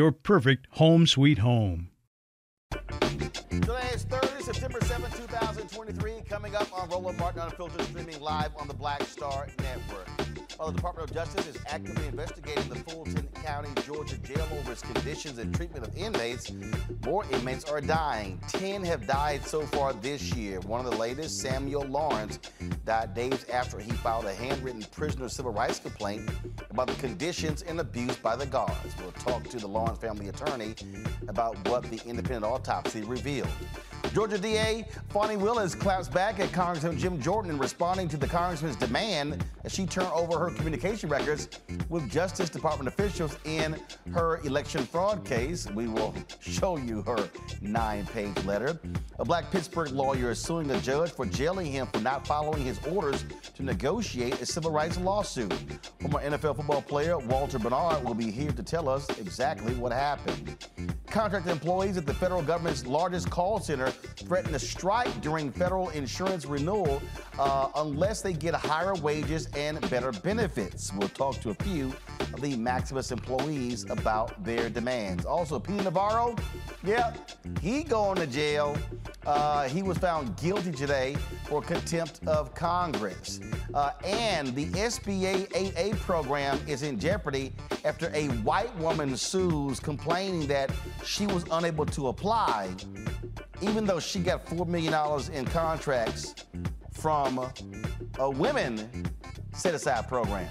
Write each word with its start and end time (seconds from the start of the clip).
your 0.00 0.12
perfect 0.12 0.66
home 0.70 1.06
sweet 1.06 1.36
home. 1.36 1.90
Today 3.50 3.90
is 3.92 4.04
Thursday, 4.04 4.40
September 4.40 4.78
7, 4.80 5.10
2023. 5.10 6.22
Coming 6.26 6.54
up 6.54 6.72
on 6.72 6.88
Roland 6.88 7.18
Martin 7.18 7.42
Unfiltered, 7.42 7.82
streaming 7.82 8.18
live 8.18 8.50
on 8.56 8.66
the 8.66 8.72
Black 8.72 9.02
Star 9.02 9.46
Network. 9.58 10.29
While 10.60 10.72
the 10.72 10.76
Department 10.76 11.08
of 11.08 11.16
Justice 11.16 11.46
is 11.46 11.56
actively 11.68 12.06
investigating 12.06 12.68
the 12.68 12.74
Fulton 12.80 13.26
County, 13.42 13.70
Georgia 13.86 14.18
jail 14.18 14.46
over 14.58 14.72
its 14.72 14.82
conditions 14.82 15.38
and 15.38 15.54
treatment 15.54 15.86
of 15.86 15.96
inmates, 15.96 16.52
more 17.06 17.24
inmates 17.32 17.64
are 17.64 17.80
dying. 17.80 18.38
Ten 18.46 18.84
have 18.84 19.06
died 19.06 19.42
so 19.46 19.62
far 19.62 19.94
this 19.94 20.34
year. 20.34 20.60
One 20.60 20.84
of 20.84 20.92
the 20.92 20.98
latest, 20.98 21.40
Samuel 21.40 21.84
Lawrence, 21.84 22.40
died 22.84 23.14
days 23.14 23.46
after 23.48 23.78
he 23.78 23.90
filed 23.90 24.26
a 24.26 24.34
handwritten 24.34 24.82
prisoner 24.82 25.30
civil 25.30 25.50
rights 25.50 25.78
complaint 25.78 26.28
about 26.68 26.88
the 26.88 26.94
conditions 26.96 27.62
and 27.62 27.80
abuse 27.80 28.16
by 28.16 28.36
the 28.36 28.44
guards. 28.44 28.94
We'll 28.98 29.12
talk 29.12 29.44
to 29.44 29.56
the 29.56 29.66
Lawrence 29.66 29.96
family 29.96 30.28
attorney 30.28 30.74
about 31.26 31.56
what 31.70 31.84
the 31.84 32.02
independent 32.06 32.44
autopsy 32.44 33.00
revealed. 33.00 33.48
Georgia 34.12 34.38
DA 34.38 34.84
Fani 35.10 35.36
Willis 35.36 35.76
claps 35.76 36.08
back 36.08 36.40
at 36.40 36.52
Congressman 36.52 36.98
Jim 36.98 37.20
Jordan 37.20 37.52
in 37.52 37.58
responding 37.58 38.08
to 38.08 38.16
the 38.16 38.26
congressman's 38.26 38.74
demand 38.74 39.44
that 39.62 39.70
she 39.70 39.86
turn 39.86 40.06
over 40.06 40.36
her 40.36 40.49
communication 40.54 41.08
records 41.08 41.48
with 41.88 42.10
Justice 42.10 42.48
Department 42.48 42.88
officials 42.88 43.36
in 43.44 43.76
her 44.12 44.38
election 44.38 44.84
fraud 44.84 45.24
case. 45.24 45.68
We 45.70 45.88
will 45.88 46.14
show 46.40 46.76
you 46.76 47.02
her 47.02 47.28
nine 47.60 48.06
page 48.06 48.44
letter. 48.44 48.78
A 49.18 49.24
black 49.24 49.50
Pittsburgh 49.50 49.90
lawyer 49.90 50.30
is 50.30 50.38
suing 50.38 50.70
a 50.70 50.80
judge 50.80 51.10
for 51.10 51.26
jailing 51.26 51.66
him 51.66 51.86
for 51.88 52.00
not 52.00 52.26
following 52.26 52.64
his 52.64 52.78
orders 52.86 53.24
to 53.54 53.62
negotiate 53.62 54.40
a 54.40 54.46
civil 54.46 54.70
rights 54.70 54.98
lawsuit. 54.98 55.52
Former 56.00 56.20
NFL 56.20 56.56
football 56.56 56.82
player 56.82 57.18
Walter 57.18 57.58
Bernard 57.58 58.04
will 58.04 58.14
be 58.14 58.30
here 58.30 58.52
to 58.52 58.62
tell 58.62 58.88
us 58.88 59.08
exactly 59.18 59.74
what 59.74 59.92
happened. 59.92 60.56
Contract 61.10 61.48
employees 61.48 61.96
at 61.96 62.06
the 62.06 62.14
federal 62.14 62.40
government's 62.40 62.86
largest 62.86 63.30
call 63.30 63.58
center 63.58 63.90
threaten 63.90 64.52
to 64.52 64.58
strike 64.58 65.20
during 65.20 65.50
federal 65.50 65.88
insurance 65.90 66.46
renewal 66.46 67.02
uh, 67.38 67.68
unless 67.76 68.22
they 68.22 68.32
get 68.32 68.54
higher 68.54 68.94
wages 68.96 69.48
and 69.56 69.80
better 69.90 70.12
benefits. 70.12 70.39
We'll 70.40 71.10
talk 71.10 71.38
to 71.42 71.50
a 71.50 71.54
few 71.54 71.92
of 72.32 72.40
the 72.40 72.56
Maximus 72.56 73.12
employees 73.12 73.84
about 73.90 74.42
their 74.42 74.70
demands. 74.70 75.26
Also, 75.26 75.60
Peter 75.60 75.84
Navarro, 75.84 76.34
yeah, 76.82 77.12
he 77.60 77.82
going 77.82 78.16
to 78.16 78.26
jail. 78.26 78.74
Uh, 79.26 79.68
he 79.68 79.82
was 79.82 79.98
found 79.98 80.34
guilty 80.38 80.72
today 80.72 81.14
for 81.44 81.60
contempt 81.60 82.20
of 82.26 82.54
Congress. 82.54 83.40
Uh, 83.74 83.92
and 84.02 84.54
the 84.54 84.64
SBA 84.68 85.48
8A 85.50 85.98
program 85.98 86.58
is 86.66 86.84
in 86.84 86.98
jeopardy 86.98 87.52
after 87.84 88.10
a 88.14 88.28
white 88.38 88.74
woman 88.78 89.18
sues 89.18 89.78
complaining 89.78 90.46
that 90.46 90.70
she 91.04 91.26
was 91.26 91.44
unable 91.50 91.84
to 91.84 92.08
apply, 92.08 92.70
even 93.60 93.84
though 93.84 94.00
she 94.00 94.20
got 94.20 94.46
$4 94.46 94.66
million 94.66 94.94
in 95.34 95.44
contracts 95.44 96.34
from 97.00 97.50
a 98.18 98.30
women 98.30 99.06
set 99.54 99.74
aside 99.74 100.06
program. 100.06 100.48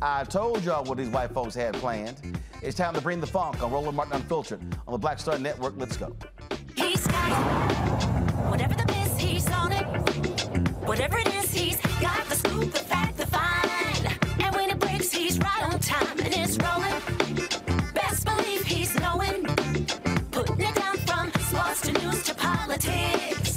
I 0.00 0.24
told 0.24 0.64
y'all 0.64 0.84
what 0.84 0.96
these 0.96 1.08
white 1.08 1.30
folks 1.32 1.54
had 1.54 1.74
planned. 1.74 2.40
It's 2.62 2.76
time 2.76 2.94
to 2.94 3.00
bring 3.00 3.20
the 3.20 3.26
funk 3.26 3.62
on 3.62 3.70
Roland 3.70 3.96
Martin 3.96 4.14
Unfiltered 4.14 4.60
on 4.86 4.92
the 4.92 4.98
Black 4.98 5.18
Star 5.18 5.38
Network. 5.38 5.74
Let's 5.76 5.96
go. 5.98 6.16
He's 6.74 7.06
got 7.06 7.30
it. 7.30 8.04
Whatever 8.50 8.74
the 8.74 8.86
miss, 8.86 9.18
he's 9.18 9.50
on 9.50 9.72
it. 9.72 9.84
Whatever 10.86 11.18
it 11.18 11.28
is, 11.34 11.52
he's 11.52 11.76
got 12.00 12.24
the 12.28 12.34
scoop, 12.34 12.72
the 12.72 12.78
fact, 12.78 13.18
the 13.18 13.26
find. 13.26 14.18
And 14.38 14.54
when 14.56 14.70
it 14.70 14.78
breaks, 14.80 15.12
he's 15.12 15.38
right 15.38 15.64
on 15.64 15.78
time 15.80 16.18
and 16.18 16.32
it's 16.34 16.56
rolling. 16.58 17.92
Best 17.92 18.24
believe 18.24 18.62
he's 18.62 18.98
knowing. 19.00 19.44
Putting 20.30 20.60
it 20.60 20.74
down 20.74 20.96
from 20.96 21.30
sports 21.42 21.82
to 21.82 21.92
news 21.92 22.22
to 22.24 22.34
politics. 22.34 23.51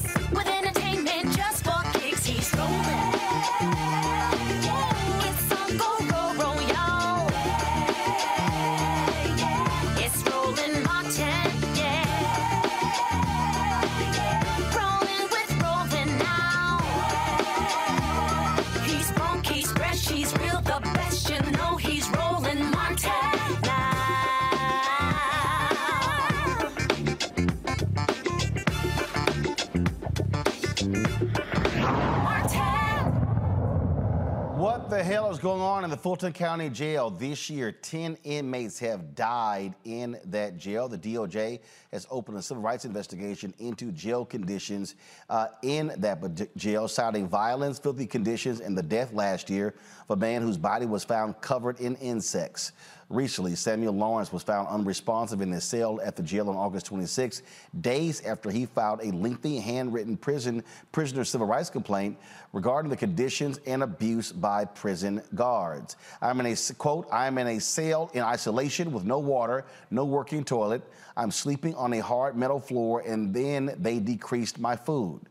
What 34.86 34.98
the 35.00 35.04
hell 35.04 35.32
is 35.32 35.40
going 35.40 35.64
on 35.64 35.84
in 35.84 35.90
the 35.90 35.98
Fulton 35.98 36.32
County 36.32 36.70
Jail 36.70 37.10
this 37.10 37.50
year? 37.50 37.72
10 37.72 38.20
inmates 38.24 38.78
have 38.78 39.16
died 39.16 39.74
in 39.84 40.16
that 40.26 40.60
jail. 40.60 40.88
The 40.88 40.96
DOJ 41.00 41.60
has 41.92 42.06
opened 42.12 42.38
a 42.38 42.42
civil 42.44 42.62
rights 42.62 42.86
investigation 42.86 43.52
into 43.58 43.92
jail 43.92 44.26
conditions 44.26 44.94
uh, 45.28 45.48
in 45.64 45.92
that 45.98 46.56
jail, 46.56 46.88
citing 46.88 47.28
violence, 47.28 47.80
filthy 47.80 48.06
conditions, 48.06 48.60
and 48.60 48.78
the 48.78 48.84
death 48.84 49.12
last 49.12 49.50
year 49.50 49.74
of 50.08 50.20
a 50.20 50.22
man 50.22 50.44
whose 50.44 50.56
body 50.56 50.86
was 50.86 51.04
found 51.04 51.42
covered 51.42 51.80
in 51.80 51.96
insects. 51.96 52.72
Recently. 53.10 53.56
Samuel 53.56 53.94
Lawrence 53.94 54.34
was 54.34 54.44
found 54.44 54.68
unresponsive 54.68 55.42
in 55.42 55.52
his 55.52 55.64
cell 55.64 56.00
at 56.02 56.16
the 56.16 56.24
jail 56.24 56.50
on 56.50 56.56
August 56.56 56.88
26, 56.88 57.44
days 57.82 58.22
after 58.26 58.50
he 58.50 58.66
filed 58.66 59.02
a 59.04 59.12
lengthy 59.12 59.58
handwritten 59.58 60.18
prison 60.18 60.64
prisoner 60.92 61.24
civil 61.24 61.48
rights 61.48 61.70
complaint 61.70 62.18
regarding 62.54 62.90
the 62.90 62.98
conditions 62.98 63.60
and 63.66 63.84
abuse 63.84 64.32
by 64.32 64.66
prison 64.66 65.22
guards. 65.36 65.98
I'm 66.22 66.40
in 66.40 66.48
a 66.48 66.56
quote, 66.78 67.08
I'm 67.12 67.38
in 67.38 67.48
a 67.48 67.60
cell 67.60 68.10
in 68.14 68.22
isolation 68.22 68.92
with 68.92 69.04
no 69.04 69.20
water, 69.20 69.66
no 69.92 70.06
working 70.06 70.44
toilet. 70.44 70.82
I'm 71.18 71.32
sleeping 71.32 71.76
on 71.76 71.94
a 71.94 72.00
hard 72.00 72.36
metal 72.36 72.60
floor 72.60 73.04
and 73.06 73.34
then 73.34 73.76
they 73.80 74.00
decreased 74.00 74.60
my 74.60 74.76
food. 74.76 75.22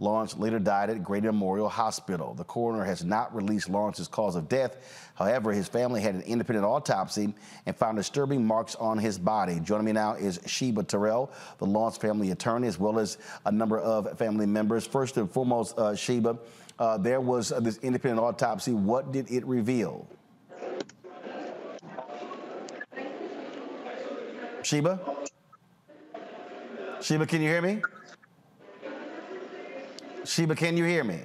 Lawrence 0.00 0.36
later 0.36 0.60
died 0.60 0.90
at 0.90 1.02
Grady 1.02 1.26
Memorial 1.26 1.68
Hospital. 1.68 2.32
The 2.32 2.44
coroner 2.44 2.84
has 2.84 3.04
not 3.04 3.34
released 3.34 3.68
Lawrence's 3.68 4.06
cause 4.06 4.36
of 4.36 4.48
death. 4.48 4.76
However, 5.16 5.52
his 5.52 5.66
family 5.66 6.00
had 6.00 6.14
an 6.14 6.22
independent 6.22 6.64
autopsy 6.64 7.34
and 7.66 7.76
found 7.76 7.96
disturbing 7.96 8.46
marks 8.46 8.76
on 8.76 8.96
his 8.98 9.18
body. 9.18 9.58
Joining 9.58 9.86
me 9.86 9.92
now 9.92 10.14
is 10.14 10.38
Sheba 10.46 10.84
Terrell, 10.84 11.32
the 11.58 11.66
Lawrence 11.66 11.96
family 11.96 12.30
attorney, 12.30 12.68
as 12.68 12.78
well 12.78 13.00
as 13.00 13.18
a 13.44 13.50
number 13.50 13.80
of 13.80 14.16
family 14.16 14.46
members. 14.46 14.86
First 14.86 15.16
and 15.16 15.28
foremost, 15.28 15.76
uh, 15.76 15.96
Sheba, 15.96 16.38
uh, 16.78 16.96
there 16.98 17.20
was 17.20 17.50
uh, 17.50 17.58
this 17.58 17.78
independent 17.78 18.20
autopsy. 18.20 18.72
What 18.72 19.10
did 19.10 19.28
it 19.28 19.44
reveal? 19.46 20.06
Sheba? 24.62 25.00
Sheba, 27.00 27.26
can 27.26 27.42
you 27.42 27.48
hear 27.48 27.62
me? 27.62 27.82
Sheba, 30.28 30.54
can 30.54 30.76
you 30.76 30.84
hear 30.84 31.04
me? 31.04 31.20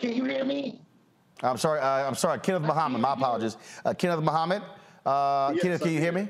Can 0.00 0.14
you 0.14 0.24
hear 0.24 0.46
me? 0.46 0.80
I'm 1.42 1.58
sorry. 1.58 1.80
Uh, 1.80 2.08
I'm 2.08 2.14
sorry. 2.14 2.40
Kenneth 2.40 2.62
Muhammad. 2.62 3.02
My 3.02 3.12
apologies. 3.12 3.58
Uh, 3.84 3.92
Kenneth 3.92 4.24
Muhammad. 4.24 4.62
Uh, 5.04 5.52
yes, 5.52 5.62
Kenneth, 5.62 5.82
can 5.82 5.92
you 5.92 6.00
hear 6.00 6.12
me? 6.12 6.26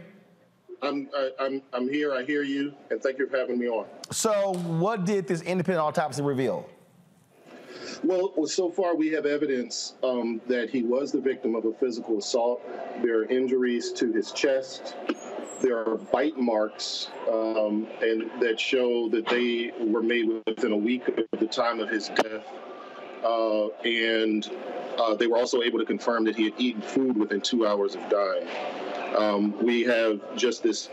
I'm, 0.83 1.09
I, 1.17 1.31
I'm, 1.39 1.63
I'm 1.73 1.89
here. 1.89 2.13
I 2.13 2.25
hear 2.25 2.43
you, 2.43 2.75
and 2.91 3.01
thank 3.01 3.19
you 3.19 3.29
for 3.29 3.37
having 3.37 3.61
me 3.61 3.69
on. 3.69 3.87
So, 4.11 4.55
what 4.55 5.05
did 5.05 5.29
this 5.29 5.43
independent 5.43 5.87
autopsy 5.87 6.21
reveal? 6.21 6.69
Well, 8.03 8.35
so 8.47 8.71
far 8.71 8.97
we 8.97 9.11
have 9.13 9.25
evidence 9.25 9.95
um, 10.03 10.41
that 10.49 10.71
he 10.71 10.83
was 10.83 11.13
the 11.13 11.21
victim 11.21 11.55
of 11.55 11.65
a 11.65 11.73
physical 11.75 12.19
assault. 12.19 12.61
There 13.05 13.21
are 13.21 13.25
injuries 13.27 13.93
to 13.93 14.13
his 14.13 14.33
chest. 14.33 14.97
There 15.65 15.79
are 15.79 15.97
bite 15.97 16.37
marks, 16.37 17.09
um, 17.27 17.89
and 18.03 18.31
that 18.39 18.61
show 18.61 19.09
that 19.09 19.27
they 19.27 19.73
were 19.81 20.03
made 20.03 20.29
within 20.47 20.73
a 20.73 20.77
week 20.77 21.09
of 21.09 21.41
the 21.41 21.47
time 21.47 21.81
of 21.81 21.89
his 21.89 22.11
death. 22.11 22.47
Uh, 23.25 23.69
and 23.83 24.47
uh, 24.99 25.15
they 25.15 25.27
were 25.27 25.39
also 25.39 25.63
able 25.63 25.79
to 25.79 25.87
confirm 25.87 26.25
that 26.25 26.37
he 26.37 26.45
had 26.45 26.53
eaten 26.59 26.83
food 26.83 27.17
within 27.17 27.41
two 27.41 27.67
hours 27.67 27.95
of 27.95 28.07
dying. 28.11 28.47
Um, 29.17 29.65
we 29.65 29.81
have 29.85 30.37
just 30.37 30.63
this 30.63 30.91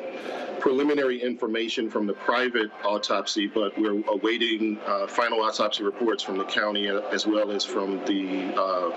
preliminary 0.62 1.22
information 1.22 1.90
from 1.90 2.08
the 2.08 2.14
private 2.14 2.72
autopsy, 2.86 3.48
but 3.48 3.78
we're 3.78 4.02
awaiting 4.08 4.80
uh, 4.86 5.06
final 5.06 5.42
autopsy 5.42 5.84
reports 5.84 6.24
from 6.24 6.38
the 6.38 6.46
county 6.46 6.88
as 6.88 7.28
well 7.28 7.52
as 7.52 7.66
from 7.66 7.98
the 8.06 8.54
uh, 8.56 8.88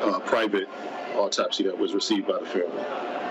uh, 0.00 0.18
private 0.26 0.68
autopsy 1.14 1.62
that 1.62 1.78
was 1.78 1.94
received 1.94 2.26
by 2.26 2.40
the 2.40 2.46
family. 2.46 3.21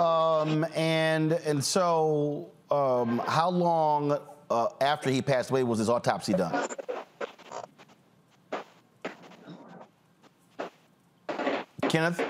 Um, 0.00 0.66
and 0.74 1.32
and 1.32 1.64
so, 1.64 2.50
um, 2.70 3.22
how 3.26 3.50
long 3.50 4.18
uh, 4.50 4.68
after 4.80 5.10
he 5.10 5.22
passed 5.22 5.50
away 5.50 5.62
was 5.62 5.78
his 5.78 5.88
autopsy 5.88 6.32
done? 6.32 6.68
Kenneth? 11.88 12.20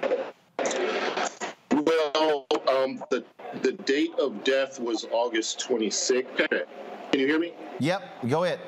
Well, 1.73 2.47
um, 2.69 3.03
the 3.11 3.25
the 3.63 3.73
date 3.73 4.13
of 4.19 4.45
death 4.45 4.81
was 4.81 5.07
August 5.11 5.65
26th. 5.67 6.37
Can 6.49 7.21
you 7.21 7.27
hear 7.27 7.39
me? 7.39 7.55
Yep, 7.79 8.29
go 8.29 8.45
ahead. 8.45 8.61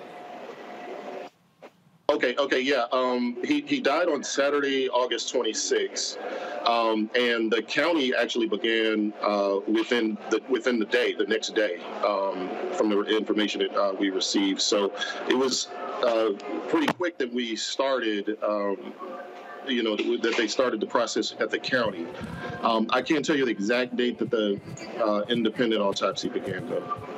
Okay, 2.08 2.36
okay, 2.38 2.60
yeah. 2.60 2.84
Um, 2.92 3.36
he, 3.42 3.62
he 3.62 3.80
died 3.80 4.08
on 4.08 4.22
Saturday, 4.22 4.88
August 4.88 5.34
26th. 5.34 6.16
Um, 6.64 7.10
and 7.16 7.52
the 7.52 7.62
county 7.62 8.14
actually 8.14 8.46
began 8.46 9.12
uh, 9.20 9.58
within 9.66 10.16
the 10.30 10.40
within 10.48 10.78
the 10.78 10.84
day, 10.84 11.14
the 11.14 11.24
next 11.24 11.54
day, 11.56 11.80
um, 12.04 12.48
from 12.72 12.90
the 12.90 13.02
information 13.04 13.60
that 13.60 13.76
uh, 13.76 13.92
we 13.92 14.10
received. 14.10 14.60
So 14.60 14.92
it 15.28 15.36
was 15.36 15.66
uh, 16.04 16.30
pretty 16.68 16.86
quick 16.86 17.18
that 17.18 17.32
we 17.32 17.56
started 17.56 18.38
um, 18.42 18.94
you 19.66 19.82
know, 19.82 19.96
that 19.96 20.34
they 20.36 20.46
started 20.46 20.78
the 20.80 20.86
process 20.86 21.34
at 21.40 21.50
the 21.50 21.58
county. 21.58 22.06
Um, 22.62 22.86
I 22.90 23.02
can't 23.02 23.24
tell 23.24 23.36
you 23.36 23.44
the 23.44 23.50
exact 23.50 23.96
date 23.96 24.18
that 24.20 24.30
the 24.30 24.60
uh, 25.00 25.22
independent 25.28 25.82
autopsy 25.82 26.28
began, 26.28 26.68
though. 26.68 27.15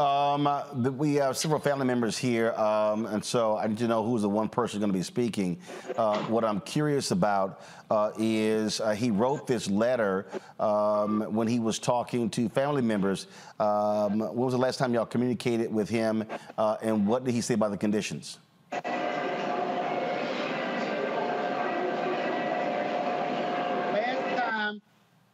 Um, 0.00 0.48
we 0.96 1.16
have 1.16 1.36
several 1.36 1.60
family 1.60 1.84
members 1.84 2.16
here, 2.16 2.52
um, 2.52 3.04
and 3.04 3.22
so 3.22 3.58
I 3.58 3.66
need 3.66 3.76
to 3.78 3.86
know 3.86 4.02
who's 4.02 4.22
the 4.22 4.30
one 4.30 4.48
person 4.48 4.80
going 4.80 4.90
to 4.90 4.96
be 4.96 5.02
speaking. 5.02 5.58
Uh, 5.94 6.20
what 6.20 6.42
I'm 6.42 6.62
curious 6.62 7.10
about 7.10 7.60
uh, 7.90 8.10
is 8.16 8.80
uh, 8.80 8.92
he 8.92 9.10
wrote 9.10 9.46
this 9.46 9.68
letter 9.68 10.26
um, 10.58 11.20
when 11.34 11.46
he 11.46 11.58
was 11.58 11.78
talking 11.78 12.30
to 12.30 12.48
family 12.48 12.80
members. 12.80 13.26
Um, 13.58 14.20
when 14.20 14.36
was 14.36 14.54
the 14.54 14.58
last 14.58 14.78
time 14.78 14.94
y'all 14.94 15.04
communicated 15.04 15.70
with 15.70 15.90
him, 15.90 16.24
uh, 16.56 16.78
and 16.80 17.06
what 17.06 17.22
did 17.24 17.34
he 17.34 17.42
say 17.42 17.52
about 17.52 17.70
the 17.70 17.76
conditions? 17.76 18.38
Last 18.72 18.90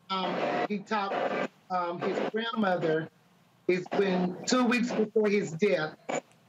time 0.08 0.66
he 0.69 0.78
talked 0.78 1.14
um, 1.70 2.00
his 2.00 2.19
grandmother 2.32 3.08
is 3.68 3.84
when 3.96 4.36
two 4.46 4.64
weeks 4.64 4.92
before 4.92 5.28
his 5.28 5.50
death 5.52 5.96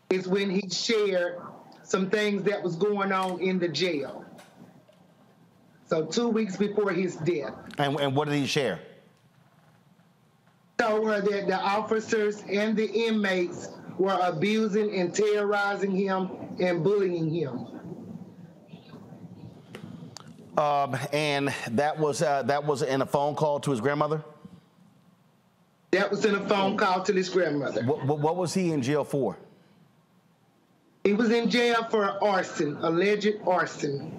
is 0.10 0.28
when 0.28 0.50
he 0.50 0.70
shared 0.70 1.40
some 1.84 2.10
things 2.10 2.44
that 2.44 2.62
was 2.62 2.76
going 2.76 3.12
on 3.12 3.40
in 3.40 3.58
the 3.58 3.68
jail. 3.68 4.24
So 5.86 6.06
two 6.06 6.30
weeks 6.30 6.58
before 6.58 6.92
his 6.92 7.16
death. 7.16 7.54
And, 7.78 8.00
and 8.00 8.16
what 8.16 8.28
did 8.28 8.36
he 8.36 8.46
share? 8.46 8.80
Told 10.78 11.08
her 11.08 11.22
that 11.22 11.48
the 11.48 11.60
officers 11.60 12.44
and 12.50 12.78
the 12.78 12.86
inmates 12.86 13.70
were 13.98 14.20
abusing 14.22 14.94
and 15.00 15.14
terrorizing 15.14 15.92
him 15.92 16.30
and 16.60 16.84
bullying 16.84 17.34
him. 17.34 17.66
Um, 20.58 20.98
and 21.14 21.54
that 21.72 21.98
was 21.98 22.22
uh, 22.22 22.44
that 22.44 22.66
was 22.66 22.82
in 22.82 23.02
a 23.02 23.06
phone 23.06 23.36
call 23.36 23.60
to 23.60 23.72
his 23.72 23.80
grandmother. 23.80 24.24
That 25.98 26.12
was 26.12 26.26
in 26.26 26.36
a 26.36 26.48
phone 26.48 26.78
call 26.78 27.02
to 27.02 27.12
his 27.12 27.28
grandmother. 27.28 27.84
What, 27.84 28.20
what, 28.20 28.36
was 28.36 28.54
he 28.54 28.72
in 28.72 28.84
jail 28.84 29.04
for? 29.04 29.36
He 31.04 31.14
was 31.14 31.32
in 31.32 31.50
jail 31.50 31.88
for 31.90 32.24
arson, 32.24 32.78
alleged 32.82 33.38
arson. 33.48 34.14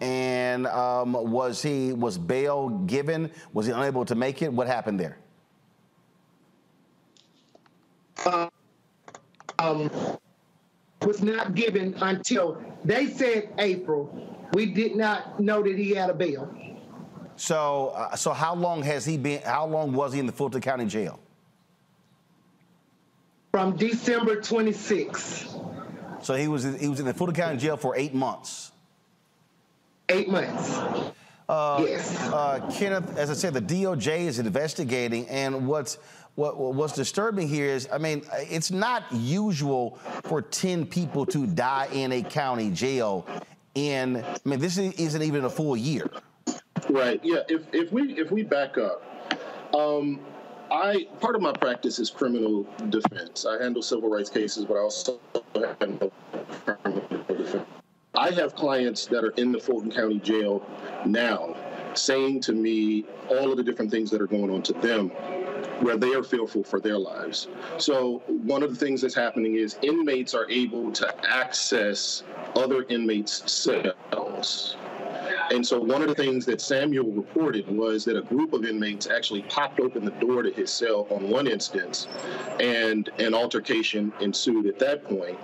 And 0.00 0.66
um, 0.66 1.12
was 1.12 1.60
he 1.60 1.92
was 1.92 2.16
bail 2.16 2.70
given? 2.86 3.30
Was 3.52 3.66
he 3.66 3.72
unable 3.72 4.06
to 4.06 4.14
make 4.14 4.40
it? 4.40 4.50
What 4.50 4.68
happened 4.68 4.98
there? 4.98 5.18
Uh, 8.24 8.48
um, 9.58 9.90
was 11.02 11.20
not 11.20 11.54
given 11.54 11.92
until 12.00 12.62
they 12.86 13.06
said 13.06 13.52
April. 13.58 14.48
We 14.54 14.64
did 14.64 14.96
not 14.96 15.40
know 15.40 15.62
that 15.62 15.76
he 15.76 15.90
had 15.90 16.08
a 16.08 16.14
bail. 16.14 16.50
So, 17.36 17.92
uh, 17.94 18.16
so 18.16 18.32
how 18.32 18.54
long 18.54 18.82
has 18.82 19.04
he 19.04 19.16
been? 19.16 19.42
How 19.42 19.66
long 19.66 19.92
was 19.92 20.12
he 20.12 20.20
in 20.20 20.26
the 20.26 20.32
Fulton 20.32 20.60
County 20.60 20.86
Jail? 20.86 21.18
From 23.52 23.76
December 23.76 24.40
26. 24.40 25.54
So 26.22 26.34
he 26.34 26.48
was 26.48 26.64
he 26.64 26.88
was 26.88 27.00
in 27.00 27.06
the 27.06 27.14
Fulton 27.14 27.36
County 27.36 27.58
Jail 27.58 27.76
for 27.76 27.96
eight 27.96 28.14
months. 28.14 28.72
Eight 30.08 30.28
months. 30.28 30.78
Uh, 31.48 31.84
yes. 31.86 32.20
Uh, 32.22 32.70
Kenneth, 32.74 33.16
as 33.16 33.30
I 33.30 33.34
said, 33.34 33.54
the 33.54 33.60
DOJ 33.60 34.20
is 34.20 34.38
investigating, 34.38 35.28
and 35.28 35.68
what's 35.68 35.98
what, 36.36 36.58
what's 36.58 36.92
disturbing 36.92 37.48
here 37.48 37.66
is, 37.66 37.88
I 37.90 37.98
mean, 37.98 38.22
it's 38.34 38.70
not 38.70 39.04
usual 39.10 39.98
for 40.24 40.42
10 40.42 40.84
people 40.86 41.24
to 41.26 41.46
die 41.46 41.88
in 41.92 42.12
a 42.12 42.22
county 42.22 42.70
jail. 42.70 43.26
In, 43.74 44.22
I 44.22 44.36
mean, 44.44 44.60
this 44.60 44.76
isn't 44.76 45.22
even 45.22 45.44
a 45.46 45.50
full 45.50 45.76
year. 45.76 46.10
Right. 46.90 47.20
Yeah. 47.24 47.40
If 47.48 47.62
if 47.72 47.92
we 47.92 48.12
if 48.18 48.30
we 48.30 48.42
back 48.42 48.78
up, 48.78 49.02
um, 49.74 50.20
I 50.70 51.08
part 51.20 51.36
of 51.36 51.42
my 51.42 51.52
practice 51.52 51.98
is 51.98 52.10
criminal 52.10 52.64
defense. 52.88 53.44
I 53.44 53.62
handle 53.62 53.82
civil 53.82 54.08
rights 54.08 54.30
cases, 54.30 54.64
but 54.64 54.74
I 54.74 54.80
also 54.80 55.18
handle 55.80 56.12
criminal 56.64 57.02
defense. 57.28 57.66
I 58.14 58.30
have 58.30 58.54
clients 58.54 59.06
that 59.06 59.24
are 59.24 59.30
in 59.30 59.52
the 59.52 59.60
Fulton 59.60 59.90
County 59.90 60.18
Jail 60.20 60.66
now, 61.04 61.54
saying 61.94 62.40
to 62.42 62.52
me 62.52 63.04
all 63.28 63.50
of 63.50 63.58
the 63.58 63.62
different 63.62 63.90
things 63.90 64.10
that 64.10 64.22
are 64.22 64.26
going 64.26 64.50
on 64.50 64.62
to 64.62 64.72
them 64.74 65.10
where 65.80 65.98
they 65.98 66.14
are 66.14 66.22
fearful 66.22 66.64
for 66.64 66.80
their 66.80 66.96
lives. 66.96 67.48
So, 67.76 68.22
one 68.26 68.62
of 68.62 68.70
the 68.70 68.76
things 68.76 69.02
that's 69.02 69.14
happening 69.14 69.56
is 69.56 69.76
inmates 69.82 70.34
are 70.34 70.48
able 70.50 70.90
to 70.92 71.28
access 71.28 72.22
other 72.54 72.84
inmates' 72.84 73.52
cells 73.52 74.76
And 75.50 75.66
so 75.66 75.80
one 75.80 76.02
of 76.02 76.08
the 76.08 76.14
things 76.14 76.44
that 76.46 76.60
Samuel 76.60 77.10
reported 77.12 77.68
was 77.68 78.04
that 78.04 78.16
a 78.16 78.22
group 78.22 78.52
of 78.52 78.64
inmates 78.64 79.06
actually 79.06 79.42
popped 79.42 79.80
open 79.80 80.04
the 80.04 80.10
door 80.12 80.42
to 80.42 80.50
his 80.50 80.70
cell 80.70 81.06
on 81.10 81.28
one 81.30 81.46
instance, 81.46 82.08
and 82.60 83.08
an 83.18 83.34
altercation 83.34 84.12
ensued 84.20 84.66
at 84.66 84.78
that 84.80 85.04
point. 85.04 85.38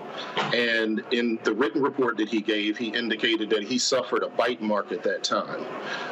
And 0.54 1.02
in 1.12 1.38
the 1.44 1.52
written 1.52 1.82
report 1.82 2.16
that 2.18 2.28
he 2.28 2.40
gave, 2.40 2.76
he 2.76 2.88
indicated 2.88 3.48
that 3.50 3.62
he 3.62 3.78
suffered 3.78 4.22
a 4.22 4.28
bite 4.28 4.60
mark 4.60 4.92
at 4.92 5.02
that 5.04 5.22
time. 5.22 5.64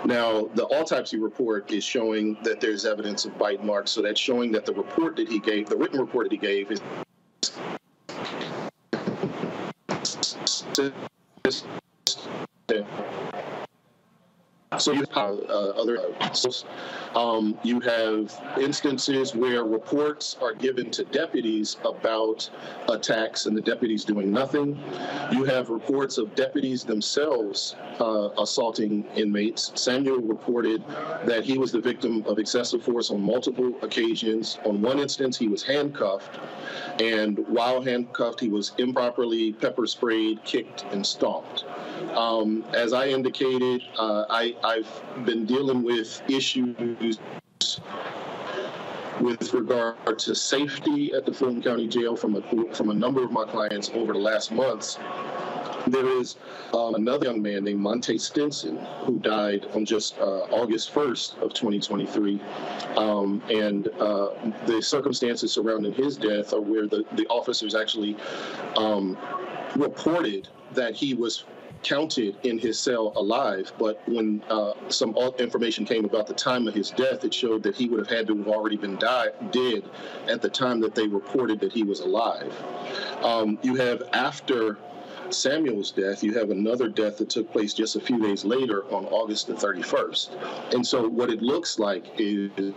Now, 0.05 0.49
the 0.55 0.67
autopsy 0.67 1.19
report 1.19 1.71
is 1.71 1.85
showing 1.85 2.37
that 2.43 2.61
there's 2.61 2.85
evidence 2.85 3.25
of 3.25 3.37
bite 3.39 3.65
marks, 3.65 3.91
so 3.91 4.03
that's 4.03 4.21
showing 4.21 4.53
that 4.53 4.65
the 4.65 4.75
report 4.75 5.17
that 5.17 5.29
he 5.29 5.39
gave, 5.41 5.69
the 5.69 5.77
written 5.77 6.01
report 6.01 6.31
that 6.31 6.33
he 6.33 6.39
gave, 6.39 6.71
is 6.71 6.81
so 14.79 14.93
you 14.93 15.05
have 15.15 15.41
uh, 15.49 15.71
other 15.71 15.99
um, 17.17 17.59
you 17.65 17.81
have 17.81 18.33
instances 18.61 19.35
where 19.35 19.65
reports 19.65 20.37
are 20.41 20.55
given 20.55 20.93
to 20.93 21.03
deputies 21.07 21.77
about 21.85 22.49
attacks 22.89 23.47
and 23.47 23.57
the 23.57 23.61
deputies 23.61 24.05
doing 24.05 24.33
nothing. 24.33 24.81
You 25.33 25.43
have 25.43 25.71
reports 25.71 26.19
of 26.19 26.37
deputies 26.37 26.85
themselves 26.85 27.75
uh, 27.99 28.29
assaulting 28.39 29.05
inmates. 29.17 29.73
Samuel 29.75 30.21
reported 30.21 30.85
that 31.25 31.43
he 31.43 31.59
was 31.59 31.73
the 31.73 31.81
victim 31.81 32.25
of 32.27 32.39
excessive 32.39 32.85
force 32.85 33.11
on 33.11 33.21
multiple 33.21 33.75
occasions. 33.83 34.59
On 34.65 34.81
one 34.81 35.01
instance, 35.01 35.37
he 35.37 35.49
was 35.49 35.65
handcuffed, 35.65 36.39
and 37.01 37.39
while 37.49 37.83
handcuffed, 37.83 38.39
he 38.39 38.49
was 38.49 38.71
improperly 38.79 39.53
pepper 39.53 39.89
sprayed, 39.89 40.45
kicked, 40.45 40.85
and 40.93 41.05
stomped. 41.05 41.65
Um, 42.15 42.65
as 42.75 42.93
I 42.93 43.09
indicated, 43.09 43.83
uh, 43.99 44.25
I, 44.29 44.55
I've 44.65 45.25
been 45.25 45.47
dealing 45.47 45.83
with 45.83 46.23
issues 46.29 47.19
with 49.21 49.53
regard 49.53 50.19
to 50.19 50.35
safety 50.35 51.13
at 51.13 51.27
the 51.27 51.33
Fulton 51.33 51.63
County 51.63 51.87
Jail 51.87 52.17
from 52.17 52.37
a, 52.37 52.75
from 52.75 52.91
a 52.91 52.95
number 52.95 53.23
of 53.23 53.31
my 53.31 53.45
clients 53.45 53.91
over 53.95 54.13
the 54.13 54.19
last 54.19 54.51
months. 54.51 54.99
There 55.87 56.07
is 56.07 56.37
um, 56.75 56.95
another 56.95 57.27
young 57.27 57.43
man 57.43 57.65
named 57.65 57.81
Monte 57.81 58.19
Stinson 58.19 58.77
who 59.05 59.19
died 59.19 59.67
on 59.75 59.85
just 59.85 60.19
uh, 60.19 60.43
August 60.51 60.93
1st 60.93 61.43
of 61.43 61.55
2023. 61.55 62.41
Um, 62.97 63.43
and 63.51 63.89
uh, 63.99 64.31
the 64.67 64.81
circumstances 64.83 65.53
surrounding 65.53 65.93
his 65.93 66.17
death 66.17 66.53
are 66.53 66.61
where 66.61 66.87
the, 66.87 67.05
the 67.13 67.27
officers 67.29 67.75
actually 67.75 68.17
um, 68.77 69.17
reported 69.75 70.49
that 70.73 70.95
he 70.95 71.15
was 71.15 71.45
counted 71.83 72.37
in 72.43 72.59
his 72.59 72.79
cell 72.79 73.13
alive, 73.17 73.73
but 73.79 74.01
when 74.09 74.43
uh, 74.49 74.75
some 74.89 75.17
information 75.39 75.85
came 75.85 76.05
about 76.05 76.27
the 76.27 76.35
time 76.35 76.67
of 76.69 76.75
his 76.75 76.91
death, 76.91 77.25
it 77.25 77.33
showed 77.33 77.63
that 77.63 77.75
he 77.75 77.89
would 77.89 77.99
have 77.99 78.09
had 78.09 78.27
to 78.27 78.37
have 78.37 78.49
already 78.49 78.77
been 78.77 78.97
died, 78.97 79.33
dead 79.51 79.85
at 80.29 80.43
the 80.43 80.49
time 80.49 80.81
that 80.81 80.95
they 80.95 81.07
reported 81.07 81.61
that 81.61 81.73
he 81.73 81.83
was 81.83 82.01
alive. 82.01 82.53
Um, 83.23 83.59
you 83.63 83.77
have 83.77 84.03
after 84.13 84.79
Samuel's 85.31 85.93
death, 85.93 86.23
you 86.23 86.35
have 86.35 86.51
another 86.51 86.89
death 86.89 87.19
that 87.19 87.31
took 87.31 87.51
place 87.53 87.73
just 87.73 87.97
a 87.97 88.01
few 88.01 88.21
days 88.21 88.45
later 88.45 88.85
on 88.93 89.07
August 89.07 89.47
the 89.47 89.55
31st. 89.55 90.75
And 90.75 90.87
so 90.87 91.09
what 91.09 91.31
it 91.31 91.41
looks 91.41 91.79
like 91.79 92.07
is 92.19 92.75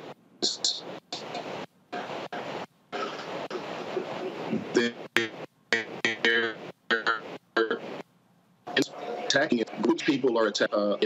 attacking 9.33 9.59
it. 9.59 9.81
Groups 9.81 10.03
people 10.03 10.37
are 10.37 10.47
attacking 10.47 10.77
uh, 10.77 10.97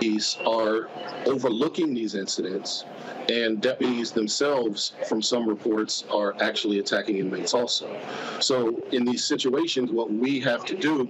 these 0.00 0.38
are 0.46 0.88
overlooking 1.26 1.92
these 1.94 2.14
incidents, 2.14 2.84
and 3.28 3.60
deputies 3.60 4.10
themselves, 4.10 4.92
from 5.08 5.20
some 5.20 5.48
reports, 5.48 6.04
are 6.10 6.34
actually 6.40 6.78
attacking 6.78 7.18
inmates 7.18 7.52
also. 7.52 7.94
So 8.40 8.82
in 8.92 9.04
these 9.04 9.24
situations, 9.24 9.90
what 9.90 10.10
we 10.10 10.40
have 10.40 10.64
to 10.66 10.76
do 10.76 11.08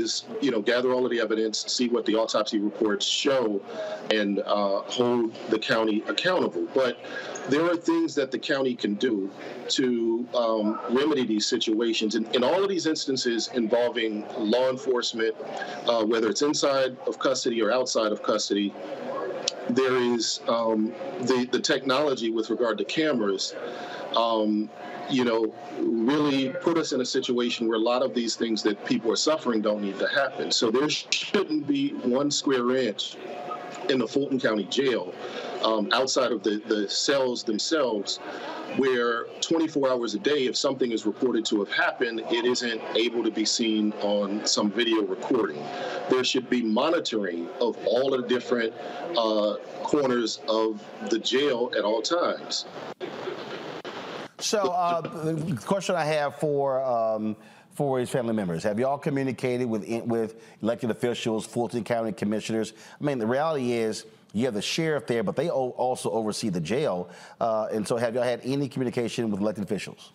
is 0.00 0.24
you 0.40 0.50
know 0.50 0.60
gather 0.60 0.92
all 0.92 1.04
of 1.04 1.10
the 1.10 1.20
evidence, 1.20 1.64
see 1.72 1.88
what 1.88 2.04
the 2.06 2.14
autopsy 2.16 2.58
reports 2.58 3.06
show, 3.06 3.60
and 4.10 4.40
uh, 4.40 4.80
hold 4.82 5.34
the 5.50 5.58
county 5.58 6.02
accountable. 6.08 6.66
But 6.74 6.98
there 7.48 7.64
are 7.64 7.76
things 7.76 8.14
that 8.14 8.30
the 8.30 8.38
county 8.38 8.74
can 8.74 8.94
do 8.94 9.30
to 9.68 10.26
um, 10.34 10.80
remedy 10.90 11.26
these 11.26 11.46
situations. 11.46 12.14
And 12.14 12.34
in 12.34 12.42
all 12.42 12.62
of 12.62 12.68
these 12.68 12.86
instances 12.86 13.50
involving 13.54 14.26
law 14.36 14.70
enforcement, 14.70 15.34
uh, 15.86 16.04
whether 16.04 16.28
it's 16.28 16.42
inside 16.42 16.96
of 17.06 17.18
custody 17.18 17.62
or 17.62 17.72
outside 17.72 18.12
of 18.12 18.22
custody, 18.22 18.72
there 19.70 19.96
is 19.96 20.40
um, 20.48 20.92
the 21.20 21.48
the 21.52 21.60
technology 21.60 22.30
with 22.30 22.50
regard 22.50 22.78
to 22.78 22.84
cameras. 22.84 23.54
Um, 24.16 24.68
you 25.10 25.24
know, 25.24 25.54
really 25.78 26.50
put 26.50 26.78
us 26.78 26.92
in 26.92 27.00
a 27.00 27.04
situation 27.04 27.68
where 27.68 27.76
a 27.76 27.82
lot 27.82 28.02
of 28.02 28.14
these 28.14 28.36
things 28.36 28.62
that 28.62 28.84
people 28.84 29.10
are 29.10 29.16
suffering 29.16 29.60
don't 29.60 29.82
need 29.82 29.98
to 29.98 30.08
happen. 30.08 30.50
So 30.50 30.70
there 30.70 30.88
shouldn't 30.88 31.66
be 31.66 31.90
one 31.94 32.30
square 32.30 32.76
inch 32.76 33.16
in 33.88 33.98
the 33.98 34.06
Fulton 34.06 34.38
County 34.38 34.64
Jail 34.64 35.12
um, 35.62 35.88
outside 35.92 36.32
of 36.32 36.42
the, 36.42 36.62
the 36.66 36.88
cells 36.88 37.42
themselves 37.42 38.18
where 38.76 39.24
24 39.40 39.90
hours 39.90 40.14
a 40.14 40.18
day, 40.18 40.46
if 40.46 40.56
something 40.56 40.92
is 40.92 41.04
reported 41.04 41.44
to 41.46 41.58
have 41.58 41.72
happened, 41.72 42.20
it 42.30 42.44
isn't 42.44 42.80
able 42.94 43.22
to 43.24 43.30
be 43.30 43.44
seen 43.44 43.92
on 44.00 44.46
some 44.46 44.70
video 44.70 45.02
recording. 45.02 45.62
There 46.08 46.22
should 46.22 46.48
be 46.48 46.62
monitoring 46.62 47.48
of 47.60 47.76
all 47.84 48.10
the 48.10 48.22
different 48.22 48.72
uh, 49.16 49.56
corners 49.82 50.40
of 50.48 50.82
the 51.08 51.18
jail 51.18 51.72
at 51.76 51.84
all 51.84 52.00
times. 52.00 52.66
So, 54.40 54.70
uh, 54.70 55.00
the 55.00 55.56
question 55.64 55.94
I 55.94 56.04
have 56.04 56.36
for 56.36 56.82
um, 56.82 57.36
for 57.72 57.98
his 57.98 58.10
family 58.10 58.34
members, 58.34 58.62
have 58.64 58.78
y'all 58.78 58.98
communicated 58.98 59.66
with 59.66 59.86
with 60.06 60.42
elected 60.62 60.90
officials, 60.90 61.46
Fulton 61.46 61.84
County 61.84 62.12
commissioners? 62.12 62.72
I 63.00 63.04
mean, 63.04 63.18
the 63.18 63.26
reality 63.26 63.72
is. 63.72 64.06
You 64.32 64.44
have 64.44 64.54
the 64.54 64.62
sheriff 64.62 65.08
there, 65.08 65.24
but 65.24 65.34
they 65.34 65.50
also 65.50 66.08
oversee 66.08 66.50
the 66.50 66.60
jail. 66.60 67.10
Uh, 67.40 67.66
and 67.72 67.84
so, 67.84 67.96
have 67.96 68.14
y'all 68.14 68.22
had 68.22 68.40
any 68.44 68.68
communication 68.68 69.28
with 69.28 69.40
elected 69.40 69.64
officials? 69.64 70.12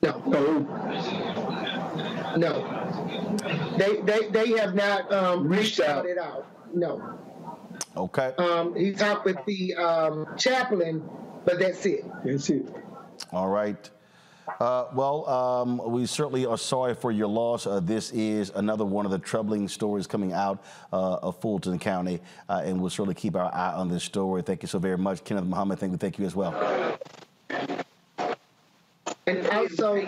No. 0.00 0.22
No. 0.24 0.58
No. 2.36 3.76
They, 3.76 4.00
they, 4.02 4.28
they 4.28 4.58
have 4.58 4.76
not 4.76 5.12
um, 5.12 5.48
reached 5.48 5.80
out. 5.80 6.06
It 6.06 6.18
out. 6.18 6.46
No. 6.72 7.18
Okay. 7.96 8.32
Um, 8.38 8.74
he 8.74 8.92
talked 8.92 9.24
with 9.24 9.38
the 9.46 9.74
um, 9.74 10.26
chaplain, 10.36 11.02
but 11.44 11.58
that's 11.58 11.86
it. 11.86 12.04
That's 12.24 12.50
it. 12.50 12.66
All 13.32 13.48
right. 13.48 13.90
Uh, 14.60 14.86
well, 14.94 15.26
um, 15.28 15.80
we 15.90 16.04
certainly 16.06 16.44
are 16.44 16.58
sorry 16.58 16.94
for 16.94 17.10
your 17.10 17.28
loss. 17.28 17.66
Uh, 17.66 17.80
this 17.80 18.10
is 18.12 18.50
another 18.50 18.84
one 18.84 19.06
of 19.06 19.10
the 19.10 19.18
troubling 19.18 19.68
stories 19.68 20.06
coming 20.06 20.32
out 20.32 20.62
uh, 20.92 21.14
of 21.14 21.40
Fulton 21.40 21.78
County, 21.78 22.20
uh, 22.48 22.62
and 22.64 22.80
we'll 22.80 22.90
certainly 22.90 23.14
keep 23.14 23.36
our 23.36 23.52
eye 23.54 23.72
on 23.72 23.88
this 23.88 24.04
story. 24.04 24.42
Thank 24.42 24.62
you 24.62 24.68
so 24.68 24.78
very 24.78 24.98
much, 24.98 25.24
Kenneth 25.24 25.44
Muhammad. 25.44 25.78
Thank 25.78 25.92
you, 25.92 25.98
thank 25.98 26.18
you 26.18 26.26
as 26.26 26.36
well. 26.36 26.98
And 29.26 29.46
also, 29.48 30.06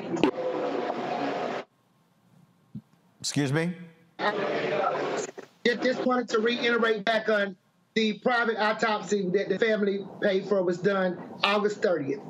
excuse 3.20 3.52
me. 3.52 3.72
I 4.18 5.74
just 5.82 6.04
wanted 6.04 6.28
to 6.30 6.40
reiterate 6.40 7.04
back 7.04 7.28
on 7.28 7.56
the 7.96 8.12
private 8.12 8.58
autopsy 8.58 9.28
that 9.30 9.48
the 9.48 9.58
family 9.58 10.06
paid 10.20 10.46
for 10.46 10.62
was 10.62 10.78
done 10.78 11.18
August 11.42 11.80
30th. 11.80 12.22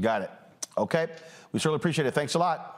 Got 0.00 0.22
it. 0.22 0.30
Okay. 0.78 1.08
We 1.52 1.58
certainly 1.58 1.76
appreciate 1.76 2.06
it. 2.06 2.14
Thanks 2.14 2.34
a 2.34 2.38
lot. 2.38 2.74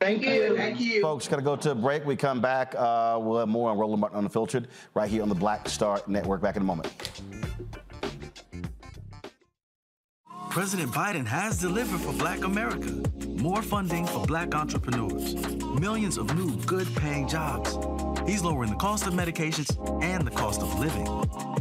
Thank 0.00 0.22
you. 0.24 0.56
Thank 0.56 0.80
you. 0.80 1.02
Folks, 1.02 1.28
got 1.28 1.36
to 1.36 1.42
go 1.42 1.54
to 1.54 1.72
a 1.72 1.74
break. 1.74 2.06
We 2.06 2.16
come 2.16 2.40
back. 2.40 2.74
Uh, 2.74 3.18
we'll 3.20 3.38
have 3.38 3.48
more 3.48 3.70
on 3.70 3.78
Roland 3.78 4.00
Martin 4.00 4.18
Unfiltered 4.20 4.68
right 4.94 5.08
here 5.08 5.22
on 5.22 5.28
the 5.28 5.34
Black 5.34 5.68
Star 5.68 6.02
Network. 6.06 6.40
Back 6.40 6.56
in 6.56 6.62
a 6.62 6.64
moment. 6.64 6.90
President 10.48 10.90
Biden 10.92 11.26
has 11.26 11.60
delivered 11.60 12.00
for 12.00 12.12
Black 12.14 12.42
America. 12.42 13.02
More 13.28 13.62
funding 13.62 14.06
for 14.06 14.26
Black 14.26 14.54
entrepreneurs. 14.54 15.34
Millions 15.78 16.16
of 16.16 16.34
new 16.34 16.56
good 16.64 16.88
paying 16.96 17.28
jobs 17.28 17.76
He's 18.26 18.44
lowering 18.44 18.70
the 18.70 18.76
cost 18.76 19.06
of 19.06 19.14
medications 19.14 20.02
and 20.02 20.24
the 20.26 20.30
cost 20.30 20.62
of 20.62 20.78
living. 20.78 21.06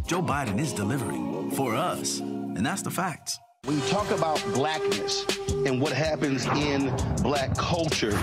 Joe 0.05 0.21
Biden 0.21 0.59
is 0.59 0.73
delivering 0.73 1.51
for 1.51 1.75
us, 1.75 2.19
and 2.19 2.65
that's 2.65 2.83
the 2.83 2.91
facts. 2.91 3.39
When 3.65 3.77
you 3.77 3.87
talk 3.87 4.09
about 4.11 4.43
blackness 4.53 5.25
and 5.65 5.81
what 5.81 5.91
happens 5.91 6.45
in 6.47 6.95
black 7.21 7.55
culture, 7.57 8.17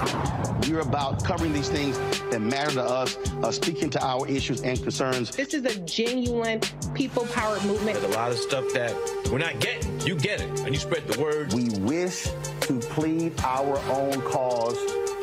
we're 0.68 0.80
about 0.80 1.24
covering 1.24 1.52
these 1.52 1.68
things 1.68 1.98
that 2.30 2.40
matter 2.40 2.72
to 2.72 2.82
us, 2.82 3.16
uh, 3.42 3.50
speaking 3.50 3.90
to 3.90 4.04
our 4.04 4.26
issues 4.28 4.62
and 4.62 4.80
concerns. 4.80 5.34
This 5.34 5.54
is 5.54 5.64
a 5.64 5.78
genuine 5.80 6.60
people 6.94 7.26
powered 7.26 7.64
movement. 7.64 8.00
There's 8.00 8.14
a 8.14 8.18
lot 8.18 8.30
of 8.30 8.38
stuff 8.38 8.64
that 8.74 8.94
we're 9.30 9.38
not 9.38 9.60
getting. 9.60 10.00
You 10.00 10.16
get 10.16 10.40
it, 10.40 10.60
and 10.60 10.74
you 10.74 10.80
spread 10.80 11.06
the 11.06 11.20
word. 11.20 11.52
We 11.52 11.68
wish 11.80 12.28
to 12.62 12.78
plead 12.80 13.38
our 13.42 13.78
own 13.90 14.20
cause 14.22 14.78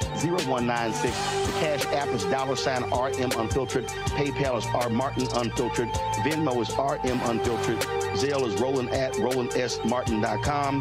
20037-0196. 0.00 1.46
The 1.46 1.52
Cash 1.60 1.84
App 1.86 2.08
is 2.08 2.24
dollar 2.24 2.56
sign 2.56 2.82
RM 2.84 3.32
Unfiltered. 3.38 3.86
PayPal 3.86 4.58
is 4.58 4.66
R 4.74 4.88
Martin 4.88 5.26
Unfiltered. 5.34 5.88
Venmo 6.24 6.60
is 6.60 6.70
RM 6.78 7.20
Unfiltered. 7.30 7.80
Zelle 8.14 8.46
is 8.46 8.60
Roland 8.60 8.90
at 8.90 9.12
RolandSMartin.com. 9.14 10.80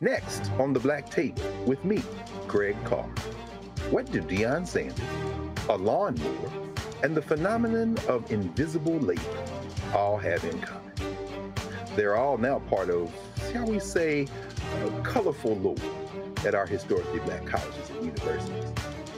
Next 0.00 0.52
on 0.58 0.72
the 0.72 0.78
Black 0.78 1.10
Table 1.10 1.42
with 1.66 1.84
me, 1.84 2.02
Greg 2.46 2.76
Carr. 2.84 3.08
What 3.90 4.10
do 4.12 4.22
Deion 4.22 4.66
Sanders, 4.66 4.98
a 5.68 5.76
lawnmower, 5.76 6.52
and 7.02 7.16
the 7.16 7.22
phenomenon 7.22 7.96
of 8.06 8.30
invisible 8.30 8.98
labor 8.98 9.22
all 9.94 10.16
have 10.18 10.44
in 10.44 10.60
common? 10.60 10.92
They're 11.96 12.16
all 12.16 12.38
now 12.38 12.60
part 12.60 12.90
of, 12.90 13.12
shall 13.50 13.66
we 13.66 13.80
say, 13.80 14.28
a 14.84 15.00
colorful 15.02 15.56
lore 15.56 15.76
at 16.46 16.54
our 16.54 16.66
historically 16.66 17.20
black 17.20 17.44
colleges 17.46 17.90
and 17.90 18.06
universities. 18.06 18.72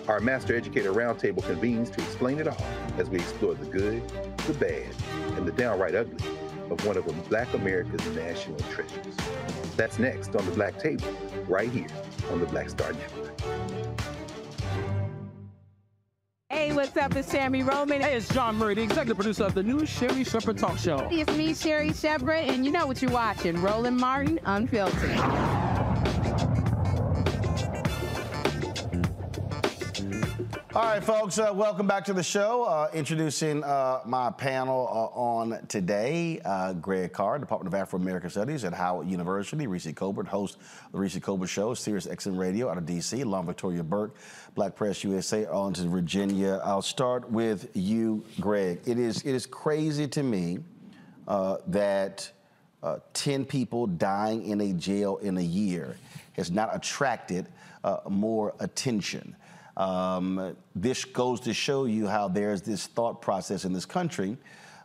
Our 0.09 0.21
Master 0.21 0.57
Educator 0.57 0.93
Roundtable 0.93 1.45
convenes 1.45 1.91
to 1.91 2.01
explain 2.01 2.39
it 2.39 2.49
all 2.49 2.67
as 2.99 3.09
we 3.09 3.19
explore 3.19 3.55
the 3.55 3.67
good, 3.67 4.03
the 4.47 4.55
bad, 4.55 4.95
and 5.37 5.47
the 5.47 5.53
downright 5.53 5.95
ugly 5.95 6.27
of 6.71 6.85
one 6.87 6.97
of 6.97 7.29
Black 7.29 7.53
America's 7.55 8.07
national 8.17 8.59
treasures. 8.71 9.17
That's 9.77 9.99
next 9.99 10.35
on 10.35 10.45
the 10.47 10.53
Black 10.53 10.79
Table, 10.79 11.09
right 11.47 11.71
here 11.71 11.89
on 12.31 12.41
the 12.41 12.47
Black 12.47 12.71
Star 12.71 12.93
Network. 12.93 13.80
Hey, 16.53 16.73
what's 16.73 16.97
up? 16.97 17.15
It's 17.15 17.31
Sammy 17.31 17.63
Roman. 17.63 18.01
Hey, 18.01 18.17
it's 18.17 18.29
John 18.35 18.57
Murray, 18.57 18.75
the 18.75 18.83
executive 18.83 19.17
producer 19.17 19.45
of 19.45 19.55
the 19.55 19.63
new 19.63 19.87
Sherri 19.87 20.25
Shepherd 20.25 20.59
Talk 20.59 20.79
Show. 20.79 21.07
It's 21.09 21.33
me, 21.37 21.55
Sherri 21.55 21.93
Shepherd, 21.93 22.33
and 22.33 22.65
you 22.65 22.73
know 22.73 22.89
what 22.89 23.01
you're 23.01 23.13
watching 23.13 23.63
Roland 23.63 23.97
Martin 23.97 24.41
Unfiltered. 24.45 25.80
All 30.73 30.85
right, 30.85 31.03
folks, 31.03 31.37
uh, 31.37 31.51
welcome 31.53 31.89
back 31.89 32.05
to 32.05 32.13
the 32.13 32.23
show. 32.23 32.63
Uh, 32.63 32.89
introducing 32.95 33.65
uh, 33.65 34.03
my 34.05 34.31
panel 34.31 34.87
uh, 34.89 35.19
on 35.19 35.67
today, 35.67 36.41
uh, 36.45 36.75
Greg 36.75 37.13
Carr, 37.13 37.41
Department 37.41 37.75
of 37.75 37.81
Afro-American 37.81 38.31
Studies 38.31 38.63
at 38.63 38.73
Howard 38.73 39.09
University, 39.09 39.67
Reecie 39.67 39.93
Colbert, 39.93 40.29
host 40.29 40.59
of 40.87 40.93
the 40.93 40.99
Reecie 40.99 41.19
Colbert 41.19 41.49
Show, 41.49 41.75
Sirius 41.75 42.07
XM 42.07 42.39
Radio 42.39 42.71
out 42.71 42.79
of 42.79 42.87
D.C., 42.87 43.21
along 43.21 43.47
Victoria 43.47 43.83
Burke, 43.83 44.15
Black 44.55 44.77
Press 44.77 45.03
USA, 45.03 45.45
Arlington, 45.45 45.91
Virginia. 45.91 46.61
I'll 46.63 46.83
start 46.83 47.29
with 47.29 47.69
you, 47.75 48.25
Greg. 48.39 48.79
It 48.87 48.97
is, 48.97 49.23
it 49.23 49.35
is 49.35 49.47
crazy 49.47 50.07
to 50.07 50.23
me 50.23 50.61
uh, 51.27 51.57
that 51.67 52.31
10 53.15 53.45
people 53.45 53.89
dying 53.89 54.47
in 54.47 54.61
a 54.61 54.73
jail 54.75 55.17
in 55.17 55.37
a 55.37 55.43
year 55.43 55.97
has 56.35 56.53
not 56.53 56.71
attracted 56.73 57.49
more 58.09 58.55
attention. 58.61 59.35
Um, 59.81 60.55
this 60.75 61.07
goes 61.07 61.41
to 61.41 61.55
show 61.55 61.87
you 61.87 62.07
how 62.07 62.29
there's 62.29 62.61
this 62.61 62.87
thought 62.87 63.23
process 63.23 63.65
in 63.65 63.73
this 63.73 63.87
country 63.87 64.37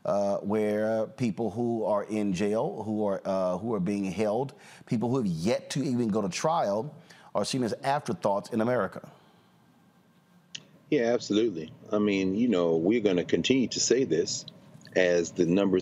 uh, 0.06 0.38
where 0.38 1.06
people 1.18 1.52
who 1.52 1.84
are 1.84 2.06
in 2.06 2.32
jail, 2.32 2.82
who 2.86 3.06
are 3.06 3.22
uh, 3.26 3.58
who 3.58 3.74
are 3.74 3.82
being 3.82 4.06
held, 4.06 4.54
people 4.86 5.10
who 5.10 5.18
have 5.18 5.26
yet 5.26 5.70
to 5.72 5.84
even 5.84 6.08
go 6.08 6.22
to 6.22 6.30
trial, 6.30 6.96
are 7.34 7.44
seen 7.44 7.62
as 7.64 7.74
afterthoughts 7.84 8.52
in 8.52 8.62
America. 8.62 9.06
Yeah, 10.90 11.14
absolutely. 11.14 11.74
I 11.92 12.00
mean, 12.00 12.34
you 12.36 12.48
know, 12.48 12.78
we're 12.78 13.02
going 13.02 13.18
to 13.18 13.26
continue 13.26 13.68
to 13.68 13.80
say 13.82 14.06
this 14.06 14.46
as 14.96 15.32
the 15.32 15.46
numbers. 15.46 15.82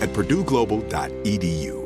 at 0.00 0.10
purdueglobal.edu. 0.10 1.85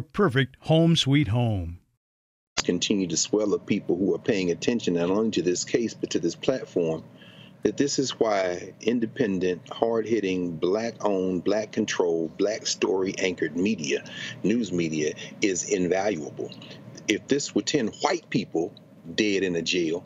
perfect 0.00 0.56
home 0.60 0.96
sweet 0.96 1.28
home. 1.28 1.78
Continue 2.64 3.08
to 3.08 3.16
swell 3.16 3.54
of 3.54 3.66
people 3.66 3.96
who 3.96 4.14
are 4.14 4.18
paying 4.18 4.50
attention 4.50 4.94
not 4.94 5.10
only 5.10 5.32
to 5.32 5.42
this 5.42 5.64
case 5.64 5.94
but 5.94 6.10
to 6.10 6.18
this 6.18 6.36
platform 6.36 7.02
that 7.62 7.76
this 7.76 7.98
is 7.98 8.18
why 8.18 8.72
independent, 8.80 9.68
hard 9.68 10.06
hitting, 10.06 10.52
black 10.56 10.94
owned, 11.04 11.44
black 11.44 11.72
controlled, 11.72 12.36
black 12.36 12.66
story 12.66 13.14
anchored 13.18 13.56
media, 13.56 14.04
news 14.42 14.72
media, 14.72 15.14
is 15.40 15.70
invaluable. 15.70 16.50
If 17.08 17.28
this 17.28 17.54
were 17.54 17.62
10 17.62 17.88
white 18.00 18.28
people 18.30 18.72
dead 19.14 19.42
in 19.42 19.56
a 19.56 19.62
jail, 19.62 20.04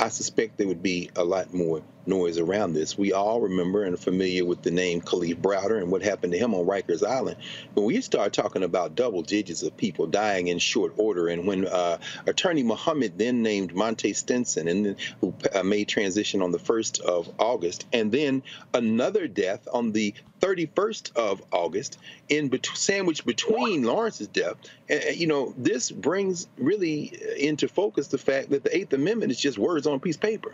I 0.00 0.08
suspect 0.08 0.58
there 0.58 0.68
would 0.68 0.82
be 0.82 1.10
a 1.16 1.24
lot 1.24 1.54
more 1.54 1.82
noise 2.06 2.38
around 2.38 2.72
this. 2.72 2.96
We 2.96 3.12
all 3.12 3.40
remember 3.40 3.84
and 3.84 3.94
are 3.94 3.98
familiar 3.98 4.44
with 4.44 4.62
the 4.62 4.70
name 4.70 5.00
Kalief 5.00 5.36
Browder 5.36 5.78
and 5.78 5.90
what 5.90 6.02
happened 6.02 6.32
to 6.32 6.38
him 6.38 6.54
on 6.54 6.66
Rikers 6.66 7.06
Island. 7.06 7.36
When 7.74 7.86
we 7.86 8.00
start 8.00 8.32
talking 8.32 8.62
about 8.62 8.94
double 8.94 9.22
digits 9.22 9.62
of 9.62 9.76
people 9.76 10.06
dying 10.06 10.48
in 10.48 10.58
short 10.58 10.92
order, 10.96 11.28
and 11.28 11.46
when 11.46 11.66
uh, 11.66 11.98
Attorney 12.26 12.62
Muhammad 12.62 13.18
then 13.18 13.42
named 13.42 13.74
Monte 13.74 14.12
Stinson, 14.12 14.68
and 14.68 14.86
then, 14.86 14.96
who 15.20 15.34
uh, 15.54 15.62
made 15.62 15.88
transition 15.88 16.42
on 16.42 16.52
the 16.52 16.58
1st 16.58 17.00
of 17.00 17.30
August, 17.38 17.86
and 17.92 18.12
then 18.12 18.42
another 18.74 19.28
death 19.28 19.66
on 19.72 19.92
the 19.92 20.14
31st 20.40 21.16
of 21.16 21.42
August, 21.52 21.98
in 22.28 22.48
bet- 22.48 22.66
sandwiched 22.74 23.24
between 23.24 23.82
Lawrence's 23.82 24.28
death, 24.28 24.56
uh, 24.90 25.10
you 25.14 25.26
know, 25.26 25.54
this 25.56 25.90
brings 25.90 26.46
really 26.58 27.18
into 27.38 27.68
focus 27.68 28.08
the 28.08 28.18
fact 28.18 28.50
that 28.50 28.64
the 28.64 28.76
Eighth 28.76 28.92
Amendment 28.92 29.32
is 29.32 29.40
just 29.40 29.58
words 29.58 29.86
on 29.86 29.94
a 29.94 29.98
piece 29.98 30.16
of 30.16 30.22
paper. 30.22 30.52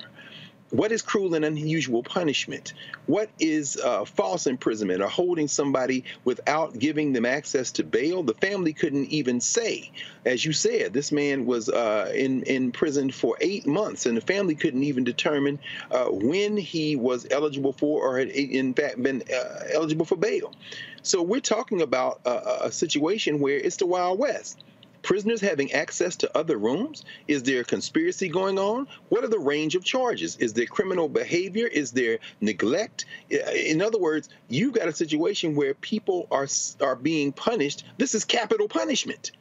What 0.72 0.90
is 0.90 1.02
cruel 1.02 1.34
and 1.34 1.44
unusual 1.44 2.02
punishment? 2.02 2.72
What 3.04 3.28
is 3.38 3.76
uh, 3.76 4.06
false 4.06 4.46
imprisonment 4.46 5.02
or 5.02 5.06
holding 5.06 5.46
somebody 5.46 6.04
without 6.24 6.78
giving 6.78 7.12
them 7.12 7.26
access 7.26 7.72
to 7.72 7.84
bail? 7.84 8.22
The 8.22 8.32
family 8.32 8.72
couldn't 8.72 9.10
even 9.10 9.42
say. 9.42 9.90
As 10.24 10.46
you 10.46 10.54
said, 10.54 10.94
this 10.94 11.12
man 11.12 11.44
was 11.44 11.68
uh, 11.68 12.10
in, 12.14 12.44
in 12.44 12.72
prison 12.72 13.10
for 13.10 13.36
eight 13.42 13.66
months, 13.66 14.06
and 14.06 14.16
the 14.16 14.22
family 14.22 14.54
couldn't 14.54 14.82
even 14.82 15.04
determine 15.04 15.58
uh, 15.90 16.06
when 16.06 16.56
he 16.56 16.96
was 16.96 17.26
eligible 17.30 17.74
for 17.74 18.00
or 18.00 18.18
had, 18.18 18.28
in 18.28 18.72
fact, 18.72 19.02
been 19.02 19.22
uh, 19.30 19.64
eligible 19.74 20.06
for 20.06 20.16
bail. 20.16 20.54
So 21.02 21.20
we're 21.22 21.40
talking 21.40 21.82
about 21.82 22.22
a, 22.24 22.68
a 22.68 22.72
situation 22.72 23.40
where 23.40 23.58
it's 23.58 23.76
the 23.76 23.86
Wild 23.86 24.18
West 24.18 24.58
prisoners 25.02 25.40
having 25.40 25.72
access 25.72 26.16
to 26.16 26.36
other 26.36 26.56
rooms? 26.56 27.04
Is 27.28 27.42
there 27.42 27.60
a 27.60 27.64
conspiracy 27.64 28.28
going 28.28 28.58
on? 28.58 28.86
What 29.08 29.24
are 29.24 29.28
the 29.28 29.38
range 29.38 29.74
of 29.74 29.84
charges? 29.84 30.36
Is 30.36 30.52
there 30.52 30.66
criminal 30.66 31.08
behavior? 31.08 31.66
Is 31.66 31.92
there 31.92 32.18
neglect? 32.40 33.04
In 33.30 33.82
other 33.82 33.98
words, 33.98 34.28
you've 34.48 34.74
got 34.74 34.88
a 34.88 34.92
situation 34.92 35.54
where 35.54 35.74
people 35.74 36.26
are 36.30 36.46
are 36.80 36.96
being 36.96 37.32
punished. 37.32 37.84
This 37.98 38.14
is 38.14 38.24
capital 38.24 38.68
punishment. 38.68 39.32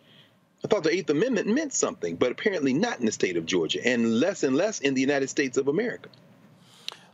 I 0.63 0.67
thought 0.67 0.83
the 0.83 0.93
Eighth 0.93 1.09
Amendment 1.09 1.47
meant 1.47 1.73
something, 1.73 2.15
but 2.15 2.31
apparently 2.31 2.73
not 2.73 2.99
in 2.99 3.05
the 3.05 3.11
state 3.11 3.35
of 3.35 3.45
Georgia, 3.47 3.85
and 3.85 4.19
less 4.19 4.43
and 4.43 4.55
less 4.55 4.79
in 4.79 4.93
the 4.93 5.01
United 5.01 5.29
States 5.29 5.57
of 5.57 5.67
America. 5.67 6.09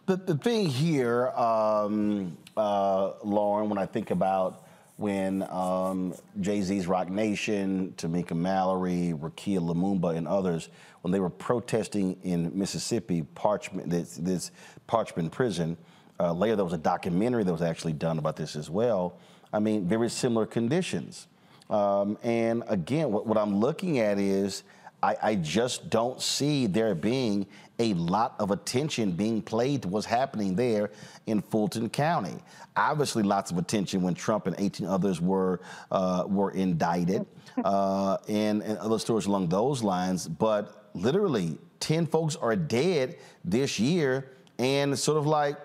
The, 0.05 0.17
the 0.17 0.35
thing 0.35 0.67
here, 0.67 1.29
um, 1.29 2.37
uh, 2.55 3.13
Lauren, 3.23 3.69
when 3.69 3.77
I 3.77 3.85
think 3.85 4.11
about 4.11 4.66
when 4.97 5.43
um, 5.51 6.13
Jay 6.41 6.61
Z's 6.61 6.87
Roc 6.87 7.09
Nation, 7.09 7.93
Tamika 7.97 8.35
Mallory, 8.35 9.13
Rukia 9.15 9.59
Lumumba, 9.59 10.15
and 10.15 10.27
others, 10.27 10.69
when 11.01 11.11
they 11.11 11.19
were 11.19 11.29
protesting 11.29 12.17
in 12.23 12.51
Mississippi, 12.57 13.23
Parchman, 13.35 13.89
this, 13.89 14.17
this 14.17 14.51
Parchman 14.89 15.31
prison. 15.31 15.77
Uh, 16.19 16.33
later, 16.33 16.55
there 16.55 16.65
was 16.65 16.73
a 16.73 16.79
documentary 16.79 17.43
that 17.43 17.51
was 17.51 17.61
actually 17.61 17.93
done 17.93 18.17
about 18.17 18.35
this 18.35 18.55
as 18.55 18.71
well. 18.71 19.17
I 19.53 19.59
mean, 19.59 19.87
very 19.87 20.09
similar 20.09 20.47
conditions. 20.47 21.27
Um, 21.69 22.17
and 22.23 22.63
again, 22.67 23.11
what, 23.11 23.27
what 23.27 23.37
I'm 23.37 23.57
looking 23.57 23.99
at 23.99 24.17
is 24.17 24.63
I, 25.03 25.15
I, 25.21 25.35
just 25.35 25.89
don't 25.89 26.21
see 26.21 26.65
there 26.65 26.95
being 26.95 27.45
a 27.79 27.93
lot 27.93 28.35
of 28.39 28.51
attention 28.51 29.11
being 29.11 29.41
played 29.41 29.83
to 29.83 29.87
what's 29.87 30.05
happening 30.05 30.55
there 30.55 30.89
in 31.27 31.41
Fulton 31.41 31.89
County. 31.89 32.35
Obviously, 32.75 33.23
lots 33.23 33.51
of 33.51 33.57
attention 33.57 34.01
when 34.01 34.13
Trump 34.13 34.47
and 34.47 34.55
18 34.57 34.87
others 34.87 35.21
were 35.21 35.59
uh, 35.91 36.23
were 36.27 36.51
indicted, 36.51 37.25
uh, 37.65 38.17
and, 38.27 38.61
and 38.63 38.77
other 38.79 38.99
stories 38.99 39.25
along 39.25 39.49
those 39.49 39.83
lines. 39.83 40.27
But 40.27 40.89
literally, 40.93 41.57
10 41.79 42.07
folks 42.07 42.35
are 42.35 42.55
dead 42.55 43.17
this 43.45 43.79
year, 43.79 44.31
and 44.57 44.93
it's 44.93 45.03
sort 45.03 45.17
of 45.17 45.27
like, 45.27 45.57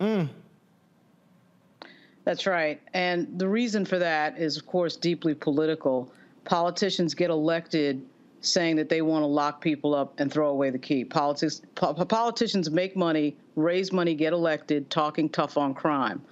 hmm. 0.00 0.24
That's 2.24 2.46
right. 2.46 2.80
And 2.94 3.38
the 3.38 3.46
reason 3.46 3.84
for 3.84 3.98
that 3.98 4.38
is, 4.38 4.56
of 4.56 4.64
course, 4.66 4.96
deeply 4.96 5.34
political. 5.34 6.10
Politicians 6.44 7.14
get 7.14 7.28
elected 7.28 8.02
saying 8.44 8.76
that 8.76 8.88
they 8.88 9.02
want 9.02 9.22
to 9.22 9.26
lock 9.26 9.60
people 9.60 9.94
up 9.94 10.18
and 10.18 10.32
throw 10.32 10.48
away 10.50 10.70
the 10.70 10.78
key. 10.78 11.04
Politics, 11.04 11.62
po- 11.74 11.94
politicians 11.94 12.70
make 12.70 12.96
money, 12.96 13.36
raise 13.56 13.92
money, 13.92 14.14
get 14.14 14.32
elected, 14.32 14.90
talking 14.90 15.28
tough 15.28 15.56
on 15.56 15.74
crime. 15.74 16.22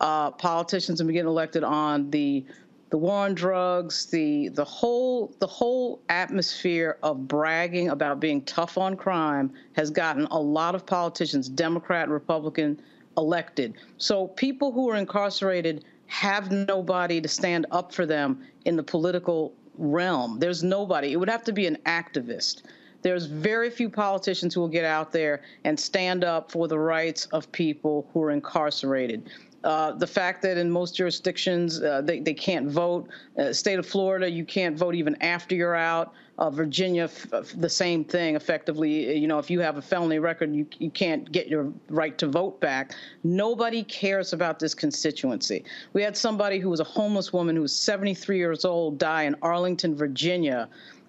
Uh, 0.00 0.30
politicians 0.30 1.00
have 1.00 1.06
been 1.06 1.14
getting 1.14 1.28
elected 1.28 1.64
on 1.64 2.10
the 2.10 2.44
the 2.90 2.96
war 2.96 3.26
on 3.26 3.34
drugs, 3.34 4.06
the 4.06 4.48
the 4.48 4.64
whole 4.64 5.34
the 5.40 5.46
whole 5.46 6.00
atmosphere 6.08 6.96
of 7.02 7.28
bragging 7.28 7.90
about 7.90 8.18
being 8.18 8.42
tough 8.42 8.78
on 8.78 8.96
crime 8.96 9.52
has 9.74 9.90
gotten 9.90 10.26
a 10.30 10.38
lot 10.38 10.74
of 10.74 10.86
politicians, 10.86 11.48
Democrat, 11.48 12.08
Republican, 12.08 12.80
elected. 13.16 13.74
So 13.98 14.28
people 14.28 14.72
who 14.72 14.88
are 14.90 14.96
incarcerated 14.96 15.84
have 16.06 16.50
nobody 16.50 17.20
to 17.20 17.28
stand 17.28 17.66
up 17.70 17.92
for 17.92 18.06
them 18.06 18.42
in 18.64 18.76
the 18.76 18.82
political 18.82 19.52
realm. 19.78 20.38
There's 20.38 20.62
nobody. 20.62 21.12
It 21.12 21.16
would 21.16 21.30
have 21.30 21.44
to 21.44 21.52
be 21.52 21.66
an 21.66 21.78
activist. 21.86 22.62
There's 23.02 23.26
very 23.26 23.70
few 23.70 23.88
politicians 23.88 24.54
who 24.54 24.60
will 24.60 24.68
get 24.68 24.84
out 24.84 25.12
there 25.12 25.42
and 25.64 25.78
stand 25.78 26.24
up 26.24 26.50
for 26.50 26.66
the 26.66 26.78
rights 26.78 27.26
of 27.26 27.50
people 27.52 28.08
who 28.12 28.22
are 28.22 28.30
incarcerated. 28.30 29.30
Uh, 29.64 29.92
the 29.92 30.06
fact 30.06 30.40
that 30.42 30.56
in 30.56 30.70
most 30.70 30.94
jurisdictions 30.94 31.82
uh, 31.82 32.00
they, 32.00 32.20
they 32.20 32.34
can't 32.34 32.68
vote. 32.68 33.08
Uh, 33.36 33.52
state 33.52 33.78
of 33.78 33.86
Florida, 33.86 34.30
you 34.30 34.44
can't 34.44 34.78
vote 34.78 34.94
even 34.94 35.20
after 35.20 35.54
you're 35.54 35.74
out. 35.74 36.12
Uh, 36.38 36.48
Virginia, 36.48 37.10
the 37.56 37.68
same 37.68 38.04
thing. 38.04 38.36
Effectively, 38.36 39.18
you 39.18 39.26
know, 39.26 39.40
if 39.40 39.50
you 39.50 39.58
have 39.58 39.76
a 39.76 39.82
felony 39.82 40.20
record, 40.20 40.54
you, 40.54 40.64
you 40.78 40.88
can't 40.88 41.32
get 41.32 41.48
your 41.48 41.72
right 41.88 42.16
to 42.16 42.28
vote 42.28 42.60
back. 42.60 42.94
Nobody 43.24 43.82
cares 43.82 44.32
about 44.32 44.60
this 44.60 44.72
constituency. 44.72 45.64
We 45.94 46.02
had 46.02 46.16
somebody 46.16 46.60
who 46.60 46.70
was 46.70 46.78
a 46.78 46.84
homeless 46.84 47.32
woman 47.32 47.56
who 47.56 47.62
was 47.62 47.74
73 47.74 48.38
years 48.38 48.64
old 48.64 48.98
die 48.98 49.24
in 49.24 49.34
Arlington, 49.42 49.96
Virginia 49.96 50.68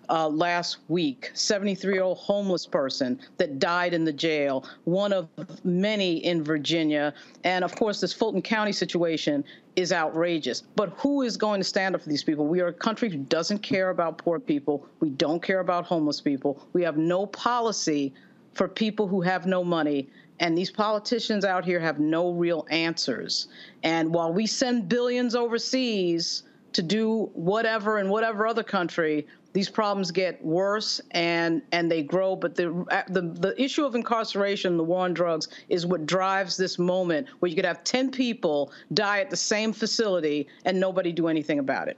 uh, 0.09 0.27
last 0.27 0.77
week, 0.87 1.31
73 1.33 1.93
year 1.93 2.03
old 2.03 2.17
homeless 2.17 2.65
person 2.65 3.19
that 3.37 3.59
died 3.59 3.93
in 3.93 4.03
the 4.03 4.13
jail, 4.13 4.65
one 4.85 5.13
of 5.13 5.29
many 5.63 6.17
in 6.25 6.43
Virginia. 6.43 7.13
And 7.43 7.63
of 7.63 7.75
course, 7.75 8.01
this 8.01 8.13
Fulton 8.13 8.41
County 8.41 8.71
situation 8.71 9.43
is 9.75 9.93
outrageous. 9.93 10.63
But 10.75 10.89
who 10.97 11.21
is 11.21 11.37
going 11.37 11.59
to 11.59 11.63
stand 11.63 11.95
up 11.95 12.01
for 12.01 12.09
these 12.09 12.23
people? 12.23 12.47
We 12.47 12.59
are 12.61 12.67
a 12.67 12.73
country 12.73 13.09
who 13.09 13.17
doesn't 13.17 13.59
care 13.59 13.89
about 13.89 14.17
poor 14.17 14.39
people. 14.39 14.87
We 14.99 15.09
don't 15.09 15.41
care 15.41 15.59
about 15.59 15.85
homeless 15.85 16.21
people. 16.21 16.67
We 16.73 16.83
have 16.83 16.97
no 16.97 17.27
policy 17.27 18.13
for 18.53 18.67
people 18.67 19.07
who 19.07 19.21
have 19.21 19.45
no 19.45 19.63
money. 19.63 20.09
And 20.39 20.57
these 20.57 20.71
politicians 20.71 21.45
out 21.45 21.65
here 21.65 21.79
have 21.79 21.99
no 21.99 22.31
real 22.31 22.65
answers. 22.69 23.47
And 23.83 24.13
while 24.13 24.33
we 24.33 24.47
send 24.47 24.89
billions 24.89 25.35
overseas 25.35 26.43
to 26.73 26.81
do 26.81 27.29
whatever 27.33 27.99
in 27.99 28.09
whatever 28.09 28.47
other 28.47 28.63
country, 28.63 29.27
these 29.53 29.69
problems 29.69 30.11
get 30.11 30.43
worse 30.43 31.01
and 31.11 31.61
and 31.71 31.91
they 31.91 32.03
grow. 32.03 32.35
But 32.35 32.55
the 32.55 32.85
the 33.09 33.21
the 33.21 33.61
issue 33.61 33.85
of 33.85 33.95
incarceration, 33.95 34.77
the 34.77 34.83
war 34.83 35.05
on 35.05 35.13
drugs, 35.13 35.47
is 35.69 35.85
what 35.85 36.05
drives 36.05 36.57
this 36.57 36.77
moment 36.77 37.27
where 37.39 37.49
you 37.49 37.55
could 37.55 37.65
have 37.65 37.83
ten 37.83 38.11
people 38.11 38.71
die 38.93 39.19
at 39.19 39.29
the 39.29 39.37
same 39.37 39.73
facility 39.73 40.47
and 40.65 40.79
nobody 40.79 41.11
do 41.11 41.27
anything 41.27 41.59
about 41.59 41.87
it. 41.87 41.97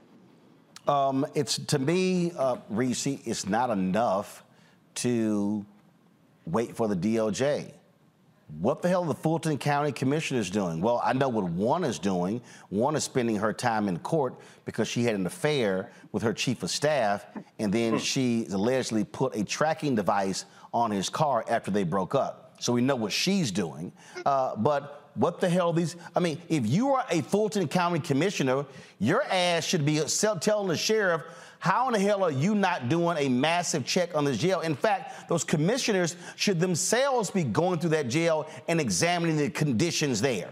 Um, 0.88 1.26
it's 1.34 1.58
to 1.58 1.78
me, 1.78 2.32
uh, 2.36 2.56
Reese, 2.68 3.06
it's 3.06 3.46
not 3.46 3.70
enough 3.70 4.42
to 4.96 5.64
wait 6.46 6.76
for 6.76 6.88
the 6.88 6.96
DOJ. 6.96 7.72
What 8.58 8.82
the 8.82 8.88
hell 8.88 9.02
are 9.02 9.06
the 9.06 9.14
Fulton 9.14 9.56
County 9.56 9.92
commissioners 9.92 10.50
doing? 10.50 10.82
Well, 10.82 11.00
I 11.02 11.14
know 11.14 11.28
what 11.28 11.44
one 11.44 11.84
is 11.84 11.98
doing. 11.98 12.42
One 12.68 12.94
is 12.96 13.04
spending 13.04 13.36
her 13.36 13.52
time 13.52 13.88
in 13.88 13.98
court 14.00 14.34
because 14.66 14.88
she 14.88 15.04
had 15.04 15.14
an 15.14 15.24
affair 15.24 15.90
with 16.12 16.22
her 16.22 16.34
chief 16.34 16.62
of 16.62 16.70
staff, 16.70 17.24
and 17.58 17.72
then 17.72 17.92
hmm. 17.92 17.98
she 17.98 18.46
allegedly 18.50 19.04
put 19.04 19.34
a 19.34 19.44
tracking 19.44 19.94
device 19.94 20.44
on 20.74 20.90
his 20.90 21.08
car 21.08 21.44
after 21.48 21.70
they 21.70 21.82
broke 21.82 22.14
up. 22.14 22.56
So 22.60 22.72
we 22.72 22.82
know 22.82 22.94
what 22.94 23.12
she's 23.12 23.50
doing. 23.50 23.90
Uh, 24.24 24.54
but 24.56 25.10
what 25.14 25.40
the 25.40 25.48
hell 25.48 25.72
these? 25.72 25.96
I 26.14 26.20
mean, 26.20 26.40
if 26.48 26.66
you 26.66 26.90
are 26.90 27.04
a 27.10 27.22
Fulton 27.22 27.66
County 27.68 28.00
commissioner, 28.00 28.66
your 28.98 29.22
ass 29.24 29.64
should 29.64 29.84
be 29.84 30.00
telling 30.40 30.68
the 30.68 30.76
sheriff 30.76 31.22
how 31.62 31.86
in 31.86 31.92
the 31.92 32.00
hell 32.00 32.24
are 32.24 32.30
you 32.32 32.56
not 32.56 32.88
doing 32.88 33.16
a 33.18 33.28
massive 33.28 33.86
check 33.86 34.16
on 34.16 34.24
this 34.24 34.36
jail? 34.36 34.62
In 34.62 34.74
fact, 34.74 35.28
those 35.28 35.44
commissioners 35.44 36.16
should 36.34 36.58
themselves 36.58 37.30
be 37.30 37.44
going 37.44 37.78
through 37.78 37.90
that 37.90 38.08
jail 38.08 38.48
and 38.66 38.80
examining 38.80 39.36
the 39.36 39.48
conditions 39.48 40.20
there. 40.20 40.50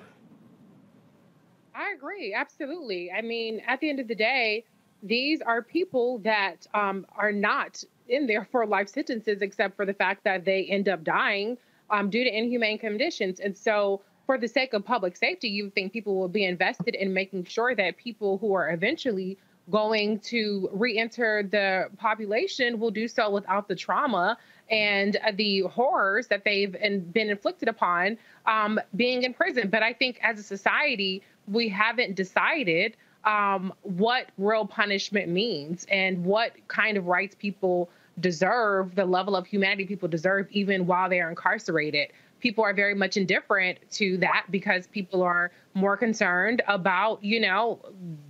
I 1.75 1.91
agree, 1.97 2.33
absolutely. 2.33 3.11
I 3.11 3.23
mean, 3.23 3.61
at 3.67 3.81
the 3.81 3.91
end 3.91 3.99
of 3.99 4.07
the 4.07 4.15
day, 4.15 4.65
these 5.03 5.43
are 5.43 5.63
people 5.63 6.19
that 6.19 6.69
um, 6.75 7.05
are 7.17 7.33
not 7.33 7.83
in 8.09 8.29
there 8.29 8.47
for 8.49 8.65
life 8.65 8.89
sentences, 8.89 9.43
except 9.43 9.75
for 9.75 9.85
the 9.85 9.95
fact 9.95 10.23
that 10.23 10.45
they 10.45 10.67
end 10.67 10.89
up 10.89 11.03
dying 11.03 11.59
um, 11.91 12.09
due 12.09 12.23
to 12.23 12.31
inhumane 12.31 12.79
conditions. 12.79 13.41
And 13.41 13.59
so, 13.59 14.01
for 14.27 14.39
the 14.39 14.47
sake 14.47 14.75
of 14.75 14.85
public 14.85 15.17
safety, 15.17 15.49
you 15.49 15.71
think 15.71 15.93
people 15.93 16.15
will 16.15 16.29
be 16.29 16.45
invested 16.45 16.95
in 16.95 17.13
making 17.13 17.47
sure 17.47 17.75
that 17.75 17.97
people 17.97 18.39
who 18.39 18.55
are 18.55 18.71
eventually 18.71 19.39
going 19.71 20.19
to 20.21 20.69
re-enter 20.73 21.43
the 21.43 21.89
population 21.97 22.79
will 22.79 22.91
do 22.91 23.07
so 23.07 23.31
without 23.31 23.69
the 23.69 23.77
trauma 23.77 24.37
and 24.71 25.19
the 25.35 25.61
horrors 25.63 26.29
that 26.29 26.45
they've 26.45 26.73
been 26.73 27.31
inflicted 27.31 27.69
upon 27.69 28.17
um, 28.47 28.81
being 28.97 29.23
in 29.23 29.35
prison. 29.35 29.69
But 29.69 29.83
I 29.83 29.93
think 29.93 30.19
as 30.23 30.39
a 30.39 30.43
society, 30.43 31.23
we 31.49 31.69
haven't 31.69 32.15
decided 32.15 32.97
um, 33.25 33.73
what 33.83 34.29
real 34.39 34.67
punishment 34.67 35.29
means 35.29 35.87
and 35.91 36.25
what 36.25 36.53
kind 36.69 36.97
of 36.97 37.07
rights 37.07 37.35
people 37.39 37.91
deserve, 38.21 38.95
the 38.95 39.05
level 39.05 39.37
of 39.37 39.47
humanity 39.47 39.87
people 39.87 40.09
deserve, 40.09 40.47
even 40.51 40.87
while 40.87 41.09
they 41.09 41.21
are 41.21 41.31
incarcerated 41.31 42.09
people 42.41 42.65
are 42.65 42.75
very 42.75 42.95
much 42.95 43.17
indifferent 43.17 43.79
to 43.93 44.17
that 44.19 44.47
because 44.51 44.87
people 44.87 45.23
are 45.23 45.51
more 45.75 45.97
concerned 45.97 46.63
about, 46.67 47.23
you 47.23 47.41
know, 47.41 47.79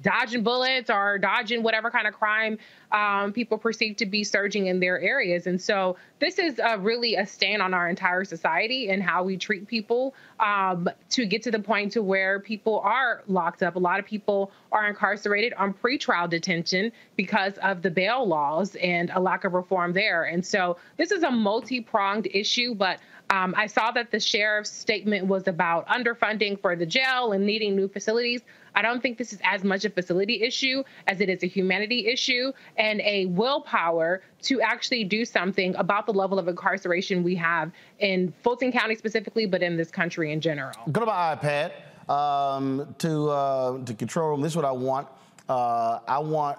dodging 0.02 0.42
bullets 0.42 0.90
or 0.90 1.18
dodging 1.18 1.62
whatever 1.62 1.90
kind 1.90 2.06
of 2.06 2.12
crime 2.12 2.58
um, 2.92 3.32
people 3.32 3.56
perceive 3.56 3.96
to 3.96 4.04
be 4.04 4.22
surging 4.24 4.66
in 4.66 4.80
their 4.80 5.00
areas. 5.00 5.46
And 5.46 5.60
so 5.60 5.96
this 6.18 6.38
is 6.38 6.58
uh, 6.58 6.76
really 6.78 7.14
a 7.14 7.26
stain 7.26 7.60
on 7.60 7.72
our 7.72 7.88
entire 7.88 8.24
society 8.24 8.90
and 8.90 9.02
how 9.02 9.22
we 9.22 9.38
treat 9.38 9.66
people 9.66 10.14
um, 10.38 10.88
to 11.10 11.24
get 11.24 11.42
to 11.44 11.50
the 11.50 11.58
point 11.58 11.92
to 11.92 12.02
where 12.02 12.40
people 12.40 12.80
are 12.80 13.22
locked 13.26 13.62
up. 13.62 13.76
A 13.76 13.78
lot 13.78 13.98
of 13.98 14.04
people 14.04 14.50
are 14.72 14.86
incarcerated 14.86 15.54
on 15.54 15.72
pretrial 15.72 16.28
detention 16.28 16.92
because 17.16 17.56
of 17.58 17.80
the 17.80 17.90
bail 17.90 18.26
laws 18.26 18.76
and 18.76 19.10
a 19.14 19.20
lack 19.20 19.44
of 19.44 19.54
reform 19.54 19.92
there. 19.92 20.24
And 20.24 20.44
so 20.44 20.76
this 20.98 21.10
is 21.10 21.22
a 21.22 21.30
multi-pronged 21.30 22.28
issue, 22.32 22.74
but 22.74 23.00
um, 23.30 23.54
I 23.56 23.68
saw 23.68 23.92
that 23.92 24.10
the 24.10 24.18
sheriff's 24.18 24.70
statement 24.70 25.26
was 25.26 25.46
about 25.46 25.86
underfunding 25.86 26.60
for 26.60 26.74
the 26.74 26.84
jail 26.84 27.32
and 27.32 27.46
needing 27.46 27.76
new 27.76 27.88
facilities. 27.88 28.42
I 28.74 28.82
don't 28.82 29.00
think 29.00 29.18
this 29.18 29.32
is 29.32 29.40
as 29.44 29.64
much 29.64 29.84
a 29.84 29.90
facility 29.90 30.42
issue 30.42 30.82
as 31.06 31.20
it 31.20 31.28
is 31.28 31.42
a 31.42 31.46
humanity 31.46 32.06
issue 32.06 32.52
and 32.76 33.00
a 33.00 33.26
willpower 33.26 34.22
to 34.42 34.60
actually 34.60 35.04
do 35.04 35.24
something 35.24 35.74
about 35.76 36.06
the 36.06 36.12
level 36.12 36.38
of 36.38 36.48
incarceration 36.48 37.22
we 37.22 37.34
have 37.36 37.72
in 38.00 38.32
Fulton 38.42 38.72
County 38.72 38.94
specifically, 38.96 39.46
but 39.46 39.62
in 39.62 39.76
this 39.76 39.90
country 39.90 40.32
in 40.32 40.40
general. 40.40 40.72
Go 40.90 41.00
to 41.00 41.06
my 41.06 41.36
iPad 41.36 41.72
um, 42.10 42.94
to 42.98 43.30
uh, 43.30 43.84
to 43.84 43.94
control 43.94 44.30
room. 44.30 44.40
This 44.40 44.52
is 44.52 44.56
what 44.56 44.64
I 44.64 44.72
want. 44.72 45.08
Uh, 45.50 45.98
I 46.06 46.20
want 46.20 46.58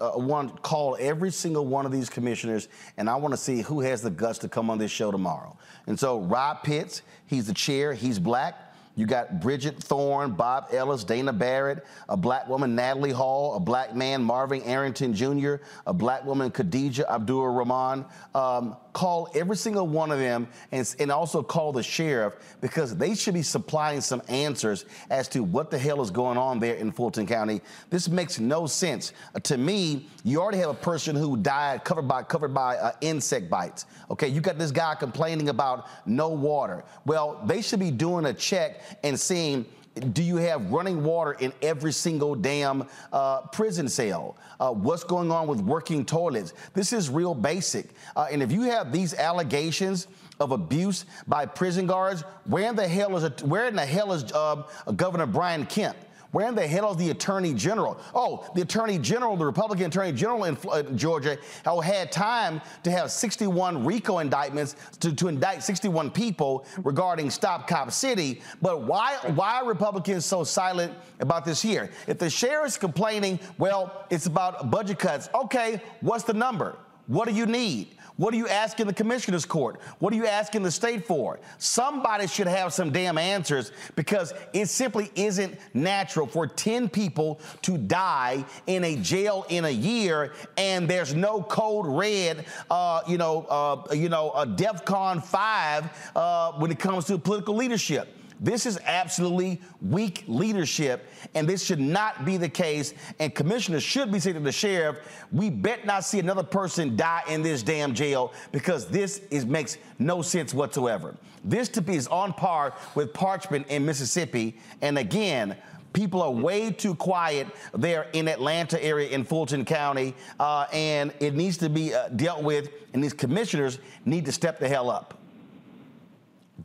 uh, 0.00 0.12
want 0.14 0.56
to 0.56 0.62
call 0.62 0.96
every 0.98 1.30
single 1.30 1.66
one 1.66 1.84
of 1.84 1.92
these 1.92 2.08
commissioners, 2.08 2.68
and 2.96 3.10
I 3.10 3.16
want 3.16 3.34
to 3.34 3.36
see 3.36 3.60
who 3.60 3.80
has 3.80 4.00
the 4.00 4.08
guts 4.08 4.38
to 4.38 4.48
come 4.48 4.70
on 4.70 4.78
this 4.78 4.90
show 4.90 5.10
tomorrow. 5.10 5.54
And 5.86 6.00
so 6.00 6.20
Robb 6.20 6.62
Pitts, 6.62 7.02
he's 7.26 7.46
the 7.46 7.52
chair, 7.52 7.92
he's 7.92 8.18
black. 8.18 8.54
You 8.96 9.04
got 9.04 9.40
Bridget 9.40 9.76
Thorne, 9.82 10.32
Bob 10.32 10.68
Ellis, 10.72 11.04
Dana 11.04 11.32
Barrett, 11.32 11.84
a 12.08 12.16
black 12.16 12.48
woman, 12.48 12.74
Natalie 12.74 13.10
Hall, 13.10 13.54
a 13.54 13.60
black 13.60 13.94
man, 13.94 14.22
Marvin 14.22 14.62
Arrington 14.62 15.12
Jr., 15.12 15.56
a 15.86 15.92
black 15.92 16.24
woman, 16.24 16.50
Khadija 16.50 17.06
Abdul 17.10 17.48
Rahman. 17.48 18.06
Um, 18.34 18.76
call 18.92 19.28
every 19.34 19.56
single 19.56 19.86
one 19.86 20.10
of 20.10 20.18
them 20.18 20.48
and, 20.70 20.94
and 20.98 21.10
also 21.10 21.42
call 21.42 21.72
the 21.72 21.82
sheriff 21.82 22.34
because 22.60 22.96
they 22.96 23.14
should 23.14 23.34
be 23.34 23.42
supplying 23.42 24.00
some 24.00 24.22
answers 24.28 24.84
as 25.10 25.28
to 25.28 25.42
what 25.42 25.70
the 25.70 25.78
hell 25.78 26.02
is 26.02 26.10
going 26.10 26.36
on 26.36 26.58
there 26.58 26.74
in 26.74 26.92
Fulton 26.92 27.26
County. 27.26 27.60
This 27.90 28.08
makes 28.08 28.38
no 28.38 28.66
sense. 28.66 29.12
Uh, 29.34 29.40
to 29.40 29.56
me, 29.56 30.08
you 30.24 30.40
already 30.40 30.58
have 30.58 30.70
a 30.70 30.74
person 30.74 31.16
who 31.16 31.36
died 31.36 31.84
covered 31.84 32.08
by 32.08 32.22
covered 32.22 32.54
by 32.54 32.76
uh, 32.76 32.92
insect 33.00 33.48
bites. 33.48 33.86
Okay, 34.10 34.28
you 34.28 34.40
got 34.40 34.58
this 34.58 34.70
guy 34.70 34.94
complaining 34.94 35.48
about 35.48 35.88
no 36.06 36.28
water. 36.28 36.84
Well, 37.06 37.42
they 37.46 37.62
should 37.62 37.80
be 37.80 37.90
doing 37.90 38.26
a 38.26 38.34
check 38.34 38.80
and 39.02 39.18
seeing 39.18 39.64
do 40.12 40.22
you 40.22 40.36
have 40.36 40.70
running 40.70 41.04
water 41.04 41.32
in 41.32 41.52
every 41.60 41.92
single 41.92 42.34
damn 42.34 42.86
uh, 43.12 43.42
prison 43.48 43.88
cell? 43.88 44.36
Uh, 44.58 44.70
what's 44.70 45.04
going 45.04 45.30
on 45.30 45.46
with 45.46 45.60
working 45.60 46.04
toilets? 46.04 46.54
This 46.74 46.92
is 46.92 47.10
real 47.10 47.34
basic. 47.34 47.90
Uh, 48.16 48.28
and 48.30 48.42
if 48.42 48.50
you 48.50 48.62
have 48.62 48.92
these 48.92 49.14
allegations 49.14 50.08
of 50.40 50.52
abuse 50.52 51.04
by 51.28 51.46
prison 51.46 51.86
guards, 51.86 52.22
where 52.46 52.68
in 52.70 52.76
the 52.76 52.88
hell 52.88 53.16
is 53.16 53.24
it, 53.24 53.42
where 53.42 53.66
in 53.66 53.76
the 53.76 53.86
hell 53.86 54.12
is 54.12 54.32
uh, 54.32 54.62
Governor 54.96 55.26
Brian 55.26 55.66
Kemp? 55.66 55.96
Where 56.32 56.48
in 56.48 56.54
the 56.54 56.66
hell 56.66 56.90
is 56.90 56.96
the 56.96 57.10
attorney 57.10 57.52
general? 57.52 57.98
Oh, 58.14 58.50
the 58.54 58.62
attorney 58.62 58.98
general, 58.98 59.36
the 59.36 59.44
Republican 59.44 59.86
attorney 59.86 60.12
general 60.12 60.44
in 60.44 60.56
uh, 60.70 60.82
Georgia, 60.94 61.38
had 61.84 62.10
time 62.10 62.60
to 62.82 62.90
have 62.90 63.10
61 63.10 63.84
RICO 63.84 64.18
indictments 64.18 64.76
to, 65.00 65.14
to 65.14 65.28
indict 65.28 65.62
61 65.62 66.10
people 66.10 66.64
regarding 66.82 67.28
Stop 67.28 67.68
Cop 67.68 67.92
City. 67.92 68.40
But 68.62 68.82
why, 68.82 69.18
why 69.34 69.60
are 69.60 69.66
Republicans 69.66 70.24
so 70.24 70.42
silent 70.42 70.94
about 71.20 71.44
this 71.44 71.60
here? 71.60 71.90
If 72.06 72.18
the 72.18 72.30
sheriff's 72.30 72.78
complaining, 72.78 73.38
well, 73.58 74.06
it's 74.08 74.24
about 74.24 74.70
budget 74.70 74.98
cuts. 74.98 75.28
Okay, 75.34 75.82
what's 76.00 76.24
the 76.24 76.34
number? 76.34 76.76
What 77.08 77.28
do 77.28 77.34
you 77.34 77.44
need? 77.44 77.96
What 78.22 78.32
are 78.34 78.36
you 78.36 78.46
asking 78.46 78.86
the 78.86 78.92
commissioner's 78.92 79.44
court? 79.44 79.80
What 79.98 80.12
are 80.12 80.16
you 80.16 80.28
asking 80.28 80.62
the 80.62 80.70
state 80.70 81.04
for? 81.08 81.40
Somebody 81.58 82.28
should 82.28 82.46
have 82.46 82.72
some 82.72 82.92
damn 82.92 83.18
answers 83.18 83.72
because 83.96 84.32
it 84.52 84.68
simply 84.68 85.10
isn't 85.16 85.58
natural 85.74 86.28
for 86.28 86.46
10 86.46 86.88
people 86.88 87.40
to 87.62 87.76
die 87.76 88.44
in 88.68 88.84
a 88.84 88.94
jail 88.94 89.44
in 89.48 89.64
a 89.64 89.70
year 89.70 90.34
and 90.56 90.86
there's 90.86 91.16
no 91.16 91.42
code 91.42 91.84
red, 91.84 92.44
uh, 92.70 93.00
you 93.08 93.18
know, 93.18 93.44
uh, 93.50 93.92
you 93.92 94.08
know, 94.08 94.30
a 94.36 94.46
DEFCON 94.46 95.20
5 95.24 96.12
uh, 96.14 96.52
when 96.52 96.70
it 96.70 96.78
comes 96.78 97.06
to 97.06 97.18
political 97.18 97.56
leadership. 97.56 98.06
This 98.40 98.66
is 98.66 98.78
absolutely 98.84 99.60
weak 99.80 100.24
leadership, 100.26 101.08
and 101.34 101.48
this 101.48 101.64
should 101.64 101.80
not 101.80 102.24
be 102.24 102.36
the 102.36 102.48
case. 102.48 102.94
And 103.18 103.34
commissioners 103.34 103.82
should 103.82 104.10
be 104.10 104.18
saying 104.18 104.34
to 104.34 104.40
the 104.40 104.52
sheriff, 104.52 104.98
we 105.32 105.50
bet 105.50 105.86
not 105.86 106.04
see 106.04 106.18
another 106.18 106.42
person 106.42 106.96
die 106.96 107.22
in 107.28 107.42
this 107.42 107.62
damn 107.62 107.94
jail 107.94 108.32
because 108.50 108.86
this 108.86 109.22
is 109.30 109.46
makes 109.46 109.78
no 109.98 110.22
sense 110.22 110.54
whatsoever. 110.54 111.16
This 111.44 111.68
to 111.70 111.82
be 111.82 111.96
is 111.96 112.08
on 112.08 112.32
par 112.32 112.74
with 112.94 113.12
Parchman 113.12 113.66
in 113.68 113.84
Mississippi. 113.84 114.56
And 114.80 114.98
again, 114.98 115.56
people 115.92 116.22
are 116.22 116.30
way 116.30 116.70
too 116.70 116.94
quiet 116.94 117.48
there 117.74 118.06
in 118.12 118.28
Atlanta 118.28 118.82
area 118.82 119.08
in 119.10 119.24
Fulton 119.24 119.64
County, 119.64 120.14
uh, 120.38 120.66
and 120.72 121.12
it 121.20 121.34
needs 121.34 121.58
to 121.58 121.68
be 121.68 121.94
uh, 121.94 122.08
dealt 122.08 122.42
with. 122.42 122.70
And 122.94 123.02
these 123.02 123.12
commissioners 123.12 123.78
need 124.04 124.24
to 124.26 124.32
step 124.32 124.58
the 124.58 124.68
hell 124.68 124.90
up. 124.90 125.18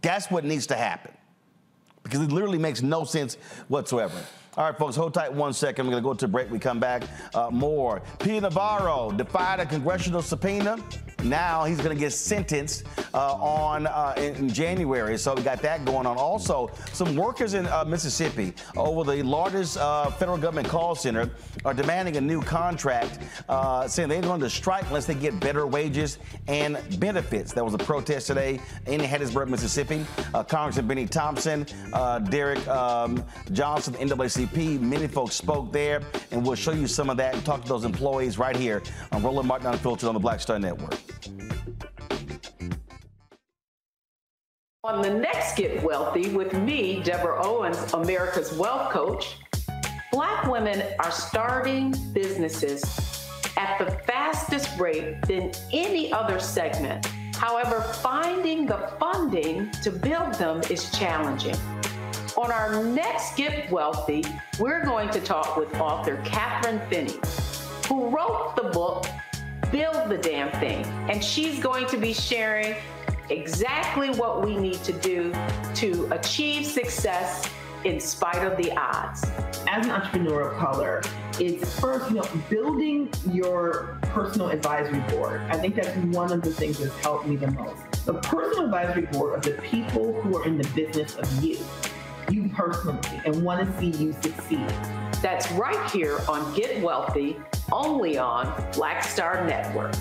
That's 0.01 0.29
what 0.29 0.43
needs 0.43 0.67
to 0.67 0.75
happen 0.75 1.16
because 2.09 2.21
it 2.21 2.31
literally 2.31 2.57
makes 2.57 2.81
no 2.81 3.03
sense 3.03 3.35
whatsoever. 3.67 4.17
All 4.57 4.65
right, 4.65 4.75
folks, 4.75 4.95
hold 4.95 5.13
tight 5.13 5.31
one 5.31 5.53
second. 5.53 5.85
We're 5.85 5.91
going 5.91 6.03
to 6.03 6.09
go 6.09 6.13
to 6.15 6.27
break. 6.27 6.49
We 6.49 6.57
come 6.57 6.79
back. 6.79 7.03
Uh, 7.35 7.51
more. 7.51 8.01
Peter 8.17 8.41
Navarro 8.41 9.11
defied 9.11 9.59
a 9.59 9.67
congressional 9.67 10.23
subpoena. 10.23 10.77
Now 11.23 11.65
he's 11.65 11.77
going 11.77 11.95
to 11.95 11.99
get 11.99 12.13
sentenced 12.13 12.83
uh, 13.13 13.33
on 13.35 13.87
uh, 13.87 14.13
in, 14.17 14.49
January. 14.49 15.17
So 15.17 15.33
we 15.33 15.41
got 15.41 15.61
that 15.61 15.83
going 15.85 16.05
on. 16.05 16.17
Also, 16.17 16.71
some 16.93 17.15
workers 17.15 17.53
in 17.53 17.67
uh, 17.67 17.83
Mississippi 17.85 18.53
over 18.75 19.03
the 19.03 19.23
largest 19.23 19.77
uh, 19.77 20.09
federal 20.11 20.37
government 20.37 20.67
call 20.67 20.95
center 20.95 21.29
are 21.65 21.73
demanding 21.73 22.17
a 22.17 22.21
new 22.21 22.41
contract, 22.41 23.19
uh, 23.49 23.87
saying 23.87 24.09
they're 24.09 24.21
going 24.21 24.39
to 24.41 24.49
strike 24.49 24.85
unless 24.87 25.05
they 25.05 25.15
get 25.15 25.39
better 25.39 25.67
wages 25.67 26.19
and 26.47 26.77
benefits. 26.99 27.53
There 27.53 27.63
was 27.63 27.73
a 27.73 27.79
protest 27.79 28.27
today 28.27 28.59
in 28.85 29.01
Hattiesburg, 29.01 29.49
Mississippi. 29.49 30.05
Congressman 30.47 30.87
Benny 30.87 31.07
Thompson, 31.07 31.65
Derrick 32.29 32.65
um, 32.67 33.23
Johnson, 33.51 33.95
NAACP 33.95 34.77
Many 34.87 35.07
folks 35.07 35.35
spoke 35.35 35.71
there, 35.71 36.01
and 36.31 36.45
we'll 36.45 36.55
show 36.55 36.71
you 36.71 36.87
some 36.87 37.09
of 37.09 37.17
that 37.17 37.33
and 37.33 37.45
talk 37.45 37.61
to 37.63 37.67
those 37.67 37.83
employees 37.83 38.37
right 38.37 38.55
here 38.55 38.81
on 39.11 39.21
Roland 39.21 39.47
Martin 39.47 39.67
Unfiltered 39.67 40.07
on 40.07 40.13
the 40.13 40.19
Black 40.19 40.39
Star 40.39 40.57
Network. 40.57 41.06
On 44.83 45.01
the 45.01 45.13
next 45.13 45.57
Get 45.57 45.83
Wealthy 45.83 46.29
with 46.29 46.53
me, 46.53 47.01
Deborah 47.03 47.43
Owens, 47.43 47.93
America's 47.93 48.53
Wealth 48.53 48.91
Coach, 48.91 49.37
Black 50.13 50.47
women 50.47 50.81
are 50.99 51.11
starting 51.11 51.93
businesses 52.13 52.83
at 53.57 53.77
the 53.77 53.91
fastest 54.05 54.79
rate 54.79 55.21
than 55.27 55.51
any 55.73 56.11
other 56.13 56.39
segment. 56.39 57.05
However, 57.35 57.81
finding 57.81 58.65
the 58.65 58.89
funding 58.99 59.69
to 59.83 59.91
build 59.91 60.33
them 60.35 60.61
is 60.71 60.89
challenging. 60.97 61.55
On 62.37 62.51
our 62.51 62.83
next 62.83 63.35
Get 63.35 63.69
Wealthy, 63.69 64.23
we're 64.59 64.83
going 64.85 65.09
to 65.09 65.19
talk 65.19 65.57
with 65.57 65.71
author 65.75 66.17
Kathryn 66.23 66.87
Finney, 66.87 67.19
who 67.87 68.09
wrote 68.09 68.55
the 68.55 68.69
book 68.69 69.05
Build 69.71 70.09
the 70.09 70.17
Damn 70.17 70.51
Thing. 70.59 70.85
And 71.09 71.23
she's 71.23 71.59
going 71.59 71.87
to 71.87 71.97
be 71.97 72.13
sharing 72.13 72.75
exactly 73.29 74.09
what 74.11 74.45
we 74.45 74.57
need 74.57 74.81
to 74.83 74.93
do 74.93 75.33
to 75.75 76.07
achieve 76.11 76.65
success 76.65 77.49
in 77.83 77.99
spite 77.99 78.43
of 78.43 78.57
the 78.57 78.71
odds. 78.77 79.23
As 79.67 79.85
an 79.85 79.91
entrepreneur 79.91 80.49
of 80.49 80.57
color, 80.57 81.03
it's 81.39 81.79
first, 81.79 82.09
you 82.09 82.17
know, 82.17 82.27
building 82.49 83.09
your 83.31 83.99
personal 84.03 84.49
advisory 84.49 84.99
board. 85.11 85.41
I 85.49 85.57
think 85.57 85.75
that's 85.75 85.95
one 85.97 86.31
of 86.31 86.41
the 86.41 86.51
things 86.51 86.79
that's 86.79 86.97
helped 86.99 87.27
me 87.27 87.35
the 87.35 87.51
most 87.51 87.87
the 88.07 88.13
personal 88.13 88.63
advisory 88.63 89.05
board 89.07 89.37
are 89.37 89.41
the 89.41 89.61
people 89.61 90.13
who 90.21 90.37
are 90.37 90.45
in 90.45 90.57
the 90.57 90.67
business 90.69 91.17
of 91.17 91.43
you 91.43 91.59
personally, 92.57 93.21
and 93.23 93.43
want 93.43 93.65
to 93.65 93.79
see 93.79 94.03
you 94.03 94.11
succeed. 94.13 94.67
That's 95.21 95.49
right 95.51 95.89
here 95.91 96.19
on 96.27 96.53
Get 96.55 96.81
Wealthy, 96.81 97.37
only 97.71 98.17
on 98.17 98.51
Black 98.73 99.03
Star 99.03 99.45
Network. 99.45 99.93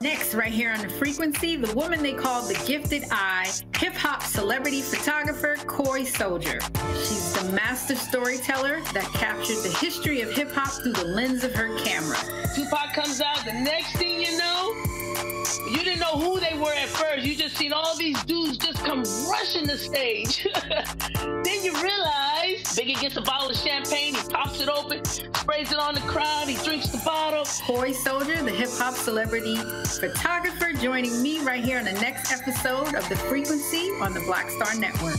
Next, 0.00 0.32
right 0.32 0.52
here 0.52 0.72
on 0.72 0.80
the 0.80 0.88
frequency, 0.88 1.56
the 1.56 1.74
woman 1.74 2.02
they 2.02 2.14
call 2.14 2.42
the 2.42 2.54
gifted 2.66 3.04
eye, 3.10 3.50
hip 3.76 3.94
hop 3.94 4.22
celebrity 4.22 4.80
photographer 4.80 5.56
Kori 5.66 6.04
Soldier. 6.04 6.60
She's 6.94 7.34
the 7.34 7.52
master 7.52 7.96
storyteller 7.96 8.80
that 8.94 9.10
captured 9.14 9.56
the 9.64 9.76
history 9.80 10.20
of 10.20 10.30
hip 10.30 10.52
hop 10.52 10.70
through 10.82 10.92
the 10.92 11.04
lens 11.04 11.42
of 11.42 11.52
her 11.54 11.76
camera. 11.80 12.18
Tupac 12.54 12.94
comes 12.94 13.20
out, 13.20 13.44
the 13.44 13.52
next 13.52 13.96
thing 13.96 14.20
you 14.20 14.38
know, 14.38 14.72
you 14.72 14.87
didn't 15.98 16.12
know 16.12 16.20
who 16.20 16.40
they 16.40 16.56
were 16.58 16.72
at 16.72 16.88
first. 16.88 17.24
You 17.24 17.34
just 17.34 17.56
seen 17.56 17.72
all 17.72 17.96
these 17.96 18.22
dudes 18.24 18.58
just 18.58 18.78
come 18.84 19.02
rushing 19.28 19.66
the 19.66 19.76
stage. 19.76 20.46
then 21.44 21.64
you 21.64 21.72
realize 21.82 22.62
Biggie 22.76 23.00
gets 23.00 23.16
a 23.16 23.20
bottle 23.20 23.50
of 23.50 23.56
champagne, 23.56 24.14
he 24.14 24.22
pops 24.28 24.60
it 24.60 24.68
open, 24.68 25.04
sprays 25.04 25.72
it 25.72 25.78
on 25.78 25.94
the 25.94 26.00
crowd, 26.02 26.48
he 26.48 26.56
drinks 26.64 26.88
the 26.88 27.02
bottle. 27.04 27.44
Kori 27.66 27.92
Soldier, 27.92 28.42
the 28.42 28.50
hip 28.50 28.68
hop 28.72 28.94
celebrity 28.94 29.56
photographer, 30.00 30.72
joining 30.74 31.22
me 31.22 31.40
right 31.40 31.64
here 31.64 31.78
on 31.78 31.84
the 31.84 31.92
next 31.92 32.32
episode 32.32 32.94
of 32.94 33.08
The 33.08 33.16
Frequency 33.16 33.90
on 34.00 34.14
the 34.14 34.20
Black 34.20 34.50
Star 34.50 34.74
Network. 34.74 35.18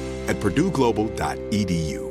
at 0.27 0.37
purdueglobal.edu. 0.37 2.10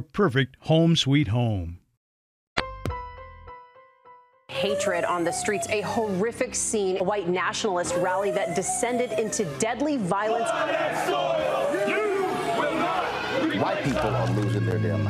perfect 0.00 0.56
home 0.60 0.96
sweet 0.96 1.28
home. 1.28 1.78
Hatred 4.48 5.04
on 5.04 5.24
the 5.24 5.32
streets, 5.32 5.68
a 5.68 5.80
horrific 5.82 6.54
scene, 6.54 6.98
a 6.98 7.04
white 7.04 7.28
nationalist 7.28 7.94
rally 7.96 8.30
that 8.32 8.56
descended 8.56 9.12
into 9.18 9.44
deadly 9.58 9.96
violence. 9.96 10.50
White 13.60 13.82
people 13.84 14.00
are 14.00 14.30
losing 14.30 14.66
their 14.66 14.78
damn 14.78 15.04
minds. 15.04 15.09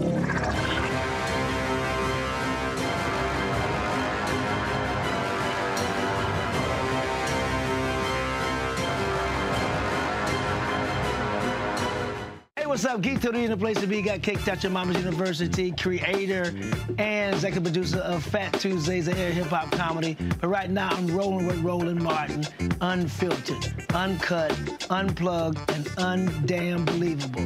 What's 12.71 12.85
up? 12.85 13.01
Geek 13.01 13.19
Tony 13.19 13.43
in 13.43 13.51
the 13.51 13.57
place 13.57 13.77
to 13.81 13.85
be. 13.85 14.01
Got 14.01 14.21
Cake 14.21 14.41
Touch 14.45 14.63
your 14.63 14.71
Mama's 14.71 14.95
University, 14.95 15.73
creator 15.73 16.53
and 16.97 17.35
executive 17.35 17.63
producer 17.63 17.97
of 17.97 18.23
Fat 18.23 18.53
Tuesdays, 18.61 19.09
an 19.09 19.17
air 19.17 19.29
hip 19.29 19.47
hop 19.47 19.69
comedy. 19.73 20.15
But 20.39 20.47
right 20.47 20.69
now, 20.69 20.87
I'm 20.87 21.13
rolling 21.13 21.47
with 21.47 21.61
Roland 21.61 22.01
Martin, 22.01 22.45
unfiltered, 22.79 23.85
uncut, 23.93 24.57
unplugged, 24.89 25.57
and 25.69 25.85
undamn 25.97 26.85
believable. 26.85 27.45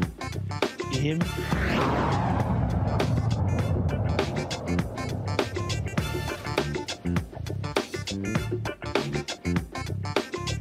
You 0.91 0.99
hear 0.99 1.17
me? 1.17 1.26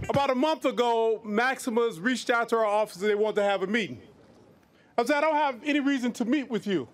About 0.08 0.30
a 0.30 0.34
month 0.34 0.64
ago, 0.64 1.20
Maximus 1.22 1.98
reached 1.98 2.30
out 2.30 2.48
to 2.48 2.56
our 2.56 2.64
office 2.64 2.96
and 3.02 3.10
they 3.10 3.14
wanted 3.14 3.36
to 3.36 3.42
have 3.42 3.62
a 3.62 3.66
meeting. 3.66 4.00
I 4.96 5.04
said, 5.04 5.16
I 5.16 5.20
don't 5.22 5.34
have 5.34 5.60
any 5.64 5.80
reason 5.80 6.12
to 6.12 6.24
meet 6.24 6.48
with 6.48 6.66
you. 6.66 6.88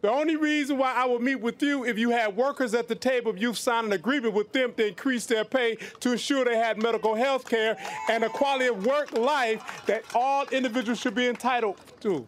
The 0.00 0.10
only 0.10 0.36
reason 0.36 0.78
why 0.78 0.94
I 0.94 1.04
would 1.04 1.20
meet 1.20 1.36
with 1.36 1.62
you 1.62 1.84
if 1.84 1.98
you 1.98 2.08
had 2.08 2.34
workers 2.34 2.72
at 2.72 2.88
the 2.88 2.94
table, 2.94 3.36
you've 3.36 3.58
signed 3.58 3.88
an 3.88 3.92
agreement 3.92 4.32
with 4.32 4.50
them 4.50 4.72
to 4.74 4.88
increase 4.88 5.26
their 5.26 5.44
pay 5.44 5.76
to 6.00 6.12
ensure 6.12 6.44
they 6.46 6.56
had 6.56 6.82
medical 6.82 7.14
health 7.14 7.46
care 7.46 7.76
and 8.08 8.24
a 8.24 8.30
quality 8.30 8.66
of 8.68 8.86
work 8.86 9.12
life 9.12 9.62
that 9.84 10.02
all 10.14 10.46
individuals 10.48 10.98
should 10.98 11.14
be 11.14 11.28
entitled 11.28 11.78
to. 12.00 12.26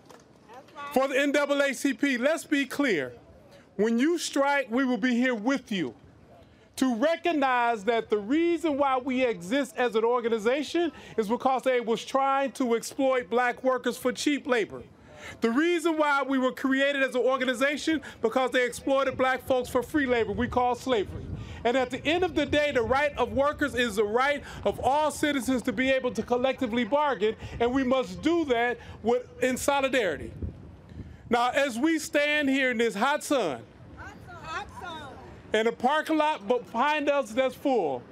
For 0.93 1.09
the 1.09 1.15
NAACP, 1.15 2.19
let's 2.19 2.45
be 2.45 2.67
clear. 2.67 3.15
When 3.77 3.99
you 3.99 4.19
strike, 4.19 4.71
we 4.71 4.85
will 4.85 4.99
be 4.99 5.15
here 5.15 5.35
with 5.35 5.73
you 5.73 5.95
to 6.83 6.97
recognize 6.97 7.85
that 7.85 8.11
the 8.11 8.19
reason 8.19 8.77
why 8.77 8.99
we 8.99 9.25
exist 9.25 9.73
as 9.77 9.95
an 9.95 10.03
organization 10.03 10.91
is 11.17 11.29
because 11.29 11.63
they 11.63 11.79
was 11.79 12.05
trying 12.05 12.51
to 12.51 12.75
exploit 12.75 13.31
black 13.31 13.63
workers 13.63 13.97
for 13.97 14.11
cheap 14.11 14.49
labor. 14.49 14.83
The 15.43 15.51
reason 15.53 15.97
why 15.97 16.25
we 16.25 16.39
were 16.39 16.51
created 16.51 17.05
as 17.05 17.15
an 17.15 17.21
organization 17.21 18.03
because 18.21 18.51
they 18.51 18.67
exploited 18.67 19.17
black 19.17 19.47
folks 19.47 19.69
for 19.69 19.81
free 19.81 20.07
labor 20.07 20.33
we 20.33 20.49
call 20.49 20.75
slavery. 20.75 21.25
And 21.63 21.77
at 21.77 21.91
the 21.91 22.05
end 22.05 22.25
of 22.25 22.35
the 22.35 22.47
day, 22.47 22.73
the 22.73 22.83
right 22.83 23.17
of 23.17 23.31
workers 23.31 23.77
is 23.77 23.95
the 23.95 24.03
right 24.03 24.43
of 24.65 24.81
all 24.81 25.13
citizens 25.13 25.63
to 25.63 25.73
be 25.73 25.89
able 25.89 26.11
to 26.11 26.23
collectively 26.25 26.83
bargain, 26.83 27.37
and 27.61 27.73
we 27.73 27.85
must 27.85 28.23
do 28.23 28.45
that 28.47 28.77
with, 29.05 29.23
in 29.41 29.57
solidarity. 29.57 30.33
Now, 31.31 31.51
as 31.51 31.79
we 31.79 32.01
stand 32.01 32.49
here 32.49 32.73
in 32.73 32.79
this 32.79 32.97
hot 32.97 33.23
sun, 33.23 33.63
in 35.53 35.67
a 35.67 35.73
parking 35.73 36.17
lot 36.17 36.47
behind 36.49 37.11
us 37.11 37.31
that's 37.31 37.55
full. 37.55 38.03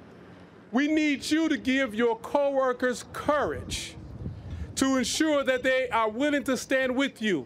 We 0.71 0.87
need 0.87 1.29
you 1.29 1.49
to 1.49 1.57
give 1.57 1.93
your 1.93 2.17
coworkers 2.17 3.03
courage 3.13 3.95
to 4.75 4.97
ensure 4.97 5.43
that 5.43 5.63
they 5.63 5.89
are 5.89 6.09
willing 6.09 6.43
to 6.45 6.55
stand 6.55 6.95
with 6.95 7.21
you. 7.21 7.45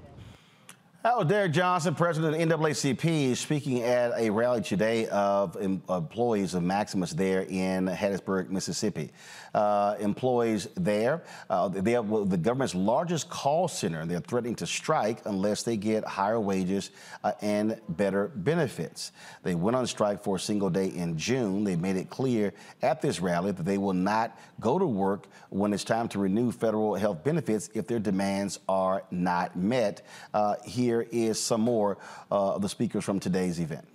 That 1.06 1.18
was 1.18 1.28
Derrick 1.28 1.52
Johnson, 1.52 1.94
president 1.94 2.34
of 2.34 2.40
the 2.50 2.56
NAACP, 2.56 3.32
is 3.32 3.40
speaking 3.40 3.84
at 3.84 4.12
a 4.18 4.32
rally 4.32 4.62
today 4.62 5.08
of 5.10 5.56
employees 5.58 6.56
of 6.56 6.64
Maximus 6.64 7.14
there 7.14 7.44
in 7.44 7.86
Hattiesburg, 7.86 8.50
Mississippi. 8.50 9.12
Uh, 9.56 9.96
employees 10.02 10.68
there, 10.76 11.24
uh, 11.50 11.70
they 11.70 11.94
have 11.94 12.10
well, 12.10 12.26
the 12.26 12.36
government's 12.36 12.76
largest 12.76 13.30
call 13.30 13.70
center. 13.70 14.06
They're 14.06 14.20
threatening 14.20 14.56
to 14.56 14.68
strike 14.68 15.22
unless 15.24 15.64
they 15.64 15.78
get 15.78 16.04
higher 16.04 16.42
wages 16.42 16.92
uh, 17.24 17.32
and 17.42 17.80
better 17.88 18.28
benefits. 18.36 19.14
They 19.44 19.56
went 19.56 19.78
on 19.78 19.88
strike 19.88 20.22
for 20.22 20.36
a 20.36 20.40
single 20.42 20.70
day 20.70 20.88
in 20.88 21.18
June. 21.18 21.64
They 21.64 21.78
made 21.78 21.96
it 21.96 22.10
clear 22.10 22.54
at 22.82 23.02
this 23.02 23.22
rally 23.22 23.54
that 23.54 23.64
they 23.64 23.78
will 23.78 23.94
not 23.94 24.38
go 24.60 24.78
to 24.78 24.86
work 24.86 25.28
when 25.52 25.72
it's 25.72 25.86
time 25.86 26.10
to 26.10 26.20
renew 26.20 26.52
federal 26.52 26.96
health 26.96 27.24
benefits 27.24 27.70
if 27.74 27.88
their 27.88 28.00
demands 28.00 28.60
are 28.68 29.06
not 29.10 29.56
met. 29.56 30.06
Uh, 30.34 30.56
here 30.66 31.08
is 31.14 31.42
some 31.42 31.62
more 31.62 31.98
uh, 32.30 32.56
of 32.56 32.62
the 32.62 32.68
speakers 32.68 33.06
from 33.06 33.22
today's 33.22 33.62
event. 33.62 33.88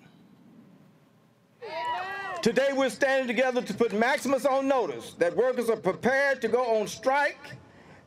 Today 2.43 2.71
we're 2.73 2.89
standing 2.89 3.27
together 3.27 3.61
to 3.61 3.75
put 3.75 3.93
Maximus 3.93 4.47
on 4.47 4.67
notice 4.67 5.13
that 5.19 5.37
workers 5.37 5.69
are 5.69 5.77
prepared 5.77 6.41
to 6.41 6.49
go 6.49 6.81
on 6.81 6.89
strike 6.89 7.39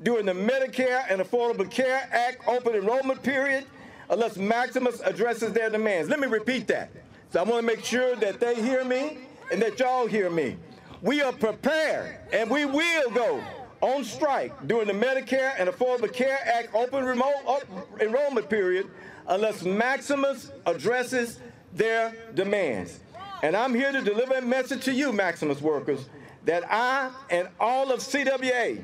during 0.02 0.26
the 0.26 0.34
Medicare 0.34 1.04
and 1.08 1.22
Affordable 1.22 1.70
Care 1.70 2.10
Act 2.12 2.48
open 2.48 2.74
enrollment 2.74 3.22
period 3.22 3.66
unless 4.10 4.36
Maximus 4.36 5.02
addresses 5.02 5.54
their 5.54 5.70
demands. 5.70 6.10
Let 6.10 6.20
me 6.20 6.26
repeat 6.26 6.66
that. 6.70 6.90
So 7.30 7.42
I 7.42 7.44
want 7.44 7.62
to 7.62 7.76
make 7.76 7.86
sure 7.86 8.16
that 8.16 8.40
they 8.40 8.56
hear 8.56 8.84
me 8.84 9.20
and 9.52 9.62
that 9.62 9.80
y'all 9.80 10.08
hear 10.08 10.32
me. 10.32 10.58
We 11.04 11.22
are 11.22 11.32
prepared 11.32 12.18
and 12.32 12.50
we 12.50 12.66
will 12.66 13.12
go 13.12 13.44
on 13.82 14.04
strike 14.04 14.68
during 14.68 14.88
the 14.88 14.94
Medicare 14.94 15.54
and 15.60 15.70
Affordable 15.70 16.12
Care 16.12 16.40
Act 16.44 16.74
open 16.74 17.06
remote 17.06 17.66
enrollment 18.02 18.50
period 18.50 18.90
unless 19.28 19.62
Maximus 19.62 20.52
addresses 20.66 21.40
their 21.72 22.16
demands. 22.34 23.00
And 23.44 23.58
I'm 23.58 23.76
here 23.76 23.92
to 23.92 24.02
deliver 24.02 24.36
a 24.36 24.42
message 24.42 24.86
to 24.86 24.94
you, 24.94 25.12
Maximus 25.12 25.62
workers, 25.62 26.06
that 26.46 26.64
I 26.72 27.12
and 27.30 27.50
all 27.60 27.92
of 27.92 28.00
CWA, 28.00 28.82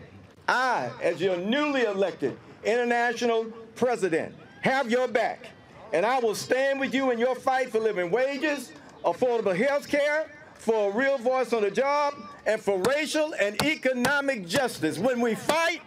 I, 0.49 0.91
as 1.01 1.21
your 1.21 1.37
newly 1.37 1.83
elected 1.83 2.37
international 2.65 3.45
president, 3.75 4.35
have 4.61 4.91
your 4.91 5.07
back. 5.07 5.45
And 5.93 6.05
I 6.05 6.19
will 6.19 6.35
stand 6.35 6.77
with 6.77 6.93
you 6.93 7.09
in 7.11 7.17
your 7.17 7.35
fight 7.35 7.71
for 7.71 7.79
living 7.79 8.11
wages, 8.11 8.73
affordable 9.05 9.55
health 9.55 9.87
care, 9.87 10.29
for 10.55 10.91
a 10.91 10.93
real 10.93 11.17
voice 11.17 11.53
on 11.53 11.61
the 11.61 11.71
job, 11.71 12.15
and 12.45 12.59
for 12.59 12.79
racial 12.79 13.33
and 13.39 13.63
economic 13.63 14.45
justice. 14.45 14.99
When 14.99 15.21
we 15.21 15.35
fight, 15.35 15.81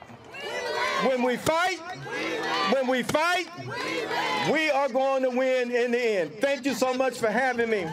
when 1.04 1.22
we 1.22 1.36
fight, 1.36 1.78
when 2.72 2.86
we 2.86 3.02
fight, 3.02 3.48
we 4.50 4.70
are 4.70 4.88
going 4.88 5.24
to 5.24 5.30
win 5.30 5.70
in 5.70 5.90
the 5.92 6.02
end. 6.02 6.32
Thank 6.40 6.64
you 6.64 6.72
so 6.72 6.94
much 6.94 7.18
for 7.18 7.28
having 7.28 7.68
me. 7.68 7.86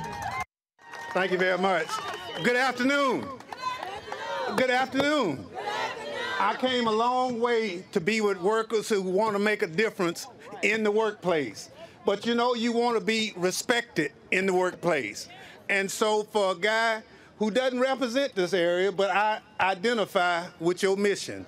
Thank 1.13 1.31
you 1.31 1.39
very 1.39 1.57
much. 1.57 1.87
Good 2.43 2.55
afternoon. 2.55 3.25
Good 4.55 4.69
afternoon. 4.69 5.43
I 6.39 6.55
came 6.55 6.85
a 6.85 6.91
long 6.91 7.39
way 7.39 7.83
to 7.93 7.99
be 7.99 8.21
with 8.21 8.39
workers 8.39 8.87
who 8.89 9.01
want 9.01 9.33
to 9.33 9.39
make 9.39 9.63
a 9.63 9.67
difference 9.67 10.27
in 10.61 10.83
the 10.83 10.91
workplace. 10.91 11.71
But 12.05 12.27
you 12.27 12.35
know, 12.35 12.53
you 12.53 12.71
want 12.71 12.97
to 12.99 13.03
be 13.03 13.33
respected 13.35 14.11
in 14.29 14.45
the 14.45 14.53
workplace. 14.53 15.27
And 15.67 15.89
so 15.89 16.23
for 16.25 16.51
a 16.51 16.55
guy 16.55 17.01
who 17.39 17.49
doesn't 17.49 17.79
represent 17.79 18.35
this 18.35 18.53
area, 18.53 18.91
but 18.91 19.09
I 19.09 19.39
identify 19.59 20.45
with 20.59 20.83
your 20.83 20.95
mission. 20.95 21.43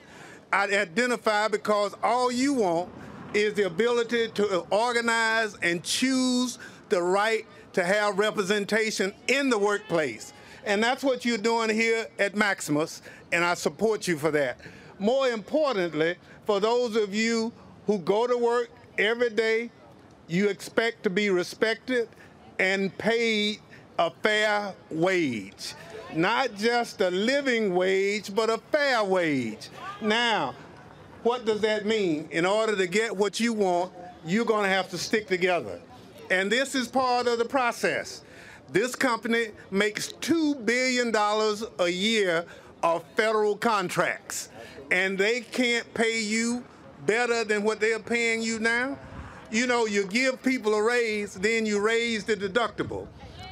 I 0.51 0.63
identify 0.63 1.49
because 1.49 1.93
all 2.01 2.31
you 2.31 2.55
want 2.55 2.89
is 3.35 3.53
the 3.53 3.67
ability 3.67 4.29
to 4.29 4.65
organize 4.71 5.55
and 5.61 5.83
choose 5.83 6.57
the 6.89 7.01
right 7.01 7.45
to 7.73 7.83
have 7.83 8.19
representation 8.19 9.13
in 9.27 9.49
the 9.49 9.57
workplace. 9.57 10.33
And 10.65 10.83
that's 10.83 11.03
what 11.03 11.25
you're 11.25 11.37
doing 11.37 11.69
here 11.69 12.07
at 12.19 12.35
Maximus, 12.35 13.01
and 13.31 13.43
I 13.43 13.55
support 13.55 14.07
you 14.07 14.17
for 14.17 14.31
that. 14.31 14.59
More 14.99 15.27
importantly, 15.27 16.15
for 16.45 16.59
those 16.59 16.95
of 16.95 17.15
you 17.15 17.51
who 17.87 17.97
go 17.99 18.27
to 18.27 18.37
work 18.37 18.69
every 18.97 19.31
day, 19.31 19.71
you 20.27 20.49
expect 20.49 21.03
to 21.03 21.09
be 21.09 21.29
respected 21.29 22.07
and 22.59 22.95
paid 22.97 23.59
a 23.97 24.11
fair 24.21 24.73
wage. 24.89 25.73
Not 26.13 26.55
just 26.55 27.01
a 27.01 27.09
living 27.09 27.73
wage, 27.73 28.33
but 28.33 28.49
a 28.49 28.59
fair 28.71 29.03
wage. 29.03 29.69
Now, 30.01 30.55
what 31.23 31.45
does 31.45 31.61
that 31.61 31.85
mean? 31.85 32.27
In 32.31 32.45
order 32.45 32.75
to 32.75 32.87
get 32.87 33.15
what 33.15 33.39
you 33.39 33.53
want, 33.53 33.93
you're 34.25 34.45
going 34.45 34.63
to 34.63 34.69
have 34.69 34.89
to 34.89 34.97
stick 34.97 35.27
together. 35.27 35.79
And 36.31 36.49
this 36.49 36.75
is 36.75 36.87
part 36.87 37.27
of 37.27 37.39
the 37.39 37.45
process. 37.45 38.23
This 38.71 38.95
company 38.95 39.47
makes 39.69 40.13
$2 40.13 40.65
billion 40.65 41.13
a 41.77 41.89
year 41.89 42.45
of 42.81 43.03
federal 43.17 43.57
contracts, 43.57 44.47
and 44.91 45.17
they 45.17 45.41
can't 45.41 45.93
pay 45.93 46.21
you 46.21 46.63
better 47.05 47.43
than 47.43 47.63
what 47.63 47.81
they're 47.81 47.99
paying 47.99 48.41
you 48.41 48.59
now. 48.59 48.97
You 49.51 49.67
know, 49.67 49.85
you 49.85 50.07
give 50.07 50.41
people 50.41 50.73
a 50.73 50.81
raise, 50.81 51.33
then 51.33 51.65
you 51.65 51.81
raise 51.81 52.23
the 52.23 52.37
deductible. 52.37 53.09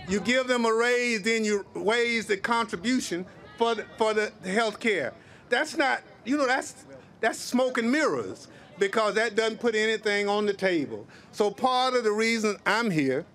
You 0.08 0.22
give 0.22 0.48
them 0.48 0.64
a 0.64 0.74
raise, 0.74 1.22
then 1.22 1.44
you 1.44 1.66
raise 1.74 2.28
the 2.28 2.38
contribution 2.38 3.26
for 3.58 3.76
the, 3.76 3.86
for 3.98 4.14
the 4.14 4.32
health 4.46 4.80
care. 4.80 5.12
That's 5.50 5.76
not, 5.76 6.02
you 6.24 6.38
know, 6.38 6.48
that's 6.48 6.86
that's 7.20 7.40
smoke 7.40 7.78
and 7.78 7.92
mirrors 7.92 8.48
because 8.80 9.16
that 9.16 9.36
doesn't 9.36 9.60
put 9.60 9.76
anything 9.76 10.28
on 10.28 10.46
the 10.46 10.54
table. 10.54 11.06
So 11.32 11.52
part 11.52 11.94
of 11.94 12.04
the 12.04 12.12
reason 12.12 12.58
I'm 12.66 12.90
here 12.90 13.26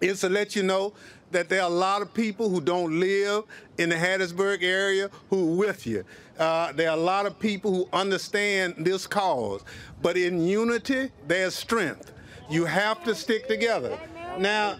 is 0.00 0.20
to 0.20 0.28
let 0.28 0.56
you 0.56 0.62
know 0.62 0.92
that 1.30 1.48
there 1.48 1.62
are 1.62 1.70
a 1.70 1.74
lot 1.74 2.00
of 2.00 2.14
people 2.14 2.48
who 2.48 2.60
don't 2.60 3.00
live 3.00 3.44
in 3.78 3.88
the 3.88 3.96
Hattiesburg 3.96 4.62
area 4.62 5.10
who 5.30 5.52
are 5.52 5.56
with 5.56 5.86
you. 5.86 6.04
Uh, 6.38 6.72
there 6.72 6.90
are 6.90 6.96
a 6.96 7.00
lot 7.00 7.26
of 7.26 7.38
people 7.38 7.74
who 7.74 7.88
understand 7.92 8.74
this 8.78 9.06
cause. 9.06 9.62
But 10.00 10.16
in 10.16 10.46
unity, 10.46 11.10
there's 11.26 11.54
strength. 11.54 12.12
You 12.50 12.64
have 12.64 13.02
to 13.04 13.14
stick 13.14 13.48
together. 13.48 13.98
Now, 14.38 14.76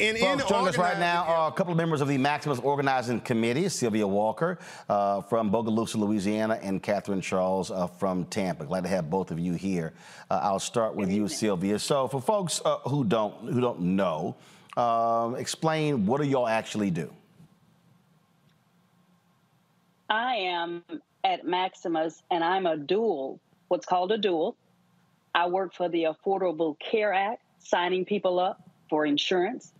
in, 0.00 0.16
Folks, 0.16 0.44
joining 0.44 0.68
us 0.68 0.78
right 0.78 0.98
now 0.98 1.24
are 1.24 1.48
a 1.48 1.52
couple 1.52 1.72
of 1.72 1.76
members 1.76 2.00
of 2.00 2.08
the 2.08 2.18
Maximus 2.18 2.58
Organizing 2.60 3.20
Committee, 3.20 3.68
Sylvia 3.68 4.06
Walker 4.06 4.58
uh, 4.88 5.20
from 5.22 5.50
Bogalusa, 5.50 5.96
Louisiana, 5.96 6.58
and 6.62 6.82
Catherine 6.82 7.20
Charles 7.20 7.70
uh, 7.70 7.86
from 7.86 8.24
Tampa. 8.26 8.64
Glad 8.64 8.82
to 8.82 8.88
have 8.88 9.10
both 9.10 9.30
of 9.30 9.40
you 9.40 9.54
here. 9.54 9.92
Uh, 10.30 10.40
I'll 10.42 10.60
start 10.60 10.94
with 10.94 11.10
you, 11.10 11.26
Sylvia. 11.26 11.78
So, 11.78 12.06
for 12.06 12.20
folks 12.20 12.60
uh, 12.64 12.78
who 12.80 13.04
don't 13.04 13.34
who 13.52 13.60
don't 13.60 13.80
know, 13.80 14.36
um, 14.76 15.34
explain 15.34 16.06
what 16.06 16.20
do 16.20 16.28
y'all 16.28 16.48
actually 16.48 16.90
do? 16.90 17.12
I 20.08 20.36
am 20.36 20.84
at 21.24 21.44
Maximus, 21.44 22.22
and 22.30 22.44
I'm 22.44 22.66
a 22.66 22.76
dual, 22.76 23.40
what's 23.66 23.84
called 23.84 24.12
a 24.12 24.18
dual. 24.18 24.56
I 25.34 25.48
work 25.48 25.74
for 25.74 25.88
the 25.88 26.04
Affordable 26.04 26.78
Care 26.78 27.12
Act, 27.12 27.42
signing 27.58 28.04
people 28.04 28.38
up 28.38 28.62
for 28.88 29.04
insurance 29.04 29.72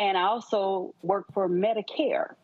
and 0.00 0.16
I 0.16 0.22
also 0.22 0.94
work 1.02 1.26
for 1.32 1.48
Medicare. 1.48 2.34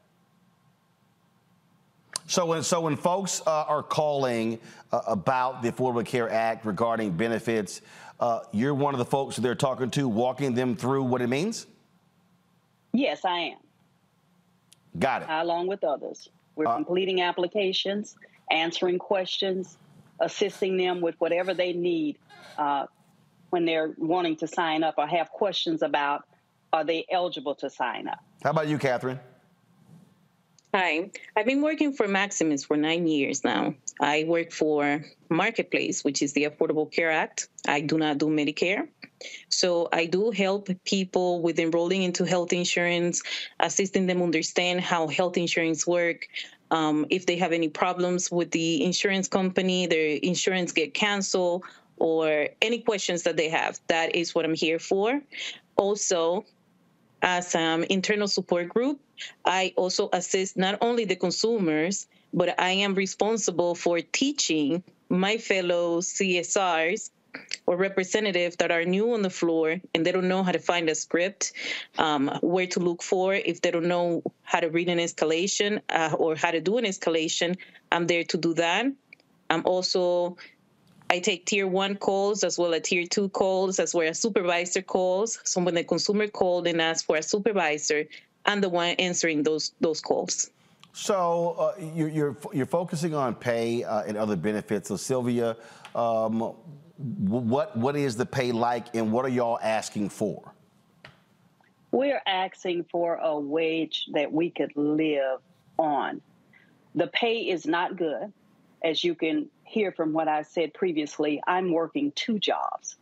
So 2.26 2.44
when 2.44 2.62
so 2.62 2.82
when 2.82 2.96
folks 2.96 3.40
uh, 3.46 3.64
are 3.66 3.82
calling 3.82 4.58
uh, 4.92 5.00
about 5.06 5.62
the 5.62 5.72
Affordable 5.72 6.04
Care 6.04 6.30
Act 6.30 6.66
regarding 6.66 7.12
benefits, 7.12 7.80
uh, 8.20 8.40
you're 8.52 8.74
one 8.74 8.94
of 8.94 8.98
the 8.98 9.04
folks 9.04 9.36
they're 9.36 9.54
talking 9.54 9.90
to, 9.92 10.06
walking 10.08 10.54
them 10.54 10.76
through 10.76 11.04
what 11.04 11.22
it 11.22 11.28
means. 11.28 11.66
Yes, 12.92 13.24
I 13.24 13.38
am. 13.38 13.58
Got 14.98 15.22
it. 15.22 15.28
Along 15.30 15.66
with 15.66 15.82
others, 15.84 16.28
we're 16.56 16.66
Uh, 16.66 16.74
completing 16.74 17.20
applications, 17.20 18.16
answering 18.50 18.98
questions, 18.98 19.78
assisting 20.20 20.76
them 20.76 21.00
with 21.00 21.14
whatever 21.20 21.54
they 21.54 21.72
need 21.72 22.18
uh, 22.58 22.86
when 23.50 23.64
they're 23.64 23.94
wanting 23.98 24.36
to 24.36 24.46
sign 24.46 24.82
up 24.82 24.94
or 24.98 25.06
have 25.06 25.30
questions 25.30 25.82
about 25.82 26.24
are 26.76 26.84
they 26.84 27.06
eligible 27.10 27.54
to 27.54 27.70
sign 27.70 28.06
up. 28.06 28.22
How 28.44 28.50
about 28.50 28.68
you, 28.68 28.76
Catherine? 28.76 29.18
Hi, 30.74 31.10
I've 31.34 31.46
been 31.46 31.62
working 31.62 31.94
for 31.94 32.06
Maximus 32.06 32.66
for 32.66 32.76
nine 32.76 33.06
years 33.06 33.42
now. 33.42 33.74
I 33.98 34.24
work 34.28 34.52
for 34.52 35.02
Marketplace, 35.30 36.04
which 36.04 36.20
is 36.20 36.34
the 36.34 36.44
Affordable 36.44 36.92
Care 36.92 37.10
Act. 37.10 37.48
I 37.66 37.80
do 37.80 37.96
not 37.96 38.18
do 38.18 38.26
Medicare. 38.26 38.88
So 39.48 39.88
I 39.90 40.04
do 40.04 40.30
help 40.30 40.68
people 40.84 41.40
with 41.40 41.58
enrolling 41.58 42.02
into 42.02 42.24
health 42.24 42.52
insurance, 42.52 43.22
assisting 43.58 44.06
them 44.06 44.20
understand 44.20 44.82
how 44.82 45.08
health 45.08 45.38
insurance 45.38 45.86
work. 45.86 46.28
Um, 46.70 47.06
if 47.08 47.24
they 47.24 47.38
have 47.38 47.52
any 47.52 47.70
problems 47.70 48.30
with 48.30 48.50
the 48.50 48.84
insurance 48.84 49.28
company, 49.28 49.86
their 49.86 50.18
insurance 50.22 50.72
get 50.72 50.92
canceled, 50.92 51.64
or 51.96 52.48
any 52.60 52.80
questions 52.80 53.22
that 53.22 53.38
they 53.38 53.48
have, 53.48 53.80
that 53.88 54.14
is 54.14 54.34
what 54.34 54.44
I'm 54.44 54.54
here 54.54 54.78
for. 54.78 55.22
Also, 55.76 56.44
as 57.22 57.54
an 57.54 57.84
internal 57.84 58.28
support 58.28 58.68
group, 58.68 59.00
I 59.44 59.72
also 59.76 60.08
assist 60.12 60.56
not 60.56 60.78
only 60.80 61.04
the 61.04 61.16
consumers, 61.16 62.06
but 62.32 62.60
I 62.60 62.70
am 62.70 62.94
responsible 62.94 63.74
for 63.74 64.00
teaching 64.00 64.82
my 65.08 65.38
fellow 65.38 66.00
CSRs 66.00 67.10
or 67.66 67.76
representatives 67.76 68.56
that 68.56 68.70
are 68.70 68.84
new 68.84 69.12
on 69.12 69.22
the 69.22 69.30
floor 69.30 69.76
and 69.94 70.06
they 70.06 70.12
don't 70.12 70.28
know 70.28 70.42
how 70.42 70.52
to 70.52 70.58
find 70.58 70.88
a 70.88 70.94
script, 70.94 71.52
um, 71.98 72.38
where 72.42 72.66
to 72.68 72.80
look 72.80 73.02
for. 73.02 73.34
If 73.34 73.60
they 73.60 73.70
don't 73.70 73.86
know 73.86 74.22
how 74.42 74.60
to 74.60 74.68
read 74.68 74.88
an 74.88 74.98
escalation 74.98 75.80
uh, 75.88 76.14
or 76.18 76.34
how 76.34 76.50
to 76.50 76.60
do 76.60 76.78
an 76.78 76.84
escalation, 76.84 77.56
I'm 77.92 78.06
there 78.06 78.24
to 78.24 78.36
do 78.38 78.54
that. 78.54 78.86
I'm 79.48 79.62
also 79.64 80.36
I 81.08 81.20
take 81.20 81.46
tier 81.46 81.66
one 81.68 81.96
calls 81.96 82.42
as 82.42 82.58
well 82.58 82.74
as 82.74 82.82
tier 82.82 83.06
two 83.06 83.28
calls, 83.28 83.78
as 83.78 83.94
well 83.94 84.08
as 84.08 84.18
supervisor 84.18 84.82
calls. 84.82 85.38
So 85.44 85.62
when 85.62 85.74
the 85.74 85.84
consumer 85.84 86.26
called 86.26 86.66
and 86.66 86.80
asked 86.80 87.06
for 87.06 87.16
a 87.16 87.22
supervisor, 87.22 88.06
I'm 88.44 88.60
the 88.60 88.68
one 88.68 88.90
answering 88.98 89.42
those 89.42 89.72
those 89.80 90.00
calls. 90.00 90.50
So 90.92 91.56
uh, 91.58 91.80
you're, 91.94 92.08
you're 92.08 92.36
you're 92.52 92.66
focusing 92.66 93.14
on 93.14 93.34
pay 93.34 93.84
uh, 93.84 94.02
and 94.02 94.16
other 94.16 94.34
benefits. 94.34 94.88
So 94.88 94.96
Sylvia, 94.96 95.56
um, 95.94 96.54
what 96.98 97.76
what 97.76 97.96
is 97.96 98.16
the 98.16 98.26
pay 98.26 98.50
like, 98.50 98.94
and 98.96 99.12
what 99.12 99.24
are 99.24 99.28
y'all 99.28 99.58
asking 99.62 100.08
for? 100.08 100.54
We're 101.92 102.22
asking 102.26 102.86
for 102.90 103.14
a 103.16 103.38
wage 103.38 104.06
that 104.12 104.32
we 104.32 104.50
could 104.50 104.72
live 104.76 105.40
on. 105.78 106.20
The 106.94 107.06
pay 107.06 107.48
is 107.48 107.66
not 107.66 107.96
good. 107.96 108.32
As 108.82 109.02
you 109.02 109.14
can 109.14 109.48
hear 109.66 109.92
from 109.92 110.12
what 110.12 110.28
I 110.28 110.42
said 110.42 110.72
previously, 110.72 111.42
I'm 111.46 111.72
working 111.72 112.12
two 112.14 112.38
jobs 112.38 112.96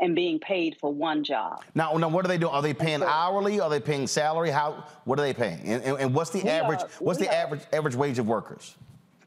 and 0.00 0.14
being 0.14 0.38
paid 0.38 0.76
for 0.80 0.92
one 0.92 1.24
job. 1.24 1.64
Now, 1.74 1.92
now 1.94 2.08
what 2.08 2.24
are 2.24 2.28
they 2.28 2.38
doing? 2.38 2.52
Are 2.52 2.62
they 2.62 2.74
paying 2.74 3.02
hourly? 3.02 3.58
Are 3.58 3.68
they 3.68 3.80
paying 3.80 4.06
salary? 4.06 4.50
How? 4.50 4.84
What 5.04 5.18
are 5.18 5.22
they 5.22 5.34
paying? 5.34 5.60
And, 5.64 5.82
and, 5.82 5.98
and 5.98 6.14
what's 6.14 6.30
the 6.30 6.48
average? 6.48 6.80
are- 6.80 6.88
what's 7.00 7.18
the 7.18 7.28
are- 7.28 7.34
average 7.34 7.62
average 7.72 7.96
wage 7.96 8.18
of 8.18 8.28
workers? 8.28 8.76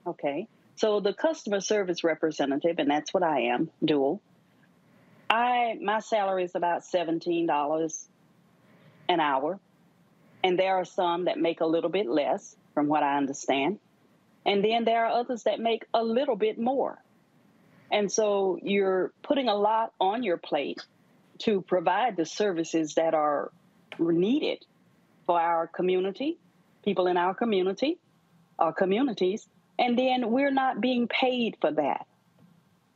Okay. 0.07 0.47
So 0.75 0.99
the 0.99 1.13
customer 1.13 1.59
service 1.59 2.03
representative, 2.03 2.79
and 2.79 2.89
that's 2.89 3.13
what 3.13 3.21
I 3.23 3.41
am, 3.41 3.69
dual. 3.83 4.21
I 5.29 5.77
my 5.81 5.99
salary 5.99 6.43
is 6.43 6.55
about 6.55 6.85
seventeen 6.85 7.45
dollars 7.47 8.07
an 9.09 9.19
hour, 9.19 9.59
and 10.43 10.57
there 10.57 10.75
are 10.75 10.85
some 10.85 11.25
that 11.25 11.37
make 11.37 11.59
a 11.59 11.65
little 11.65 11.89
bit 11.89 12.07
less, 12.07 12.55
from 12.73 12.87
what 12.87 13.03
I 13.03 13.17
understand, 13.17 13.79
and 14.45 14.63
then 14.63 14.85
there 14.85 15.05
are 15.05 15.19
others 15.19 15.43
that 15.43 15.59
make 15.59 15.85
a 15.93 16.03
little 16.03 16.35
bit 16.35 16.59
more. 16.59 17.01
And 17.91 18.11
so 18.11 18.57
you're 18.61 19.11
putting 19.21 19.49
a 19.49 19.55
lot 19.55 19.93
on 19.99 20.23
your 20.23 20.37
plate 20.37 20.81
to 21.39 21.61
provide 21.61 22.15
the 22.15 22.25
services 22.25 22.95
that 22.95 23.13
are 23.13 23.51
needed 23.99 24.65
for 25.25 25.39
our 25.39 25.67
community, 25.67 26.37
people 26.83 27.07
in 27.07 27.17
our 27.17 27.33
community, 27.33 27.97
our 28.57 28.73
communities, 28.73 29.47
and 29.77 29.97
then 29.97 30.31
we're 30.31 30.51
not 30.51 30.79
being 30.79 31.07
paid 31.07 31.57
for 31.59 31.71
that. 31.71 32.05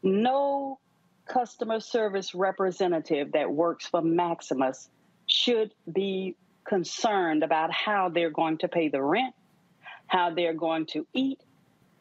No 0.03 0.79
customer 1.27 1.79
service 1.79 2.35
representative 2.35 3.31
that 3.33 3.51
works 3.51 3.87
for 3.87 4.01
Maximus 4.01 4.87
should 5.27 5.73
be 5.91 6.35
concerned 6.63 7.43
about 7.43 7.71
how 7.71 8.09
they're 8.09 8.29
going 8.29 8.59
to 8.59 8.67
pay 8.67 8.89
the 8.89 9.01
rent, 9.01 9.33
how 10.07 10.29
they're 10.29 10.53
going 10.53 10.85
to 10.87 11.05
eat, 11.13 11.39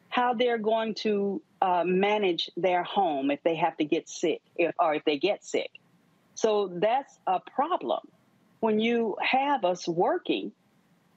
how 0.09 0.33
they're 0.33 0.57
going 0.57 0.93
to 0.95 1.41
uh, 1.61 1.83
manage 1.85 2.49
their 2.55 2.83
home 2.83 3.31
if 3.31 3.41
they 3.43 3.55
have 3.55 3.75
to 3.77 3.85
get 3.85 4.07
sick 4.07 4.41
if, 4.55 4.73
or 4.79 4.95
if 4.95 5.03
they 5.05 5.17
get 5.17 5.43
sick. 5.43 5.71
So 6.35 6.71
that's 6.73 7.17
a 7.25 7.39
problem. 7.39 8.01
When 8.59 8.79
you 8.79 9.15
have 9.21 9.65
us 9.65 9.87
working, 9.87 10.51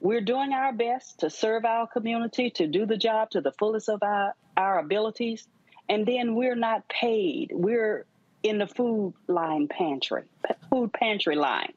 we're 0.01 0.20
doing 0.20 0.53
our 0.53 0.72
best 0.72 1.20
to 1.20 1.30
serve 1.30 1.64
our 1.64 1.86
community, 1.86 2.51
to 2.51 2.66
do 2.66 2.86
the 2.86 2.97
job 2.97 3.30
to 3.30 3.41
the 3.41 3.53
fullest 3.53 3.89
of 3.89 4.03
our, 4.03 4.34
our 4.57 4.78
abilities, 4.78 5.47
and 5.89 6.07
then 6.07 6.34
we're 6.34 6.55
not 6.55 6.89
paid. 6.89 7.51
We're 7.53 8.05
in 8.43 8.59
the 8.59 8.66
food 8.66 9.14
line 9.26 9.66
pantry, 9.68 10.22
food 10.70 10.93
pantry 10.93 11.34
line. 11.34 11.72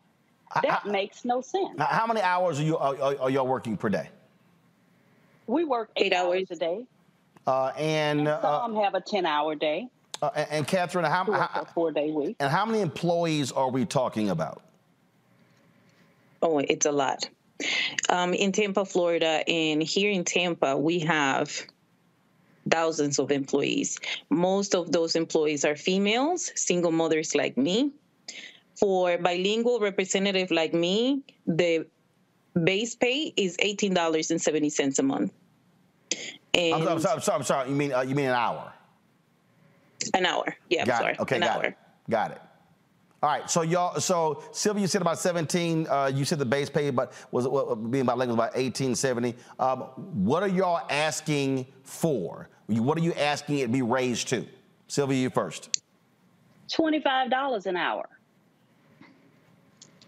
That 0.62 0.86
makes 0.86 1.24
no 1.26 1.42
sense. 1.42 1.78
Now, 1.78 1.86
how 1.86 2.06
many 2.06 2.22
hours 2.22 2.60
are 2.60 2.64
you 2.64 2.78
are, 2.78 2.96
are, 3.02 3.16
are 3.22 3.30
y'all 3.30 3.48
working 3.48 3.78
per 3.78 3.90
day? 3.90 4.10
We 5.52 5.66
work 5.66 5.92
eight, 5.98 6.14
hours 6.14 6.48
a 6.50 6.56
day. 6.56 6.86
Uh, 7.46 7.74
and 7.78 8.30
uh, 8.30 8.42
Some 8.42 8.76
have 8.78 8.96
a 8.96 9.02
10 9.02 9.26
hour 9.26 9.54
day, 9.54 9.90
uh, 10.22 10.30
and, 10.34 10.48
and 10.52 10.68
Catherine, 10.68 11.04
how, 11.04 11.26
how 11.26 11.62
a 11.62 11.66
four 11.66 11.92
day 11.92 12.10
week. 12.12 12.38
and 12.40 12.50
how 12.50 12.66
many 12.66 12.80
employees 12.80 13.52
are 13.52 13.70
we 13.70 13.84
talking 13.84 14.30
about? 14.30 14.62
Oh, 16.42 16.60
it's 16.60 16.86
a 16.86 16.92
lot. 16.92 17.28
Um, 18.08 18.34
in 18.34 18.54
Tampa, 18.54 18.86
Florida, 18.86 19.44
and 19.48 19.84
here 19.84 20.10
in 20.10 20.24
Tampa, 20.24 20.78
we 20.78 21.00
have 21.00 21.52
thousands 22.70 23.20
of 23.20 23.30
employees. 23.32 24.00
Most 24.30 24.74
of 24.74 24.92
those 24.92 25.16
employees 25.18 25.66
are 25.66 25.76
females, 25.76 26.52
single 26.56 26.92
mothers 26.92 27.36
like 27.36 27.58
me. 27.58 27.92
For 28.76 29.18
bilingual 29.18 29.80
representative 29.82 30.50
like 30.50 30.74
me, 30.74 31.24
the 31.46 31.88
base 32.64 32.96
pay 32.96 33.34
is 33.36 33.58
eighteen 33.60 33.94
dollars 33.94 34.32
and 34.32 34.42
seventy 34.42 34.70
cents 34.70 34.98
a 34.98 35.04
month. 35.04 35.34
And 36.54 36.76
I'm, 36.76 36.88
I'm 36.88 37.00
sorry, 37.00 37.16
I'm 37.16 37.22
sorry, 37.22 37.38
I'm 37.38 37.44
sorry. 37.44 37.70
You 37.70 37.76
mean 37.76 37.94
uh, 37.94 38.02
you 38.02 38.16
mean 38.16 38.26
an 38.28 38.36
hour? 38.36 38.74
an 40.14 40.26
hour. 40.26 40.56
Yeah, 40.70 40.82
I'm 40.82 40.88
got 40.88 41.00
sorry. 41.02 41.14
it. 41.14 41.20
Okay, 41.20 41.36
an 41.36 41.42
got 41.42 41.58
hour. 41.58 41.66
it. 41.66 41.78
Got 42.10 42.32
it. 42.32 42.42
All 43.24 43.30
right. 43.30 43.50
So 43.50 43.62
y'all. 43.62 44.00
So 44.00 44.44
Sylvia, 44.52 44.82
you 44.82 44.88
said 44.88 45.02
about 45.02 45.20
17. 45.20 45.88
Uh, 45.88 46.12
you 46.14 46.26
said 46.26 46.40
the 46.40 46.46
base 46.46 46.70
pay, 46.70 46.90
but 46.90 47.14
was 47.32 47.48
what, 47.48 47.76
being 47.92 48.02
about 48.02 48.18
language 48.18 48.36
about 48.36 48.56
1870. 48.56 49.36
Um, 49.60 49.82
what 50.24 50.44
are 50.44 50.50
y'all 50.50 50.86
asking 50.90 51.68
for? 51.84 52.50
What 52.68 52.98
are 52.98 53.02
you 53.02 53.14
asking 53.14 53.60
it 53.60 53.72
be 53.72 53.82
raised 53.82 54.30
to? 54.30 54.46
Sylvia, 54.88 55.18
you 55.18 55.30
first. 55.30 55.82
$25 56.70 57.66
an 57.66 57.76
hour. 57.76 58.08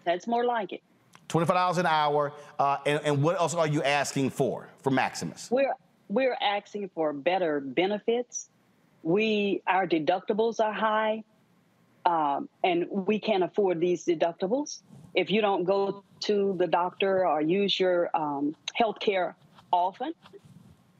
That's 0.05 0.27
more 0.27 0.45
like 0.45 0.71
it. 0.71 0.81
$25 1.29 1.77
an 1.77 1.85
hour. 1.85 2.33
Uh, 2.57 2.77
and, 2.85 3.01
and 3.03 3.23
what 3.23 3.35
else 3.37 3.53
are 3.53 3.67
you 3.67 3.83
asking 3.83 4.29
for 4.29 4.69
for 4.81 4.91
Maximus? 4.91 5.49
We're 5.51 5.73
we're 6.13 6.37
asking 6.39 6.91
for 6.93 7.11
better 7.11 7.59
benefits. 7.59 8.47
We 9.01 9.61
our 9.65 9.87
deductibles 9.87 10.59
are 10.59 10.71
high, 10.71 11.23
um, 12.05 12.47
and 12.63 12.85
we 12.89 13.19
can't 13.19 13.43
afford 13.43 13.79
these 13.79 14.05
deductibles. 14.05 14.81
If 15.15 15.31
you 15.31 15.41
don't 15.41 15.63
go 15.63 16.03
to 16.21 16.55
the 16.57 16.67
doctor 16.67 17.27
or 17.27 17.41
use 17.41 17.79
your 17.79 18.09
um, 18.15 18.55
health 18.75 18.99
care 18.99 19.35
often, 19.71 20.13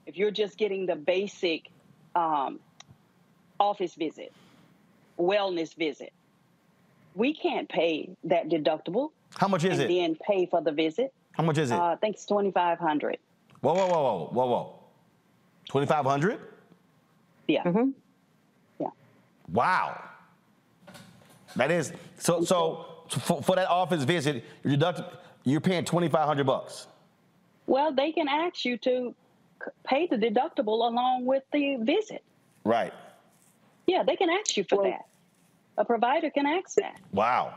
if 0.08 0.18
you're 0.18 0.32
just 0.32 0.58
getting 0.58 0.88
the 0.88 0.96
basic 0.96 1.70
um, 2.16 2.60
office 3.60 3.94
visit, 3.94 4.34
wellness 5.18 5.76
visit, 5.76 6.12
we 7.14 7.36
can't 7.36 7.70
pay 7.70 8.10
that 8.24 8.50
deductible. 8.50 9.12
How 9.36 9.48
much 9.48 9.64
is 9.64 9.80
and 9.80 9.84
it? 9.84 9.94
Then 9.94 10.18
pay 10.28 10.48
for 10.48 10.62
the 10.62 10.72
visit. 10.72 11.14
How 11.34 11.44
much 11.44 11.60
is 11.60 11.70
it? 11.70 11.76
Uh, 11.76 11.84
I 11.84 11.96
think 11.98 12.16
it's 12.16 12.26
twenty 12.26 12.52
five 12.52 12.80
hundred. 12.80 13.20
Whoa, 13.62 13.74
whoa, 13.74 13.88
whoa, 13.88 14.04
whoa, 14.04 14.30
whoa, 14.32 14.48
whoa. 14.48 14.83
2500 15.66 16.40
Yeah. 17.48 17.64
Mm-hmm. 17.64 17.90
Yeah. 18.80 18.88
Wow. 19.52 20.02
That 21.56 21.72
is 21.72 21.94
so. 22.18 22.44
So 22.44 22.86
for, 23.10 23.42
for 23.42 23.56
that 23.56 23.68
office 23.68 24.04
visit, 24.04 24.44
you're 24.64 24.74
deducted. 24.74 25.06
You're 25.44 25.62
paying 25.62 25.86
2500 25.86 26.46
bucks. 26.46 26.88
Well, 27.68 27.94
they 27.94 28.12
can 28.12 28.28
ask 28.28 28.66
you 28.66 28.78
to 28.80 29.14
pay 29.86 30.08
the 30.08 30.18
deductible 30.18 30.88
along 30.88 31.26
with 31.26 31.44
the 31.52 31.78
visit. 31.80 32.24
Right. 32.64 32.94
Yeah, 33.88 34.04
they 34.04 34.16
can 34.16 34.30
ask 34.30 34.56
you 34.58 34.64
for 34.64 34.84
that. 34.84 35.06
A 35.78 35.86
provider 35.86 36.30
can 36.30 36.46
ask 36.46 36.76
that. 36.76 37.00
Wow. 37.12 37.54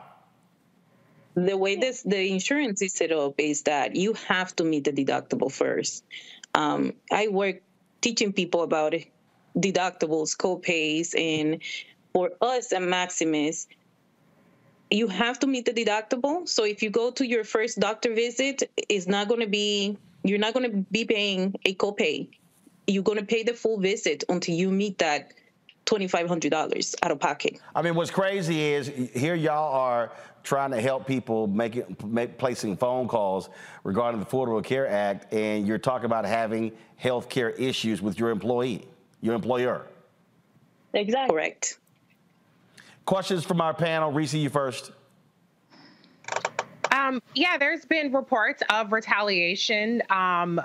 The 1.35 1.57
way 1.57 1.77
this 1.77 2.03
the 2.03 2.33
insurance 2.33 2.81
is 2.81 2.95
set 2.95 3.13
up 3.13 3.35
is 3.39 3.63
that 3.63 3.95
you 3.95 4.15
have 4.27 4.57
to 4.57 4.65
meet 4.65 4.85
the 4.85 4.93
deductible 4.93 5.53
first. 5.53 6.03
Um, 6.55 6.95
I 7.13 7.29
work 7.29 7.61
teaching 8.07 8.33
people 8.33 8.63
about 8.63 8.95
deductibles, 9.59 10.39
co-pays, 10.39 11.13
and 11.19 11.61
for 12.13 12.31
us 12.41 12.73
at 12.73 12.81
Maximus, 12.81 13.67
you 14.93 15.09
have 15.09 15.41
to 15.41 15.49
meet 15.49 15.65
the 15.65 15.73
deductible. 15.73 16.49
So 16.49 16.63
if 16.63 16.85
you 16.85 16.91
go 16.91 17.11
to 17.11 17.27
your 17.27 17.43
first 17.43 17.81
doctor 17.81 18.15
visit, 18.15 18.63
it's 18.89 19.09
not 19.09 19.27
going 19.27 19.41
to 19.41 19.49
be 19.49 19.99
you're 20.23 20.39
not 20.39 20.55
going 20.55 20.71
to 20.71 20.77
be 20.93 21.05
paying 21.05 21.57
a 21.65 21.75
copay. 21.75 22.29
You're 22.87 23.03
going 23.03 23.19
to 23.19 23.25
pay 23.25 23.43
the 23.43 23.55
full 23.55 23.79
visit 23.79 24.23
until 24.29 24.55
you 24.55 24.71
meet 24.71 24.99
that 24.99 25.33
$2,500 25.87 26.95
out 27.03 27.11
of 27.11 27.21
pocket. 27.21 27.61
I 27.75 27.83
mean, 27.83 27.95
what's 27.95 28.11
crazy 28.11 28.61
is 28.61 28.89
here 29.15 29.35
y'all 29.35 29.73
are 29.75 30.13
trying 30.43 30.71
to 30.71 30.81
help 30.81 31.07
people 31.07 31.47
make 31.47 31.77
it, 31.77 32.05
make, 32.05 32.39
placing 32.39 32.77
phone 32.77 33.09
calls 33.09 33.49
regarding 33.85 34.21
the 34.21 34.27
Affordable 34.27 34.63
Care 34.63 34.89
Act, 34.89 35.33
and 35.33 35.67
you're 35.67 35.79
talking 35.79 36.07
about 36.07 36.25
having 36.25 36.73
health 36.97 37.29
care 37.29 37.51
issues 37.51 38.03
with 38.03 38.19
your 38.19 38.31
employee, 38.31 38.87
your 39.21 39.35
employer. 39.35 39.87
Exactly. 40.93 41.35
Correct. 41.35 41.79
Questions 43.05 43.45
from 43.45 43.61
our 43.61 43.75
panel. 43.75 44.11
Reese, 44.11 44.35
you 44.35 44.51
first. 44.51 44.93
Um, 46.91 47.23
yeah, 47.35 47.59
there's 47.59 47.85
been 47.85 48.13
reports 48.13 48.63
of 48.71 48.93
retaliation 48.93 50.03
um, 50.11 50.61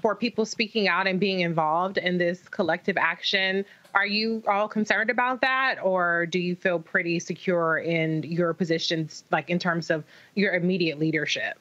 for 0.00 0.14
people 0.14 0.44
speaking 0.44 0.88
out 0.88 1.06
and 1.06 1.20
being 1.20 1.40
involved 1.40 1.98
in 1.98 2.18
this 2.18 2.48
collective 2.48 2.96
action. 2.96 3.64
Are 3.96 4.06
you 4.06 4.42
all 4.46 4.68
concerned 4.68 5.08
about 5.08 5.40
that, 5.40 5.78
or 5.82 6.26
do 6.26 6.38
you 6.38 6.54
feel 6.54 6.78
pretty 6.78 7.18
secure 7.18 7.78
in 7.78 8.22
your 8.24 8.52
positions, 8.52 9.24
like 9.30 9.48
in 9.48 9.58
terms 9.58 9.88
of 9.88 10.04
your 10.34 10.52
immediate 10.52 10.98
leadership? 10.98 11.58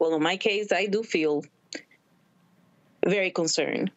Well, 0.00 0.16
in 0.16 0.22
my 0.22 0.36
case, 0.36 0.72
I 0.72 0.86
do 0.86 1.04
feel 1.04 1.44
very 3.06 3.30
concerned. 3.30 3.92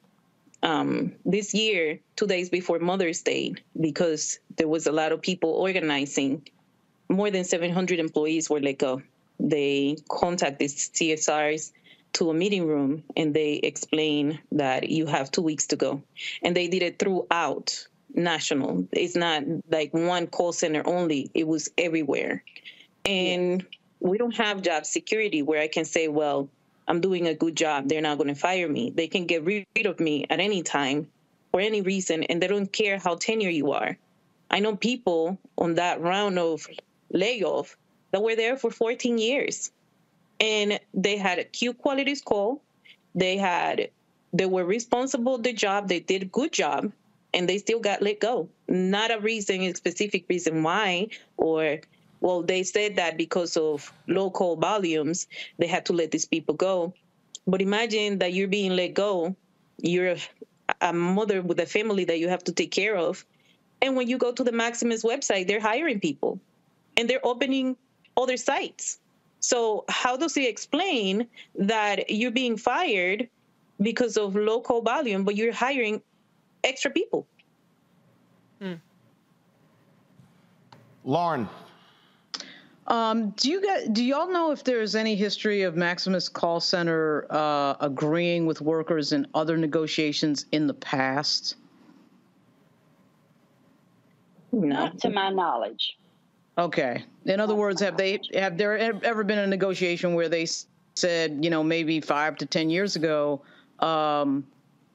Um, 0.62 1.14
this 1.26 1.56
year, 1.56 2.00
two 2.16 2.28
days 2.28 2.50
before 2.50 2.78
Mother's 2.78 3.24
Day, 3.24 3.56
because 3.82 4.38
there 4.56 4.68
was 4.68 4.86
a 4.86 4.92
lot 4.92 5.12
of 5.12 5.24
people 5.24 5.50
organizing, 5.50 6.48
more 7.10 7.32
than 7.32 7.44
700 7.44 7.98
employees 7.98 8.52
were 8.52 8.60
let 8.60 8.78
go. 8.78 9.02
They 9.40 9.98
contacted 10.08 10.70
CSRs 10.70 11.72
to 12.16 12.30
a 12.30 12.34
meeting 12.34 12.66
room 12.66 13.04
and 13.18 13.34
they 13.34 13.54
explain 13.56 14.40
that 14.54 14.90
you 14.90 15.06
have 15.06 15.32
two 15.32 15.42
weeks 15.42 15.68
to 15.68 15.76
go. 15.76 16.02
And 16.42 16.56
they 16.56 16.68
did 16.68 16.82
it 16.82 16.98
throughout 16.98 17.88
national. 18.14 18.88
It's 18.92 19.16
not 19.16 19.44
like 19.70 19.94
one 19.94 20.28
call 20.28 20.54
center 20.54 20.82
only, 20.86 21.30
it 21.34 21.46
was 21.46 21.70
everywhere. 21.78 22.44
And 23.06 23.66
we 24.00 24.18
don't 24.18 24.36
have 24.36 24.62
job 24.62 24.86
security 24.86 25.42
where 25.42 25.62
I 25.62 25.68
can 25.68 25.84
say, 25.86 26.08
well, 26.08 26.50
I'm 26.88 27.02
doing 27.02 27.28
a 27.28 27.34
good 27.34 27.56
job. 27.56 27.90
They're 27.90 28.02
not 28.02 28.18
going 28.18 28.34
to 28.34 28.40
fire 28.40 28.70
me. 28.70 28.92
They 28.92 29.08
can 29.08 29.26
get 29.26 29.44
rid 29.44 29.66
of 29.86 30.00
me 30.00 30.26
at 30.30 30.40
any 30.40 30.64
time 30.64 31.08
for 31.52 31.60
any 31.60 31.82
reason, 31.82 32.24
and 32.24 32.42
they 32.42 32.48
don't 32.48 32.72
care 32.72 32.98
how 32.98 33.16
tenure 33.16 33.50
you 33.50 33.72
are. 33.72 33.98
I 34.50 34.60
know 34.60 34.76
people 34.76 35.38
on 35.58 35.76
that 35.76 36.00
round 36.00 36.38
of 36.38 36.68
layoff 37.12 37.76
that 38.12 38.22
were 38.22 38.36
there 38.36 38.56
for 38.56 38.72
14 38.72 39.18
years, 39.18 39.72
and 40.40 40.80
they 40.94 41.18
had 41.18 41.40
a 41.40 41.44
Q 41.44 41.74
quality 41.74 42.16
score. 42.16 42.60
They 43.14 43.38
had, 43.38 43.90
they 44.34 44.46
were 44.46 44.66
responsible 44.66 45.38
the 45.38 45.54
job. 45.54 45.88
They 45.88 46.00
did 46.00 46.32
good 46.32 46.52
job, 46.52 46.92
and 47.34 47.48
they 47.48 47.58
still 47.58 47.80
got 47.80 48.02
let 48.02 48.20
go. 48.20 48.50
Not 48.68 49.12
a 49.12 49.20
reason, 49.20 49.62
a 49.62 49.74
specific 49.74 50.26
reason 50.28 50.64
why, 50.64 51.10
or 51.38 51.80
well, 52.22 52.42
they 52.42 52.64
said 52.64 52.96
that 52.96 53.18
because 53.18 53.56
of 53.56 53.92
local 54.08 54.56
volumes, 54.56 55.28
they 55.58 55.68
had 55.68 55.86
to 55.88 55.94
let 55.94 56.12
these 56.12 56.26
people 56.26 56.56
go. 56.56 56.94
But 57.46 57.62
imagine 57.62 58.20
that 58.20 58.34
you're 58.34 58.48
being 58.48 58.76
let 58.76 58.94
go, 58.94 59.36
you're 59.78 60.16
a 60.82 60.94
mother 60.94 61.42
with 61.42 61.60
a 61.60 61.66
family 61.66 62.06
that 62.06 62.20
you 62.20 62.30
have 62.30 62.44
to 62.46 62.52
take 62.52 62.72
care 62.72 62.96
of. 62.96 63.26
And 63.82 63.96
when 63.96 64.08
you 64.08 64.18
go 64.18 64.32
to 64.32 64.44
the 64.44 64.52
Maximus 64.52 65.04
website, 65.04 65.48
they're 65.48 65.60
hiring 65.60 66.00
people 66.00 66.40
and 66.98 67.10
they're 67.10 67.26
opening 67.26 67.78
other 68.18 68.38
sites. 68.38 69.00
So, 69.46 69.86
how 69.90 70.18
does 70.18 70.34
he 70.34 70.48
explain 70.48 71.28
that 71.54 72.10
you're 72.10 72.32
being 72.32 72.58
fired 72.58 73.30
because 73.80 74.18
of 74.18 74.36
local 74.36 74.82
volume, 74.82 75.24
but 75.24 75.36
you're 75.36 75.54
hiring 75.54 76.02
extra 76.64 76.90
people? 76.90 77.28
Lauren. 81.04 81.48
Um, 82.88 83.30
do 83.38 83.52
you 83.52 83.62
guys, 83.62 83.88
do 83.90 84.04
y'all 84.04 84.32
know 84.32 84.50
if 84.50 84.64
there's 84.64 84.96
any 84.96 85.16
history 85.16 85.62
of 85.62 85.76
Maximus 85.76 86.28
Call 86.28 86.60
Center 86.60 87.28
uh, 87.30 87.76
agreeing 87.80 88.48
with 88.48 88.62
workers 88.62 89.12
in 89.12 89.28
other 89.36 89.58
negotiations 89.58 90.48
in 90.54 90.66
the 90.66 90.74
past? 90.74 91.56
Not 94.52 94.98
to 95.02 95.12
my 95.12 95.30
knowledge. 95.30 95.98
Okay. 96.58 97.04
In 97.26 97.40
other 97.40 97.56
words, 97.56 97.82
have 97.82 97.98
they 97.98 98.20
have 98.34 98.58
there 98.58 98.78
ever 98.78 99.24
been 99.24 99.40
a 99.40 99.48
negotiation 99.48 100.14
where 100.14 100.30
they 100.30 100.48
said, 100.96 101.44
you 101.44 101.50
know, 101.50 101.64
maybe 101.64 102.00
five 102.00 102.38
to 102.38 102.46
ten 102.46 102.70
years 102.70 102.96
ago, 102.96 103.42
um, 103.80 104.46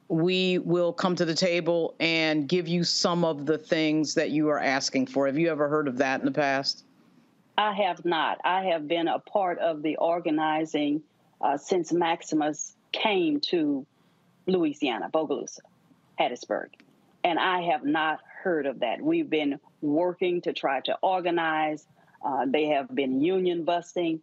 we 0.07 0.57
will 0.57 0.91
come 0.91 1.15
to 1.15 1.25
the 1.25 1.35
table 1.35 1.95
and 1.99 2.49
give 2.49 2.67
you 2.67 2.83
some 2.83 3.23
of 3.23 3.45
the 3.45 3.57
things 3.57 4.15
that 4.15 4.31
you 4.31 4.49
are 4.49 4.59
asking 4.59 5.07
for? 5.07 5.25
Have 5.27 5.37
you 5.37 5.49
ever 5.49 5.69
heard 5.69 5.87
of 5.87 5.97
that 5.97 6.19
in 6.19 6.25
the 6.25 6.31
past? 6.31 6.83
I 7.57 7.73
have 7.73 8.03
not. 8.05 8.39
I 8.43 8.63
have 8.65 8.87
been 8.87 9.07
a 9.07 9.19
part 9.19 9.59
of 9.59 9.83
the 9.83 9.97
organizing 9.97 11.03
uh, 11.41 11.57
since 11.57 11.93
Maximus 11.93 12.75
came 12.91 13.39
to 13.39 13.85
Louisiana, 14.47 15.09
Bogalusa, 15.13 15.59
Hattiesburg. 16.19 16.69
And 17.23 17.37
I 17.37 17.61
have 17.61 17.85
not 17.85 18.19
heard 18.43 18.65
of 18.65 18.79
that. 18.79 19.01
We've 19.01 19.29
been 19.29 19.59
working 19.81 20.41
to 20.41 20.53
try 20.53 20.79
to 20.81 20.97
organize. 21.01 21.85
Uh, 22.23 22.45
they 22.47 22.65
have 22.67 22.93
been 22.93 23.21
union 23.21 23.63
busting, 23.63 24.21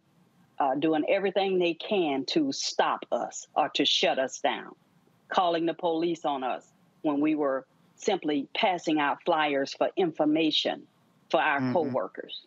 uh, 0.59 0.75
doing 0.75 1.03
everything 1.09 1.59
they 1.59 1.73
can 1.73 2.25
to 2.25 2.51
stop 2.51 3.05
us 3.11 3.47
or 3.55 3.69
to 3.69 3.85
shut 3.85 4.19
us 4.19 4.39
down, 4.39 4.73
calling 5.29 5.65
the 5.65 5.73
police 5.73 6.25
on 6.25 6.43
us 6.43 6.65
when 7.01 7.19
we 7.19 7.35
were 7.35 7.65
simply 7.95 8.47
passing 8.55 8.99
out 8.99 9.17
flyers 9.25 9.73
for 9.73 9.89
information 9.97 10.83
for 11.29 11.41
our 11.41 11.59
Mhm. 11.59 11.73
coworkers. 11.73 12.45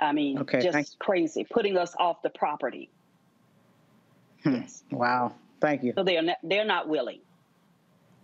I 0.00 0.12
mean, 0.12 0.38
Okay, 0.40 0.60
just 0.60 0.74
thank- 0.74 0.98
crazy, 0.98 1.44
putting 1.44 1.76
us 1.76 1.94
off 1.98 2.22
the 2.22 2.30
property. 2.30 2.88
Hmm. 4.44 4.60
Wow. 4.92 5.32
Thank 5.60 5.82
you. 5.82 5.92
So 5.96 6.04
they 6.04 6.16
are 6.16 6.22
not, 6.22 6.36
they're 6.42 6.64
not 6.64 6.88
willing 6.88 7.20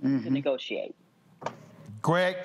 to 0.03 0.07
Mhm. 0.09 0.31
negotiate. 0.31 0.95
Greg. 2.01 2.37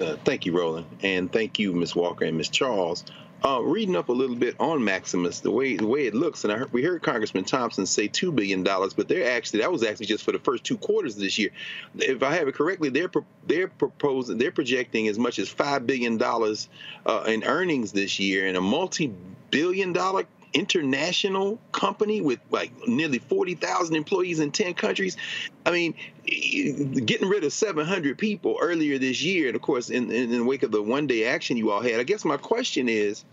Uh, 0.00 0.16
thank 0.24 0.46
you, 0.46 0.56
Roland, 0.56 0.86
and 1.02 1.30
thank 1.30 1.58
you, 1.58 1.74
Ms. 1.74 1.94
Walker 1.94 2.24
and 2.24 2.36
Ms. 2.36 2.48
Charles, 2.48 3.04
uh, 3.44 3.60
reading 3.62 3.96
up 3.96 4.08
a 4.08 4.12
little 4.12 4.36
bit 4.36 4.54
on 4.60 4.82
Maximus, 4.82 5.40
the 5.40 5.50
way 5.50 5.76
the 5.76 5.86
way 5.86 6.06
it 6.06 6.14
looks, 6.14 6.44
and 6.44 6.52
heard, 6.52 6.72
we 6.72 6.82
heard 6.82 7.02
Congressman 7.02 7.44
Thompson 7.44 7.86
say 7.86 8.08
two 8.08 8.32
billion 8.32 8.62
dollars, 8.62 8.94
but 8.94 9.08
they're 9.08 9.30
actually 9.30 9.60
that 9.60 9.72
was 9.72 9.82
actually 9.82 10.06
just 10.06 10.24
for 10.24 10.32
the 10.32 10.38
first 10.38 10.64
two 10.64 10.76
quarters 10.76 11.14
of 11.14 11.20
this 11.20 11.38
year. 11.38 11.50
If 11.98 12.22
I 12.22 12.34
have 12.34 12.48
it 12.48 12.54
correctly, 12.54 12.90
they're 12.90 13.10
they're 13.46 13.68
proposing 13.68 14.38
they're 14.38 14.52
projecting 14.52 15.08
as 15.08 15.18
much 15.18 15.38
as 15.38 15.48
five 15.48 15.86
billion 15.86 16.18
dollars 16.18 16.68
uh, 17.06 17.24
in 17.26 17.44
earnings 17.44 17.92
this 17.92 18.18
year, 18.20 18.46
and 18.46 18.56
a 18.56 18.60
multi-billion 18.60 19.92
dollar 19.92 20.24
international 20.52 21.58
company 21.72 22.20
with 22.20 22.40
like 22.50 22.72
nearly 22.86 23.18
40,000 23.18 23.94
employees 23.94 24.40
in 24.40 24.50
10 24.50 24.74
countries. 24.74 25.16
I 25.64 25.70
mean, 25.70 25.94
getting 26.24 27.28
rid 27.28 27.44
of 27.44 27.52
700 27.52 28.18
people 28.18 28.56
earlier 28.60 28.98
this 28.98 29.22
year, 29.22 29.48
and 29.48 29.56
of 29.56 29.62
course, 29.62 29.90
in, 29.90 30.10
in, 30.10 30.30
the 30.30 30.44
wake 30.44 30.62
of 30.62 30.70
the 30.70 30.82
one 30.82 31.06
day 31.06 31.26
action 31.26 31.56
you 31.56 31.70
all 31.70 31.82
had, 31.82 32.00
I 32.00 32.02
guess 32.02 32.24
my 32.24 32.36
question 32.36 32.88
is 32.88 33.24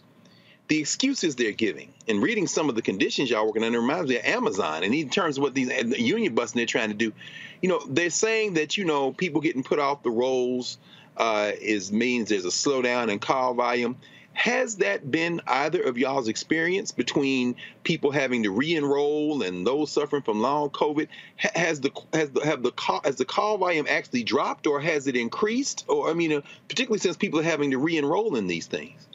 the 0.68 0.80
excuses 0.80 1.36
they're 1.36 1.51
giving 1.51 1.93
and 2.07 2.22
reading 2.22 2.45
some 2.45 2.70
of 2.70 2.76
the 2.76 2.82
conditions 2.82 3.30
y'all 3.30 3.45
working 3.45 3.63
under 3.63 3.80
reminds 3.80 4.09
me 4.09 4.18
of 4.18 4.26
Amazon. 4.26 4.84
And 4.84 4.93
in 4.93 5.09
terms 5.09 5.38
of 5.38 5.43
what 5.43 5.53
these 5.53 5.70
union 5.97 6.36
busting 6.36 6.59
they're 6.59 6.65
trying 6.65 6.89
to 6.89 6.95
do, 6.95 7.13
you 7.61 7.70
know, 7.70 7.82
they're 7.88 8.09
saying 8.09 8.55
that, 8.55 8.76
you 8.76 8.84
know, 8.84 9.13
people 9.13 9.39
getting 9.39 9.63
put 9.63 9.80
off 9.80 10.03
the 10.03 10.11
rolls 10.11 10.78
uh, 11.15 11.51
is 11.59 11.91
means 11.91 12.30
there's 12.30 12.45
a 12.45 12.49
slowdown 12.49 13.09
in 13.09 13.20
call 13.20 13.53
volume 13.53 13.97
has 14.38 14.75
that 14.75 15.09
been 15.09 15.41
either 15.47 15.81
of 15.81 15.97
y'all's 15.97 16.27
experience 16.27 16.91
between 16.91 17.55
people 17.83 18.11
having 18.11 18.43
to 18.43 18.51
re-enroll 18.51 19.41
and 19.41 19.65
those 19.65 19.91
suffering 19.91 20.21
from 20.21 20.41
long 20.41 20.69
COVID? 20.69 21.07
Has 21.38 21.81
the 21.81 21.89
has 22.13 22.29
the 22.29 22.45
have 22.45 22.61
the 22.61 22.71
call 22.71 23.01
has 23.03 23.15
the 23.15 23.25
call 23.25 23.57
volume 23.57 23.88
actually 23.89 24.23
dropped, 24.23 24.67
or 24.67 24.79
has 24.79 25.07
it 25.07 25.15
increased? 25.15 25.85
Or 25.88 26.11
I 26.11 26.13
mean, 26.13 26.33
uh, 26.33 26.41
particularly 26.67 26.99
since 26.99 27.17
people 27.17 27.39
are 27.39 27.43
having 27.43 27.71
to 27.71 27.79
re-enroll 27.79 28.35
in 28.35 28.45
these 28.45 28.67
things. 28.67 29.07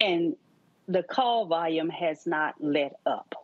And 0.00 0.34
the 0.88 1.04
call 1.04 1.46
volume 1.46 1.88
has 1.90 2.26
not 2.26 2.56
let 2.58 2.98
up. 3.06 3.36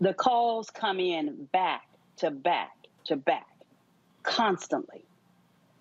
The 0.00 0.14
calls 0.14 0.70
come 0.70 1.00
in 1.00 1.48
back 1.50 1.88
to 2.18 2.30
back 2.30 2.70
to 3.06 3.16
back 3.16 3.48
constantly. 4.22 5.04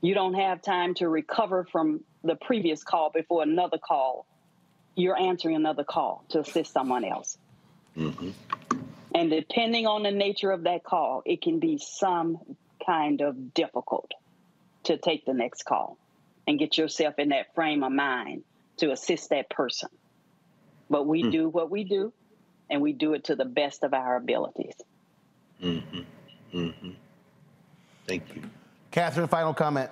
You 0.02 0.16
don't 0.16 0.34
have 0.34 0.64
time 0.64 0.96
to 0.96 1.10
recover 1.10 1.64
from 1.72 2.02
the 2.24 2.36
previous 2.36 2.84
call 2.84 3.12
before 3.12 3.44
another 3.44 3.78
call. 3.78 4.26
You're 4.96 5.20
answering 5.20 5.56
another 5.56 5.84
call 5.84 6.26
to 6.30 6.40
assist 6.40 6.74
someone 6.74 7.04
else. 7.06 7.38
Mm-hmm. 7.96 8.32
And 9.16 9.30
depending 9.30 9.88
on 9.88 10.04
the 10.04 10.12
nature 10.12 10.52
of 10.52 10.64
that 10.64 10.84
call, 10.84 11.22
it 11.26 11.42
can 11.42 11.60
be 11.60 11.78
some 11.78 12.40
kind 12.86 13.22
of 13.22 13.54
difficult 13.54 14.12
to 14.84 14.98
take 14.98 15.26
the 15.26 15.34
next 15.34 15.64
call 15.64 15.98
and 16.48 16.58
get 16.58 16.78
yourself 16.78 17.16
in 17.18 17.30
that 17.30 17.54
frame 17.54 17.84
of 17.84 17.92
mind 17.92 18.44
to 18.78 18.92
assist 18.92 19.30
that 19.32 19.50
person. 19.50 19.90
But 20.90 21.06
we 21.06 21.24
mm. 21.24 21.32
do 21.32 21.50
what 21.50 21.70
we 21.70 21.84
do, 21.84 22.14
and 22.70 22.82
we 22.82 22.94
do 22.94 23.14
it 23.14 23.26
to 23.26 23.36
the 23.36 23.46
best 23.46 23.84
of 23.84 23.94
our 23.94 24.16
abilities. 24.16 24.76
Mm-hmm. 25.62 26.00
Mm-hmm. 26.54 26.90
Thank 28.08 28.36
you. 28.36 28.44
Catherine, 28.92 29.28
final 29.28 29.54
comment. 29.54 29.90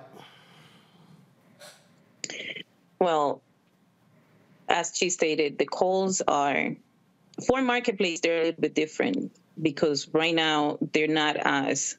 Well, 2.98 3.42
as 4.68 4.92
she 4.94 5.10
stated, 5.10 5.58
the 5.58 5.66
calls 5.66 6.22
are 6.26 6.76
for 7.46 7.62
marketplace, 7.62 8.20
they're 8.20 8.40
a 8.40 8.44
little 8.46 8.60
bit 8.60 8.74
different 8.74 9.32
because 9.60 10.08
right 10.12 10.34
now 10.34 10.78
they're 10.92 11.08
not 11.08 11.36
as 11.36 11.98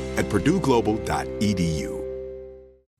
at 0.17 0.25
purdueglobal.edu. 0.25 2.00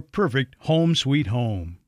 perfect 0.00 0.56
home 0.60 0.94
sweet 0.94 1.26
home. 1.26 1.78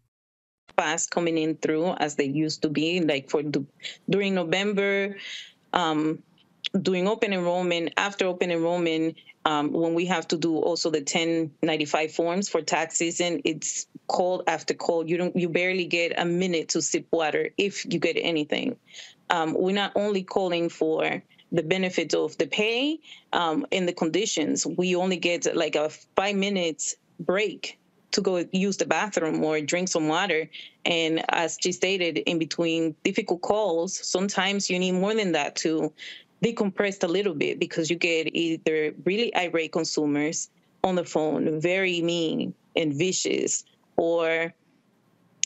Fast 0.76 1.10
coming 1.10 1.38
in 1.38 1.56
through 1.56 1.92
as 1.92 2.16
they 2.16 2.24
used 2.24 2.62
to 2.62 2.68
be 2.68 3.00
like 3.00 3.30
for 3.30 3.42
during 4.08 4.34
november 4.34 5.16
um, 5.72 6.22
doing 6.80 7.08
open 7.08 7.32
enrollment. 7.32 7.92
After 7.96 8.26
open 8.26 8.50
enrollment 8.50 9.16
um, 9.44 9.72
when 9.72 9.94
we 9.94 10.06
have 10.06 10.28
to 10.28 10.36
do 10.36 10.56
also 10.56 10.90
the 10.90 10.98
1095 10.98 12.12
forms 12.12 12.48
for 12.48 12.62
tax 12.62 12.96
season 12.96 13.42
it's 13.44 13.86
cold 14.06 14.44
after 14.46 14.74
cold. 14.74 15.08
You 15.08 15.18
don't 15.18 15.36
you 15.36 15.48
barely 15.48 15.86
get 15.86 16.18
a 16.18 16.24
minute 16.24 16.70
to 16.70 16.82
sip 16.82 17.06
water 17.10 17.50
if 17.58 17.84
you 17.84 17.98
get 17.98 18.16
anything. 18.18 18.76
Um, 19.30 19.54
we're 19.54 19.74
not 19.74 19.92
only 19.96 20.22
calling 20.22 20.68
for 20.68 21.22
the 21.50 21.62
benefit 21.62 22.14
of 22.14 22.36
the 22.38 22.46
pay 22.46 22.98
um, 23.32 23.66
and 23.72 23.86
the 23.86 23.92
conditions. 23.92 24.66
We 24.66 24.96
only 24.96 25.16
get 25.16 25.54
like 25.54 25.76
a 25.76 25.90
five 26.16 26.36
minutes 26.36 26.96
break 27.20 27.78
to 28.12 28.20
go 28.20 28.44
use 28.52 28.76
the 28.76 28.86
bathroom 28.86 29.42
or 29.42 29.60
drink 29.60 29.88
some 29.88 30.08
water. 30.08 30.48
And 30.84 31.24
as 31.30 31.56
she 31.60 31.72
stated, 31.72 32.18
in 32.18 32.38
between 32.38 32.94
difficult 33.04 33.42
calls, 33.42 33.96
sometimes 34.06 34.70
you 34.70 34.78
need 34.78 34.92
more 34.92 35.14
than 35.14 35.32
that 35.32 35.56
to 35.56 35.92
decompress 36.42 37.02
a 37.02 37.06
little 37.08 37.34
bit 37.34 37.58
because 37.58 37.90
you 37.90 37.96
get 37.96 38.34
either 38.34 38.94
really 39.04 39.34
irate 39.36 39.72
consumers 39.72 40.50
on 40.84 40.96
the 40.96 41.04
phone, 41.04 41.60
very 41.60 42.02
mean 42.02 42.54
and 42.74 42.92
vicious, 42.92 43.64
or 43.96 44.52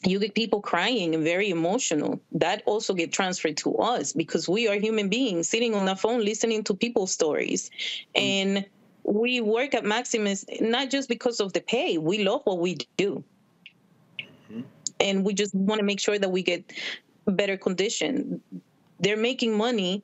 you 0.05 0.19
get 0.19 0.35
people 0.35 0.61
crying 0.61 1.15
and 1.15 1.25
very 1.25 1.51
emotional. 1.51 2.21
That 2.33 2.63
also 2.67 2.95
get 2.95 3.13
transferred 3.13 3.57
to 3.59 3.77
us 3.77 4.13
because 4.13 4.49
we 4.49 4.69
are 4.69 4.77
human 4.77 5.09
beings 5.09 5.49
sitting 5.49 5.75
on 5.75 5.87
the 5.87 5.97
phone 5.97 6.25
listening 6.25 6.65
to 6.65 6.75
people's 6.75 7.13
stories. 7.13 7.71
Mm. 8.17 8.23
And 8.23 8.67
we 9.07 9.41
work 9.41 9.75
at 9.75 9.85
maximus 9.85 10.45
not 10.61 10.91
just 10.91 11.09
because 11.09 11.41
of 11.41 11.53
the 11.53 11.61
pay 11.61 11.97
we 11.99 12.25
love 12.25 12.43
what 12.45 12.59
we 12.59 12.77
do 12.97 13.23
mm-hmm. 14.21 14.63
and 15.01 15.25
we 15.25 15.33
just 15.33 15.55
want 15.55 15.79
to 15.79 15.85
make 15.85 16.01
sure 16.01 16.19
that 16.19 16.31
we 16.31 16.43
get 16.43 16.73
better 17.27 17.57
condition 17.57 18.41
they're 19.01 19.17
making 19.17 19.57
money 19.57 20.03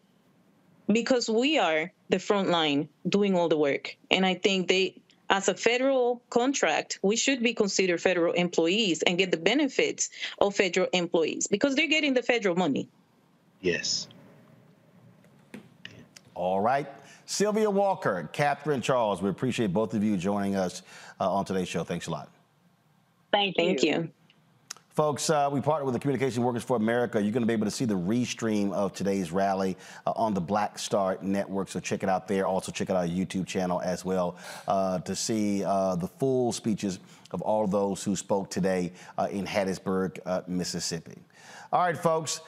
because 0.88 1.28
we 1.28 1.58
are 1.58 1.92
the 2.10 2.18
front 2.18 2.48
line 2.48 2.88
doing 3.08 3.36
all 3.36 3.48
the 3.48 3.56
work 3.56 3.96
and 4.10 4.24
i 4.24 4.34
think 4.34 4.68
they 4.68 5.02
as 5.32 5.48
a 5.48 5.54
federal 5.54 6.22
contract, 6.28 6.98
we 7.02 7.16
should 7.16 7.42
be 7.42 7.54
considered 7.54 8.02
federal 8.02 8.34
employees 8.34 9.00
and 9.02 9.16
get 9.16 9.30
the 9.30 9.38
benefits 9.38 10.10
of 10.38 10.54
federal 10.54 10.88
employees 10.92 11.46
because 11.46 11.74
they're 11.74 11.88
getting 11.88 12.12
the 12.12 12.22
federal 12.22 12.54
money. 12.54 12.86
Yes. 13.62 14.08
All 16.34 16.60
right. 16.60 16.86
Sylvia 17.26 17.70
Walker, 17.70 18.28
Catherine 18.32 18.80
Charles, 18.80 19.22
we 19.22 19.30
appreciate 19.30 19.72
both 19.72 19.94
of 19.94 20.02
you 20.02 20.16
joining 20.16 20.56
us 20.56 20.82
uh, 21.20 21.32
on 21.32 21.44
today's 21.44 21.68
show. 21.68 21.84
Thanks 21.84 22.06
a 22.06 22.10
lot. 22.10 22.28
Thank 23.32 23.56
you. 23.56 23.64
Thank 23.64 23.82
you. 23.82 24.10
Folks, 24.94 25.30
uh, 25.30 25.48
we 25.50 25.62
partner 25.62 25.86
with 25.86 25.94
the 25.94 25.98
Communication 25.98 26.42
Workers 26.42 26.62
for 26.62 26.76
America. 26.76 27.18
You're 27.18 27.32
going 27.32 27.42
to 27.42 27.46
be 27.46 27.54
able 27.54 27.64
to 27.64 27.70
see 27.70 27.86
the 27.86 27.94
restream 27.94 28.74
of 28.74 28.92
today's 28.92 29.32
rally 29.32 29.78
uh, 30.06 30.12
on 30.16 30.34
the 30.34 30.40
Black 30.40 30.78
Star 30.78 31.16
Network. 31.22 31.70
So 31.70 31.80
check 31.80 32.02
it 32.02 32.10
out 32.10 32.28
there. 32.28 32.46
Also, 32.46 32.70
check 32.70 32.90
out 32.90 32.96
our 32.96 33.06
YouTube 33.06 33.46
channel 33.46 33.80
as 33.80 34.04
well 34.04 34.36
uh, 34.68 34.98
to 34.98 35.16
see 35.16 35.64
uh, 35.64 35.96
the 35.96 36.08
full 36.08 36.52
speeches 36.52 36.98
of 37.30 37.40
all 37.40 37.66
those 37.66 38.04
who 38.04 38.14
spoke 38.14 38.50
today 38.50 38.92
uh, 39.16 39.28
in 39.30 39.46
Hattiesburg, 39.46 40.18
uh, 40.26 40.42
Mississippi. 40.46 41.16
All 41.72 41.80
right, 41.80 41.96
folks, 41.96 42.42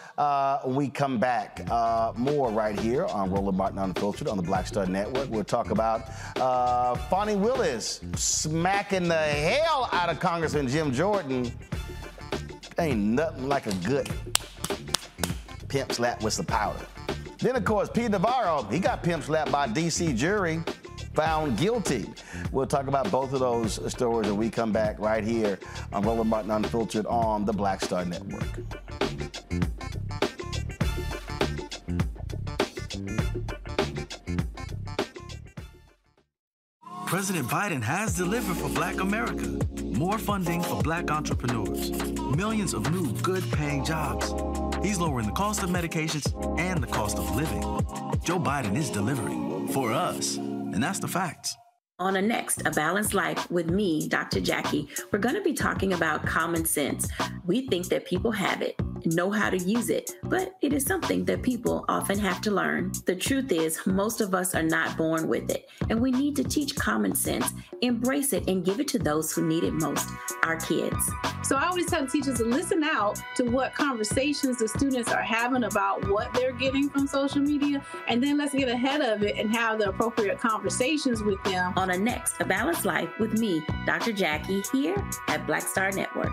when 0.64 0.75
we 0.75 0.91
come 0.91 1.18
back, 1.18 1.66
uh, 1.70 2.12
more 2.14 2.51
right 2.51 2.79
here 2.79 3.07
on 3.07 3.31
Roland 3.31 3.57
Martin 3.57 3.79
Unfiltered 3.79 4.29
on 4.29 4.37
the 4.37 4.43
Black 4.43 4.66
Star 4.66 4.85
Network. 4.85 5.31
We'll 5.31 5.45
talk 5.45 5.70
about 5.70 6.11
uh, 6.37 6.95
Fani 6.95 7.35
Willis 7.35 8.03
smacking 8.16 9.09
the 9.09 9.16
hell 9.16 9.89
out 9.93 10.11
of 10.11 10.20
Congressman 10.20 10.68
Jim 10.68 10.93
Jordan. 10.93 11.51
Ain't 12.79 13.01
nothing 13.01 13.49
like 13.49 13.66
a 13.66 13.75
good 13.77 14.11
pimp 15.68 15.93
slap 15.93 16.22
with 16.22 16.35
some 16.35 16.45
powder. 16.45 16.85
Then, 17.39 17.57
of 17.57 17.64
course, 17.64 17.89
Pete 17.89 18.11
Navarro, 18.11 18.64
he 18.64 18.79
got 18.79 19.03
pimp 19.03 19.25
slapped 19.25 19.51
by 19.51 19.66
DC 19.68 20.14
jury, 20.14 20.62
found 21.15 21.57
guilty. 21.57 22.07
We'll 22.53 22.67
talk 22.67 22.89
about 22.89 23.11
both 23.11 23.33
of 23.33 23.41
those 23.41 23.81
stories 23.91 24.29
when 24.29 24.37
we 24.37 24.51
come 24.51 24.73
back 24.73 24.99
right 24.99 25.25
here 25.25 25.59
on 25.93 26.03
Roland 26.03 26.29
Martin 26.31 26.51
Unfiltered 26.51 27.07
on 27.07 27.45
the 27.45 27.53
Black 27.53 27.81
Star 27.81 28.05
Network. 28.05 28.43
President 37.07 37.47
Biden 37.47 37.81
has 37.81 38.17
delivered 38.17 38.57
for 38.57 38.69
Black 38.71 38.99
America. 38.99 39.59
More 39.83 40.19
funding 40.19 40.61
for 40.61 40.83
Black 40.83 41.12
entrepreneurs. 41.12 41.93
Millions 42.37 42.75
of 42.75 42.91
new 42.91 43.12
good 43.23 43.45
paying 43.53 43.85
jobs. 43.85 44.35
He's 44.85 44.99
lowering 44.99 45.27
the 45.27 45.33
cost 45.33 45.62
of 45.62 45.71
medications 45.71 46.27
and 46.59 46.83
the 46.83 46.89
cost 46.89 47.17
of 47.17 47.37
living. 47.37 47.62
Joe 48.25 48.41
Biden 48.41 48.77
is 48.77 48.91
delivering 48.91 49.69
for 49.69 49.93
us. 49.93 50.39
And 50.75 50.83
that's 50.83 50.99
the 50.99 51.07
facts. 51.07 51.57
On 52.01 52.16
a 52.16 52.22
next, 52.22 52.66
A 52.66 52.70
Balanced 52.72 53.14
Life 53.14 53.49
with 53.49 53.70
me, 53.70 54.09
Dr. 54.09 54.41
Jackie, 54.41 54.89
we're 55.12 55.20
going 55.20 55.37
to 55.37 55.41
be 55.41 55.53
talking 55.53 55.93
about 55.93 56.27
common 56.27 56.64
sense. 56.64 57.09
We 57.47 57.68
think 57.68 57.87
that 57.91 58.05
people 58.05 58.33
have 58.33 58.61
it, 58.61 58.75
know 59.07 59.30
how 59.30 59.50
to 59.50 59.59
use 59.59 59.90
it, 59.90 60.12
but 60.24 60.57
it 60.61 60.72
is 60.72 60.84
something 60.84 61.24
that 61.24 61.42
people 61.42 61.84
often 61.88 62.18
have 62.18 62.40
to 62.42 62.50
learn. 62.50 62.92
The 63.07 63.14
truth 63.14 63.52
is, 63.52 63.78
most 63.86 64.20
of 64.20 64.34
us 64.34 64.55
are 64.55 64.62
not 64.62 64.96
born 64.96 65.28
with 65.28 65.50
it, 65.50 65.68
and 65.90 66.00
we 66.00 66.11
need 66.11 66.36
to 66.36 66.44
teach 66.44 66.76
common 66.76 67.14
sense, 67.14 67.52
embrace 67.82 68.32
it, 68.32 68.48
and 68.48 68.64
give 68.64 68.80
it 68.80 68.88
to 68.88 68.98
those 68.98 69.32
who 69.32 69.46
need 69.46 69.64
it 69.64 69.72
most 69.72 70.09
our 70.42 70.57
kids. 70.57 71.11
So 71.42 71.57
I 71.57 71.66
always 71.66 71.86
tell 71.86 72.07
teachers 72.07 72.38
to 72.38 72.44
listen 72.44 72.82
out 72.82 73.20
to 73.36 73.44
what 73.44 73.74
conversations 73.74 74.59
the 74.59 74.68
students 74.68 75.12
are 75.12 75.22
having 75.22 75.64
about 75.64 76.09
what 76.09 76.32
they're 76.34 76.52
getting 76.52 76.88
from 76.88 77.07
social 77.07 77.40
media, 77.40 77.84
and 78.09 78.22
then 78.22 78.38
let's 78.38 78.55
get 78.55 78.68
ahead 78.68 79.00
of 79.00 79.22
it 79.22 79.36
and 79.36 79.55
have 79.55 79.78
the 79.78 79.88
appropriate 79.88 80.38
conversations 80.38 81.22
with 81.22 81.42
them 81.44 81.72
on 81.76 81.90
a 81.90 81.98
next 81.98 82.34
A 82.40 82.44
Balanced 82.44 82.84
Life 82.84 83.11
with 83.18 83.38
me, 83.38 83.62
Dr. 83.86 84.12
Jackie, 84.12 84.62
here 84.72 84.96
at 85.28 85.46
Black 85.46 85.62
Star 85.62 85.90
Network. 85.90 86.32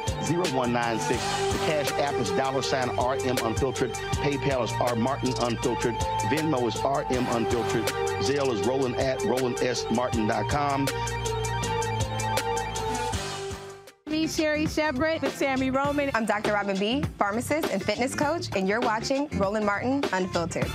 0196. 0.27 1.07
The 1.51 1.57
Cash 1.65 1.91
App 1.93 2.13
is 2.15 2.29
dollar 2.31 2.61
sign 2.61 2.89
RM 2.89 3.37
Unfiltered. 3.45 3.93
PayPal 3.93 4.63
is 4.63 4.71
R 4.79 4.95
Martin 4.95 5.33
Unfiltered. 5.41 5.95
Venmo 6.29 6.67
is 6.67 6.77
RM 6.83 7.25
Unfiltered. 7.35 7.85
Zelle 8.21 8.53
is 8.53 8.65
Roland 8.67 8.95
at 8.97 9.19
RolandSMartin.com. 9.19 10.87
Me, 14.07 14.27
Sherri 14.27 14.67
Shepherd 14.67 15.21
with 15.21 15.35
Sammy 15.37 15.71
Roman. 15.71 16.11
I'm 16.13 16.25
Dr. 16.25 16.53
Robin 16.53 16.77
B., 16.77 17.01
pharmacist 17.17 17.71
and 17.71 17.81
fitness 17.81 18.13
coach, 18.13 18.49
and 18.55 18.67
you're 18.67 18.81
watching 18.81 19.29
Roland 19.37 19.65
Martin 19.65 20.03
Unfiltered. 20.11 20.69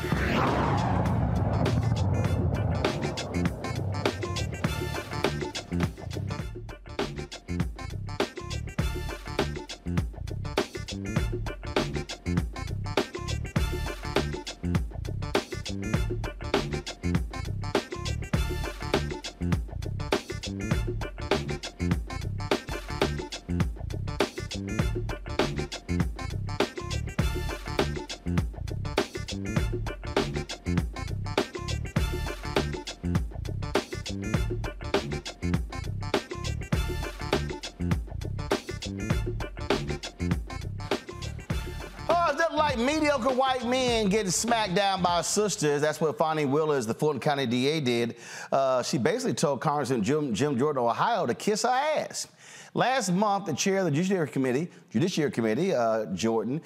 Mediocre 42.77 43.31
white 43.31 43.65
men 43.67 44.09
getting 44.09 44.31
smacked 44.31 44.75
down 44.75 45.03
by 45.03 45.23
sisters. 45.23 45.81
That's 45.81 46.01
what 46.01 46.17
Fani 46.19 46.45
Willis, 46.45 46.87
the 46.87 46.95
Fulton 46.95 47.21
County 47.21 47.47
DA, 47.47 47.81
did. 47.81 48.17
Uh, 48.53 48.83
she 48.83 48.99
basically 48.99 49.35
told 49.35 49.61
Congressman 49.61 50.03
Jim, 50.03 50.35
Jim 50.35 50.59
Jordan 50.59 50.83
Ohio 50.83 51.27
to 51.27 51.35
kiss 51.35 51.63
her 51.63 51.69
ass. 51.69 52.29
Last 52.75 53.11
month, 53.11 53.47
the 53.47 53.55
chair 53.55 53.79
of 53.79 53.85
the 53.87 53.91
Judiciary 53.91 54.29
Committee, 54.29 54.69
Judiciary 54.91 55.31
Committee, 55.31 55.75
uh, 55.75 56.07
Jordan, 56.07 56.61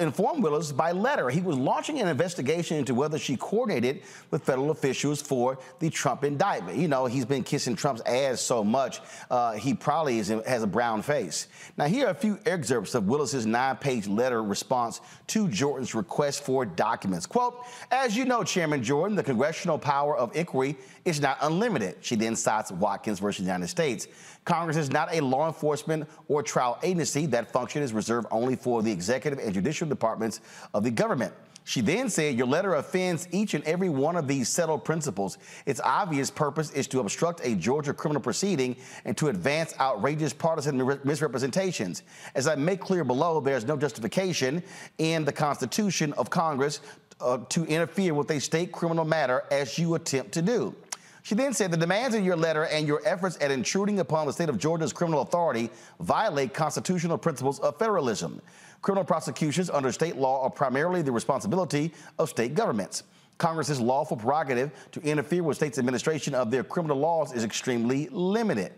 informed 0.00 0.42
Willis 0.42 0.72
by 0.72 0.92
letter 0.92 1.30
he 1.30 1.40
was 1.40 1.56
launching 1.56 2.00
an 2.00 2.08
investigation 2.08 2.76
into 2.76 2.94
whether 2.94 3.18
she 3.18 3.36
coordinated 3.36 4.02
with 4.30 4.42
federal 4.42 4.70
officials 4.70 5.22
for 5.22 5.58
the 5.78 5.88
Trump 5.88 6.24
indictment. 6.24 6.78
You 6.78 6.88
know, 6.88 7.06
he's 7.06 7.24
been 7.24 7.44
kissing 7.44 7.76
Trump's 7.76 8.02
ass 8.02 8.40
so 8.40 8.64
much, 8.64 9.00
uh, 9.30 9.52
he 9.52 9.74
probably 9.74 10.18
is, 10.18 10.28
has 10.28 10.62
a 10.62 10.66
brown 10.66 11.02
face. 11.02 11.48
Now, 11.76 11.86
here 11.86 12.06
are 12.06 12.10
a 12.10 12.14
few 12.14 12.38
excerpts 12.44 12.94
of 12.94 13.06
Willis's 13.06 13.46
nine-page 13.46 14.08
letter 14.08 14.42
response 14.42 15.00
to 15.28 15.48
Jordan's 15.48 15.94
request 15.94 16.42
for 16.44 16.64
documents. 16.64 17.26
Quote, 17.26 17.64
as 17.90 18.16
you 18.16 18.24
know, 18.24 18.42
Chairman 18.42 18.82
Jordan, 18.82 19.16
the 19.16 19.22
congressional 19.22 19.78
power 19.78 20.16
of 20.16 20.34
inquiry 20.34 20.76
is 21.04 21.20
not 21.20 21.38
unlimited. 21.40 21.96
She 22.00 22.16
then 22.16 22.36
cites 22.36 22.72
Watkins 22.72 23.18
versus 23.18 23.44
the 23.44 23.52
United 23.52 23.68
States. 23.68 24.08
Congress 24.44 24.76
is 24.76 24.90
not 24.90 25.12
a 25.14 25.20
law 25.20 25.46
enforcement 25.46 26.08
or 26.28 26.42
trial 26.42 26.78
agency. 26.82 27.26
That 27.26 27.52
function 27.52 27.82
is 27.82 27.92
reserved 27.92 28.26
only 28.30 28.56
for 28.56 28.82
the 28.82 28.90
executive 28.90 29.38
and 29.38 29.51
judicial 29.52 29.88
departments 29.88 30.40
of 30.74 30.84
the 30.84 30.90
government. 30.90 31.32
She 31.64 31.80
then 31.80 32.08
said, 32.08 32.36
Your 32.36 32.46
letter 32.46 32.74
offends 32.74 33.28
each 33.30 33.54
and 33.54 33.62
every 33.64 33.88
one 33.88 34.16
of 34.16 34.26
these 34.26 34.48
settled 34.48 34.84
principles. 34.84 35.38
Its 35.64 35.80
obvious 35.84 36.30
purpose 36.30 36.70
is 36.72 36.88
to 36.88 37.00
obstruct 37.00 37.40
a 37.44 37.54
Georgia 37.54 37.94
criminal 37.94 38.20
proceeding 38.20 38.76
and 39.04 39.16
to 39.16 39.28
advance 39.28 39.74
outrageous 39.78 40.32
partisan 40.32 40.76
misrepresentations. 41.04 42.02
As 42.34 42.48
I 42.48 42.56
make 42.56 42.80
clear 42.80 43.04
below, 43.04 43.40
there's 43.40 43.64
no 43.64 43.76
justification 43.76 44.62
in 44.98 45.24
the 45.24 45.32
Constitution 45.32 46.12
of 46.14 46.30
Congress 46.30 46.80
uh, 47.20 47.38
to 47.50 47.64
interfere 47.66 48.14
with 48.14 48.30
a 48.32 48.40
state 48.40 48.72
criminal 48.72 49.04
matter 49.04 49.44
as 49.52 49.78
you 49.78 49.94
attempt 49.94 50.32
to 50.32 50.42
do. 50.42 50.74
She 51.22 51.36
then 51.36 51.52
said 51.52 51.70
the 51.70 51.76
demands 51.76 52.16
in 52.16 52.24
your 52.24 52.34
letter 52.34 52.64
and 52.64 52.88
your 52.88 53.00
efforts 53.04 53.38
at 53.40 53.52
intruding 53.52 54.00
upon 54.00 54.26
the 54.26 54.32
state 54.32 54.48
of 54.48 54.58
Georgia's 54.58 54.92
criminal 54.92 55.22
authority 55.22 55.70
violate 56.00 56.52
constitutional 56.52 57.16
principles 57.16 57.60
of 57.60 57.78
federalism. 57.78 58.42
Criminal 58.82 59.04
prosecutions 59.04 59.70
under 59.70 59.92
state 59.92 60.16
law 60.16 60.42
are 60.42 60.50
primarily 60.50 61.02
the 61.02 61.12
responsibility 61.12 61.94
of 62.18 62.28
state 62.28 62.54
governments. 62.54 63.04
Congress's 63.38 63.80
lawful 63.80 64.16
prerogative 64.16 64.72
to 64.90 65.00
interfere 65.00 65.42
with 65.42 65.56
states' 65.56 65.78
administration 65.78 66.34
of 66.34 66.50
their 66.50 66.64
criminal 66.64 66.96
laws 66.96 67.32
is 67.32 67.44
extremely 67.44 68.08
limited. 68.10 68.72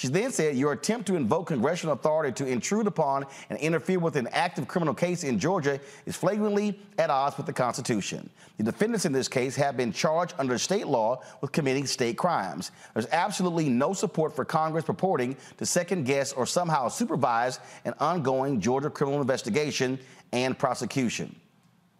She 0.00 0.08
then 0.08 0.32
said, 0.32 0.56
Your 0.56 0.72
attempt 0.72 1.08
to 1.08 1.14
invoke 1.14 1.48
congressional 1.48 1.92
authority 1.92 2.32
to 2.32 2.50
intrude 2.50 2.86
upon 2.86 3.26
and 3.50 3.58
interfere 3.58 3.98
with 3.98 4.16
an 4.16 4.28
active 4.28 4.66
criminal 4.66 4.94
case 4.94 5.24
in 5.24 5.38
Georgia 5.38 5.78
is 6.06 6.16
flagrantly 6.16 6.80
at 6.96 7.10
odds 7.10 7.36
with 7.36 7.44
the 7.44 7.52
Constitution. 7.52 8.30
The 8.56 8.64
defendants 8.64 9.04
in 9.04 9.12
this 9.12 9.28
case 9.28 9.54
have 9.56 9.76
been 9.76 9.92
charged 9.92 10.32
under 10.38 10.56
state 10.56 10.86
law 10.86 11.20
with 11.42 11.52
committing 11.52 11.86
state 11.86 12.16
crimes. 12.16 12.70
There's 12.94 13.08
absolutely 13.12 13.68
no 13.68 13.92
support 13.92 14.34
for 14.34 14.42
Congress 14.42 14.86
purporting 14.86 15.36
to 15.58 15.66
second 15.66 16.04
guess 16.04 16.32
or 16.32 16.46
somehow 16.46 16.88
supervise 16.88 17.60
an 17.84 17.92
ongoing 18.00 18.58
Georgia 18.58 18.88
criminal 18.88 19.20
investigation 19.20 19.98
and 20.32 20.58
prosecution. 20.58 21.36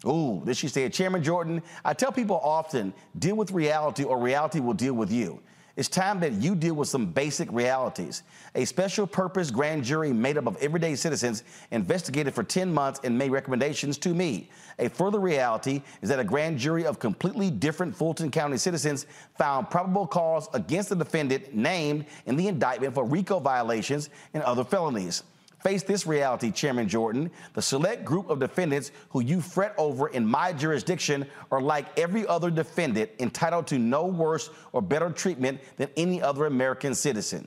Ooh, 0.06 0.40
this 0.46 0.56
she 0.56 0.68
said, 0.68 0.94
Chairman 0.94 1.22
Jordan, 1.22 1.62
I 1.84 1.92
tell 1.92 2.12
people 2.12 2.40
often, 2.42 2.94
deal 3.18 3.36
with 3.36 3.50
reality 3.50 4.04
or 4.04 4.18
reality 4.18 4.58
will 4.58 4.72
deal 4.72 4.94
with 4.94 5.12
you. 5.12 5.42
It's 5.80 5.88
time 5.88 6.20
that 6.20 6.34
you 6.34 6.54
deal 6.54 6.74
with 6.74 6.88
some 6.88 7.06
basic 7.06 7.50
realities. 7.50 8.22
A 8.54 8.66
special 8.66 9.06
purpose 9.06 9.50
grand 9.50 9.82
jury 9.82 10.12
made 10.12 10.36
up 10.36 10.46
of 10.46 10.58
everyday 10.58 10.94
citizens 10.94 11.42
investigated 11.70 12.34
for 12.34 12.42
10 12.44 12.70
months 12.70 13.00
and 13.02 13.16
made 13.16 13.30
recommendations 13.30 13.96
to 14.00 14.12
me. 14.12 14.50
A 14.78 14.90
further 14.90 15.18
reality 15.18 15.80
is 16.02 16.10
that 16.10 16.18
a 16.18 16.24
grand 16.24 16.58
jury 16.58 16.84
of 16.84 16.98
completely 16.98 17.50
different 17.50 17.96
Fulton 17.96 18.30
County 18.30 18.58
citizens 18.58 19.06
found 19.38 19.70
probable 19.70 20.06
cause 20.06 20.50
against 20.52 20.90
the 20.90 20.96
defendant 20.96 21.54
named 21.54 22.04
in 22.26 22.36
the 22.36 22.48
indictment 22.48 22.92
for 22.92 23.06
RICO 23.06 23.40
violations 23.40 24.10
and 24.34 24.42
other 24.42 24.64
felonies. 24.64 25.22
Face 25.62 25.82
this 25.82 26.06
reality, 26.06 26.50
Chairman 26.50 26.88
Jordan. 26.88 27.30
The 27.52 27.60
select 27.60 28.04
group 28.04 28.30
of 28.30 28.40
defendants 28.40 28.92
who 29.10 29.20
you 29.20 29.42
fret 29.42 29.74
over 29.76 30.08
in 30.08 30.24
my 30.24 30.52
jurisdiction 30.52 31.26
are 31.50 31.60
like 31.60 31.98
every 31.98 32.26
other 32.26 32.50
defendant 32.50 33.10
entitled 33.18 33.66
to 33.68 33.78
no 33.78 34.06
worse 34.06 34.50
or 34.72 34.80
better 34.80 35.10
treatment 35.10 35.60
than 35.76 35.90
any 35.96 36.22
other 36.22 36.46
American 36.46 36.94
citizen. 36.94 37.46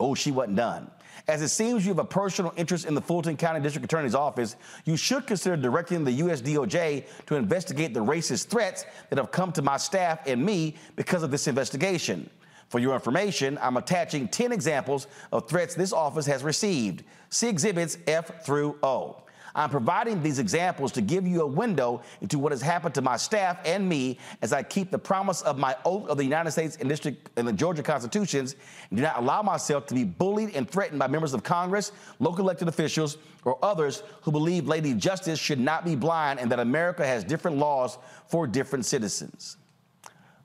Oh, 0.00 0.14
she 0.14 0.32
wasn't 0.32 0.56
done. 0.56 0.90
As 1.28 1.42
it 1.42 1.48
seems 1.48 1.84
you 1.86 1.90
have 1.90 2.00
a 2.00 2.04
personal 2.04 2.52
interest 2.56 2.86
in 2.86 2.94
the 2.94 3.00
Fulton 3.00 3.36
County 3.36 3.60
District 3.60 3.84
Attorney's 3.84 4.14
Office, 4.14 4.56
you 4.84 4.96
should 4.96 5.26
consider 5.26 5.56
directing 5.56 6.02
the 6.02 6.12
U.S. 6.12 6.42
DOJ 6.42 7.04
to 7.26 7.36
investigate 7.36 7.94
the 7.94 8.00
racist 8.00 8.46
threats 8.46 8.84
that 9.10 9.18
have 9.18 9.30
come 9.30 9.52
to 9.52 9.62
my 9.62 9.76
staff 9.76 10.26
and 10.26 10.44
me 10.44 10.74
because 10.96 11.22
of 11.22 11.30
this 11.30 11.46
investigation. 11.46 12.28
For 12.72 12.78
your 12.78 12.94
information, 12.94 13.58
I'm 13.60 13.76
attaching 13.76 14.28
10 14.28 14.50
examples 14.50 15.06
of 15.30 15.46
threats 15.46 15.74
this 15.74 15.92
office 15.92 16.24
has 16.24 16.42
received. 16.42 17.04
See 17.28 17.46
exhibits 17.46 17.98
F 18.06 18.46
through 18.46 18.78
O. 18.82 19.24
I'm 19.54 19.68
providing 19.68 20.22
these 20.22 20.38
examples 20.38 20.90
to 20.92 21.02
give 21.02 21.26
you 21.26 21.42
a 21.42 21.46
window 21.46 22.00
into 22.22 22.38
what 22.38 22.50
has 22.50 22.62
happened 22.62 22.94
to 22.94 23.02
my 23.02 23.18
staff 23.18 23.58
and 23.66 23.86
me 23.86 24.18
as 24.40 24.54
I 24.54 24.62
keep 24.62 24.90
the 24.90 24.98
promise 24.98 25.42
of 25.42 25.58
my 25.58 25.76
oath 25.84 26.08
of 26.08 26.16
the 26.16 26.24
United 26.24 26.50
States 26.52 26.78
and 26.80 26.88
District 26.88 27.28
and 27.36 27.46
the 27.46 27.52
Georgia 27.52 27.82
Constitutions 27.82 28.56
and 28.88 28.96
do 28.96 29.02
not 29.02 29.18
allow 29.18 29.42
myself 29.42 29.86
to 29.88 29.94
be 29.94 30.04
bullied 30.04 30.56
and 30.56 30.66
threatened 30.66 30.98
by 30.98 31.08
members 31.08 31.34
of 31.34 31.42
Congress, 31.42 31.92
local 32.20 32.42
elected 32.42 32.68
officials, 32.68 33.18
or 33.44 33.62
others 33.62 34.02
who 34.22 34.32
believe 34.32 34.66
Lady 34.66 34.94
Justice 34.94 35.38
should 35.38 35.60
not 35.60 35.84
be 35.84 35.94
blind 35.94 36.40
and 36.40 36.50
that 36.50 36.58
America 36.58 37.06
has 37.06 37.22
different 37.22 37.58
laws 37.58 37.98
for 38.28 38.46
different 38.46 38.86
citizens. 38.86 39.58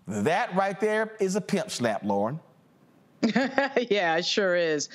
That 0.07 0.55
right 0.55 0.79
there 0.79 1.13
is 1.19 1.35
a 1.35 1.41
pimp 1.41 1.69
slap, 1.69 2.03
Lauren. 2.03 2.39
yeah, 3.21 4.15
it 4.17 4.25
sure 4.25 4.55
is. 4.55 4.89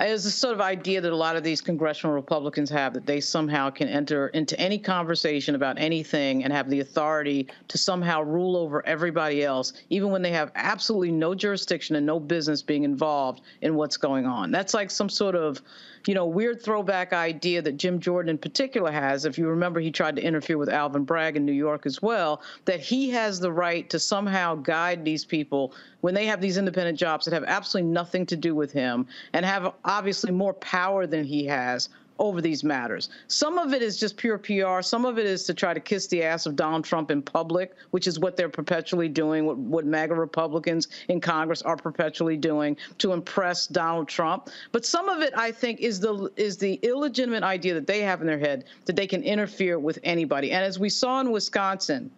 It's 0.00 0.24
a 0.24 0.30
sort 0.30 0.54
of 0.54 0.60
idea 0.60 1.00
that 1.00 1.12
a 1.12 1.16
lot 1.16 1.36
of 1.36 1.44
these 1.44 1.60
congressional 1.60 2.16
Republicans 2.16 2.68
have 2.70 2.94
that 2.94 3.06
they 3.06 3.20
somehow 3.20 3.70
can 3.70 3.86
enter 3.86 4.28
into 4.28 4.58
any 4.58 4.76
conversation 4.76 5.54
about 5.54 5.78
anything 5.78 6.42
and 6.42 6.52
have 6.52 6.68
the 6.68 6.80
authority 6.80 7.46
to 7.68 7.78
somehow 7.78 8.22
rule 8.22 8.56
over 8.56 8.84
everybody 8.86 9.44
else, 9.44 9.72
even 9.90 10.10
when 10.10 10.20
they 10.20 10.32
have 10.32 10.50
absolutely 10.56 11.12
no 11.12 11.32
jurisdiction 11.32 11.94
and 11.94 12.04
no 12.04 12.18
business 12.18 12.60
being 12.60 12.82
involved 12.82 13.42
in 13.62 13.76
what's 13.76 13.96
going 13.96 14.26
on. 14.26 14.50
That's 14.50 14.74
like 14.74 14.90
some 14.90 15.08
sort 15.08 15.36
of 15.36 15.62
you 16.08 16.14
know, 16.14 16.26
weird 16.26 16.62
throwback 16.62 17.12
idea 17.12 17.62
that 17.62 17.76
Jim 17.76 17.98
Jordan 18.00 18.30
in 18.30 18.38
particular 18.38 18.90
has. 18.90 19.24
If 19.24 19.38
you 19.38 19.48
remember, 19.48 19.80
he 19.80 19.90
tried 19.90 20.16
to 20.16 20.22
interfere 20.22 20.58
with 20.58 20.68
Alvin 20.68 21.04
Bragg 21.04 21.36
in 21.36 21.44
New 21.44 21.52
York 21.52 21.86
as 21.86 22.02
well, 22.02 22.42
that 22.64 22.80
he 22.80 23.10
has 23.10 23.40
the 23.40 23.52
right 23.52 23.88
to 23.90 23.98
somehow 23.98 24.56
guide 24.56 25.04
these 25.04 25.24
people 25.24 25.72
when 26.00 26.14
they 26.14 26.26
have 26.26 26.40
these 26.40 26.58
independent 26.58 26.98
jobs 26.98 27.24
that 27.24 27.34
have 27.34 27.44
absolutely 27.44 27.90
nothing 27.90 28.26
to 28.26 28.36
do 28.36 28.54
with 28.54 28.72
him 28.72 29.06
and 29.32 29.46
have 29.46 29.72
obviously 29.84 30.30
more 30.30 30.54
power 30.54 31.06
than 31.06 31.24
he 31.24 31.46
has 31.46 31.88
over 32.18 32.40
these 32.40 32.62
matters. 32.62 33.08
Some 33.28 33.58
of 33.58 33.72
it 33.72 33.82
is 33.82 33.98
just 33.98 34.16
pure 34.16 34.38
PR. 34.38 34.82
Some 34.82 35.04
of 35.04 35.18
it 35.18 35.26
is 35.26 35.44
to 35.44 35.54
try 35.54 35.74
to 35.74 35.80
kiss 35.80 36.06
the 36.06 36.22
ass 36.22 36.46
of 36.46 36.56
Donald 36.56 36.84
Trump 36.84 37.10
in 37.10 37.22
public, 37.22 37.74
which 37.90 38.06
is 38.06 38.18
what 38.18 38.36
they're 38.36 38.48
perpetually 38.48 39.08
doing, 39.08 39.46
what, 39.46 39.56
what 39.56 39.84
MAGA 39.84 40.14
Republicans 40.14 40.88
in 41.08 41.20
Congress 41.20 41.62
are 41.62 41.76
perpetually 41.76 42.36
doing 42.36 42.76
to 42.98 43.12
impress 43.12 43.66
Donald 43.66 44.08
Trump. 44.08 44.48
But 44.72 44.86
some 44.86 45.08
of 45.08 45.22
it, 45.22 45.32
I 45.36 45.50
think, 45.50 45.80
is 45.80 46.00
the 46.00 46.30
is 46.36 46.56
the 46.56 46.74
illegitimate 46.82 47.42
idea 47.42 47.74
that 47.74 47.86
they 47.86 48.00
have 48.00 48.20
in 48.20 48.26
their 48.26 48.38
head 48.38 48.64
that 48.84 48.96
they 48.96 49.06
can 49.06 49.22
interfere 49.22 49.78
with 49.78 49.98
anybody. 50.04 50.52
And 50.52 50.64
as 50.64 50.78
we 50.78 50.88
saw 50.88 51.20
in 51.20 51.32
Wisconsin, 51.32 52.10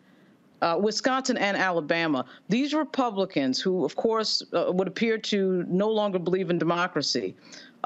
uh, 0.62 0.78
Wisconsin 0.80 1.36
and 1.36 1.56
Alabama, 1.56 2.24
these 2.48 2.74
Republicans, 2.74 3.60
who 3.60 3.84
of 3.84 3.96
course 3.96 4.42
uh, 4.52 4.70
would 4.72 4.88
appear 4.88 5.18
to 5.18 5.64
no 5.68 5.88
longer 5.88 6.18
believe 6.18 6.50
in 6.50 6.58
democracy, 6.58 7.34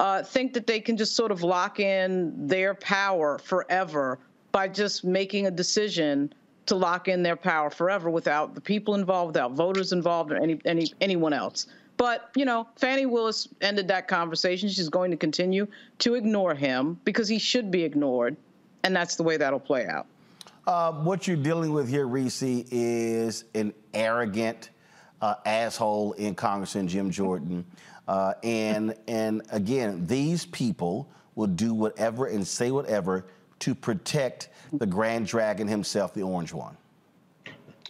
uh, 0.01 0.23
think 0.23 0.51
that 0.51 0.65
they 0.65 0.79
can 0.79 0.97
just 0.97 1.15
sort 1.15 1.31
of 1.31 1.43
lock 1.43 1.79
in 1.79 2.47
their 2.47 2.73
power 2.73 3.37
forever 3.37 4.17
by 4.51 4.67
just 4.67 5.03
making 5.03 5.45
a 5.45 5.51
decision 5.51 6.33
to 6.65 6.73
lock 6.73 7.07
in 7.07 7.21
their 7.21 7.35
power 7.35 7.69
forever 7.69 8.09
without 8.09 8.55
the 8.55 8.61
people 8.61 8.95
involved, 8.95 9.27
without 9.27 9.51
voters 9.51 9.91
involved, 9.91 10.31
or 10.31 10.37
any, 10.37 10.59
any 10.65 10.91
anyone 11.01 11.33
else. 11.33 11.67
But 11.97 12.31
you 12.35 12.45
know, 12.45 12.67
Fani 12.77 13.05
Willis 13.05 13.47
ended 13.61 13.87
that 13.89 14.07
conversation. 14.07 14.69
She's 14.69 14.89
going 14.89 15.11
to 15.11 15.17
continue 15.17 15.67
to 15.99 16.15
ignore 16.15 16.55
him 16.55 16.99
because 17.05 17.27
he 17.27 17.37
should 17.37 17.69
be 17.69 17.83
ignored, 17.83 18.35
and 18.83 18.95
that's 18.95 19.17
the 19.17 19.23
way 19.23 19.37
that'll 19.37 19.59
play 19.59 19.85
out. 19.85 20.07
Uh, 20.65 20.93
what 20.93 21.27
you're 21.27 21.37
dealing 21.37 21.73
with 21.73 21.87
here, 21.87 22.07
Reese, 22.07 22.41
is 22.41 23.45
an 23.53 23.71
arrogant 23.93 24.71
uh, 25.21 25.35
asshole 25.45 26.13
in 26.13 26.33
Congressman 26.33 26.87
Jim 26.87 27.11
Jordan. 27.11 27.63
Uh, 28.11 28.33
and 28.43 28.93
and 29.07 29.41
again, 29.51 30.05
these 30.05 30.45
people 30.47 31.07
will 31.35 31.47
do 31.47 31.73
whatever 31.73 32.25
and 32.25 32.45
say 32.45 32.69
whatever 32.69 33.25
to 33.59 33.73
protect 33.73 34.49
the 34.73 34.85
Grand 34.85 35.25
Dragon 35.25 35.65
himself, 35.65 36.13
the 36.13 36.21
Orange 36.21 36.53
One. 36.53 36.75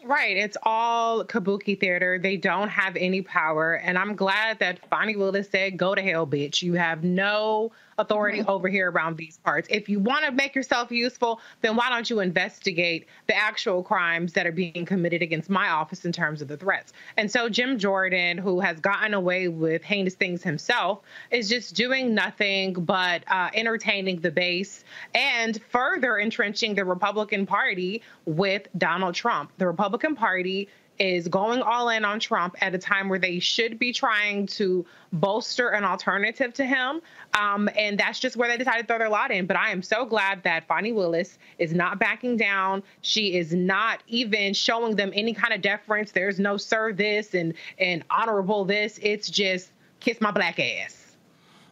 Right. 0.03 0.37
It's 0.37 0.57
all 0.61 1.25
kabuki 1.25 1.79
theater. 1.79 2.19
They 2.21 2.37
don't 2.37 2.69
have 2.69 2.95
any 2.97 3.23
power. 3.23 3.75
And 3.75 3.97
I'm 3.97 4.15
glad 4.15 4.59
that 4.59 4.87
Fani 4.89 5.15
Willis 5.15 5.49
said, 5.49 5.75
go 5.75 5.95
to 5.95 6.01
hell, 6.03 6.27
bitch. 6.27 6.61
You 6.61 6.73
have 6.73 7.03
no 7.03 7.71
authority 7.97 8.43
over 8.47 8.67
here 8.67 8.91
around 8.91 9.17
these 9.17 9.37
parts. 9.37 9.67
If 9.71 9.89
you 9.89 9.99
want 9.99 10.25
to 10.25 10.31
make 10.31 10.55
yourself 10.55 10.91
useful, 10.91 11.41
then 11.61 11.75
why 11.75 11.89
don't 11.89 12.09
you 12.09 12.19
investigate 12.19 13.07
the 13.27 13.35
actual 13.35 13.83
crimes 13.83 14.33
that 14.33 14.47
are 14.47 14.51
being 14.51 14.85
committed 14.85 15.21
against 15.21 15.49
my 15.49 15.69
office 15.69 16.05
in 16.05 16.11
terms 16.11 16.41
of 16.41 16.47
the 16.47 16.57
threats? 16.57 16.93
And 17.17 17.29
so 17.29 17.49
Jim 17.49 17.77
Jordan, 17.77 18.37
who 18.37 18.59
has 18.59 18.79
gotten 18.79 19.13
away 19.13 19.47
with 19.47 19.83
heinous 19.83 20.15
things 20.15 20.43
himself, 20.43 21.01
is 21.29 21.49
just 21.49 21.75
doing 21.75 22.13
nothing 22.13 22.73
but 22.73 23.23
uh, 23.27 23.49
entertaining 23.53 24.19
the 24.19 24.31
base 24.31 24.83
and 25.13 25.61
further 25.69 26.17
entrenching 26.17 26.75
the 26.75 26.85
Republican 26.85 27.45
Party 27.45 28.01
with 28.25 28.67
Donald 28.77 29.15
Trump. 29.15 29.51
The 29.57 29.67
Republican 29.67 30.15
Party 30.15 30.69
is 31.01 31.27
going 31.27 31.63
all 31.63 31.89
in 31.89 32.05
on 32.05 32.19
Trump 32.19 32.55
at 32.61 32.75
a 32.75 32.77
time 32.77 33.09
where 33.09 33.17
they 33.17 33.39
should 33.39 33.79
be 33.79 33.91
trying 33.91 34.45
to 34.45 34.85
bolster 35.13 35.69
an 35.69 35.83
alternative 35.83 36.53
to 36.53 36.63
him. 36.63 37.01
Um, 37.33 37.67
and 37.75 37.99
that's 37.99 38.19
just 38.19 38.37
where 38.37 38.47
they 38.47 38.55
decided 38.55 38.83
to 38.83 38.87
throw 38.87 38.99
their 38.99 39.09
lot 39.09 39.31
in. 39.31 39.47
But 39.47 39.57
I 39.57 39.71
am 39.71 39.81
so 39.81 40.05
glad 40.05 40.43
that 40.43 40.67
Fani 40.67 40.91
Willis 40.91 41.39
is 41.57 41.73
not 41.73 41.97
backing 41.97 42.37
down. 42.37 42.83
She 43.01 43.35
is 43.35 43.51
not 43.51 44.03
even 44.07 44.53
showing 44.53 44.95
them 44.95 45.11
any 45.15 45.33
kind 45.33 45.55
of 45.55 45.61
deference. 45.63 46.11
There's 46.11 46.39
no 46.39 46.55
sir 46.55 46.93
this 46.93 47.33
and, 47.33 47.55
and 47.79 48.03
honorable 48.11 48.63
this. 48.63 48.99
It's 49.01 49.27
just 49.27 49.71
kiss 50.01 50.21
my 50.21 50.29
black 50.29 50.59
ass. 50.59 51.15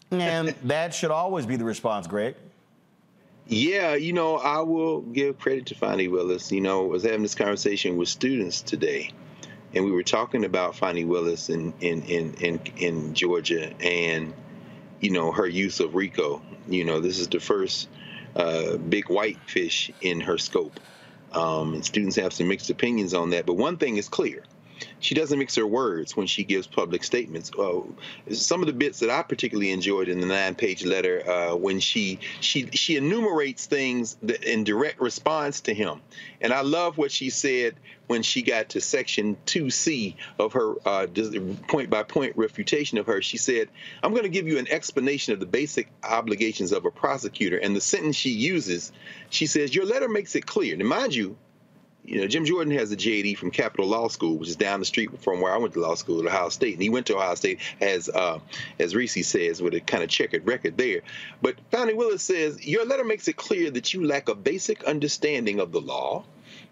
And 0.10 0.50
that 0.64 0.92
should 0.92 1.12
always 1.12 1.46
be 1.46 1.56
the 1.56 1.66
response, 1.66 2.08
Greg. 2.08 2.34
Yeah, 3.50 3.96
you 3.96 4.14
know, 4.14 4.38
I 4.38 4.60
will 4.60 5.02
give 5.02 5.40
credit 5.40 5.66
to 5.68 5.76
Fani 5.76 6.08
Willis. 6.08 6.52
You 6.52 6.62
know, 6.62 6.86
I 6.86 6.88
was 6.88 7.04
having 7.04 7.24
this 7.24 7.34
conversation 7.34 7.98
with 7.98 8.08
students 8.08 8.62
today, 8.62 9.12
and 9.74 9.84
we 9.84 9.92
were 9.92 10.04
talking 10.04 10.46
about 10.46 10.76
Fani 10.76 11.04
Willis 11.04 11.50
in 11.50 11.74
in 11.82 12.04
in 12.04 12.34
in, 12.36 12.62
in 12.78 13.14
Georgia 13.16 13.74
and 13.84 14.36
you 15.00 15.10
know 15.10 15.32
her 15.32 15.48
use 15.48 15.80
of 15.80 15.96
RICO. 15.96 16.44
You 16.68 16.86
know, 16.86 17.00
this 17.00 17.18
is 17.18 17.28
the 17.28 17.40
first 17.40 17.90
uh, 18.36 18.78
big 18.78 19.10
white 19.10 19.40
fish 19.48 19.90
in 20.00 20.22
her 20.22 20.38
scope, 20.38 20.80
um, 21.32 21.74
and 21.74 21.84
students 21.84 22.18
have 22.18 22.34
some 22.34 22.50
mixed 22.50 22.70
opinions 22.70 23.16
on 23.16 23.32
that. 23.32 23.48
But 23.48 23.56
one 23.56 23.78
thing 23.78 23.98
is 23.98 24.10
clear: 24.10 24.44
she 25.00 25.16
doesn't 25.16 25.40
mix 25.40 25.56
her 25.56 25.66
words 25.68 26.16
when 26.16 26.28
she 26.28 26.44
gives 26.44 26.68
public 26.68 27.04
statements. 27.04 27.52
Some 28.32 28.62
of 28.62 28.68
the 28.68 28.74
bits 28.74 29.00
that 29.00 29.10
I 29.10 29.24
particularly 29.24 29.72
enjoyed 29.72 30.10
in 30.10 30.20
the 30.20 30.28
nine-page 30.28 30.86
letter 30.86 31.30
uh, 31.30 31.56
when 31.56 31.80
she 31.80 32.20
she 32.42 32.68
she 32.72 32.96
enumerates 32.96 33.66
things 33.66 34.18
in 34.44 34.64
direct 34.64 35.00
response 35.02 35.62
to 35.62 35.74
him, 35.74 36.02
and 36.42 36.54
I 36.54 36.62
love 36.62 36.98
what 36.98 37.12
she 37.12 37.30
said 37.30 37.76
when 38.08 38.24
she 38.24 38.42
got 38.42 38.70
to 38.70 38.82
section 38.82 39.38
2C 39.46 40.16
of 40.40 40.54
her 40.54 40.74
uh, 40.84 41.06
point 41.68 41.92
by 41.92 42.02
point 42.02 42.36
refutation 42.36 42.98
of 42.98 43.06
her. 43.08 43.22
She 43.22 43.38
said, 43.38 43.70
"I'm 44.02 44.12
going 44.12 44.24
to 44.24 44.30
give 44.30 44.48
you 44.48 44.58
an 44.58 44.68
explanation 44.70 45.34
of 45.34 45.40
the 45.40 45.46
basic 45.46 45.90
obligations 46.04 46.72
of 46.72 46.86
a 46.86 46.92
prosecutor." 46.92 47.58
And 47.58 47.76
the 47.76 47.82
sentence 47.82 48.16
she 48.16 48.32
uses, 48.32 48.92
she 49.30 49.46
says, 49.46 49.76
"Your 49.76 49.86
letter 49.86 50.10
makes 50.10 50.36
it 50.36 50.46
clear." 50.46 50.76
Now, 50.76 50.86
mind 50.86 51.14
you 51.14 51.38
you 52.10 52.20
know, 52.20 52.28
Jim 52.28 52.44
Jordan 52.44 52.74
has 52.74 52.92
a 52.92 52.98
JD 52.98 53.38
from 53.38 53.52
Capital 53.52 53.86
Law 53.86 54.08
School, 54.08 54.38
which 54.38 54.50
is 54.50 54.56
down 54.56 54.80
the 54.80 54.86
street 54.86 55.22
from 55.22 55.42
where 55.42 55.54
I 55.54 55.58
went 55.58 55.74
to 55.74 55.80
law 55.80 55.94
school 55.94 56.20
at 56.20 56.26
Ohio 56.26 56.50
State, 56.50 56.74
and 56.74 56.82
he 56.82 56.90
went 56.90 57.06
to 57.08 57.16
Ohio 57.16 57.36
State 57.36 57.60
as 57.80 58.10
uh, 58.10 58.40
as 58.80 58.96
Reese 58.96 59.28
says 59.28 59.62
with 59.62 59.76
a 59.76 59.80
kind 59.80 60.04
of 60.04 60.10
checkered 60.10 60.48
record 60.48 60.76
there. 60.76 61.02
But 61.44 61.58
Fani 61.72 61.94
Willis 61.94 62.24
says 62.24 62.66
your 62.66 62.84
letter 62.86 63.04
makes 63.04 63.28
it 63.28 63.36
clear 63.36 63.70
that 63.72 63.94
you 63.94 64.06
lack 64.06 64.28
a 64.28 64.34
basic 64.34 64.84
understanding 64.86 65.60
of 65.60 65.72
the 65.72 65.82
law, 65.82 66.24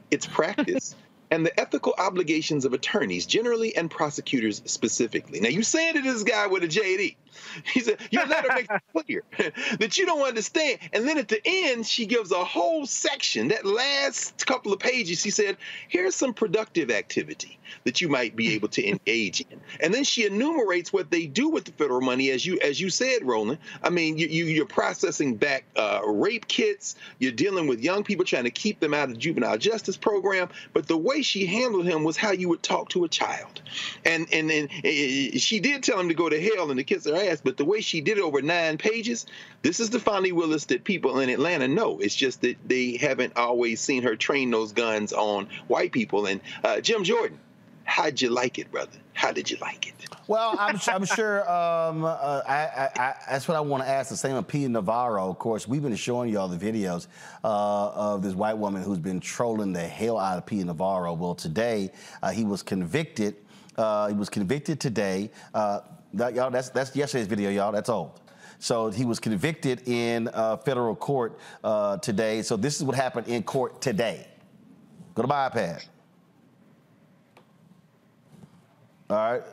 its 0.10 0.26
practice, 0.26 0.96
and 1.32 1.46
the 1.46 1.60
ethical 1.60 1.94
obligations 2.00 2.66
of 2.66 2.74
attorneys 2.74 3.28
generally 3.28 3.76
and 3.76 3.92
prosecutors 3.92 4.64
specifically. 4.66 5.40
Now, 5.40 5.50
you 5.50 5.62
saying 5.62 5.96
to 5.96 6.02
this 6.02 6.24
guy 6.24 6.48
with 6.48 6.64
a 6.64 6.68
JD, 6.68 7.16
he 7.74 7.80
said, 7.80 8.00
Your 8.12 8.26
letter 8.26 8.50
makes 8.54 8.70
it 8.70 9.06
clear 9.06 9.24
that 9.80 9.98
you 9.98 10.06
don't 10.06 10.28
understand. 10.28 10.80
And 10.94 11.08
then 11.08 11.18
at 11.18 11.28
the 11.28 11.42
end, 11.46 11.86
she 11.86 12.06
gives 12.06 12.32
a 12.32 12.44
whole 12.44 12.86
section, 12.86 13.50
that 13.50 13.66
last 13.66 14.46
couple 14.46 14.74
of 14.74 14.80
pages, 14.80 15.22
she 15.22 15.32
said, 15.32 15.58
Here's 15.88 16.16
some 16.16 16.34
productive 16.34 16.92
activity 16.92 17.58
that 17.84 18.02
you 18.02 18.10
might 18.10 18.36
be 18.36 18.54
able 18.54 18.68
to 18.70 18.88
engage 18.88 19.42
in. 19.42 19.60
And 19.80 19.94
then 19.94 20.04
she 20.04 20.26
enumerates 20.26 20.92
what 20.92 21.12
they 21.12 21.26
do 21.26 21.50
with 21.50 21.66
the 21.66 21.72
federal 21.72 22.02
money, 22.02 22.32
as 22.32 22.46
you 22.46 22.60
as 22.62 22.80
you 22.80 22.90
said, 22.90 23.24
Roland. 23.24 23.60
I 23.84 23.90
mean, 23.90 24.18
you, 24.18 24.28
you, 24.28 24.64
are 24.64 24.66
processing 24.66 25.36
back 25.36 25.66
uh, 25.76 26.02
rape 26.06 26.48
kits, 26.48 26.96
you're 27.20 27.32
dealing 27.32 27.68
with 27.68 27.82
young 27.82 28.04
people 28.04 28.26
trying 28.26 28.46
to 28.46 28.52
keep 28.52 28.80
them 28.80 28.94
out 28.94 29.10
of 29.10 29.16
the 29.16 29.20
juvenile 29.20 29.58
justice 29.58 29.98
program. 29.98 30.50
But 30.74 30.88
the 30.88 30.98
way 30.98 31.22
she 31.22 31.46
handled 31.46 31.86
him 31.86 32.04
was 32.04 32.18
how 32.18 32.32
you 32.32 32.50
would 32.50 32.64
talk 32.64 32.90
to 32.90 33.04
a 33.04 33.10
child. 33.10 33.62
And 34.06 34.28
and, 34.32 34.52
and, 34.52 34.70
and 34.84 35.42
she 35.42 35.60
did 35.60 35.84
tell 35.84 36.00
him 36.00 36.10
to 36.10 36.16
go 36.16 36.30
to 36.30 36.42
hell 36.42 36.70
and 36.70 36.78
to 36.78 36.84
kiss 36.84 37.06
her 37.06 37.16
ass, 37.16 37.27
but 37.36 37.58
the 37.58 37.66
way 37.66 37.82
she 37.82 38.02
did 38.02 38.18
it 38.18 38.22
over 38.22 38.42
nine 38.42 38.78
pages, 38.78 39.26
this 39.62 39.80
is 39.80 39.90
the 39.90 40.00
Fani 40.00 40.32
Willis 40.32 40.66
that 40.66 40.84
people 40.84 41.20
in 41.20 41.30
Atlanta 41.30 41.68
know. 41.68 42.00
It's 42.00 42.16
just 42.16 42.42
that 42.42 42.56
they 42.66 42.98
haven't 42.98 43.34
always 43.36 43.82
seen 43.82 44.04
her 44.04 44.16
train 44.16 44.52
those 44.52 44.72
guns 44.72 45.14
on 45.14 45.48
white 45.68 45.92
people. 45.92 46.26
And 46.26 46.42
uh, 46.64 46.80
Jim 46.82 47.04
Jordan, 47.04 47.40
how'd 47.84 48.22
you 48.22 48.30
like 48.30 48.60
it, 48.60 48.72
brother? 48.72 48.98
How 49.14 49.32
did 49.32 49.50
you 49.50 49.58
like 49.58 49.88
it? 49.88 49.94
Well, 50.28 50.56
I'm, 50.60 50.80
I'm 50.88 51.06
sure 51.06 51.42
um, 51.52 52.06
uh, 52.06 52.42
I, 52.48 52.56
I, 52.56 52.90
I, 52.96 53.16
that's 53.30 53.48
what 53.48 53.56
I 53.56 53.62
want 53.62 53.84
to 53.84 53.90
ask. 53.90 54.10
The 54.10 54.18
same 54.18 54.36
of 54.36 54.48
Peter 54.48 54.70
Navarro. 54.70 55.30
Of 55.30 55.40
course, 55.40 55.68
we've 55.68 55.82
been 55.82 55.96
showing 55.96 56.30
you 56.30 56.40
all 56.40 56.48
the 56.48 56.58
videos 56.58 57.08
uh, 57.44 57.92
of 57.94 58.22
this 58.22 58.36
white 58.36 58.58
woman 58.58 58.84
who's 58.84 59.00
been 59.00 59.20
trolling 59.20 59.74
the 59.74 59.88
hell 59.88 60.18
out 60.18 60.38
of 60.38 60.46
Peter 60.46 60.66
Navarro. 60.66 61.14
Well, 61.14 61.36
today 61.36 61.92
uh, 62.22 62.32
he 62.32 62.44
was 62.44 62.62
convicted. 62.62 63.36
Uh, 63.78 64.08
he 64.08 64.14
was 64.14 64.30
convicted 64.30 64.80
today. 64.80 65.32
That, 66.18 66.34
y'all, 66.34 66.50
that's 66.50 66.70
that's 66.70 66.96
yesterday's 66.96 67.28
video, 67.28 67.50
y'all. 67.50 67.72
That's 67.72 67.90
old. 67.90 68.20
So 68.60 68.90
he 68.90 69.06
was 69.06 69.20
convicted 69.20 69.88
in 69.88 70.30
uh, 70.30 70.58
federal 70.58 70.96
court 70.96 71.38
uh, 71.64 71.98
today. 71.98 72.42
So 72.42 72.58
this 72.58 72.76
is 72.76 72.84
what 72.84 72.96
happened 72.96 73.28
in 73.28 73.44
court 73.44 73.82
today. 73.82 74.28
Go 75.14 75.22
to 75.22 75.28
my 75.28 75.48
iPad. 75.48 75.86
All 79.10 79.18
right. 79.18 79.44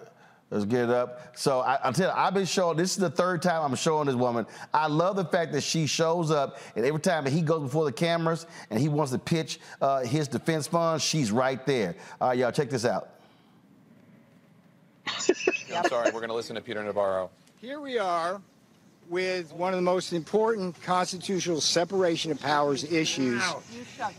Let's 0.50 0.64
get 0.64 0.84
it 0.84 0.90
up. 0.90 1.36
So 1.36 1.60
I, 1.60 1.86
am 1.86 1.92
telling 1.92 2.14
you, 2.14 2.22
I've 2.22 2.32
been 2.32 2.46
showing. 2.46 2.76
This 2.76 2.92
is 2.92 2.96
the 2.96 3.10
third 3.10 3.42
time 3.42 3.62
I'm 3.62 3.74
showing 3.74 4.06
this 4.06 4.14
woman. 4.14 4.46
I 4.72 4.86
love 4.86 5.16
the 5.16 5.24
fact 5.24 5.52
that 5.52 5.62
she 5.62 5.86
shows 5.86 6.30
up, 6.30 6.58
and 6.76 6.84
every 6.84 7.00
time 7.00 7.26
he 7.26 7.42
goes 7.42 7.62
before 7.62 7.84
the 7.84 7.92
cameras 7.92 8.46
and 8.70 8.78
he 8.78 8.88
wants 8.88 9.10
to 9.12 9.18
pitch 9.18 9.58
uh, 9.80 10.00
his 10.00 10.28
defense 10.28 10.66
fund, 10.66 11.02
she's 11.02 11.32
right 11.32 11.64
there. 11.66 11.96
All 12.20 12.28
right, 12.28 12.38
y'all, 12.38 12.52
check 12.52 12.70
this 12.70 12.84
out. 12.84 13.13
I'm 15.06 15.84
sorry, 15.88 16.06
we're 16.06 16.20
going 16.20 16.28
to 16.28 16.34
listen 16.34 16.56
to 16.56 16.62
Peter 16.62 16.82
Navarro. 16.82 17.30
Here 17.60 17.80
we 17.80 17.98
are 17.98 18.40
with 19.08 19.52
one 19.52 19.72
of 19.72 19.78
the 19.78 19.82
most 19.82 20.12
important 20.12 20.80
constitutional 20.82 21.60
separation 21.60 22.30
of 22.30 22.40
powers 22.40 22.84
issues, 22.90 23.42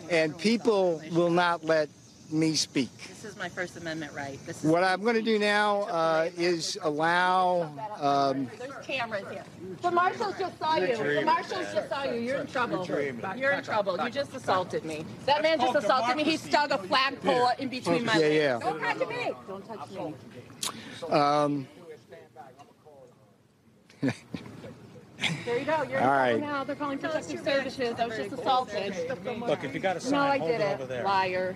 and 0.09 0.37
people 0.37 1.01
will 1.11 1.29
not 1.31 1.63
let 1.63 1.89
me 2.31 2.55
speak. 2.55 2.89
This 3.07 3.23
is 3.25 3.37
my 3.37 3.49
First 3.49 3.77
Amendment 3.77 4.13
right. 4.13 4.39
This 4.45 4.63
is 4.63 4.69
what 4.69 4.83
I'm 4.83 5.01
going 5.01 5.15
to 5.15 5.21
do 5.21 5.37
now 5.37 5.81
uh, 5.83 6.29
is 6.37 6.77
allow. 6.81 7.71
Um, 7.99 8.49
There's 8.57 8.85
cameras 8.85 9.25
here. 9.29 9.43
The 9.81 9.91
marshals 9.91 10.35
just 10.39 10.57
saw 10.57 10.75
you. 10.77 10.97
The 10.97 11.21
marshals 11.23 11.73
just 11.73 11.89
saw 11.89 12.03
you. 12.03 12.19
You're 12.19 12.37
in 12.39 12.47
trouble. 12.47 12.85
You're 12.85 13.51
in 13.51 13.63
trouble. 13.63 13.97
You 14.03 14.09
just 14.09 14.33
assaulted 14.35 14.85
me. 14.85 15.05
That 15.25 15.41
man 15.43 15.59
just 15.59 15.75
assaulted 15.75 16.15
me. 16.17 16.23
He 16.23 16.37
stuck 16.37 16.71
a 16.71 16.77
flagpole 16.77 17.49
in 17.59 17.69
between 17.69 18.05
my 18.05 18.17
legs. 18.17 18.35
yeah. 18.35 18.59
Don't 18.59 18.79
touch 18.79 19.07
me. 19.07 19.31
Don't 19.47 19.67
touch 19.67 19.91
me. 19.91 21.11
Um, 21.11 21.67
there 24.01 25.59
you 25.59 25.65
go. 25.65 25.83
You're 25.83 25.99
in 25.99 26.07
right. 26.07 26.39
now. 26.39 26.63
They're 26.63 26.75
calling 26.75 26.97
protective 26.97 27.43
services. 27.43 27.99
I 27.99 28.05
was 28.05 28.17
just 28.17 28.31
assaulted. 28.33 28.95
Look, 29.39 29.63
if 29.63 29.73
you 29.73 29.79
got 29.79 29.97
a 29.97 29.99
sign, 29.99 30.11
No, 30.11 30.19
I 30.19 30.37
hold 30.37 30.49
it 30.51 30.57
didn't. 30.57 30.73
over 30.73 30.85
there. 30.85 31.03
Liar. 31.03 31.55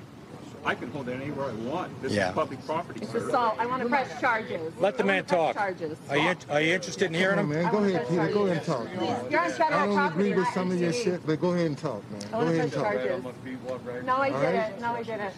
I 0.66 0.76
can 0.76 0.92
hold 0.92 1.08
it 1.08 1.14
anywhere 1.22 1.46
I 1.50 1.54
want. 1.70 2.02
This 2.02 2.12
Yeah. 2.14 2.30
is 2.30 2.36
public 2.36 2.66
property, 2.66 3.00
It's 3.02 3.12
sir. 3.12 3.28
assault. 3.30 3.56
I 3.58 3.66
want 3.66 3.82
to 3.82 3.90
press 3.90 4.20
charges. 4.20 4.74
Let 4.80 4.98
the 4.98 5.04
I 5.04 5.08
man 5.08 5.16
wanna 5.16 5.24
press 5.24 5.38
talk. 5.38 5.56
Charges. 5.56 5.98
Are 6.10 6.18
you, 6.18 6.36
are 6.50 6.62
you 6.62 6.74
interested 6.74 7.06
in 7.06 7.14
hearing 7.14 7.40
him? 7.40 7.50
man, 7.50 7.72
go 7.72 7.78
ahead, 7.78 8.08
Peter. 8.10 8.28
Go 8.28 8.46
ahead 8.46 8.58
and 8.58 8.66
talk. 8.66 8.88
You're 9.32 9.40
on 9.42 9.52
federal 9.52 9.80
I 9.80 9.86
don't 9.86 9.96
property. 9.96 10.20
agree 10.20 10.30
with 10.36 10.44
not 10.46 10.54
some 10.54 10.72
of 10.72 10.80
your 10.82 10.94
shit, 10.94 11.26
but 11.26 11.40
go 11.42 11.52
ahead 11.54 11.66
and 11.68 11.78
talk, 11.78 12.04
man. 12.12 12.22
I 12.22 12.32
Go 12.32 12.38
want 12.38 12.48
to 12.50 12.54
ahead 12.54 12.64
and 12.64 12.72
press 12.74 12.84
talk. 12.84 12.94
charges. 12.94 14.06
No, 14.06 14.14
I 14.16 14.30
All 14.30 14.40
did 14.42 14.46
right? 14.46 14.56
it. 14.72 14.82
No, 14.82 14.88
I 14.92 15.04
did 15.04 15.20
it. 15.22 15.34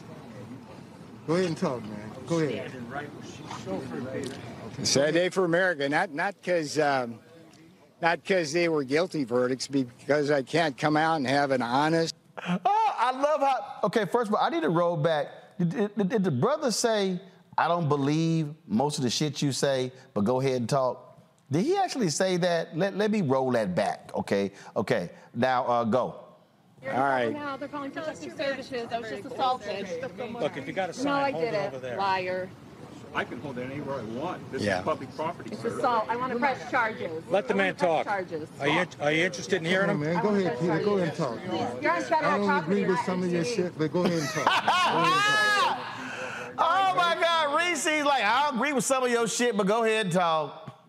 Go 1.27 1.33
ahead 1.35 1.45
and 1.45 1.57
talk, 1.57 1.81
man. 1.83 2.11
Go 2.27 2.39
ahead. 2.39 2.71
Sad 4.83 5.13
day 5.13 5.29
for 5.29 5.45
America. 5.45 5.87
Not 5.87 6.11
not 6.11 6.35
because 6.41 6.79
um, 6.79 7.19
not 8.01 8.21
because 8.23 8.51
they 8.53 8.69
were 8.69 8.83
guilty 8.83 9.23
verdicts, 9.23 9.67
because 9.67 10.31
I 10.31 10.41
can't 10.41 10.75
come 10.77 10.97
out 10.97 11.17
and 11.17 11.27
have 11.27 11.51
an 11.51 11.61
honest. 11.61 12.15
I 13.01 13.11
love 13.11 13.41
how. 13.41 13.79
Okay, 13.85 14.05
first 14.05 14.29
of 14.29 14.35
all, 14.35 14.41
I 14.43 14.49
need 14.49 14.61
to 14.61 14.69
roll 14.69 14.95
back. 14.95 15.27
Did, 15.57 15.69
did, 15.97 16.09
did 16.09 16.23
the 16.23 16.31
brother 16.31 16.69
say, 16.71 17.19
"I 17.57 17.67
don't 17.67 17.89
believe 17.89 18.53
most 18.67 18.97
of 18.99 19.03
the 19.03 19.09
shit 19.09 19.41
you 19.41 19.51
say, 19.51 19.91
but 20.13 20.21
go 20.21 20.39
ahead 20.39 20.55
and 20.57 20.69
talk"? 20.69 21.19
Did 21.51 21.65
he 21.65 21.75
actually 21.77 22.09
say 22.09 22.37
that? 22.37 22.77
Let, 22.77 22.95
let 22.95 23.09
me 23.11 23.21
roll 23.23 23.51
that 23.51 23.73
back. 23.75 24.11
Okay, 24.15 24.51
okay. 24.75 25.09
Now 25.33 25.65
uh, 25.65 25.83
go. 25.83 26.15
You're 26.81 26.91
in 26.91 26.97
All 26.97 27.03
trouble 27.03 27.15
right. 27.25 27.33
Now 27.33 27.57
they're 27.57 27.67
calling 27.67 27.91
protective 27.91 28.33
services. 28.37 28.87
I 28.91 28.99
was 28.99 29.09
just 29.09 29.25
assaulted. 29.25 29.87
Look, 30.39 30.57
if 30.57 30.67
you 30.67 30.73
got 30.73 30.89
a 30.89 30.93
sign, 30.93 31.05
No, 31.05 31.13
I 31.13 31.31
hold 31.31 31.43
it 31.43 31.51
didn't. 31.51 31.67
over 31.67 31.79
there. 31.79 31.97
Liar. 31.97 32.49
I 33.13 33.23
can 33.25 33.41
hold 33.41 33.57
it 33.57 33.69
anywhere 33.69 33.99
I 33.99 34.03
want. 34.19 34.51
This 34.51 34.61
Yeah. 34.61 34.79
is 34.79 34.85
public 34.85 35.13
property, 35.15 35.49
It's 35.51 35.61
sir. 35.61 35.77
assault. 35.77 36.05
I 36.07 36.15
want 36.15 36.31
to 36.31 36.39
press 36.39 36.71
charges. 36.71 37.23
Let 37.29 37.47
the 37.47 37.53
man 37.53 37.75
talk. 37.75 38.05
Charges. 38.05 38.47
Are 38.59 38.67
you, 38.69 38.85
are 39.01 39.11
you 39.11 39.25
interested 39.25 39.57
in 39.57 39.65
hearing 39.65 39.89
him? 39.89 39.99
man. 39.99 40.21
Go 40.21 40.29
ahead, 40.29 40.57
Peter. 40.59 40.79
Go 40.79 40.97
ahead 40.97 41.09
and 41.09 41.17
talk. 41.17 41.37
You're 41.81 41.91
on 41.91 42.01
federal 42.03 42.31
I 42.31 42.37
don't 42.37 42.63
agree 42.63 42.85
with 42.85 42.99
some 43.05 43.23
of 43.23 43.31
your 43.31 43.43
shit, 43.43 43.77
but 43.77 43.91
go 43.91 44.05
ahead 44.05 44.19
and 44.19 44.29
talk. 44.29 44.45
Go 44.45 44.51
ahead 44.51 45.13
and 45.13 45.21
talk. 45.23 45.77
Oh 46.63 46.93
my 46.95 47.17
God, 47.19 47.57
Reese's 47.57 48.03
like, 48.05 48.23
I 48.23 48.49
agree 48.53 48.71
with 48.73 48.83
some 48.85 49.03
of 49.03 49.09
your 49.09 49.27
shit, 49.27 49.57
but 49.57 49.65
go 49.65 49.83
ahead 49.83 50.07
and 50.07 50.13
talk. 50.13 50.79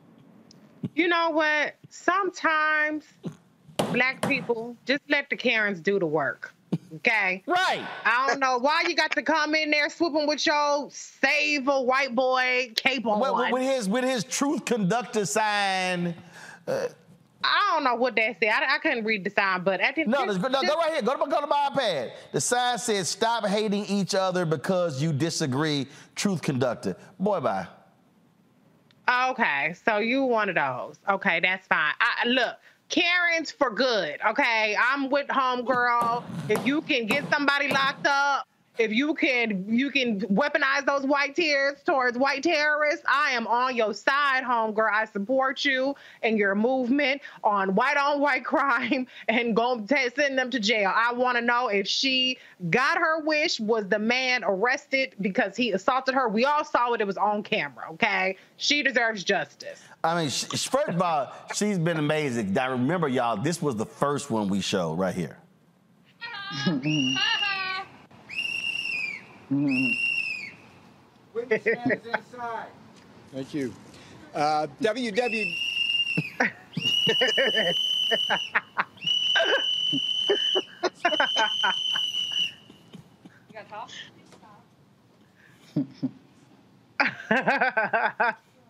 You 0.94 1.08
know 1.08 1.30
what? 1.30 1.76
Sometimes 1.88 3.04
black 3.90 4.20
people 4.28 4.76
just 4.84 5.00
let 5.08 5.30
the 5.30 5.36
Karens 5.36 5.80
do 5.80 5.98
the 5.98 6.04
work. 6.06 6.52
Okay. 6.96 7.42
Right. 7.46 7.84
I 8.04 8.26
don't 8.28 8.40
know 8.40 8.58
why 8.58 8.84
you 8.86 8.94
got 8.94 9.10
to 9.12 9.22
come 9.22 9.54
in 9.54 9.70
there 9.70 9.88
swooping 9.90 10.26
with 10.26 10.46
your 10.46 10.88
save 10.90 11.68
a 11.68 11.80
white 11.80 12.14
boy 12.14 12.72
cape 12.76 13.06
on. 13.06 13.20
With, 13.20 13.52
with 13.52 13.62
his 13.62 13.88
with 13.88 14.04
his 14.04 14.24
truth 14.24 14.64
conductor 14.64 15.26
sign. 15.26 16.14
Uh, 16.66 16.88
I 17.44 17.70
don't 17.72 17.84
know 17.84 17.96
what 17.96 18.14
that 18.16 18.36
said. 18.40 18.50
I, 18.50 18.76
I 18.76 18.78
couldn't 18.78 19.04
read 19.04 19.24
the 19.24 19.30
sign, 19.30 19.64
but 19.64 19.80
at 19.80 19.96
the 19.96 20.04
no, 20.04 20.26
this, 20.26 20.36
no, 20.36 20.48
go 20.48 20.76
right 20.76 20.92
here. 20.92 21.02
Go 21.02 21.16
to, 21.16 21.30
go 21.30 21.40
to 21.40 21.46
my 21.46 21.70
iPad. 21.74 22.12
The 22.30 22.40
sign 22.40 22.78
says, 22.78 23.08
"Stop 23.08 23.46
hating 23.46 23.84
each 23.86 24.14
other 24.14 24.44
because 24.44 25.02
you 25.02 25.12
disagree." 25.12 25.86
Truth 26.14 26.42
conductor. 26.42 26.96
Boy, 27.18 27.40
bye. 27.40 27.66
Okay, 29.30 29.74
so 29.84 29.98
you 29.98 30.22
one 30.22 30.48
of 30.48 30.54
those. 30.54 30.98
Okay, 31.08 31.40
that's 31.40 31.66
fine. 31.66 31.92
I, 32.00 32.26
look, 32.28 32.56
Karen's 32.92 33.50
for 33.50 33.70
good. 33.70 34.20
Okay, 34.24 34.76
I'm 34.78 35.08
with 35.08 35.26
homegirl. 35.28 36.22
If 36.50 36.66
you 36.66 36.82
can 36.82 37.06
get 37.06 37.24
somebody 37.30 37.68
locked 37.68 38.06
up, 38.06 38.46
if 38.78 38.90
you 38.90 39.12
can, 39.14 39.66
you 39.68 39.90
can 39.90 40.20
weaponize 40.20 40.86
those 40.86 41.02
white 41.02 41.36
tears 41.36 41.76
towards 41.84 42.16
white 42.16 42.42
terrorists. 42.42 43.04
I 43.06 43.32
am 43.32 43.46
on 43.46 43.76
your 43.76 43.92
side, 43.92 44.44
homegirl. 44.44 44.90
I 44.90 45.04
support 45.04 45.64
you 45.64 45.94
and 46.22 46.38
your 46.38 46.54
movement 46.54 47.20
on 47.44 47.74
white 47.74 47.98
on 47.98 48.20
white 48.20 48.44
crime 48.46 49.06
and 49.28 49.54
go 49.54 49.80
t- 49.80 50.08
send 50.16 50.38
them 50.38 50.50
to 50.50 50.58
jail. 50.58 50.90
I 50.94 51.12
want 51.12 51.36
to 51.36 51.42
know 51.44 51.68
if 51.68 51.86
she 51.86 52.38
got 52.70 52.96
her 52.96 53.20
wish. 53.20 53.60
Was 53.60 53.88
the 53.88 53.98
man 53.98 54.42
arrested 54.42 55.14
because 55.20 55.54
he 55.54 55.72
assaulted 55.72 56.14
her? 56.14 56.28
We 56.28 56.46
all 56.46 56.64
saw 56.64 56.94
it. 56.94 57.00
It 57.02 57.06
was 57.06 57.18
on 57.18 57.42
camera. 57.42 57.92
Okay, 57.92 58.36
she 58.56 58.82
deserves 58.82 59.22
justice. 59.22 59.82
I 60.02 60.18
mean, 60.18 60.30
sh- 60.30 60.46
sh- 60.54 60.68
first 60.68 60.88
of 60.88 61.02
all, 61.02 61.32
she's 61.54 61.78
been 61.78 61.98
amazing. 61.98 62.54
Now 62.54 62.70
remember, 62.70 63.08
y'all, 63.08 63.36
this 63.36 63.60
was 63.60 63.76
the 63.76 63.86
first 63.86 64.30
one 64.30 64.48
we 64.48 64.62
showed 64.62 64.94
right 64.94 65.14
here. 65.14 65.36
Thank 73.32 73.54
you. 73.54 73.72
Uh, 74.34 74.66
www. 74.80 75.56
You 83.48 83.54
got 83.54 83.68
top? 83.68 83.90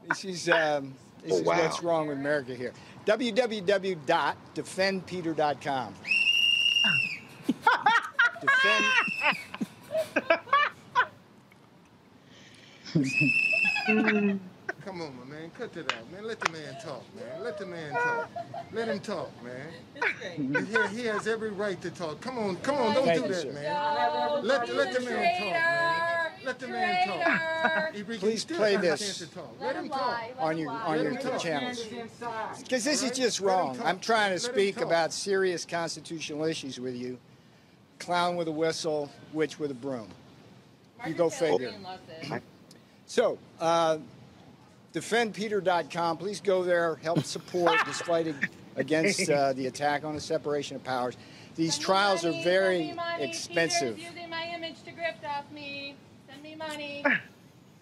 This 0.09 0.25
is 0.25 0.49
um, 0.49 0.95
this 1.23 1.33
Oh, 1.33 1.37
is 1.37 1.43
wow. 1.43 1.59
what's 1.63 1.83
wrong 1.83 2.09
with 2.09 2.17
America 2.19 2.55
here. 2.55 2.73
www.defendpeter.com. 3.07 5.95
Defend. 8.41 8.85
Mm. 12.95 14.39
Come 14.85 15.01
on, 15.01 15.17
my 15.19 15.25
man. 15.25 15.51
Cut 15.57 15.77
it 15.77 15.87
out, 15.93 16.11
man. 16.13 16.27
Let 16.27 16.41
the 16.41 16.51
man 16.51 16.77
talk, 16.83 17.03
man. 17.17 17.43
Let 17.43 17.59
the 17.59 17.67
man 17.67 17.93
talk. 17.93 18.29
Let 18.73 18.89
him 18.89 19.01
talk, 19.01 19.31
man. 19.45 19.69
He, 20.37 20.97
he 21.01 21.07
has 21.07 21.27
every 21.27 21.51
right 21.51 21.81
to 21.83 21.91
talk. 21.91 22.21
Come 22.21 22.39
on, 22.39 22.57
come 22.57 22.77
on. 22.77 22.95
Don't 22.95 23.05
Thank 23.05 23.23
do 23.23 23.29
that, 23.29 23.43
sir. 23.43 23.53
man. 23.53 24.45
Let, 24.45 24.75
let 24.75 24.93
the 24.93 25.01
man 25.01 25.39
talk, 25.41 25.53
man. 25.53 26.31
Let 26.45 26.59
the 26.59 26.69
man 26.69 27.09
talk. 27.09 27.93
He- 27.93 27.99
he 27.99 28.19
Please 28.19 28.43
still 28.43 28.57
play 28.57 28.77
this. 28.77 29.01
chance 29.01 29.19
to 29.19 29.27
talk. 29.35 29.57
Let 29.61 29.77
him 29.77 29.89
talk. 29.89 30.21
on 30.41 30.59
your 30.59 30.71
on 30.71 30.97
Let 30.97 31.23
your 31.23 31.33
him 31.33 31.39
channels. 31.39 31.85
Because 32.59 32.85
this 32.85 33.03
is 33.03 33.13
just 33.13 33.41
wrong. 33.41 33.79
I'm 33.85 34.01
trying 34.01 34.37
to 34.37 34.45
Let 34.45 34.55
speak 34.55 34.81
about 34.81 35.13
serious 35.13 35.65
constitutional 35.65 36.45
issues 36.45 36.81
with 36.81 36.97
you. 36.97 37.19
Clown 37.99 38.37
with 38.37 38.49
a 38.49 38.53
whistle, 38.53 39.11
witch 39.33 39.61
with 39.61 39.71
a 39.71 39.75
broom. 39.75 40.09
You 41.07 41.15
go 41.15 41.31
figure. 41.31 41.73
So, 43.13 43.37
uh, 43.61 43.99
defendpeter.com. 44.95 46.17
Please 46.17 46.41
go 46.41 46.65
there. 46.65 46.95
Help 47.03 47.25
support 47.25 47.75
this 47.87 48.01
fight 48.01 48.35
against 48.77 49.29
uh, 49.29 49.53
the 49.53 49.67
attack 49.67 50.03
on 50.03 50.15
the 50.15 50.21
separation 50.21 50.77
of 50.77 50.85
powers. 50.85 51.19
These 51.55 51.77
trials 51.77 52.25
are 52.25 52.33
very 52.43 52.97
expensive. 53.19 53.97
Peter's 53.97 54.15
using 54.15 54.31
my 54.31 54.51
image 54.55 54.83
to 54.85 54.93
grift 54.93 55.29
off 55.29 55.45
me. 55.53 55.95
Send 56.27 56.43
me 56.43 56.55
money. 56.55 57.05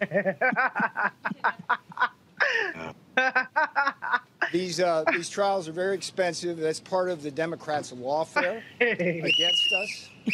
These 4.51 4.81
uh, 4.81 5.05
these 5.13 5.29
trials 5.29 5.69
are 5.69 5.71
very 5.71 5.95
expensive. 5.95 6.57
That's 6.57 6.81
part 6.81 7.09
of 7.09 7.23
the 7.23 7.31
Democrats' 7.31 7.93
lawfare 7.93 8.61
against 8.81 9.73
us. 9.81 10.09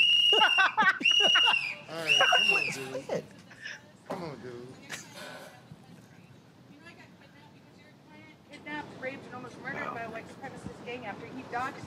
All 1.92 2.04
right, 2.04 2.16
come 2.18 2.54
on, 2.56 2.64
dude. 2.74 3.24
Come 4.10 4.24
on, 4.24 4.38
dude. 4.42 4.68
Kidnapped, 8.52 8.88
raped, 9.02 9.26
and 9.26 9.36
almost 9.36 9.60
murdered 9.62 9.94
by 9.94 10.02
a 10.02 10.10
white 10.10 10.26
supremacist 10.30 10.86
gang 10.86 11.06
me. 11.66 11.87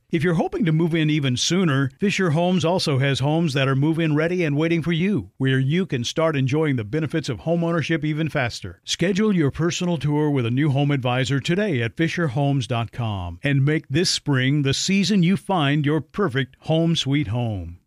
If 0.11 0.25
you're 0.25 0.33
hoping 0.33 0.65
to 0.65 0.73
move 0.73 0.93
in 0.93 1.09
even 1.09 1.37
sooner, 1.37 1.89
Fisher 1.97 2.31
Homes 2.31 2.65
also 2.65 2.99
has 2.99 3.21
homes 3.21 3.53
that 3.53 3.69
are 3.69 3.77
move 3.77 3.97
in 3.97 4.13
ready 4.13 4.43
and 4.43 4.57
waiting 4.57 4.83
for 4.83 4.91
you, 4.91 5.31
where 5.37 5.57
you 5.57 5.85
can 5.85 6.03
start 6.03 6.35
enjoying 6.35 6.75
the 6.75 6.83
benefits 6.83 7.29
of 7.29 7.39
homeownership 7.39 8.03
even 8.03 8.27
faster. 8.27 8.81
Schedule 8.83 9.33
your 9.33 9.51
personal 9.51 9.97
tour 9.97 10.29
with 10.29 10.45
a 10.45 10.51
new 10.51 10.69
home 10.71 10.91
advisor 10.91 11.39
today 11.39 11.81
at 11.81 11.95
FisherHomes.com 11.95 13.39
and 13.41 13.63
make 13.63 13.87
this 13.87 14.09
spring 14.09 14.63
the 14.63 14.73
season 14.73 15.23
you 15.23 15.37
find 15.37 15.85
your 15.85 16.01
perfect 16.01 16.57
home 16.61 16.97
sweet 16.97 17.27
home. 17.27 17.77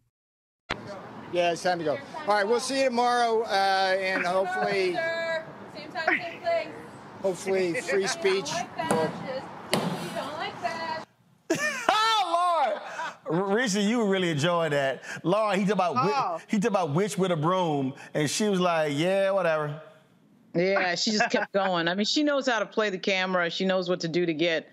Yeah, 1.31 1.53
it's 1.53 1.63
time 1.63 1.79
to 1.81 1.85
go. 1.85 1.99
All 2.21 2.27
right, 2.29 2.49
we'll 2.49 2.59
see 2.59 2.79
you 2.79 2.85
tomorrow, 2.87 3.43
uh, 3.43 3.97
and 4.01 4.25
hopefully, 4.25 4.95
Same 4.95 5.91
time, 5.93 6.07
same 6.07 6.41
place. 6.41 6.69
hopefully, 7.21 7.75
free 7.83 8.07
speech. 8.07 8.51
will- 13.29 13.39
Risha, 13.57 13.87
you 13.87 13.99
were 13.99 14.07
really 14.07 14.31
enjoying 14.31 14.71
that. 14.73 15.03
Laura, 15.23 15.57
he 15.57 15.63
talked 15.65 15.73
about 15.73 15.93
Oh. 15.93 16.07
wi- 16.09 16.41
he 16.49 16.57
talked 16.59 16.67
about 16.71 16.91
witch 16.95 17.17
with 17.19 17.31
a 17.31 17.37
broom, 17.37 17.95
and 18.15 18.29
she 18.31 18.49
was 18.49 18.61
like, 18.61 18.93
"Yeah, 18.95 19.31
whatever." 19.31 19.81
Yeah, 20.55 20.95
she 20.95 21.11
just 21.11 21.31
kept 21.31 21.53
going. 21.53 21.89
I 21.89 21.95
mean, 21.95 22.07
she 22.07 22.23
knows 22.23 22.47
how 22.49 22.59
to 22.61 22.67
play 22.67 22.91
the 22.91 22.99
camera. 22.99 23.51
She 23.51 23.65
knows 23.65 23.89
what 23.89 24.01
to 24.01 24.09
do 24.09 24.25
to 24.27 24.35
get 24.35 24.69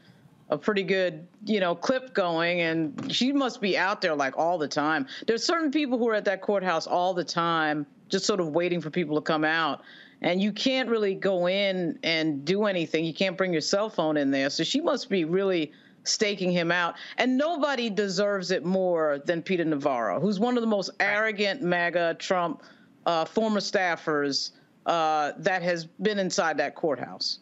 a 0.50 0.58
pretty 0.58 0.84
good, 0.84 1.26
you 1.46 1.60
know, 1.60 1.74
clip 1.74 2.14
going. 2.14 2.62
And 2.62 3.12
she 3.14 3.32
must 3.32 3.62
be 3.62 3.78
out 3.78 4.02
there 4.02 4.14
like 4.14 4.38
all 4.38 4.58
the 4.58 4.68
time. 4.68 5.08
There's 5.26 5.44
certain 5.46 5.72
people 5.72 5.98
who 5.98 6.08
are 6.10 6.14
at 6.16 6.26
that 6.26 6.42
courthouse 6.42 6.86
all 6.88 7.14
the 7.14 7.24
time, 7.24 7.86
just 8.10 8.26
sort 8.26 8.40
of 8.42 8.50
waiting 8.50 8.82
for 8.82 8.90
people 8.90 9.16
to 9.16 9.22
come 9.22 9.44
out. 9.46 9.82
And 10.22 10.40
you 10.42 10.52
can't 10.52 10.88
really 10.88 11.16
go 11.16 11.48
in 11.48 11.98
and 12.04 12.46
do 12.46 12.66
anything. 12.66 13.06
You 13.06 13.14
can't 13.14 13.36
bring 13.36 13.52
your 13.54 13.62
cell 13.62 13.90
phone 13.90 14.18
in 14.18 14.30
there. 14.30 14.52
So 14.52 14.64
she 14.64 14.82
must 14.82 15.10
be 15.10 15.24
really 15.26 15.72
staking 16.04 16.52
him 16.52 16.72
out. 16.72 16.96
And 17.18 17.38
nobody 17.38 17.90
deserves 17.90 18.52
it 18.52 18.66
more 18.66 19.20
than 19.26 19.42
Peter 19.42 19.66
Navarro, 19.66 20.20
who's 20.20 20.40
one 20.40 20.58
of 20.58 20.62
the 20.62 20.68
most 20.68 20.92
arrogant 21.00 21.62
MAGA 21.62 22.16
Trump 22.20 22.64
uh, 23.06 23.26
former 23.26 23.60
staffers 23.60 24.52
uh, 24.86 25.34
that 25.38 25.62
has 25.62 25.86
been 25.86 26.20
inside 26.20 26.58
that 26.58 26.76
courthouse. 26.76 27.40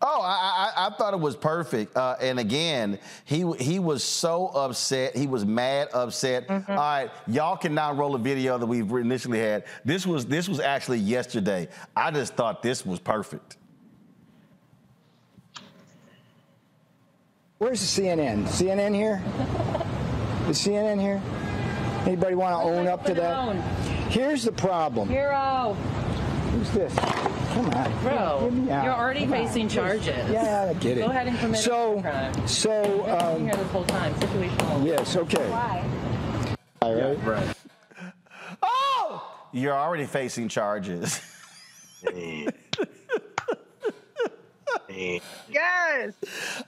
Oh, 0.00 0.20
I, 0.22 0.72
I, 0.76 0.86
I 0.86 0.90
thought 0.90 1.12
it 1.12 1.18
was 1.18 1.34
perfect. 1.34 1.96
Uh, 1.96 2.14
and 2.20 2.38
again, 2.38 3.00
he 3.24 3.50
he 3.58 3.80
was 3.80 4.04
so 4.04 4.46
upset. 4.48 5.16
He 5.16 5.26
was 5.26 5.44
mad, 5.44 5.88
upset. 5.92 6.46
Mm-hmm. 6.46 6.70
All 6.70 6.76
right, 6.76 7.10
y'all 7.26 7.56
can 7.56 7.74
now 7.74 7.92
roll 7.92 8.14
a 8.14 8.18
video 8.18 8.58
that 8.58 8.66
we've 8.66 8.88
initially 8.92 9.40
had. 9.40 9.64
This 9.84 10.06
was 10.06 10.24
this 10.24 10.48
was 10.48 10.60
actually 10.60 10.98
yesterday. 10.98 11.68
I 11.96 12.12
just 12.12 12.34
thought 12.34 12.62
this 12.62 12.86
was 12.86 13.00
perfect. 13.00 13.57
Where's 17.58 17.80
the 17.96 18.02
CNN? 18.02 18.44
CNN 18.44 18.94
here? 18.94 19.22
Is 20.48 20.58
CNN 20.64 21.00
here? 21.00 21.20
Anybody 22.06 22.36
want 22.36 22.54
to 22.54 22.62
own 22.70 22.86
up 22.86 23.04
to 23.06 23.14
that? 23.14 23.56
Here's 24.10 24.44
the 24.44 24.52
problem. 24.52 25.08
Hero. 25.08 25.74
Who's 26.52 26.70
this? 26.70 26.94
Come 26.94 27.66
on. 27.70 28.02
Bro, 28.02 28.40
Get 28.44 28.52
me 28.52 28.66
you're 28.66 28.94
already 28.94 29.20
Come 29.24 29.32
on. 29.34 29.46
facing 29.46 29.68
charges. 29.68 30.30
Yeah, 30.30 30.68
I 30.70 30.74
get 30.74 30.98
it. 30.98 31.00
Go 31.00 31.06
ahead 31.08 31.26
and 31.26 31.38
commit 31.38 31.60
So- 31.60 31.98
a 31.98 32.02
crime. 32.02 32.46
So, 32.46 32.82
You've 32.84 33.08
um, 33.22 33.44
here 33.44 33.54
this 33.56 33.70
whole 33.72 33.84
time. 33.84 34.14
Situational. 34.14 34.86
yes, 34.86 35.16
okay. 35.16 35.50
Why? 35.50 35.84
All 36.80 36.94
right. 36.94 37.24
right. 37.24 37.56
Oh, 38.62 39.28
you're 39.52 39.74
already 39.74 40.06
facing 40.06 40.48
charges. 40.48 41.20
Yes. 44.88 46.14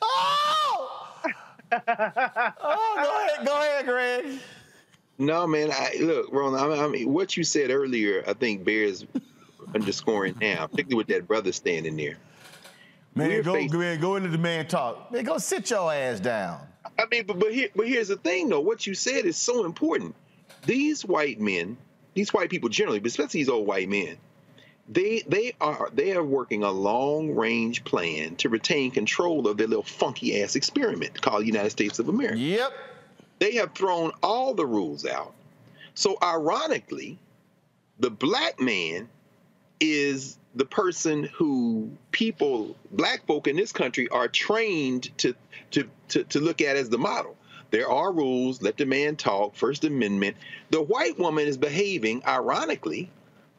Oh! 0.02 1.12
oh, 1.72 1.78
go 1.78 3.26
ahead, 3.26 3.46
go 3.46 3.56
ahead, 3.56 3.86
Greg. 3.86 4.38
No, 5.18 5.46
man. 5.46 5.70
I, 5.70 5.96
look, 6.00 6.32
Ron. 6.32 6.54
I 6.54 6.66
mean, 6.66 6.84
I 6.84 6.88
mean, 6.88 7.12
what 7.12 7.36
you 7.36 7.44
said 7.44 7.70
earlier, 7.70 8.24
I 8.26 8.32
think 8.32 8.64
bears 8.64 9.04
underscoring 9.74 10.36
now, 10.40 10.66
particularly 10.66 10.96
with 10.96 11.06
that 11.08 11.28
brother 11.28 11.52
standing 11.52 11.96
there. 11.96 12.16
Man, 13.14 13.28
We're 13.28 13.42
go, 13.42 13.54
facing- 13.54 13.70
go, 13.70 13.98
go 13.98 14.16
into 14.16 14.28
the 14.28 14.38
man 14.38 14.66
talk. 14.66 15.12
Man, 15.12 15.24
go 15.24 15.38
sit 15.38 15.68
your 15.70 15.92
ass 15.92 16.20
down. 16.20 16.60
I 16.98 17.04
mean, 17.10 17.24
but 17.26 17.38
but 17.38 17.52
here, 17.52 17.68
but 17.74 17.86
here's 17.86 18.08
the 18.08 18.16
thing, 18.16 18.48
though. 18.48 18.60
What 18.60 18.86
you 18.86 18.94
said 18.94 19.24
is 19.26 19.36
so 19.36 19.64
important. 19.64 20.14
These 20.64 21.04
white 21.04 21.40
men, 21.40 21.76
these 22.14 22.32
white 22.32 22.50
people 22.50 22.68
generally, 22.68 22.98
but 22.98 23.08
especially 23.08 23.40
these 23.40 23.48
old 23.48 23.66
white 23.66 23.88
men, 23.88 24.16
they 24.90 25.22
they 25.28 25.54
are 25.60 25.88
they 25.94 26.12
are 26.12 26.24
working 26.24 26.64
a 26.64 26.70
long 26.70 27.34
range 27.36 27.84
plan 27.84 28.34
to 28.36 28.48
retain 28.48 28.90
control 28.90 29.46
of 29.46 29.56
their 29.56 29.68
little 29.68 29.84
funky 29.84 30.42
ass 30.42 30.56
experiment 30.56 31.22
called 31.22 31.46
United 31.46 31.70
States 31.70 32.00
of 32.00 32.08
America. 32.08 32.38
Yep. 32.38 32.72
They 33.38 33.54
have 33.54 33.72
thrown 33.72 34.10
all 34.22 34.52
the 34.52 34.66
rules 34.66 35.06
out. 35.06 35.32
So 35.94 36.18
ironically, 36.22 37.18
the 38.00 38.10
black 38.10 38.60
man 38.60 39.08
is 39.78 40.36
the 40.56 40.64
person 40.64 41.24
who 41.24 41.90
people, 42.10 42.76
black 42.90 43.24
folk 43.26 43.46
in 43.46 43.56
this 43.56 43.72
country, 43.72 44.08
are 44.08 44.26
trained 44.26 45.16
to 45.18 45.34
to 45.70 45.88
to, 46.08 46.24
to 46.24 46.40
look 46.40 46.60
at 46.60 46.76
as 46.76 46.88
the 46.88 46.98
model. 46.98 47.36
There 47.70 47.88
are 47.88 48.10
rules. 48.10 48.60
Let 48.60 48.76
the 48.76 48.86
man 48.86 49.14
talk. 49.14 49.54
First 49.54 49.84
Amendment. 49.84 50.36
The 50.70 50.82
white 50.82 51.16
woman 51.16 51.46
is 51.46 51.56
behaving, 51.56 52.24
ironically, 52.26 53.08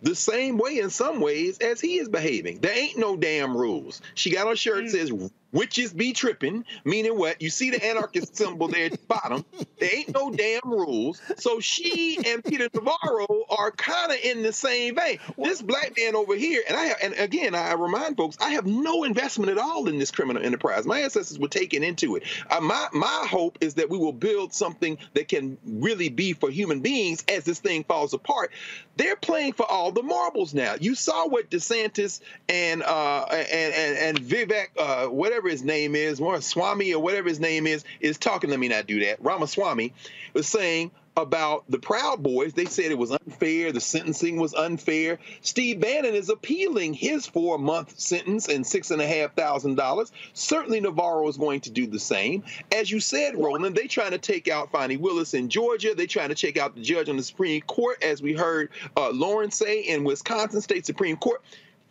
the 0.01 0.15
same 0.15 0.57
way 0.57 0.79
in 0.79 0.89
some 0.89 1.19
ways 1.21 1.57
as 1.59 1.79
he 1.79 1.97
is 1.99 2.09
behaving. 2.09 2.59
There 2.59 2.77
ain't 2.77 2.97
no 2.97 3.15
damn 3.15 3.55
rules. 3.55 4.01
She 4.15 4.31
got 4.31 4.47
on 4.47 4.53
a 4.53 4.55
shirt 4.55 4.85
that 4.85 4.91
says 4.91 5.11
witches 5.51 5.93
be 5.93 6.13
tripping, 6.13 6.65
meaning 6.83 7.17
what? 7.17 7.41
You 7.41 7.49
see 7.49 7.69
the 7.69 7.83
anarchist 7.85 8.35
symbol 8.41 8.67
there 8.67 8.85
at 8.85 8.91
the 8.93 8.97
bottom. 9.07 9.45
There 9.79 9.89
ain't 9.93 10.13
no 10.13 10.31
damn 10.31 10.61
rules. 10.65 11.21
So 11.37 11.59
she 11.59 12.17
and 12.25 12.43
Peter 12.43 12.67
Navarro 12.73 13.45
are 13.49 13.71
kind 13.71 14.11
of 14.11 14.17
in 14.23 14.43
the 14.43 14.53
same 14.53 14.95
vein. 14.95 15.19
This 15.37 15.61
black 15.61 15.93
man 15.97 16.15
over 16.15 16.35
here, 16.35 16.61
and 16.67 16.77
I 16.77 16.85
have, 16.85 16.97
and 17.03 17.13
again, 17.15 17.55
I 17.55 17.73
remind 17.73 18.17
folks, 18.17 18.37
I 18.39 18.51
have 18.51 18.65
no 18.65 19.03
investment 19.03 19.51
at 19.51 19.57
all 19.57 19.87
in 19.87 19.97
this 19.97 20.11
criminal 20.11 20.43
enterprise. 20.43 20.85
My 20.85 20.99
ancestors 21.01 21.39
were 21.39 21.47
taken 21.47 21.83
into 21.83 22.15
it. 22.15 22.23
Uh, 22.49 22.61
my 22.61 22.87
my 22.93 23.27
hope 23.29 23.57
is 23.61 23.75
that 23.75 23.89
we 23.89 23.97
will 23.97 24.13
build 24.13 24.53
something 24.53 24.97
that 25.13 25.27
can 25.27 25.57
really 25.65 26.09
be 26.09 26.33
for 26.33 26.49
human 26.49 26.79
beings 26.79 27.23
as 27.27 27.43
this 27.43 27.59
thing 27.59 27.83
falls 27.83 28.13
apart. 28.13 28.51
They're 28.97 29.15
playing 29.15 29.53
for 29.53 29.69
all 29.69 29.91
the 29.91 30.03
marbles 30.03 30.53
now. 30.53 30.75
You 30.79 30.95
saw 30.95 31.27
what 31.27 31.49
DeSantis 31.49 32.21
and 32.49 32.83
uh, 32.83 33.25
and 33.31 33.73
and, 33.73 33.97
and 33.97 34.21
Vivek, 34.21 34.67
uh, 34.77 35.07
whatever 35.07 35.40
his 35.49 35.63
name 35.63 35.95
is, 35.95 36.21
Swami 36.39 36.93
or 36.93 37.01
whatever 37.01 37.29
his 37.29 37.39
name 37.39 37.67
is, 37.67 37.83
is 37.99 38.17
talking. 38.17 38.49
Let 38.49 38.59
me 38.59 38.67
not 38.67 38.87
do 38.87 38.99
that. 39.05 39.23
Ramaswamy 39.23 39.93
was 40.33 40.47
saying 40.47 40.91
about 41.17 41.65
the 41.69 41.79
Proud 41.79 42.23
Boys. 42.23 42.53
They 42.53 42.65
said 42.65 42.91
it 42.91 42.97
was 42.97 43.11
unfair. 43.11 43.71
The 43.71 43.81
sentencing 43.81 44.37
was 44.37 44.53
unfair. 44.53 45.19
Steve 45.41 45.81
Bannon 45.81 46.15
is 46.15 46.29
appealing 46.29 46.93
his 46.93 47.25
four-month 47.25 47.99
sentence 47.99 48.47
and 48.47 48.65
six 48.65 48.91
and 48.91 49.01
a 49.01 49.07
half 49.07 49.35
thousand 49.35 49.75
dollars. 49.75 50.11
Certainly, 50.33 50.79
Navarro 50.81 51.27
is 51.27 51.37
going 51.37 51.61
to 51.61 51.69
do 51.69 51.85
the 51.85 51.99
same. 51.99 52.43
As 52.71 52.89
you 52.89 52.99
said, 52.99 53.35
Roland, 53.35 53.75
they 53.75 53.87
trying 53.87 54.11
to 54.11 54.17
take 54.17 54.47
out 54.47 54.71
Fani 54.71 54.97
Willis 54.97 55.33
in 55.33 55.49
Georgia. 55.49 55.93
They 55.93 56.07
trying 56.07 56.29
to 56.29 56.35
take 56.35 56.57
out 56.57 56.75
the 56.75 56.81
judge 56.81 57.09
on 57.09 57.17
the 57.17 57.23
Supreme 57.23 57.61
Court, 57.61 58.01
as 58.01 58.21
we 58.21 58.33
heard 58.33 58.69
uh, 58.95 59.09
Lauren 59.11 59.51
say 59.51 59.81
in 59.81 60.03
Wisconsin 60.03 60.61
State 60.61 60.85
Supreme 60.85 61.17
Court. 61.17 61.41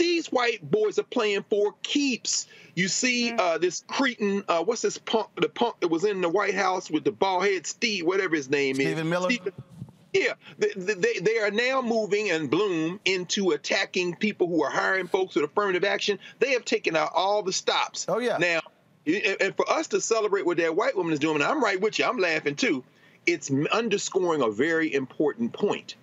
These 0.00 0.32
white 0.32 0.62
boys 0.62 0.98
are 0.98 1.02
playing 1.02 1.44
for 1.50 1.74
keeps. 1.82 2.46
You 2.74 2.88
see 2.88 3.32
uh, 3.32 3.58
this 3.58 3.84
cretin, 3.86 4.42
uh, 4.48 4.64
what's 4.64 4.80
this 4.80 4.96
punk, 4.96 5.28
the 5.38 5.50
punk 5.50 5.78
that 5.80 5.88
was 5.88 6.04
in 6.04 6.22
the 6.22 6.28
White 6.30 6.54
House 6.54 6.90
with 6.90 7.04
the 7.04 7.12
bald 7.12 7.44
head, 7.44 7.66
Steve, 7.66 8.06
whatever 8.06 8.34
his 8.34 8.48
name 8.48 8.76
is. 8.76 8.86
Stephen 8.86 9.10
Miller? 9.10 9.28
Stephen- 9.30 9.52
yeah, 10.14 10.32
they, 10.58 10.94
they, 10.94 11.18
they 11.20 11.38
are 11.40 11.50
now 11.50 11.82
moving 11.82 12.30
and 12.30 12.50
bloom 12.50 12.98
into 13.04 13.50
attacking 13.50 14.16
people 14.16 14.48
who 14.48 14.64
are 14.64 14.70
hiring 14.70 15.06
folks 15.06 15.34
with 15.34 15.44
affirmative 15.44 15.84
action. 15.84 16.18
They 16.38 16.52
have 16.52 16.64
taken 16.64 16.96
out 16.96 17.10
all 17.14 17.42
the 17.42 17.52
stops. 17.52 18.06
Oh, 18.08 18.20
yeah. 18.20 18.38
Now, 18.38 18.60
and 19.04 19.36
and 19.38 19.54
for 19.54 19.70
us 19.70 19.88
to 19.88 20.00
celebrate 20.00 20.46
what 20.46 20.56
that 20.56 20.74
white 20.74 20.96
woman 20.96 21.12
is 21.12 21.18
doing, 21.18 21.36
and 21.36 21.44
I'm 21.44 21.62
right 21.62 21.78
with 21.78 21.98
you, 21.98 22.06
I'm 22.06 22.16
laughing 22.16 22.56
too, 22.56 22.82
it's 23.26 23.50
underscoring 23.70 24.40
a 24.40 24.50
very 24.50 24.94
important 24.94 25.52
point. 25.52 25.96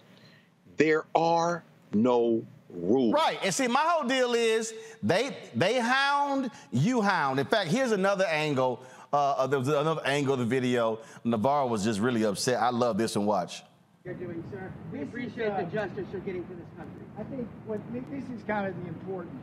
There 0.78 1.06
are 1.16 1.64
no 1.94 2.46
rules. 2.78 3.14
Right. 3.14 3.40
And 3.44 3.54
see, 3.54 3.68
my 3.68 3.82
whole 3.82 4.08
deal 4.08 4.34
is 4.34 4.74
they 5.04 5.36
they 5.56 5.80
hound, 5.80 6.52
you 6.72 7.02
hound. 7.02 7.40
In 7.40 7.46
fact, 7.46 7.70
here's 7.70 7.92
another 7.92 8.26
angle. 8.26 8.82
Uh, 9.12 9.48
there 9.48 9.60
was 9.60 9.68
another 9.70 10.02
angle 10.06 10.34
of 10.34 10.40
the 10.40 10.46
video. 10.46 11.00
Navarro 11.24 11.68
was 11.68 11.84
just 11.84 12.00
really 12.00 12.24
upset. 12.24 12.62
I 12.62 12.70
love 12.70 12.98
this 12.98 13.16
and 13.16 13.26
watch. 13.26 13.64
you're 14.04 14.14
doing, 14.16 14.44
sir. 14.52 14.72
We 14.92 15.00
This 15.00 15.08
is, 15.08 15.10
appreciate 15.10 15.50
uh, 15.52 15.58
the 15.58 15.64
justice 15.72 16.06
you're 16.12 16.22
getting 16.22 16.44
to 16.46 16.54
this 16.54 16.68
country. 16.78 17.02
I 17.18 17.24
think 17.24 17.48
what 17.66 17.80
this 17.94 18.24
is 18.24 18.44
kind 18.46 18.68
of 18.68 18.76
the 18.84 18.88
important 18.90 19.40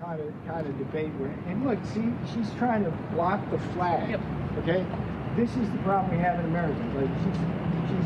kind 0.00 0.20
of 0.20 0.32
kind 0.46 0.66
of 0.66 0.78
debate 0.78 1.10
where 1.18 1.30
and 1.46 1.66
look, 1.66 1.78
see, 1.84 2.04
she's 2.32 2.50
trying 2.58 2.84
to 2.84 2.90
block 3.14 3.38
the 3.50 3.58
flag. 3.74 4.18
Okay, 4.58 4.84
this 5.36 5.50
is 5.56 5.70
the 5.70 5.78
problem 5.78 6.16
we 6.16 6.22
have 6.22 6.38
in 6.40 6.46
America. 6.46 6.80
Like 6.96 7.10
she's 7.20 7.36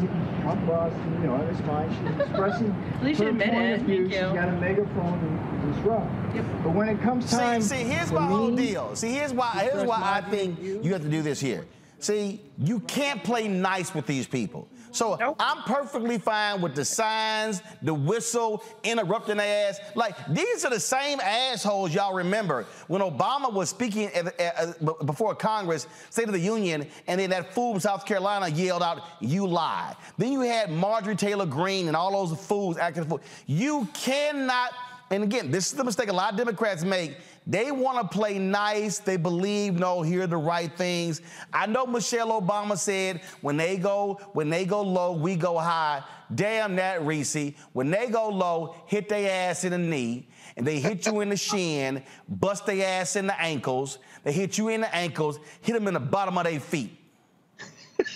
she's 0.00 0.08
come 0.42 0.62
across, 0.64 0.92
you 0.92 1.26
know, 1.26 1.36
it's 1.50 1.60
fine. 1.60 1.88
She's 1.90 2.20
expressing 2.26 2.70
At 2.96 3.04
least 3.04 3.20
her 3.20 3.28
admit 3.28 3.50
point 3.50 3.64
it. 3.64 3.80
of 3.80 3.86
view. 3.86 3.96
Thank 4.08 4.12
She's 4.12 4.20
you. 4.20 4.34
got 4.34 4.48
a 4.48 4.52
megaphone 4.52 5.18
and 5.18 5.74
disrupt. 5.74 6.64
But 6.64 6.74
when 6.74 6.88
it 6.88 7.00
comes 7.00 7.30
time, 7.30 7.62
See, 7.62 7.76
see 7.76 7.84
here's 7.84 8.10
my 8.12 8.26
whole 8.26 8.54
deal. 8.54 8.96
See, 8.96 9.12
here's 9.12 9.32
why. 9.32 9.52
to 9.52 9.58
Here's 9.60 9.86
why 9.86 10.00
I 10.02 10.20
think 10.30 10.60
you 10.60 10.92
have 10.92 11.02
to 11.02 11.08
do 11.08 11.22
this 11.22 11.40
here. 11.40 11.64
See, 12.00 12.40
you 12.58 12.80
can't 12.80 13.22
play 13.24 13.48
nice 13.48 13.94
with 13.94 14.06
these 14.06 14.26
people. 14.26 14.68
So 14.94 15.34
I'm 15.40 15.62
perfectly 15.64 16.18
fine 16.18 16.60
with 16.60 16.74
the 16.76 16.84
signs, 16.84 17.62
the 17.82 17.92
whistle, 17.92 18.62
interrupting 18.84 19.38
their 19.38 19.68
ass. 19.70 19.80
Like 19.96 20.14
these 20.32 20.64
are 20.64 20.70
the 20.70 20.78
same 20.78 21.18
assholes 21.20 21.92
y'all 21.92 22.14
remember 22.14 22.64
when 22.86 23.02
Obama 23.02 23.52
was 23.52 23.68
speaking 23.70 24.06
at, 24.08 24.38
at- 24.40 24.56
at- 24.80 25.06
before 25.06 25.34
Congress, 25.34 25.88
State 26.10 26.28
of 26.28 26.32
the 26.32 26.38
Union, 26.38 26.86
and 27.08 27.18
then 27.20 27.30
that 27.30 27.52
fool 27.54 27.72
from 27.72 27.80
South 27.80 28.06
Carolina 28.06 28.48
yelled 28.48 28.82
out, 28.84 29.02
"You 29.20 29.46
lie." 29.46 29.94
Then 30.16 30.30
you 30.32 30.40
had 30.42 30.70
Marjorie 30.70 31.16
Taylor 31.16 31.46
Greene 31.46 31.88
and 31.88 31.96
all 31.96 32.12
those 32.26 32.38
fools 32.46 32.76
acting 32.78 33.04
fool. 33.04 33.20
You 33.46 33.88
cannot. 33.94 34.70
And 35.10 35.22
again, 35.22 35.50
this 35.50 35.66
is 35.66 35.74
the 35.74 35.84
mistake 35.84 36.08
a 36.08 36.12
lot 36.12 36.32
of 36.32 36.38
Democrats 36.38 36.82
make. 36.84 37.16
They 37.46 37.70
want 37.70 38.00
to 38.00 38.16
play 38.16 38.38
nice. 38.38 38.98
They 38.98 39.18
believe, 39.18 39.74
no, 39.74 40.00
here 40.00 40.22
are 40.22 40.26
the 40.26 40.36
right 40.36 40.74
things. 40.76 41.20
I 41.52 41.66
know 41.66 41.84
Michelle 41.84 42.40
Obama 42.40 42.78
said, 42.78 43.20
when 43.42 43.56
they 43.56 43.76
go, 43.76 44.18
when 44.32 44.48
they 44.48 44.64
go 44.64 44.80
low, 44.80 45.12
we 45.12 45.36
go 45.36 45.58
high. 45.58 46.02
Damn 46.34 46.76
that, 46.76 47.04
Reese. 47.04 47.52
When 47.74 47.90
they 47.90 48.08
go 48.08 48.30
low, 48.30 48.76
hit 48.86 49.10
their 49.10 49.50
ass 49.50 49.64
in 49.64 49.72
the 49.72 49.78
knee, 49.78 50.26
and 50.56 50.66
they 50.66 50.80
hit 50.80 51.04
you 51.06 51.20
in 51.20 51.28
the 51.28 51.36
shin, 51.36 52.02
bust 52.28 52.64
their 52.64 53.00
ass 53.00 53.16
in 53.16 53.26
the 53.26 53.38
ankles. 53.38 53.98
They 54.22 54.32
hit 54.32 54.56
you 54.56 54.68
in 54.68 54.80
the 54.80 54.94
ankles, 54.94 55.38
hit 55.60 55.74
them 55.74 55.86
in 55.86 55.94
the 55.94 56.00
bottom 56.00 56.38
of 56.38 56.44
their 56.44 56.60
feet. 56.60 56.98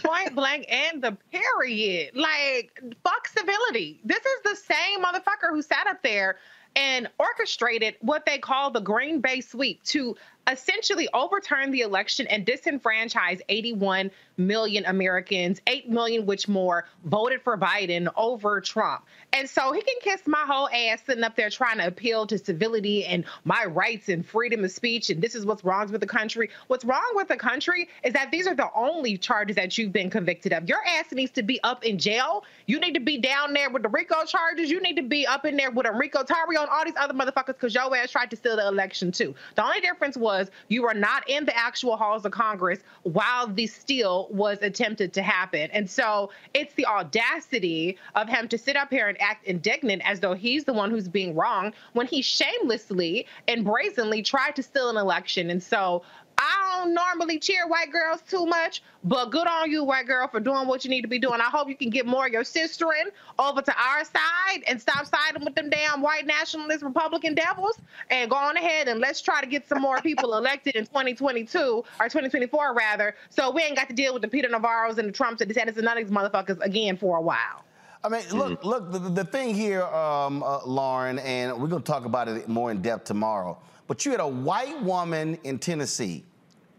point 0.03 0.35
blank 0.35 0.67
and 0.71 1.03
the 1.03 1.17
period. 1.31 2.15
Like, 2.15 2.83
fuck 3.05 3.29
civility. 3.29 4.01
This 4.05 4.25
is 4.25 4.43
the 4.45 4.57
same 4.57 5.03
motherfucker 5.03 5.51
who 5.51 5.63
sat 5.63 5.87
up 5.87 6.03
there 6.03 6.37
and 6.79 7.09
orchestrated 7.19 7.97
what 8.01 8.25
they 8.25 8.39
call 8.39 8.71
the 8.71 8.81
Green 8.81 9.21
Bay 9.21 9.41
sweep 9.41 9.83
to 9.83 10.17
essentially 10.51 11.09
overturn 11.13 11.71
the 11.71 11.81
election 11.83 12.27
and 12.27 12.47
disenfranchise 12.47 13.41
81 13.49 14.11
million 14.37 14.85
Americans, 14.87 15.61
8 15.67 15.89
million 15.91 16.25
which 16.25 16.49
more 16.49 16.87
voted 17.05 17.43
for 17.43 17.59
Biden 17.59 18.09
over 18.17 18.61
Trump. 18.61 19.05
And 19.33 19.49
so 19.49 19.73
he 19.73 19.83
can 19.83 19.97
kiss 20.01 20.27
my 20.27 20.45
whole 20.47 20.69
ass 20.69 21.01
sitting 21.05 21.25
up 21.25 21.37
there 21.37 21.51
trying 21.51 21.79
to 21.79 21.87
appeal 21.87 22.27
to 22.29 22.39
civility 22.39 23.05
and 23.05 23.25
my 23.45 23.65
rights 23.65 24.09
and 24.09 24.25
freedom 24.25 24.65
of 24.65 24.71
speech. 24.71 25.11
And 25.11 25.21
this 25.21 25.35
is 25.35 25.45
what's 25.45 25.65
wrong 25.65 25.91
with 25.91 26.01
the 26.01 26.07
country. 26.07 26.51
What's 26.69 26.85
wrong 26.85 27.13
with 27.15 27.29
the 27.29 27.37
country 27.37 27.89
is 28.05 28.13
that 28.15 28.31
these 28.31 28.47
are 28.47 28.55
the 28.55 28.69
only 28.75 29.19
charges 29.19 29.57
that 29.57 29.77
you've 29.77 29.93
been 29.93 30.09
convicted 30.09 30.53
of. 30.53 30.69
Your 30.69 30.85
ass 30.87 31.13
needs 31.13 31.33
to 31.33 31.43
be 31.43 31.63
up 31.63 31.85
in 31.85 31.99
jail. 31.99 32.45
You 32.67 32.81
need 32.81 32.95
to 32.95 33.01
be 33.01 33.19
down 33.19 33.53
there 33.53 33.71
with 33.71 33.83
the 33.83 33.89
RICO 33.89 34.25
charges. 34.25 34.71
You 34.71 34.81
need 34.81 34.97
to 34.97 35.03
be 35.03 35.27
up 35.27 35.45
in 35.45 35.57
there 35.57 35.71
with 35.71 35.87
Enrique 35.87 36.19
Tarrio 36.21 36.61
and 36.61 36.71
all 36.71 36.85
these 36.85 36.97
other 36.97 37.15
motherfuckers 37.15 37.47
because 37.49 37.75
your 37.75 37.95
ass 37.97 38.13
tried 38.13 38.31
to 38.31 38.37
steal 38.37 38.57
the 38.57 38.67
election 38.67 39.13
too. 39.13 39.35
The 39.57 39.65
only 39.65 39.81
difference 39.81 40.17
was 40.17 40.38
you 40.69 40.83
were 40.83 40.95
not 40.95 41.29
in 41.29 41.45
the 41.45 41.57
actual 41.57 41.97
halls 41.97 42.25
of 42.25 42.33
Congress 42.33 42.81
while 43.03 43.47
the 43.47 43.67
steal 43.67 44.29
was 44.31 44.59
attempted 44.63 45.13
to 45.15 45.23
happen. 45.23 45.71
And 45.73 45.89
so 45.89 46.31
it's 46.55 46.75
the 46.75 46.87
audacity 46.87 47.97
of 48.15 48.29
him 48.29 48.49
to 48.49 48.59
sit 48.59 48.77
up 48.77 48.91
here 48.91 49.09
and 49.09 49.21
act 49.21 49.47
indignant 49.47 50.03
as 50.05 50.21
though 50.21 50.35
he's 50.35 50.65
the 50.65 50.73
one 50.73 50.91
who's 50.91 51.09
being 51.09 51.35
wrong 51.35 51.73
when 51.93 52.07
he 52.07 52.23
shamelessly 52.23 53.27
and 53.47 53.65
brazenly 53.65 54.23
tried 54.23 54.55
to 54.57 54.63
steal 54.63 54.91
an 54.91 54.97
election. 54.97 55.51
And 55.51 55.63
so 55.63 56.03
I 56.39 56.77
don't 56.77 56.95
normally 56.95 57.41
cheer 57.41 57.67
white 57.67 57.91
girls 57.91 58.23
too 58.23 58.47
much, 58.47 58.83
but 59.03 59.31
good 59.31 59.49
on 59.49 59.71
you, 59.71 59.83
white 59.83 60.07
girl, 60.07 60.29
for 60.29 60.39
doing 60.39 60.69
what 60.69 60.85
you 60.85 60.91
need 60.91 61.03
to 61.03 61.09
be 61.09 61.19
doing. 61.19 61.41
I 61.41 61.51
hope 61.51 61.69
you 61.69 61.75
can 61.75 61.91
get 61.91 62.07
more 62.07 62.27
of 62.27 62.33
your 62.33 62.45
sisterin 62.45 63.11
over 63.41 63.61
to 63.61 63.75
our 63.77 64.05
side 64.05 64.63
and 64.69 64.81
stop 64.81 65.07
siding 65.07 65.45
with 65.45 65.57
them 65.57 65.69
damn 65.69 66.01
white 66.01 66.27
nationalist 66.27 66.85
Republican 66.85 67.35
devils 67.35 67.79
and 68.11 68.31
go 68.31 68.37
on 68.37 68.57
ahead 68.57 68.87
and 68.87 69.01
let's 69.01 69.21
try 69.21 69.41
to 69.41 69.47
get 69.47 69.69
some 69.69 69.83
more 69.83 70.01
people 70.01 70.35
elected 70.39 70.77
in 70.77 70.85
2022 70.87 71.59
or 71.59 71.85
2024 72.07 72.73
rather, 72.75 73.17
so 73.31 73.51
we 73.51 73.63
ain't 73.63 73.77
got 73.77 73.89
to 73.89 73.95
deal 73.95 74.13
with 74.13 74.23
the 74.23 74.29
Peter 74.29 74.49
Navarros 74.49 74.99
and 74.99 75.09
the 75.09 75.13
Trumps 75.13 75.41
and 75.41 75.51
DeSantis 75.51 75.77
and 75.77 75.85
none 75.85 75.99
of 75.99 76.07
these 76.07 76.17
motherfuckers 76.17 76.61
again 76.61 76.97
for 76.97 77.17
a 77.17 77.23
while. 77.23 77.65
I 78.05 78.09
mean, 78.09 78.23
look, 78.31 78.65
look. 78.65 78.93
The, 78.93 79.01
the 79.01 79.25
thing 79.25 79.55
here, 79.55 79.83
um, 79.83 80.43
uh, 80.45 80.65
Lauren, 80.65 81.19
and 81.19 81.61
we're 81.61 81.67
going 81.67 81.83
to 81.83 81.87
talk 81.87 82.05
about 82.05 82.29
it 82.29 82.49
more 82.49 82.71
in 82.71 82.81
depth 82.81 83.05
tomorrow. 83.05 83.59
But 83.89 84.05
you 84.07 84.13
had 84.13 84.21
a 84.21 84.29
white 84.29 84.81
woman 84.83 85.39
in 85.43 85.59
Tennessee 85.59 86.25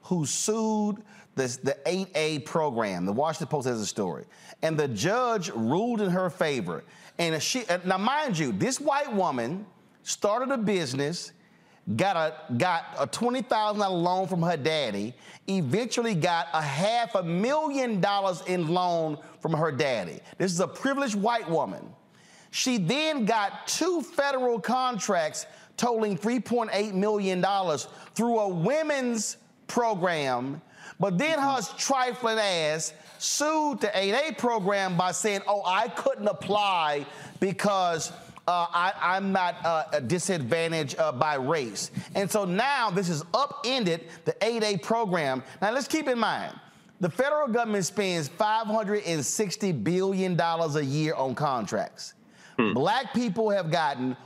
who 0.03 0.26
sued 0.26 1.03
this, 1.36 1.57
the 1.57 1.77
8A 1.86 2.45
program. 2.45 3.06
The 3.06 3.11
Washington 3.11 3.48
Post 3.48 3.68
has 3.68 3.81
a 3.81 3.86
story, 3.86 4.26
and 4.61 4.77
the 4.77 4.88
judge 4.88 5.49
ruled 5.49 5.99
in 5.99 6.10
her 6.10 6.30
favor. 6.30 6.84
And 7.18 7.41
she, 7.44 7.64
now, 7.84 7.98
mind 7.98 8.38
you, 8.38 8.53
this 8.53 8.80
white 8.80 9.11
woman 9.11 9.65
started 10.03 10.52
a 10.53 10.57
business 10.57 11.34
got 11.95 12.15
a 12.15 12.53
got 12.53 12.95
a 12.99 13.07
twenty 13.07 13.41
thousand 13.41 13.80
dollar 13.80 13.98
loan 13.98 14.27
from 14.27 14.41
her 14.41 14.57
daddy. 14.57 15.14
Eventually, 15.48 16.15
got 16.15 16.48
a 16.53 16.61
half 16.61 17.15
a 17.15 17.23
million 17.23 17.99
dollars 17.99 18.44
in 18.48 18.68
loan 18.68 19.18
from 19.40 19.53
her 19.53 19.72
daddy. 19.72 20.19
This 20.38 20.52
is 20.52 20.60
a 20.60 20.68
privileged 20.68 21.15
white 21.15 21.49
woman. 21.49 21.90
She 22.52 22.77
then 22.77 23.26
got 23.26 23.68
two 23.68 24.02
federal 24.02 24.60
contracts 24.60 25.45
totaling 25.80 26.18
$3.8 26.18 26.93
million 26.93 27.41
through 28.14 28.39
a 28.39 28.47
women's 28.49 29.38
program, 29.68 30.61
but 30.99 31.18
then 31.18 31.39
her 31.39 31.61
trifling 31.77 32.38
ass 32.38 32.93
sued 33.18 33.80
the 33.80 33.88
8A 33.88 34.38
program 34.38 34.97
by 34.97 35.14
saying, 35.14 35.41
oh, 35.47 35.64
I 35.65 35.88
couldn't 35.88 36.27
apply 36.27 37.06
because 37.39 38.11
uh, 38.45 38.68
I, 38.73 38.93
I'm 38.99 39.31
not 39.31 39.56
uh, 39.64 39.99
disadvantaged 40.01 40.99
uh, 40.99 41.14
by 41.14 41.35
race. 41.35 41.91
And 42.14 42.30
so 42.30 42.43
now 42.43 42.89
this 42.89 43.07
has 43.07 43.23
upended 43.34 44.10
the 44.26 44.34
8A 44.34 44.81
program. 44.81 45.43
Now 45.61 45.72
let's 45.72 45.88
keep 45.88 46.10
in 46.10 46.19
mind, 46.19 46.60
the 46.99 47.10
federal 47.10 47.47
government 47.47 47.85
spends 47.85 48.27
$560 48.27 49.84
billion 49.84 50.38
a 50.38 50.81
year 50.81 51.14
on 51.14 51.35
contracts. 51.35 52.15
Black 52.73 53.14
people 53.14 53.49
have 53.49 53.72
gotten 53.72 54.18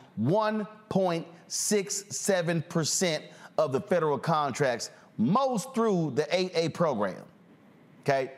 1.67% 1.53 3.21
of 3.59 3.71
the 3.71 3.79
federal 3.79 4.17
contracts, 4.17 4.89
most 5.17 5.73
through 5.75 6.11
the 6.15 6.23
8A 6.23 6.73
program. 6.73 7.23
Okay? 8.01 8.31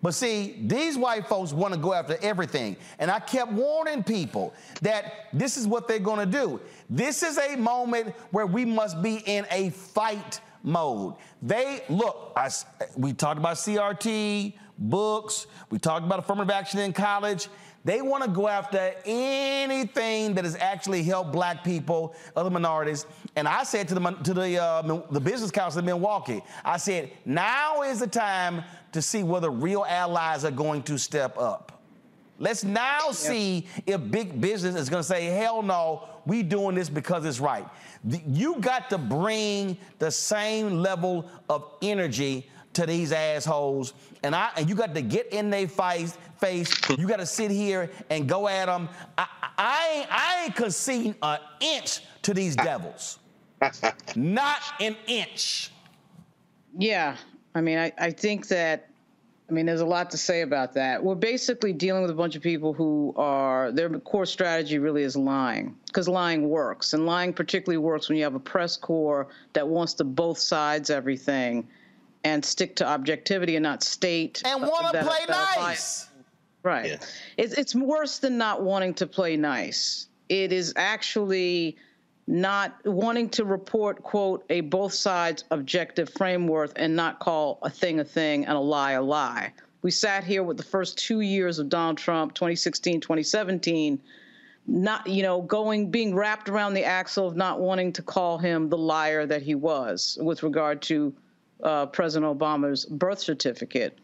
But 0.00 0.14
see, 0.14 0.60
these 0.62 0.96
white 0.96 1.26
folks 1.26 1.52
want 1.52 1.74
to 1.74 1.80
go 1.80 1.92
after 1.92 2.16
everything. 2.22 2.76
And 3.00 3.10
I 3.10 3.18
kept 3.18 3.50
warning 3.50 4.04
people 4.04 4.54
that 4.82 5.26
this 5.32 5.56
is 5.56 5.66
what 5.66 5.88
they're 5.88 5.98
going 5.98 6.20
to 6.20 6.26
do. 6.26 6.60
This 6.88 7.24
is 7.24 7.36
a 7.38 7.56
moment 7.56 8.14
where 8.30 8.46
we 8.46 8.64
must 8.64 9.02
be 9.02 9.16
in 9.26 9.44
a 9.50 9.70
fight 9.70 10.40
mode. 10.62 11.14
They, 11.42 11.82
look, 11.88 12.32
I, 12.36 12.48
we 12.96 13.12
talked 13.12 13.38
about 13.38 13.56
CRT, 13.56 14.52
books, 14.78 15.48
we 15.70 15.78
talked 15.78 16.06
about 16.06 16.20
affirmative 16.20 16.50
action 16.50 16.78
in 16.80 16.92
college. 16.92 17.48
They 17.84 18.02
want 18.02 18.24
to 18.24 18.30
go 18.30 18.48
after 18.48 18.94
anything 19.04 20.34
that 20.34 20.44
has 20.44 20.56
actually 20.56 21.02
helped 21.04 21.32
black 21.32 21.64
people, 21.64 22.14
other 22.36 22.50
minorities. 22.50 23.06
And 23.36 23.48
I 23.48 23.62
said 23.62 23.88
to 23.88 23.94
the, 23.94 24.10
to 24.24 24.34
the, 24.34 24.62
uh, 24.62 24.82
the 25.10 25.20
business 25.20 25.50
council 25.50 25.78
in 25.78 25.86
Milwaukee, 25.86 26.42
I 26.64 26.76
said, 26.76 27.10
now 27.24 27.82
is 27.82 28.00
the 28.00 28.06
time 28.06 28.64
to 28.92 29.00
see 29.00 29.22
whether 29.22 29.50
real 29.50 29.84
allies 29.88 30.44
are 30.44 30.50
going 30.50 30.82
to 30.84 30.98
step 30.98 31.38
up. 31.38 31.80
Let's 32.40 32.62
now 32.62 33.10
see 33.10 33.66
if 33.86 34.10
big 34.10 34.40
business 34.40 34.76
is 34.76 34.88
going 34.88 35.02
to 35.02 35.08
say, 35.08 35.26
hell 35.26 35.62
no, 35.62 36.08
we 36.24 36.42
doing 36.42 36.76
this 36.76 36.88
because 36.88 37.24
it's 37.24 37.40
right. 37.40 37.66
You 38.26 38.56
got 38.60 38.90
to 38.90 38.98
bring 38.98 39.76
the 39.98 40.10
same 40.10 40.78
level 40.78 41.28
of 41.48 41.64
energy 41.82 42.48
to 42.74 42.86
these 42.86 43.10
assholes, 43.10 43.92
and 44.22 44.36
I 44.36 44.50
and 44.56 44.68
you 44.68 44.76
got 44.76 44.94
to 44.94 45.02
get 45.02 45.32
in 45.32 45.50
their 45.50 45.66
face. 45.66 46.16
Face. 46.40 46.72
You 46.96 47.06
got 47.08 47.18
to 47.18 47.26
sit 47.26 47.50
here 47.50 47.90
and 48.10 48.28
go 48.28 48.48
at 48.48 48.66
them. 48.66 48.88
I, 49.16 49.26
I 49.58 49.88
ain't 49.94 50.06
I 50.10 50.44
ain't 50.44 50.54
conceding 50.56 51.14
an 51.22 51.38
inch 51.60 52.00
to 52.22 52.34
these 52.34 52.54
devils. 52.54 53.18
Not 54.16 54.60
an 54.80 54.96
inch. 55.06 55.72
Yeah, 56.76 57.16
I 57.54 57.60
mean, 57.60 57.78
I, 57.78 57.92
I 57.98 58.10
think 58.10 58.46
that, 58.48 58.88
I 59.48 59.52
mean, 59.52 59.66
there's 59.66 59.80
a 59.80 59.86
lot 59.86 60.10
to 60.12 60.16
say 60.18 60.42
about 60.42 60.74
that. 60.74 61.02
We're 61.02 61.14
basically 61.16 61.72
dealing 61.72 62.02
with 62.02 62.10
a 62.10 62.14
bunch 62.14 62.36
of 62.36 62.42
people 62.42 62.72
who 62.72 63.14
are, 63.16 63.72
their 63.72 63.88
core 64.00 64.26
strategy 64.26 64.78
really 64.78 65.02
is 65.02 65.16
lying, 65.16 65.74
because 65.86 66.08
lying 66.08 66.48
works. 66.48 66.92
And 66.92 67.06
lying 67.06 67.32
particularly 67.32 67.78
works 67.78 68.08
when 68.08 68.16
you 68.16 68.24
have 68.24 68.34
a 68.36 68.40
press 68.40 68.76
corps 68.76 69.26
that 69.54 69.66
wants 69.66 69.94
to 69.94 70.04
both 70.04 70.38
sides 70.38 70.90
everything 70.90 71.66
and 72.24 72.44
stick 72.44 72.76
to 72.76 72.86
objectivity 72.86 73.56
and 73.56 73.62
not 73.62 73.82
state. 73.82 74.42
And 74.44 74.62
want 74.62 74.92
to 74.94 75.02
play 75.02 75.24
that- 75.26 75.56
nice. 75.58 76.07
Right. 76.68 76.90
Yeah. 76.90 76.98
It's 77.38 77.54
it's 77.54 77.74
worse 77.74 78.18
than 78.18 78.36
not 78.36 78.62
wanting 78.62 78.92
to 78.94 79.06
play 79.06 79.36
nice. 79.38 80.06
It 80.28 80.52
is 80.52 80.74
actually 80.76 81.78
not 82.26 82.74
wanting 82.84 83.30
to 83.30 83.44
report 83.46 84.02
quote 84.02 84.44
a 84.50 84.60
both 84.60 84.92
sides 84.92 85.44
objective 85.50 86.10
framework 86.10 86.72
and 86.76 86.94
not 86.94 87.20
call 87.20 87.58
a 87.62 87.70
thing 87.70 88.00
a 88.00 88.04
thing 88.04 88.44
and 88.44 88.54
a 88.54 88.60
lie 88.60 88.92
a 88.92 89.02
lie. 89.02 89.54
We 89.80 89.90
sat 89.90 90.24
here 90.24 90.42
with 90.42 90.58
the 90.58 90.62
first 90.62 90.98
2 90.98 91.20
years 91.20 91.58
of 91.58 91.70
Donald 91.70 91.96
Trump 91.96 92.34
2016 92.34 93.00
2017 93.00 93.98
not 94.66 95.06
you 95.06 95.22
know 95.22 95.40
going 95.40 95.90
being 95.90 96.14
wrapped 96.14 96.50
around 96.50 96.74
the 96.74 96.84
axle 96.84 97.26
of 97.26 97.34
not 97.34 97.60
wanting 97.60 97.94
to 97.94 98.02
call 98.02 98.36
him 98.36 98.68
the 98.68 98.76
liar 98.76 99.24
that 99.24 99.40
he 99.40 99.54
was 99.54 100.18
with 100.20 100.42
regard 100.42 100.82
to 100.82 101.14
uh, 101.62 101.86
President 101.86 102.38
Obama's 102.38 102.84
birth 102.84 103.18
certificate. 103.18 103.98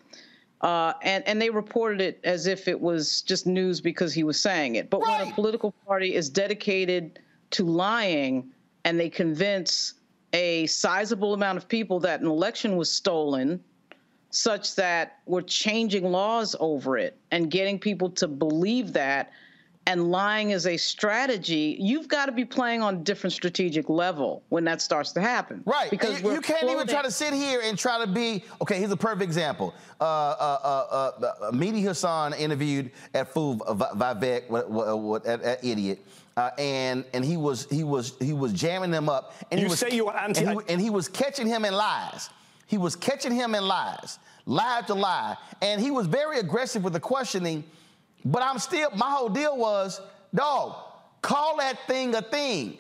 Uh, 0.65 0.95
and 1.03 1.23
and 1.29 1.43
they 1.43 1.51
reported 1.51 2.01
it 2.01 2.19
as 2.25 2.47
if 2.47 2.69
it 2.69 2.81
was 2.81 3.21
just 3.21 3.47
news 3.47 3.83
because 3.83 4.15
he 4.15 4.25
was 4.25 4.41
saying 4.41 4.77
it. 4.77 4.89
But 4.89 5.03
right. 5.03 5.21
when 5.21 5.29
a 5.31 5.35
political 5.35 5.73
party 5.87 6.15
is 6.15 6.31
dedicated 6.31 7.19
to 7.51 7.67
lying 7.67 8.51
and 8.87 8.99
they 8.99 9.11
convince 9.11 9.93
a 10.33 10.67
sizable 10.67 11.35
amount 11.35 11.59
of 11.59 11.69
people 11.69 12.01
that 12.01 12.23
an 12.23 12.27
election 12.27 12.77
was 12.77 12.91
stolen, 12.91 13.63
such 14.31 14.75
that 14.77 15.19
we're 15.27 15.43
changing 15.43 16.11
laws 16.11 16.57
over 16.59 16.97
it 16.97 17.19
and 17.31 17.51
getting 17.51 17.79
people 17.79 18.09
to 18.13 18.27
believe 18.27 18.95
that, 18.95 19.33
and 19.87 20.11
lying 20.11 20.51
is 20.51 20.67
a 20.67 20.77
strategy, 20.77 21.77
you've 21.79 22.09
got 22.09 22.27
to 22.27 22.33
be 22.33 22.45
playing 22.45 22.83
on 22.83 22.95
a 22.95 22.99
different 22.99 23.33
strategic 23.33 23.89
level 23.89 24.43
when 24.49 24.65
that 24.65 24.81
starts 24.81 25.13
to 25.13 25.21
happen. 25.21 25.63
Right. 25.67 25.91
Because 25.91 26.23
you, 26.23 26.33
you 26.33 26.41
can't 26.41 26.71
even 26.71 26.87
try 26.87 27.03
to 27.03 27.11
sit 27.11 27.35
here 27.35 27.61
and 27.63 27.79
try 27.79 28.03
to 28.05 28.11
be 28.11 28.45
okay. 28.63 28.79
Here's 28.79 28.91
a 28.91 28.97
perfect 28.97 29.23
example. 29.23 29.75
Uh, 30.01 30.05
uh, 30.05 30.59
uh, 30.91 31.27
uh, 31.27 31.51
Mehdi 31.53 31.83
Hasan 31.83 32.33
interviewed 32.35 32.91
at 33.13 33.29
Food 33.29 33.59
Vivek, 33.59 34.49
what, 34.49 34.71
what, 34.71 34.99
what, 34.99 35.27
at, 35.27 35.43
at 35.43 35.65
Idiot. 35.65 36.05
Uh, 36.37 36.51
and 36.59 37.05
and 37.15 37.25
he 37.25 37.37
was 37.37 37.69
he 37.71 37.85
was 37.85 38.15
he 38.21 38.33
was 38.33 38.53
jamming 38.53 38.91
them 38.91 39.09
up. 39.09 39.35
And 39.53 39.61
you 39.61 39.67
he 39.67 39.71
was, 39.71 39.79
say 39.79 39.91
you 39.91 40.07
were 40.07 40.17
anti, 40.17 40.45
and 40.45 40.61
he, 40.61 40.73
and 40.73 40.81
he 40.81 40.91
was 40.91 41.09
catching 41.09 41.47
him 41.47 41.65
in 41.65 41.75
lies. 41.75 42.29
He 42.67 42.77
was 42.77 42.97
catching 42.97 43.33
him 43.33 43.55
in 43.55 43.69
lies, 43.69 44.19
lie 44.47 44.83
to 44.89 44.95
lie, 44.95 45.37
and 45.63 45.81
he 45.81 45.93
was 45.93 46.09
very 46.09 46.41
aggressive 46.41 46.83
with 46.83 46.95
the 46.95 47.01
questioning. 47.01 47.63
But 48.25 48.43
I'm 48.43 48.59
still, 48.59 48.91
my 48.97 49.11
whole 49.11 49.29
deal 49.29 49.57
was, 49.57 50.01
dog, 50.35 50.77
call 51.21 51.59
that 51.59 51.79
thing 51.87 52.15
a 52.15 52.23
thing. 52.23 52.79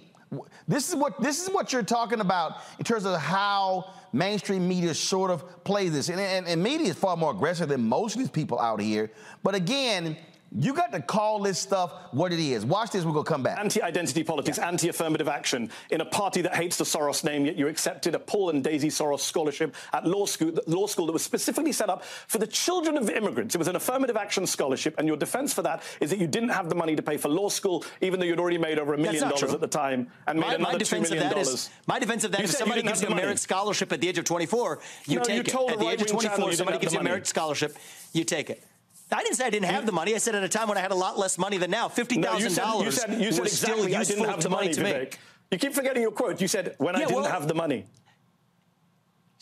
This 0.66 0.88
is 0.88 0.96
what 0.96 1.20
this 1.20 1.42
is 1.42 1.50
what 1.50 1.72
you're 1.72 1.82
talking 1.82 2.20
about 2.20 2.56
in 2.78 2.84
terms 2.84 3.04
of 3.04 3.20
how 3.20 3.92
mainstream 4.12 4.66
media 4.66 4.92
sort 4.94 5.30
of 5.30 5.64
plays 5.64 5.92
this, 5.92 6.08
and, 6.08 6.18
and, 6.18 6.46
and 6.48 6.60
media 6.60 6.88
is 6.88 6.96
far 6.96 7.16
more 7.16 7.30
aggressive 7.30 7.68
than 7.68 7.86
most 7.86 8.14
of 8.14 8.18
these 8.18 8.30
people 8.30 8.58
out 8.58 8.80
here. 8.80 9.10
But 9.44 9.54
again, 9.54 10.16
you 10.56 10.72
got 10.72 10.92
to 10.92 11.00
call 11.00 11.40
this 11.40 11.58
stuff 11.58 11.92
what 12.12 12.32
it 12.32 12.38
is. 12.38 12.64
Watch 12.64 12.92
this, 12.92 13.04
we're 13.04 13.12
going 13.12 13.24
to 13.24 13.30
come 13.30 13.42
back. 13.42 13.58
Anti 13.58 13.82
identity 13.82 14.22
politics, 14.22 14.58
yeah. 14.58 14.68
anti 14.68 14.88
affirmative 14.88 15.26
action. 15.26 15.68
In 15.90 16.00
a 16.00 16.04
party 16.04 16.42
that 16.42 16.54
hates 16.54 16.76
the 16.76 16.84
Soros 16.84 17.24
name, 17.24 17.44
yet 17.44 17.56
you 17.56 17.66
accepted 17.66 18.14
a 18.14 18.18
Paul 18.18 18.50
and 18.50 18.62
Daisy 18.62 18.88
Soros 18.88 19.20
scholarship 19.20 19.74
at 19.92 20.06
law 20.06 20.26
school, 20.26 20.52
law 20.66 20.86
school 20.86 21.06
that 21.06 21.12
was 21.12 21.24
specifically 21.24 21.72
set 21.72 21.90
up 21.90 22.04
for 22.04 22.38
the 22.38 22.46
children 22.46 22.96
of 22.96 23.10
immigrants. 23.10 23.54
It 23.56 23.58
was 23.58 23.68
an 23.68 23.76
affirmative 23.76 24.16
action 24.16 24.46
scholarship, 24.46 24.94
and 24.98 25.08
your 25.08 25.16
defense 25.16 25.52
for 25.52 25.62
that 25.62 25.82
is 26.00 26.10
that 26.10 26.20
you 26.20 26.28
didn't 26.28 26.50
have 26.50 26.68
the 26.68 26.76
money 26.76 26.94
to 26.94 27.02
pay 27.02 27.16
for 27.16 27.28
law 27.28 27.48
school, 27.48 27.84
even 28.00 28.20
though 28.20 28.26
you'd 28.26 28.38
already 28.38 28.58
made 28.58 28.78
over 28.78 28.94
a 28.94 28.98
million 28.98 29.28
dollars 29.28 29.52
at 29.52 29.60
the 29.60 29.66
time 29.66 30.06
and 30.28 30.38
my, 30.38 30.50
made 30.50 30.60
another 30.60 30.78
$2 30.78 31.10
million. 31.10 31.38
Is, 31.38 31.70
my 31.86 31.98
defense 31.98 32.22
of 32.22 32.30
that 32.32 32.40
you 32.40 32.44
is 32.44 32.56
somebody 32.56 32.82
gives 32.82 33.02
you 33.02 33.08
a 33.08 33.14
merit 33.14 33.38
scholarship 33.40 33.92
at 33.92 34.00
the 34.00 34.08
age 34.08 34.18
of 34.18 34.24
24, 34.24 34.78
you 35.06 35.16
no, 35.16 35.22
take 35.24 35.52
you 35.52 35.66
it. 35.66 35.72
At 35.72 35.78
the 35.78 35.88
age 35.88 36.00
of 36.00 36.06
24, 36.06 36.52
somebody 36.52 36.78
gives 36.78 36.92
you 36.92 37.00
a 37.00 37.02
merit 37.02 37.26
scholarship, 37.26 37.76
you 38.12 38.22
take 38.22 38.50
it. 38.50 38.62
I 39.14 39.22
didn't 39.22 39.36
say 39.36 39.46
I 39.46 39.50
didn't 39.50 39.70
have 39.70 39.86
the 39.86 39.92
money. 39.92 40.14
I 40.14 40.18
said 40.18 40.34
at 40.34 40.42
a 40.42 40.48
time 40.48 40.68
when 40.68 40.76
I 40.76 40.80
had 40.80 40.90
a 40.90 40.96
lot 40.96 41.18
less 41.18 41.38
money 41.38 41.56
than 41.56 41.70
now. 41.70 41.88
Fifty 41.88 42.20
thousand 42.20 42.56
no, 42.56 42.62
dollars. 42.62 42.86
You 42.86 42.92
said, 42.92 43.20
you 43.20 43.32
said 43.32 43.46
exactly. 43.46 43.96
I 43.96 44.04
didn't 44.04 44.24
have 44.24 44.42
the 44.42 44.50
money, 44.50 44.72
to 44.72 44.80
Vivek. 44.80 45.12
Me. 45.12 45.18
You 45.52 45.58
keep 45.58 45.72
forgetting 45.72 46.02
your 46.02 46.10
quote. 46.10 46.40
You 46.40 46.48
said 46.48 46.74
when 46.78 46.94
yeah, 46.94 47.02
I 47.02 47.04
didn't 47.04 47.22
well, 47.22 47.30
have 47.30 47.46
the 47.46 47.54
money. 47.54 47.86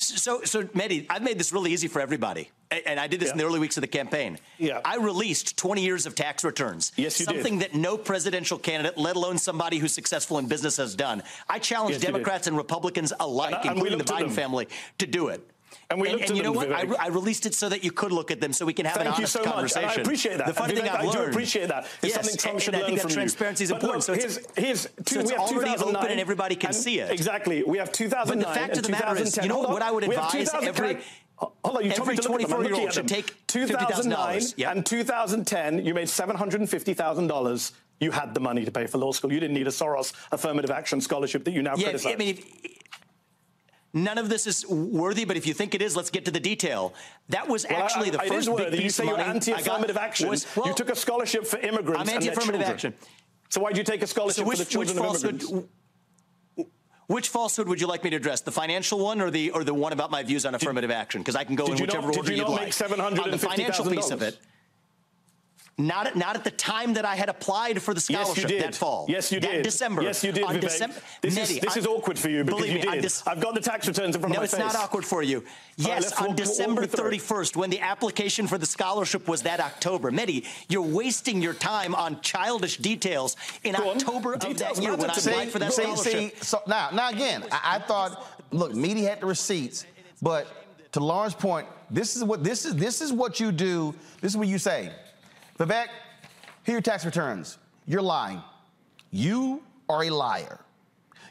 So, 0.03 0.43
so 0.43 0.65
Mehdi, 0.65 1.07
I've 1.09 1.23
made 1.23 1.39
this 1.39 1.53
really 1.53 1.73
easy 1.73 1.87
for 1.87 2.01
everybody, 2.01 2.51
and 2.87 2.99
I 2.99 3.07
did 3.07 3.21
this 3.21 3.29
yeah. 3.29 3.33
in 3.33 3.39
the 3.39 3.45
early 3.45 3.61
weeks 3.61 3.77
of 3.77 3.83
the 3.83 3.87
campaign. 3.87 4.37
Yeah. 4.59 4.81
I 4.85 4.97
released 4.97 5.57
20 5.57 5.83
years 5.83 6.07
of 6.07 6.17
tax 6.17 6.43
returns. 6.43 6.91
Yes, 6.97 7.21
you 7.21 7.27
Something 7.27 7.61
did. 7.61 7.71
that 7.71 7.79
no 7.79 7.97
presidential 7.97 8.59
candidate, 8.59 8.99
let 8.99 9.15
alone 9.15 9.39
somebody 9.39 9.79
who's 9.79 9.93
successful 9.95 10.39
in 10.39 10.49
business, 10.49 10.77
has 10.79 10.97
done. 10.97 11.23
I 11.49 11.61
challenge 11.61 11.95
yes, 11.95 12.03
Democrats 12.03 12.49
and 12.49 12.57
Republicans 12.57 13.13
alike, 13.21 13.65
and 13.65 13.77
including 13.77 13.99
the 13.99 14.05
Biden 14.05 14.33
family, 14.33 14.67
to 14.99 15.07
do 15.07 15.29
it. 15.29 15.49
And, 15.93 16.01
we 16.01 16.11
and, 16.11 16.21
and 16.23 16.37
you 16.37 16.43
know 16.43 16.53
them, 16.55 16.71
what? 16.71 17.01
I, 17.01 17.05
I, 17.05 17.09
released 17.09 17.45
it 17.45 17.55
so 17.55 17.69
that 17.69 17.85
you 17.85 17.93
could 17.93 18.13
look 18.13 18.31
at 18.31 18.41
them, 18.41 18.53
so 18.53 18.65
we 18.65 18.73
can 18.73 18.87
have 18.87 18.97
Thank 18.97 19.09
an 19.09 19.15
honest 19.15 19.35
you 19.35 19.43
so 19.43 19.51
conversation. 19.51 19.87
Much. 19.87 19.97
And 19.97 20.01
I 20.01 20.03
appreciate 20.03 20.39
that. 20.39 20.47
The 20.47 20.55
funny 20.55 20.75
thing 20.75 20.89
I've 20.89 21.01
I 21.01 21.03
learned. 21.03 21.13
do 21.13 21.31
appreciate 21.31 21.69
that. 21.69 21.85
It's 22.03 22.15
yes, 22.15 22.15
something 22.15 22.37
Trump 22.37 22.55
and, 22.55 22.63
should 22.63 22.75
learn 22.75 22.83
I 22.83 22.87
think 22.87 23.01
from 23.01 23.09
that 23.09 23.15
transparency 23.15 23.65
is 23.65 23.71
important. 23.71 24.09
Look, 24.09 24.21
so 24.21 24.27
here's, 24.27 24.39
here's 24.57 24.89
two, 25.05 25.15
so 25.15 25.21
it's 25.21 25.31
we 25.31 25.37
have 25.37 25.83
already 25.83 25.83
open 25.83 26.11
and 26.11 26.21
everybody 26.21 26.57
can 26.57 26.73
see 26.73 26.99
it. 26.99 27.11
Exactly. 27.11 27.63
We 27.63 27.79
have 27.79 27.93
2009 27.93 28.43
But 28.43 28.55
the 28.55 28.61
fact 28.61 28.77
of 28.79 28.83
the 28.85 28.91
matter 28.91 29.21
is, 29.21 29.37
you 29.37 29.49
know 29.49 29.61
what 29.61 29.83
I 29.83 29.91
would 29.91 30.05
advise 30.05 30.51
every. 30.55 30.99
Hold 31.39 31.79
on, 31.79 31.85
you 31.85 31.91
every 31.91 32.17
24 32.17 32.65
year 32.65 32.75
old 32.75 32.93
should 32.93 33.09
take 33.09 33.47
2009 33.49 34.43
yep. 34.57 34.77
and 34.77 34.87
2010. 34.87 35.85
You 35.85 35.93
made 35.93 36.09
seven 36.09 36.37
hundred 36.37 36.61
and 36.61 36.71
fifty 36.71 36.95
thousand 36.95 37.27
dollars. 37.27 37.73
You 37.99 38.13
had 38.13 38.35
the 38.35 38.41
money 38.41 38.65
to 38.65 38.71
pay 38.71 38.87
for 38.87 38.99
law 38.99 39.13
school. 39.13 39.33
You 39.33 39.41
didn't 39.41 39.55
need 39.55 39.67
a 39.67 39.71
Soros 39.71 40.13
affirmative 40.31 40.71
action 40.71 41.01
scholarship 41.01 41.45
that 41.45 41.53
you 41.53 41.63
now 41.63 41.75
yeah, 41.77 41.91
criticize. 41.91 42.13
I 42.13 42.17
mean, 42.17 42.37
if, 42.37 42.82
None 43.95 44.17
of 44.17 44.31
this 44.31 44.47
is 44.47 44.67
worthy, 44.67 45.25
but 45.27 45.37
if 45.37 45.47
you 45.47 45.53
think 45.53 45.75
it 45.75 45.83
is, 45.83 45.95
let's 45.97 46.09
get 46.09 46.25
to 46.25 46.31
the 46.31 46.41
detail. 46.41 46.95
That 47.29 47.47
was 47.47 47.67
well, 47.69 47.83
actually 47.83 48.09
I, 48.09 48.13
the 48.13 48.21
I, 48.23 48.29
first 48.29 48.49
it 48.49 48.53
is 48.53 48.61
big 48.61 48.71
piece 48.73 48.83
you 48.83 48.91
say 48.91 49.05
you're 49.05 49.21
anti-affirmative 49.21 49.99
action. 49.99 50.29
Was, 50.29 50.47
well, 50.57 50.67
you 50.67 50.75
took 50.75 50.89
a 50.89 50.97
scholarship 50.97 51.47
for 51.47 51.59
immigrants. 51.59 52.01
I'm 52.01 52.17
anti-affirmative 52.17 52.63
action. 52.63 52.95
So 53.51 53.61
why 53.61 53.71
did 53.71 53.79
you 53.79 53.85
take 53.85 54.03
a 54.03 54.07
scholarship 54.07 54.45
so 54.45 54.49
which, 54.49 54.59
for 54.59 54.65
the 54.65 54.71
children 54.71 54.97
which 54.97 55.15
of 55.15 55.25
immigrants? 55.25 55.69
Which 57.09 57.29
falsehood 57.29 57.69
would 57.69 57.81
you 57.81 57.87
like 57.87 58.03
me 58.05 58.09
to 58.11 58.17
address? 58.17 58.41
The 58.41 58.53
financial 58.53 58.99
one 58.99 59.21
or 59.21 59.31
the 59.31 59.51
or 59.51 59.65
the 59.65 59.75
one 59.75 59.93
about 59.93 60.11
my 60.11 60.23
views 60.23 60.47
on 60.47 60.55
affirmative 60.55 60.89
did, 60.89 60.97
action? 60.97 61.21
Because 61.21 61.37
I 61.37 61.45
can 61.45 61.57
go 61.57 61.67
in 61.67 61.73
whichever 61.73 62.07
not, 62.07 62.17
order 62.17 62.33
you 62.33 62.45
would 62.45 62.49
not 62.49 62.51
like. 62.53 62.61
Make 62.63 62.73
$750, 62.73 63.23
on 63.25 63.31
the 63.31 63.39
financial 63.39 63.91
piece 63.91 64.11
of 64.11 64.23
it. 64.23 64.39
Not 65.83 66.07
at, 66.07 66.17
not 66.17 66.37
at 66.37 66.45
the 66.45 66.51
time 66.51 66.95
that 66.95 67.05
I 67.05 67.17
had 67.17 67.29
applied 67.29 67.83
for 67.83 67.93
the 67.93 68.01
scholarship 68.01 68.37
yes, 68.37 68.43
you 68.43 68.49
did. 68.49 68.63
that 68.63 68.75
fall. 68.77 69.07
Yes, 69.09 69.33
you 69.33 69.41
that 69.41 69.51
did. 69.51 69.63
December. 69.65 70.03
Yes, 70.03 70.23
you 70.23 70.31
did, 70.31 70.45
on 70.45 70.61
December, 70.61 70.97
this, 71.21 71.37
Mehdi, 71.37 71.57
is, 71.57 71.61
this 71.61 71.77
I, 71.77 71.81
is 71.81 71.87
awkward 71.87 72.19
for 72.19 72.29
you 72.29 72.45
because 72.45 72.61
believe 72.61 72.85
you 72.85 72.91
me, 72.91 73.01
did. 73.01 73.13
I've 73.27 73.41
got 73.41 73.55
the 73.55 73.61
tax 73.61 73.89
returns 73.89 74.15
in 74.15 74.21
front 74.21 74.35
no, 74.35 74.41
of 74.41 74.43
my 74.43 74.47
face. 74.47 74.59
No, 74.59 74.67
it's 74.67 74.75
not 74.75 74.85
awkward 74.85 75.05
for 75.05 75.23
you. 75.23 75.45
Yes, 75.77 76.13
right, 76.21 76.29
on 76.29 76.37
December 76.37 76.87
31st, 76.87 77.57
when 77.57 77.71
the 77.71 77.81
application 77.81 78.47
for 78.47 78.59
the 78.59 78.67
scholarship 78.67 79.27
was 79.27 79.43
that 79.43 79.59
October. 79.59 80.13
Mehdi, 80.13 80.47
you're 80.69 80.83
wasting 80.83 81.43
your 81.43 81.55
time 81.55 81.95
on 81.95 82.21
childish 82.21 82.77
details 82.77 83.37
in 83.65 83.75
Go 83.75 83.91
October 83.91 84.31
on. 84.31 84.35
of 84.37 84.41
Details 84.41 84.77
that 84.77 84.83
year 84.83 84.95
when 84.95 85.11
I 85.11 85.15
see, 85.15 85.31
applied 85.31 85.51
for 85.51 85.59
that 85.59 85.73
see, 85.73 85.83
scholarship. 85.83 86.13
See, 86.13 86.45
so 86.45 86.63
now, 86.69 86.91
now 86.93 87.11
again, 87.11 87.45
I, 87.51 87.77
I 87.77 87.79
thought, 87.81 88.25
look, 88.53 88.73
Mehdi 88.73 89.03
had 89.03 89.21
the 89.21 89.27
receipts, 89.27 89.85
but 90.21 90.47
to 90.93 91.01
Lauren's 91.01 91.35
point, 91.35 91.67
this 91.91 92.17
is 92.17 92.25
what 92.25 92.45
this 92.45 92.65
is. 92.65 92.77
This 92.77 93.01
is 93.01 93.13
what 93.13 93.41
you 93.41 93.51
do. 93.53 93.95
This 94.21 94.33
is 94.33 94.37
what 94.37 94.49
you 94.49 94.59
say, 94.59 94.93
Vivek. 95.59 95.87
Here 96.65 96.75
are 96.75 96.77
your 96.77 96.81
tax 96.81 97.05
returns. 97.05 97.59
You're 97.87 98.03
lying. 98.03 98.43
You 99.11 99.63
are 99.89 100.05
a 100.05 100.11
liar. 100.11 100.61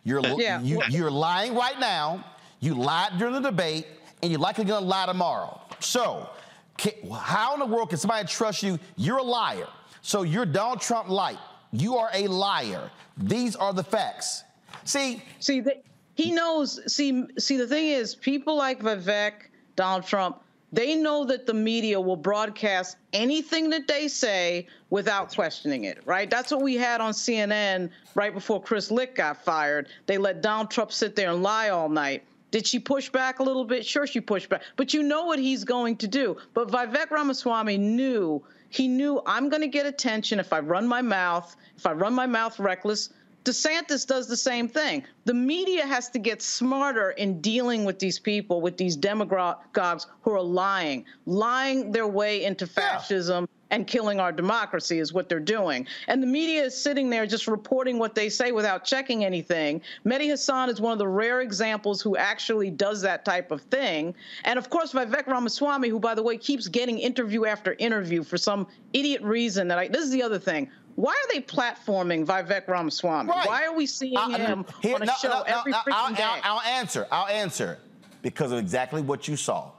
You're, 0.04 0.22
yeah. 0.40 0.62
you, 0.62 0.82
you're 0.90 1.12
lying 1.12 1.56
right 1.56 1.80
now. 1.80 2.26
You 2.60 2.76
lied 2.76 3.18
during 3.18 3.34
the 3.34 3.40
debate, 3.40 3.88
and 4.22 4.32
you're 4.32 4.42
likely 4.42 4.66
going 4.66 4.82
to 4.82 4.88
lie 4.88 5.06
tomorrow. 5.06 5.62
So, 5.80 6.30
can, 6.78 6.94
how 7.12 7.54
in 7.54 7.60
the 7.60 7.66
world 7.66 7.90
can 7.90 7.98
somebody 7.98 8.28
trust 8.28 8.64
you? 8.64 8.80
You're 8.96 9.18
a 9.18 9.24
liar. 9.24 9.68
So 10.02 10.24
you're 10.24 10.46
Donald 10.46 10.82
Trump 10.82 11.10
light. 11.10 11.38
You 11.72 11.96
are 11.98 12.10
a 12.14 12.28
liar. 12.28 12.90
These 13.18 13.56
are 13.56 13.74
the 13.74 13.84
facts. 13.84 14.44
See, 14.84 15.24
see, 15.40 15.62
the, 15.62 15.78
he 16.16 16.32
knows. 16.32 16.80
See, 16.92 17.26
see, 17.38 17.58
the 17.58 17.68
thing 17.68 17.90
is, 17.90 18.16
people 18.16 18.56
like 18.56 18.82
Vivek, 18.82 19.34
Donald 19.76 20.06
Trump, 20.06 20.42
they 20.72 20.96
know 20.96 21.26
that 21.26 21.46
the 21.46 21.54
media 21.54 22.00
will 22.00 22.16
broadcast 22.16 22.98
anything 23.14 23.70
that 23.72 23.88
they 23.88 24.08
say 24.08 24.68
without 24.90 25.34
questioning 25.34 25.84
it, 25.84 26.00
right? 26.06 26.30
That's 26.30 26.52
what 26.52 26.62
we 26.62 26.76
had 26.76 27.02
on 27.02 27.12
CNN 27.12 27.90
right 28.16 28.34
before 28.34 28.62
Chris 28.62 28.90
Licht 28.90 29.16
got 29.16 29.44
fired. 29.44 29.90
They 30.06 30.18
let 30.18 30.42
Donald 30.42 30.72
Trump 30.72 30.92
sit 30.92 31.16
there 31.16 31.32
and 31.32 31.44
lie 31.44 31.70
all 31.70 31.90
night. 31.90 32.24
Did 32.52 32.68
she 32.68 32.80
push 32.80 33.10
back 33.10 33.40
a 33.40 33.44
little 33.44 33.64
bit? 33.64 33.86
Sure, 33.86 34.06
she 34.06 34.20
pushed 34.20 34.50
back. 34.50 34.62
But 34.76 34.94
you 34.94 35.04
know 35.04 35.26
what 35.26 35.40
he's 35.40 35.64
going 35.64 35.96
to 35.98 36.08
do. 36.08 36.38
But 36.54 36.70
Vivek 36.70 37.10
Ramaswamy 37.10 37.78
knew, 37.78 38.44
he 38.70 38.88
knew 38.88 39.22
I'm 39.26 39.50
going 39.50 39.62
to 39.62 39.70
get 39.70 39.86
attention 39.86 40.40
if 40.40 40.52
I 40.52 40.60
run 40.60 40.88
my 40.88 41.02
mouth, 41.02 41.56
if 41.78 41.86
I 41.86 41.94
run 41.94 42.14
my 42.14 42.26
mouth 42.26 42.60
reckless, 42.60 43.10
DeSantis 43.44 44.06
does 44.06 44.28
the 44.28 44.38
same 44.38 44.68
thing. 44.68 45.04
The 45.26 45.34
media 45.34 45.86
has 45.86 46.10
to 46.10 46.20
get 46.20 46.42
smarter 46.42 47.12
in 47.12 47.42
dealing 47.42 47.86
with 47.86 47.98
these 47.98 48.20
people, 48.20 48.62
with 48.62 48.78
these 48.78 48.96
demagogues 48.96 50.08
who 50.22 50.32
are 50.32 50.42
lying, 50.42 51.06
lying 51.26 51.92
their 51.92 52.08
way 52.08 52.44
into 52.44 52.68
fascism 52.68 53.48
and 53.72 53.88
killing 53.88 54.20
our 54.20 54.32
democracy 54.32 55.00
is 55.00 55.12
what 55.14 55.28
they're 55.28 55.40
doing. 55.40 55.88
And 56.08 56.22
the 56.22 56.28
media 56.28 56.64
is 56.64 56.80
sitting 56.80 57.10
there 57.10 57.26
just 57.26 57.48
reporting 57.48 57.98
what 57.98 58.14
they 58.14 58.30
say 58.30 58.52
without 58.52 58.84
checking 58.84 59.26
anything. 59.26 59.82
Mehdi 60.06 60.28
Hasan 60.28 60.70
is 60.70 60.80
one 60.80 60.92
of 60.92 61.00
the 61.00 61.08
rare 61.08 61.42
examples 61.42 62.02
who 62.02 62.18
actually 62.18 62.70
does 62.70 63.02
that 63.02 63.26
type 63.26 63.50
of 63.50 63.62
thing. 63.62 64.14
And 64.44 64.60
of 64.60 64.70
course, 64.70 64.92
Vivek 64.92 65.26
Ramaswamy, 65.26 65.88
who, 65.88 66.00
by 66.00 66.14
the 66.14 66.24
way, 66.24 66.38
keeps 66.38 66.68
getting 66.68 67.00
interview 67.00 67.46
after 67.46 67.76
interview 67.80 68.24
for 68.24 68.38
some 68.38 68.68
idiot 68.94 69.22
reason 69.24 69.70
that 69.70 69.80
I, 69.80 69.88
this 69.88 70.04
is 70.04 70.12
the 70.12 70.22
other 70.22 70.38
thing. 70.38 70.70
Why 70.96 71.12
are 71.14 71.34
they 71.34 71.42
platforming 71.42 72.26
Vivek 72.26 72.68
Ramaswamy? 72.68 73.30
Right. 73.30 73.48
Why 73.48 73.66
are 73.66 73.76
we 73.76 73.86
seeing 73.86 74.18
Uh, 74.18 74.30
him 74.30 74.66
here- 74.82 74.96
on 74.96 75.02
a 75.04 75.06
no, 75.06 75.14
show 75.22 75.30
no, 75.30 75.42
every 75.42 75.72
no, 75.72 75.78
freaking 75.80 75.94
I'll, 75.94 76.14
day? 76.14 76.24
I'll, 76.24 76.56
I'll 76.58 76.62
answer. 76.62 77.08
I'll 77.12 77.28
answer 77.28 77.80
because 78.22 78.52
of 78.52 78.60
exactly 78.60 79.02
what 79.02 79.28
you 79.28 79.36
saw. 79.36 79.72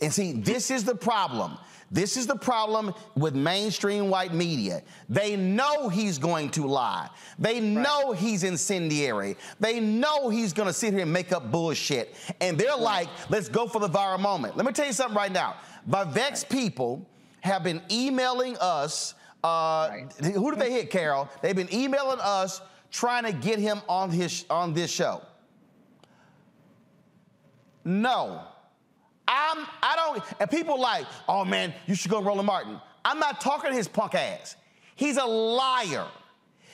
And 0.00 0.12
see, 0.12 0.32
this 0.32 0.70
is 0.70 0.84
the 0.84 0.94
problem. 0.94 1.58
This 1.90 2.16
is 2.16 2.26
the 2.26 2.36
problem 2.36 2.94
with 3.14 3.34
mainstream 3.34 4.08
white 4.08 4.32
media. 4.34 4.82
They 5.08 5.36
know 5.36 5.88
he's 5.88 6.18
going 6.18 6.48
to 6.52 6.66
lie. 6.66 7.08
They 7.38 7.60
know 7.60 8.12
he's 8.12 8.42
incendiary. 8.42 9.36
They 9.60 9.78
know 9.80 10.30
he's 10.30 10.52
going 10.52 10.66
to 10.66 10.72
sit 10.72 10.92
here 10.92 11.02
and 11.02 11.12
make 11.12 11.30
up 11.32 11.52
bullshit. 11.52 12.14
And 12.40 12.58
they're 12.58 12.74
like, 12.76 13.08
let's 13.28 13.48
go 13.48 13.68
for 13.68 13.78
the 13.80 13.88
viral 13.88 14.18
moment. 14.18 14.56
Let 14.56 14.66
me 14.66 14.72
tell 14.72 14.86
you 14.86 14.92
something 14.94 15.16
right 15.16 15.30
now. 15.30 15.56
Vivek's 15.88 16.42
people 16.42 17.06
have 17.42 17.62
been 17.62 17.82
emailing 17.90 18.56
us. 18.60 19.14
Uh, 19.44 19.90
Who 20.22 20.50
did 20.50 20.58
they 20.58 20.72
hit, 20.72 20.90
Carol? 20.90 21.28
They've 21.42 21.54
been 21.54 21.72
emailing 21.72 22.18
us 22.20 22.62
trying 22.90 23.24
to 23.24 23.32
get 23.32 23.58
him 23.58 23.82
on 23.88 24.10
his 24.10 24.46
on 24.48 24.72
this 24.72 24.90
show. 24.90 25.20
No. 27.84 28.40
I'm 29.28 29.66
I 29.82 29.96
don't 29.96 30.40
and 30.40 30.50
people 30.50 30.80
like, 30.80 31.04
oh 31.28 31.44
man, 31.44 31.74
you 31.86 31.94
should 31.94 32.10
go 32.10 32.20
to 32.20 32.26
Roland 32.26 32.46
Martin. 32.46 32.80
I'm 33.04 33.18
not 33.18 33.42
talking 33.42 33.70
to 33.70 33.76
his 33.76 33.86
punk 33.86 34.14
ass. 34.14 34.56
He's 34.96 35.18
a 35.18 35.24
liar. 35.24 36.06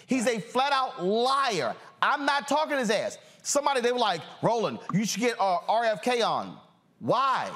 He's 0.07 0.29
a 0.29 0.39
flat 0.39 0.73
out 0.73 1.05
liar. 1.05 1.75
I'm 2.01 2.25
not 2.25 2.47
talking 2.47 2.73
to 2.73 2.79
his 2.79 2.91
ass. 2.91 3.19
Somebody 3.43 3.81
they 3.81 3.91
were 3.91 3.99
like, 3.99 4.21
Roland, 4.43 4.79
you 4.93 5.05
should 5.05 5.21
get 5.21 5.41
uh, 5.41 5.59
RFK 5.69 6.25
on. 6.25 6.57
Why? 7.01 7.51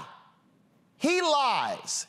He 0.97 1.21
lies. 1.21 2.09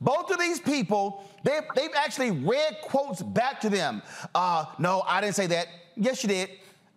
Both 0.00 0.30
of 0.30 0.38
these 0.38 0.60
people, 0.60 1.24
they've, 1.44 1.62
they've 1.74 1.94
actually 1.94 2.30
read 2.30 2.78
quotes 2.82 3.22
back 3.22 3.60
to 3.60 3.70
them. 3.70 4.02
Uh, 4.34 4.64
no, 4.78 5.02
I 5.06 5.20
didn't 5.20 5.34
say 5.34 5.46
that. 5.48 5.66
Yes, 5.96 6.22
you 6.22 6.28
did. 6.28 6.50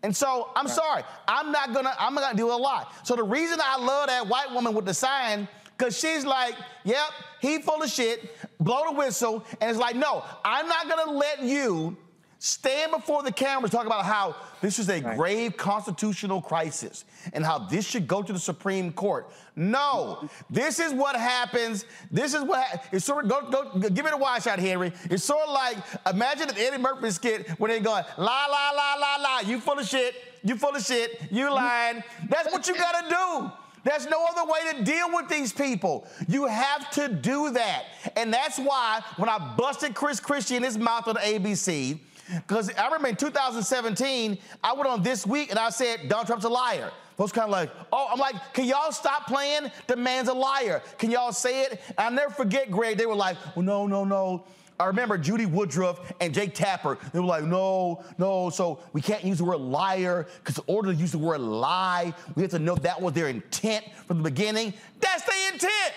And 0.03 0.15
so 0.15 0.49
I'm 0.55 0.67
sorry. 0.67 1.03
I'm 1.27 1.51
not 1.51 1.73
gonna, 1.73 1.95
I'm 1.97 2.13
not 2.13 2.21
gonna 2.21 2.37
do 2.37 2.51
a 2.51 2.53
lot. 2.53 2.93
So 3.05 3.15
the 3.15 3.23
reason 3.23 3.59
I 3.63 3.77
love 3.77 4.07
that 4.07 4.27
white 4.27 4.51
woman 4.51 4.73
with 4.73 4.85
the 4.85 4.93
sign, 4.93 5.47
because 5.77 5.97
she's 5.97 6.25
like, 6.25 6.55
yep, 6.83 7.09
he 7.39 7.61
full 7.61 7.81
of 7.81 7.89
shit, 7.89 8.37
blow 8.59 8.83
the 8.89 8.97
whistle, 8.97 9.45
and 9.59 9.69
it's 9.69 9.79
like, 9.79 9.95
no, 9.95 10.23
I'm 10.43 10.67
not 10.67 10.89
gonna 10.89 11.11
let 11.11 11.41
you 11.41 11.97
stand 12.43 12.91
before 12.91 13.23
the 13.23 13.31
cameras 13.31 13.71
talk 13.71 13.85
about 13.85 14.03
how 14.03 14.35
this 14.59 14.77
is 14.77 14.89
a 14.89 14.99
grave 14.99 15.55
constitutional 15.55 16.41
crisis 16.41 17.05
and 17.31 17.45
how 17.45 17.57
this 17.57 17.87
should 17.87 18.05
go 18.05 18.21
to 18.21 18.33
the 18.33 18.39
Supreme 18.39 18.91
Court. 18.91 19.31
No, 19.55 20.27
this 20.49 20.77
is 20.77 20.91
what 20.91 21.15
happens. 21.15 21.85
This 22.11 22.33
is 22.33 22.43
what 22.43 22.61
ha- 22.67 22.81
it's 22.91 23.05
sort 23.05 23.23
of 23.23 23.31
go, 23.31 23.49
go 23.49 23.89
give 23.89 24.05
it 24.05 24.13
a 24.13 24.17
watch 24.17 24.45
out, 24.45 24.59
Henry. 24.59 24.91
It's 25.05 25.23
sort 25.23 25.47
of 25.47 25.53
like 25.53 25.77
imagine 26.05 26.49
the 26.49 26.59
Eddie 26.59 26.79
Murphy 26.79 27.11
skit 27.11 27.47
when 27.59 27.71
they 27.71 27.79
going 27.79 28.03
la 28.17 28.45
la 28.47 28.71
la 28.71 28.95
la 28.95 29.15
la. 29.21 29.39
You 29.39 29.61
full 29.61 29.79
of 29.79 29.87
shit. 29.87 30.13
You 30.43 30.57
full 30.57 30.75
of 30.75 30.83
shit. 30.83 31.21
You 31.31 31.49
lying. 31.49 32.03
That's 32.27 32.51
what 32.51 32.67
you 32.67 32.75
gotta 32.75 33.07
do. 33.07 33.51
There's 33.85 34.05
no 34.07 34.25
other 34.25 34.49
way 34.51 34.59
to 34.73 34.83
deal 34.83 35.13
with 35.13 35.29
these 35.29 35.53
people. 35.53 36.07
You 36.27 36.47
have 36.47 36.89
to 36.91 37.07
do 37.07 37.51
that. 37.51 37.85
And 38.17 38.33
that's 38.33 38.57
why 38.57 39.01
when 39.15 39.29
I 39.29 39.55
busted 39.57 39.93
Chris 39.93 40.19
Christie 40.19 40.57
in 40.57 40.63
his 40.63 40.77
mouth 40.77 41.07
on 41.07 41.15
ABC, 41.15 41.99
because 42.27 42.73
I 42.75 42.85
remember 42.85 43.09
in 43.09 43.15
2017, 43.15 44.37
I 44.63 44.73
went 44.73 44.87
on 44.87 45.03
This 45.03 45.25
Week 45.25 45.49
and 45.49 45.59
I 45.59 45.69
said, 45.69 46.07
Donald 46.07 46.27
Trump's 46.27 46.45
a 46.45 46.49
liar. 46.49 46.91
Folks 47.17 47.31
kind 47.31 47.45
of 47.45 47.51
like, 47.51 47.69
oh, 47.91 48.07
I'm 48.11 48.19
like, 48.19 48.35
can 48.53 48.65
y'all 48.65 48.91
stop 48.91 49.27
playing? 49.27 49.71
The 49.87 49.95
man's 49.95 50.29
a 50.29 50.33
liar. 50.33 50.81
Can 50.97 51.11
y'all 51.11 51.31
say 51.31 51.63
it? 51.63 51.81
And 51.89 51.99
I'll 51.99 52.11
never 52.11 52.33
forget, 52.33 52.71
Greg, 52.71 52.97
they 52.97 53.05
were 53.05 53.15
like, 53.15 53.37
well, 53.55 53.63
no, 53.63 53.85
no, 53.85 54.03
no. 54.03 54.45
I 54.79 54.85
remember 54.85 55.17
Judy 55.17 55.45
Woodruff 55.45 56.11
and 56.19 56.33
Jake 56.33 56.55
Tapper. 56.55 56.97
They 57.13 57.19
were 57.19 57.25
like, 57.25 57.43
no, 57.43 58.03
no, 58.17 58.49
so 58.49 58.79
we 58.91 59.01
can't 59.01 59.23
use 59.23 59.37
the 59.37 59.45
word 59.45 59.61
liar 59.61 60.27
because 60.43 60.57
in 60.57 60.63
order 60.67 60.91
to 60.91 60.99
use 60.99 61.11
the 61.11 61.19
word 61.19 61.41
lie, 61.41 62.13
we 62.35 62.41
have 62.41 62.51
to 62.51 62.59
know 62.59 62.75
that 62.75 62.99
was 62.99 63.13
their 63.13 63.27
intent 63.27 63.85
from 64.07 64.17
the 64.17 64.23
beginning. 64.23 64.73
That's 64.99 65.23
the 65.23 65.53
intent 65.53 65.93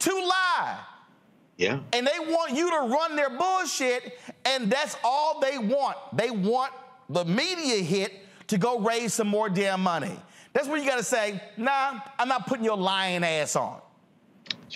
to 0.00 0.14
lie. 0.14 0.78
Yeah. 1.58 1.80
And 1.92 2.06
they 2.06 2.18
want 2.20 2.52
you 2.54 2.70
to 2.70 2.76
run 2.86 3.16
their 3.16 3.28
bullshit, 3.30 4.18
and 4.46 4.70
that's 4.70 4.96
all 5.04 5.40
they 5.40 5.58
want. 5.58 5.96
They 6.16 6.30
want 6.30 6.72
the 7.10 7.24
media 7.24 7.82
hit 7.82 8.12
to 8.46 8.58
go 8.58 8.78
raise 8.78 9.12
some 9.12 9.28
more 9.28 9.50
damn 9.50 9.82
money. 9.82 10.16
That's 10.52 10.68
where 10.68 10.78
you 10.78 10.88
gotta 10.88 11.02
say, 11.02 11.42
nah, 11.56 12.00
I'm 12.18 12.28
not 12.28 12.46
putting 12.46 12.64
your 12.64 12.76
lying 12.76 13.24
ass 13.24 13.56
on. 13.56 13.80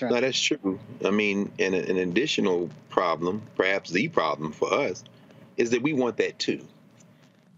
No, 0.01 0.21
that's 0.21 0.41
true. 0.41 0.79
I 1.05 1.11
mean, 1.11 1.53
and 1.59 1.75
an 1.75 1.99
additional 1.99 2.69
problem, 2.89 3.43
perhaps 3.57 3.91
the 3.91 4.09
problem 4.09 4.53
for 4.53 4.73
us, 4.73 5.05
is 5.57 5.71
that 5.71 5.83
we 5.83 5.93
want 5.93 6.17
that 6.17 6.39
too. 6.39 6.61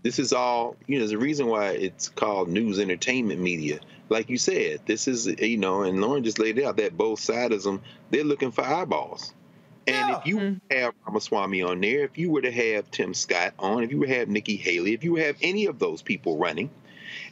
This 0.03 0.19
is 0.19 0.33
all, 0.33 0.77
you 0.87 0.97
know, 0.97 1.01
there's 1.01 1.13
a 1.13 1.19
reason 1.19 1.47
why 1.47 1.71
it's 1.71 2.09
called 2.09 2.49
news 2.49 2.79
entertainment 2.79 3.41
media. 3.41 3.81
Like 4.09 4.29
you 4.29 4.39
said, 4.39 4.81
this 4.87 5.09
is, 5.09 5.27
you 5.27 5.57
know, 5.57 5.83
and 5.83 6.01
Lauren 6.01 6.25
just 6.25 6.39
laid 6.39 6.59
it 6.59 6.65
out 6.65 6.77
that 6.77 6.97
both 6.97 7.21
sidism, 7.21 7.81
they're 8.11 8.25
looking 8.25 8.51
for 8.51 8.63
eyeballs. 8.63 9.33
And 9.87 10.17
if 10.17 10.27
you 10.27 10.61
have 10.71 10.95
Ramaswamy 11.07 11.63
on 11.63 11.81
there, 11.81 12.05
if 12.05 12.17
you 12.17 12.31
were 12.31 12.43
to 12.43 12.51
have 12.51 12.91
Tim 12.91 13.13
Scott 13.13 13.55
on, 13.59 13.83
if 13.83 13.91
you 13.91 13.99
were 13.99 14.07
to 14.07 14.15
have 14.15 14.29
Nikki 14.29 14.57
Haley, 14.57 14.95
if 14.95 15.05
you 15.05 15.17
have 15.17 15.37
any 15.43 15.67
of 15.67 15.79
those 15.79 16.01
people 16.01 16.39
running 16.39 16.71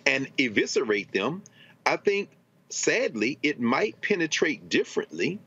and 0.04 0.28
eviscerate 0.38 1.12
them, 1.12 1.42
I 1.86 1.96
think 1.96 2.28
sadly 2.68 3.38
it 3.42 3.60
might 3.60 4.00
penetrate 4.00 4.68
differently 4.68 5.40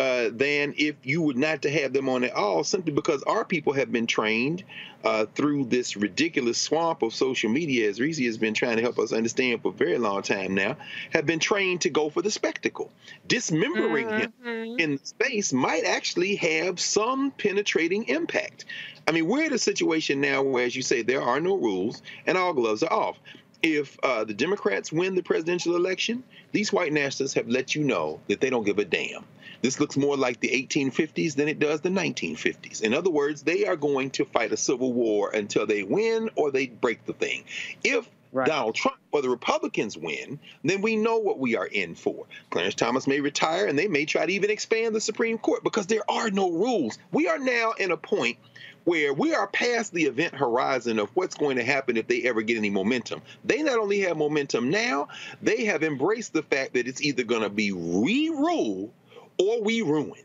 uh, 0.00 0.30
than 0.32 0.72
if 0.78 0.96
you 1.02 1.20
were 1.20 1.34
not 1.34 1.60
to 1.60 1.70
have 1.70 1.92
them 1.92 2.08
on 2.08 2.24
at 2.24 2.32
all, 2.32 2.64
simply 2.64 2.90
because 2.90 3.22
our 3.24 3.44
people 3.44 3.74
have 3.74 3.92
been 3.92 4.06
trained 4.06 4.64
uh, 5.04 5.26
through 5.34 5.66
this 5.66 5.94
ridiculous 5.94 6.56
swamp 6.56 7.02
of 7.02 7.12
social 7.14 7.50
media, 7.50 7.86
as 7.86 8.00
Reese 8.00 8.18
has 8.20 8.38
been 8.38 8.54
trying 8.54 8.76
to 8.76 8.82
help 8.82 8.98
us 8.98 9.12
understand 9.12 9.60
for 9.60 9.68
a 9.68 9.72
very 9.72 9.98
long 9.98 10.22
time 10.22 10.54
now, 10.54 10.78
have 11.10 11.26
been 11.26 11.38
trained 11.38 11.82
to 11.82 11.90
go 11.90 12.08
for 12.08 12.22
the 12.22 12.30
spectacle. 12.30 12.90
Dismembering 13.28 14.08
him 14.08 14.32
in 14.78 15.04
space 15.04 15.52
might 15.52 15.84
actually 15.84 16.36
have 16.36 16.80
some 16.80 17.30
penetrating 17.32 18.08
impact. 18.08 18.64
I 19.06 19.12
mean, 19.12 19.26
we're 19.26 19.44
in 19.44 19.52
a 19.52 19.58
situation 19.58 20.22
now 20.22 20.42
where, 20.42 20.64
as 20.64 20.74
you 20.74 20.80
say, 20.82 21.02
there 21.02 21.20
are 21.20 21.40
no 21.40 21.58
rules 21.58 22.00
and 22.26 22.38
all 22.38 22.54
gloves 22.54 22.82
are 22.82 22.92
off. 22.92 23.18
If 23.62 23.98
uh, 24.02 24.24
the 24.24 24.32
Democrats 24.32 24.90
win 24.90 25.14
the 25.14 25.22
presidential 25.22 25.76
election, 25.76 26.24
these 26.52 26.72
white 26.72 26.94
nationalists 26.94 27.34
have 27.34 27.48
let 27.48 27.74
you 27.74 27.84
know 27.84 28.20
that 28.28 28.40
they 28.40 28.48
don't 28.48 28.64
give 28.64 28.78
a 28.78 28.86
damn. 28.86 29.26
This 29.62 29.80
looks 29.80 29.96
more 29.96 30.16
like 30.16 30.40
the 30.40 30.48
1850s 30.48 31.34
than 31.34 31.48
it 31.48 31.58
does 31.58 31.80
the 31.80 31.90
1950s. 31.90 32.82
In 32.82 32.94
other 32.94 33.10
words, 33.10 33.42
they 33.42 33.66
are 33.66 33.76
going 33.76 34.10
to 34.12 34.24
fight 34.24 34.52
a 34.52 34.56
civil 34.56 34.92
war 34.92 35.30
until 35.30 35.66
they 35.66 35.82
win 35.82 36.30
or 36.34 36.50
they 36.50 36.66
break 36.68 37.04
the 37.04 37.12
thing. 37.12 37.44
If 37.84 38.08
Donald 38.32 38.76
Trump 38.76 38.96
or 39.12 39.22
the 39.22 39.28
Republicans 39.28 39.98
win, 39.98 40.38
then 40.62 40.82
we 40.82 40.96
know 40.96 41.18
what 41.18 41.38
we 41.38 41.56
are 41.56 41.66
in 41.66 41.94
for. 41.94 42.26
Clarence 42.50 42.74
Thomas 42.74 43.06
may 43.06 43.20
retire 43.20 43.66
and 43.66 43.78
they 43.78 43.88
may 43.88 44.04
try 44.04 44.24
to 44.24 44.32
even 44.32 44.50
expand 44.50 44.94
the 44.94 45.00
Supreme 45.00 45.36
Court 45.36 45.64
because 45.64 45.86
there 45.86 46.08
are 46.08 46.30
no 46.30 46.50
rules. 46.50 46.98
We 47.12 47.28
are 47.28 47.38
now 47.38 47.72
in 47.72 47.90
a 47.90 47.96
point 47.96 48.38
where 48.84 49.12
we 49.12 49.34
are 49.34 49.46
past 49.48 49.92
the 49.92 50.04
event 50.04 50.34
horizon 50.34 50.98
of 50.98 51.10
what's 51.14 51.34
going 51.34 51.56
to 51.56 51.64
happen 51.64 51.96
if 51.96 52.06
they 52.06 52.22
ever 52.22 52.40
get 52.42 52.56
any 52.56 52.70
momentum. 52.70 53.20
They 53.44 53.62
not 53.62 53.78
only 53.78 54.00
have 54.00 54.16
momentum 54.16 54.70
now, 54.70 55.08
they 55.42 55.64
have 55.66 55.82
embraced 55.82 56.32
the 56.32 56.42
fact 56.42 56.74
that 56.74 56.88
it's 56.88 57.02
either 57.02 57.24
going 57.24 57.42
to 57.42 57.50
be 57.50 57.72
re-rule 57.72 58.92
or 59.40 59.62
we 59.62 59.82
ruin. 59.82 60.22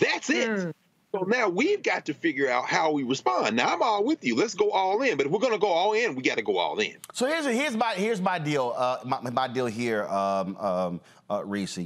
That's 0.00 0.30
it. 0.30 0.74
So 1.14 1.20
now 1.20 1.48
we've 1.48 1.80
got 1.82 2.06
to 2.06 2.14
figure 2.14 2.50
out 2.50 2.66
how 2.66 2.90
we 2.90 3.04
respond. 3.04 3.54
Now 3.54 3.72
I'm 3.72 3.82
all 3.82 4.02
with 4.02 4.24
you. 4.24 4.34
Let's 4.34 4.54
go 4.54 4.70
all 4.72 5.00
in. 5.02 5.16
But 5.16 5.26
if 5.26 5.32
we're 5.32 5.38
going 5.38 5.52
to 5.52 5.60
go 5.60 5.68
all 5.68 5.92
in, 5.92 6.16
we 6.16 6.22
got 6.22 6.38
to 6.38 6.42
go 6.42 6.58
all 6.58 6.80
in. 6.80 6.96
So 7.12 7.26
here's 7.26 7.44
here's 7.46 7.76
my 7.76 7.94
here's 7.94 8.20
my 8.20 8.40
deal. 8.40 8.74
Uh, 8.76 8.98
my, 9.04 9.20
my 9.30 9.46
deal 9.46 9.66
here, 9.66 10.06
um, 10.08 10.56
um, 10.56 11.00
uh, 11.30 11.44
Reese. 11.44 11.78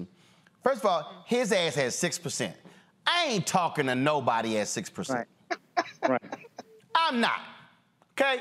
First 0.65 0.81
of 0.81 0.87
all, 0.87 1.25
his 1.27 1.53
ass 1.53 1.75
has 1.75 1.95
six 1.95 2.19
percent. 2.19 2.57
I 3.07 3.27
ain't 3.27 3.47
talking 3.47 3.87
to 3.87 3.95
nobody 3.95 4.59
at 4.59 4.69
six 4.69 4.89
percent. 4.89 5.29
Right. 6.09 6.23
I'm 6.95 7.21
not. 7.21 7.41
Okay. 8.13 8.41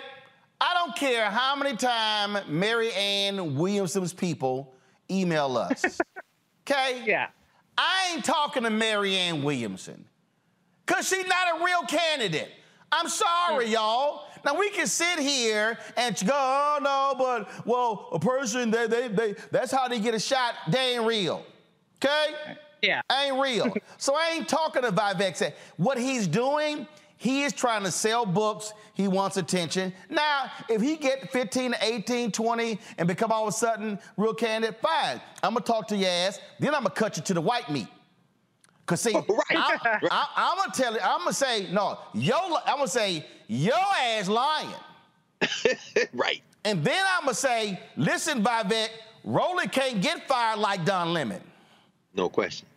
I 0.60 0.74
don't 0.74 0.96
care 0.96 1.30
how 1.30 1.56
many 1.56 1.76
times 1.76 2.48
Marianne 2.48 3.56
Williamson's 3.56 4.14
people 4.14 4.74
email 5.12 5.58
us. 5.58 6.00
okay. 6.62 7.04
Yeah. 7.06 7.28
I 7.78 8.14
ain't 8.14 8.26
talking 8.26 8.64
to 8.64 8.70
Marianne 8.70 9.38
Ann 9.38 9.44
Williamson. 9.44 10.06
Cause 10.86 11.08
she's 11.08 11.28
not 11.28 11.60
a 11.60 11.66
real 11.66 11.84
candidate. 11.84 12.50
I'm 12.92 13.10
sorry, 13.10 13.68
hmm. 13.68 13.74
y'all. 13.74 14.24
Now 14.46 14.58
we 14.58 14.70
can 14.70 14.88
sit 14.88 15.20
here 15.20 15.78
and 15.98 16.16
go, 16.26 16.34
oh 16.34 16.80
no, 16.82 17.16
but 17.18 17.66
well, 17.66 18.08
a 18.14 18.20
person 18.20 18.72
they 18.72 18.88
they 18.88 19.08
they 19.10 19.36
that's 19.52 19.72
how 19.72 19.88
they 19.88 20.00
get 20.00 20.14
a 20.14 20.20
shot. 20.20 20.54
They 20.70 20.96
ain't 20.96 21.06
real. 21.06 21.44
Okay? 21.98 22.34
Yeah. 22.82 23.02
Ain't 23.12 23.40
real. 23.40 23.74
so 23.98 24.16
I 24.16 24.32
ain't 24.36 24.48
talking 24.48 24.84
to 24.84 24.92
Vivek. 24.92 25.54
What 25.76 25.98
he's 25.98 26.28
doing, 26.28 26.88
he 27.18 27.44
is 27.44 27.52
trying 27.52 27.84
to 27.84 27.92
sell 27.92 28.26
books. 28.26 28.74
He 28.94 29.08
wants 29.08 29.38
attention. 29.38 29.92
Now, 30.10 30.52
if 30.70 30.82
he 30.82 30.96
get 30.96 31.32
15 31.32 31.72
to 31.72 31.78
18, 31.82 32.32
20, 32.32 32.80
and 32.98 33.08
become 33.08 33.32
all 33.32 33.44
of 33.44 33.50
a 33.50 33.58
sudden 33.58 34.00
real 34.18 34.34
candidate, 34.34 34.80
fine. 34.80 35.20
I'm 35.42 35.54
gonna 35.54 35.66
talk 35.66 35.88
to 35.88 35.98
your 35.98 36.10
ass. 36.10 36.40
Then 36.60 36.76
I'm 36.76 36.84
gonna 36.84 36.92
cut 36.92 37.18
you 37.18 37.24
to 37.24 37.34
the 37.34 37.42
white 37.42 37.70
meat. 37.72 37.88
Cause 38.86 39.02
see, 39.02 39.14
right. 39.16 39.26
I, 39.52 39.78
I, 40.10 40.28
I'm 40.36 40.58
gonna 40.58 40.72
tell 40.74 40.94
you, 40.94 41.00
I'm 41.02 41.20
gonna 41.20 41.34
say, 41.34 41.68
no, 41.72 42.00
yo, 42.14 42.38
I'm 42.66 42.78
gonna 42.78 42.88
say, 42.88 43.26
your 43.48 43.76
ass 43.76 44.30
lying. 44.30 44.70
right. 46.14 46.42
And 46.64 46.84
then 46.84 47.04
I'm 47.16 47.24
gonna 47.24 47.34
say, 47.34 47.80
listen, 47.96 48.44
Vivek, 48.44 48.90
Roland 49.24 49.72
can't 49.72 50.02
get 50.02 50.28
fired 50.28 50.60
like 50.60 50.86
Don 50.86 51.14
Lemon. 51.14 51.42
No 52.14 52.30
question. 52.30 52.68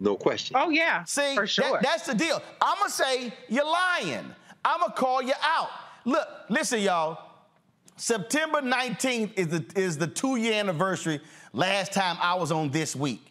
No 0.00 0.16
question. 0.16 0.56
Oh 0.58 0.70
yeah. 0.70 1.04
See, 1.04 1.34
for 1.34 1.46
sure. 1.46 1.72
That, 1.72 1.82
that's 1.82 2.06
the 2.06 2.14
deal. 2.14 2.42
I'm 2.60 2.78
gonna 2.78 2.90
say 2.90 3.32
you're 3.48 3.64
lying. 3.64 4.34
I'm 4.64 4.80
gonna 4.80 4.92
call 4.94 5.22
you 5.22 5.34
out. 5.42 5.68
Look, 6.04 6.26
listen, 6.48 6.80
y'all. 6.80 7.18
September 7.96 8.62
19th 8.62 9.32
is 9.36 9.48
the 9.48 9.64
is 9.76 9.98
the 9.98 10.06
two 10.06 10.36
year 10.36 10.54
anniversary. 10.54 11.20
Last 11.52 11.92
time 11.92 12.16
I 12.20 12.34
was 12.34 12.50
on 12.50 12.70
this 12.70 12.96
week. 12.96 13.30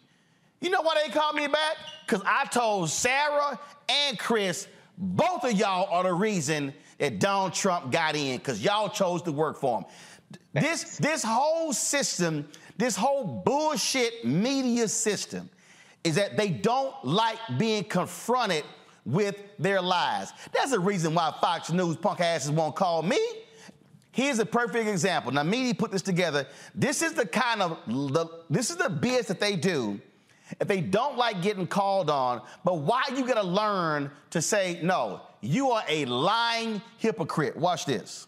You 0.60 0.70
know 0.70 0.82
why 0.82 1.02
they 1.04 1.12
called 1.12 1.34
me 1.34 1.48
back? 1.48 1.76
Because 2.06 2.22
I 2.24 2.44
told 2.44 2.88
Sarah 2.90 3.58
and 3.88 4.18
Chris, 4.18 4.68
both 4.96 5.44
of 5.44 5.52
y'all 5.52 5.88
are 5.90 6.04
the 6.04 6.12
reason 6.12 6.72
that 6.98 7.18
Donald 7.18 7.54
Trump 7.54 7.90
got 7.90 8.14
in, 8.14 8.36
because 8.36 8.62
y'all 8.62 8.90
chose 8.90 9.22
to 9.22 9.32
work 9.32 9.58
for 9.58 9.78
him. 9.80 9.86
This 10.52 10.98
this 10.98 11.24
whole 11.24 11.72
system, 11.72 12.46
this 12.76 12.94
whole 12.94 13.24
bullshit 13.24 14.24
media 14.24 14.86
system, 14.86 15.50
is 16.04 16.16
that 16.16 16.36
they 16.36 16.48
don't 16.48 16.94
like 17.04 17.38
being 17.58 17.84
confronted 17.84 18.64
with 19.04 19.36
their 19.58 19.80
lies. 19.80 20.32
That's 20.52 20.70
the 20.70 20.80
reason 20.80 21.14
why 21.14 21.34
Fox 21.40 21.70
News 21.70 21.96
punk 21.96 22.20
asses 22.20 22.50
won't 22.50 22.76
call 22.76 23.02
me. 23.02 23.20
Here's 24.12 24.38
a 24.38 24.46
perfect 24.46 24.88
example. 24.88 25.32
Now, 25.32 25.42
Media 25.42 25.74
put 25.74 25.92
this 25.92 26.02
together. 26.02 26.46
This 26.74 27.00
is 27.00 27.12
the 27.12 27.26
kind 27.26 27.62
of 27.62 27.78
the, 27.86 28.26
this 28.50 28.70
is 28.70 28.76
the 28.76 28.88
BS 28.88 29.26
that 29.26 29.40
they 29.40 29.56
do 29.56 30.00
if 30.58 30.66
they 30.66 30.80
don't 30.80 31.16
like 31.16 31.42
getting 31.42 31.66
called 31.66 32.10
on. 32.10 32.42
But 32.64 32.78
why 32.78 33.04
you 33.14 33.26
gotta 33.26 33.46
learn 33.46 34.10
to 34.30 34.42
say 34.42 34.80
no? 34.82 35.22
You 35.40 35.70
are 35.70 35.84
a 35.88 36.04
lying 36.06 36.82
hypocrite. 36.98 37.56
Watch 37.56 37.86
this 37.86 38.26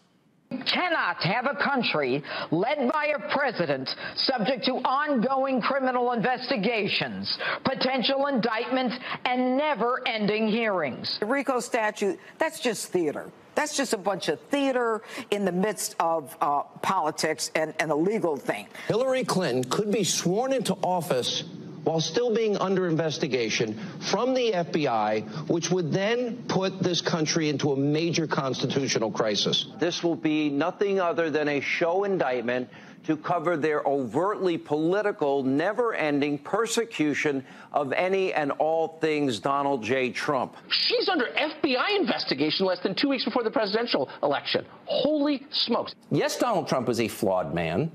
cannot 0.65 1.21
have 1.23 1.45
a 1.45 1.55
country 1.55 2.23
led 2.51 2.91
by 2.91 3.13
a 3.15 3.19
president 3.31 3.95
subject 4.15 4.65
to 4.65 4.73
ongoing 4.73 5.61
criminal 5.61 6.11
investigations, 6.11 7.37
potential 7.63 8.27
indictments, 8.27 8.95
and 9.25 9.57
never 9.57 10.01
ending 10.07 10.47
hearings. 10.47 11.17
The 11.19 11.25
RICO 11.25 11.59
statute, 11.59 12.19
that's 12.37 12.59
just 12.59 12.87
theater. 12.87 13.31
That's 13.55 13.77
just 13.77 13.93
a 13.93 13.97
bunch 13.97 14.29
of 14.29 14.39
theater 14.49 15.01
in 15.29 15.45
the 15.45 15.51
midst 15.51 15.95
of 15.99 16.35
uh, 16.41 16.63
politics 16.81 17.51
and, 17.55 17.73
and 17.79 17.91
a 17.91 17.95
legal 17.95 18.35
thing. 18.35 18.67
Hillary 18.87 19.23
Clinton 19.23 19.63
could 19.65 19.91
be 19.91 20.03
sworn 20.03 20.53
into 20.53 20.73
office 20.83 21.43
while 21.83 21.99
still 21.99 22.33
being 22.33 22.57
under 22.57 22.87
investigation 22.87 23.79
from 23.99 24.33
the 24.33 24.51
FBI, 24.51 25.49
which 25.49 25.69
would 25.71 25.91
then 25.91 26.43
put 26.47 26.79
this 26.79 27.01
country 27.01 27.49
into 27.49 27.71
a 27.71 27.77
major 27.77 28.27
constitutional 28.27 29.11
crisis. 29.11 29.67
This 29.79 30.03
will 30.03 30.15
be 30.15 30.49
nothing 30.49 30.99
other 30.99 31.29
than 31.29 31.47
a 31.49 31.59
show 31.59 32.03
indictment 32.03 32.69
to 33.05 33.17
cover 33.17 33.57
their 33.57 33.85
overtly 33.85 34.57
political, 34.57 35.43
never 35.43 35.93
ending 35.93 36.37
persecution 36.37 37.45
of 37.73 37.91
any 37.91 38.33
and 38.33 38.51
all 38.51 38.97
things 39.01 39.39
Donald 39.39 39.83
J. 39.83 40.09
Trump. 40.09 40.55
She's 40.69 41.09
under 41.09 41.25
FBI 41.25 41.99
investigation 41.99 42.65
less 42.65 42.79
than 42.79 42.95
two 42.95 43.09
weeks 43.09 43.25
before 43.25 43.43
the 43.43 43.51
presidential 43.51 44.09
election. 44.21 44.65
Holy 44.85 45.45
smokes. 45.51 45.93
Yes, 46.11 46.37
Donald 46.37 46.67
Trump 46.67 46.87
is 46.87 47.01
a 47.01 47.07
flawed 47.09 47.53
man 47.53 47.91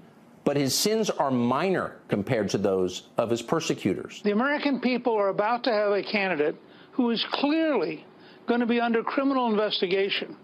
but 0.48 0.56
his 0.56 0.74
sins 0.74 1.10
are 1.10 1.30
minor 1.30 1.96
compared 2.08 2.48
to 2.48 2.56
those 2.56 3.02
of 3.18 3.28
his 3.28 3.42
persecutors. 3.42 4.22
The 4.22 4.30
American 4.30 4.80
people 4.80 5.14
are 5.14 5.28
about 5.28 5.62
to 5.64 5.70
have 5.70 5.92
a 5.92 6.02
candidate 6.02 6.56
who 6.92 7.10
is 7.10 7.22
clearly 7.32 8.06
going 8.46 8.60
to 8.60 8.66
be 8.66 8.80
under 8.80 9.02
criminal 9.02 9.50
investigation 9.50 10.34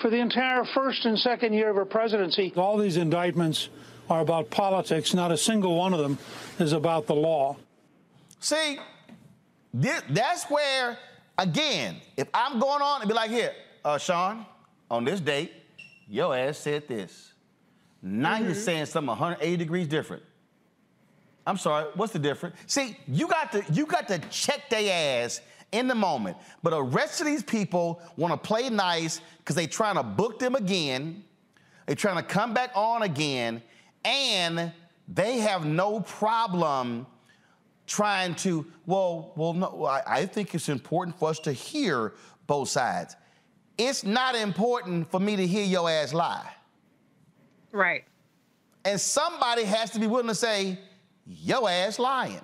for 0.00 0.10
the 0.10 0.18
entire 0.18 0.64
first 0.64 1.06
and 1.06 1.18
second 1.18 1.54
year 1.54 1.70
of 1.70 1.74
her 1.74 1.84
presidency. 1.84 2.52
All 2.54 2.78
these 2.78 2.96
indictments 2.96 3.68
are 4.08 4.20
about 4.20 4.48
politics. 4.48 5.12
Not 5.12 5.32
a 5.32 5.36
single 5.36 5.74
one 5.74 5.92
of 5.92 5.98
them 5.98 6.18
is 6.60 6.72
about 6.72 7.08
the 7.08 7.16
law. 7.16 7.56
See, 8.38 8.78
this, 9.74 10.00
that's 10.10 10.44
where, 10.44 10.98
again, 11.36 11.96
if 12.16 12.28
I'm 12.32 12.60
going 12.60 12.80
on 12.80 13.00
and 13.00 13.08
be 13.08 13.14
like, 13.14 13.32
here, 13.32 13.54
uh, 13.84 13.98
Sean, 13.98 14.46
on 14.88 15.04
this 15.04 15.18
date, 15.18 15.50
your 16.06 16.36
ass 16.36 16.58
said 16.58 16.86
this. 16.86 17.27
Now 18.02 18.36
mm-hmm. 18.36 18.46
you're 18.46 18.54
saying 18.54 18.86
something 18.86 19.08
180 19.08 19.56
degrees 19.56 19.88
different. 19.88 20.22
I'm 21.46 21.56
sorry, 21.56 21.86
what's 21.94 22.12
the 22.12 22.18
difference? 22.18 22.56
See, 22.66 22.96
you 23.06 23.26
got 23.26 23.52
to 23.52 23.64
you 23.72 23.86
got 23.86 24.06
to 24.08 24.18
check 24.28 24.68
their 24.68 25.24
ass 25.24 25.40
in 25.72 25.88
the 25.88 25.94
moment. 25.94 26.36
But 26.62 26.70
the 26.70 26.82
rest 26.82 27.20
of 27.20 27.26
these 27.26 27.42
people 27.42 28.02
want 28.16 28.32
to 28.32 28.38
play 28.38 28.68
nice 28.70 29.20
because 29.38 29.56
they 29.56 29.66
trying 29.66 29.96
to 29.96 30.02
book 30.02 30.38
them 30.38 30.54
again. 30.54 31.24
They're 31.86 31.96
trying 31.96 32.16
to 32.16 32.22
come 32.22 32.52
back 32.52 32.70
on 32.74 33.02
again, 33.02 33.62
and 34.04 34.72
they 35.08 35.38
have 35.38 35.64
no 35.64 36.00
problem 36.00 37.06
trying 37.86 38.34
to, 38.34 38.66
well, 38.84 39.32
well, 39.34 39.54
no, 39.54 39.86
I, 39.86 40.02
I 40.06 40.26
think 40.26 40.54
it's 40.54 40.68
important 40.68 41.18
for 41.18 41.30
us 41.30 41.40
to 41.40 41.52
hear 41.52 42.12
both 42.46 42.68
sides. 42.68 43.16
It's 43.78 44.04
not 44.04 44.34
important 44.34 45.10
for 45.10 45.18
me 45.18 45.36
to 45.36 45.46
hear 45.46 45.64
your 45.64 45.88
ass 45.88 46.12
lie. 46.12 46.50
Right. 47.72 48.04
And 48.84 49.00
somebody 49.00 49.64
has 49.64 49.90
to 49.90 49.98
be 49.98 50.06
willing 50.06 50.28
to 50.28 50.34
say, 50.34 50.78
yo 51.26 51.66
ass 51.66 51.98
lying. 51.98 52.40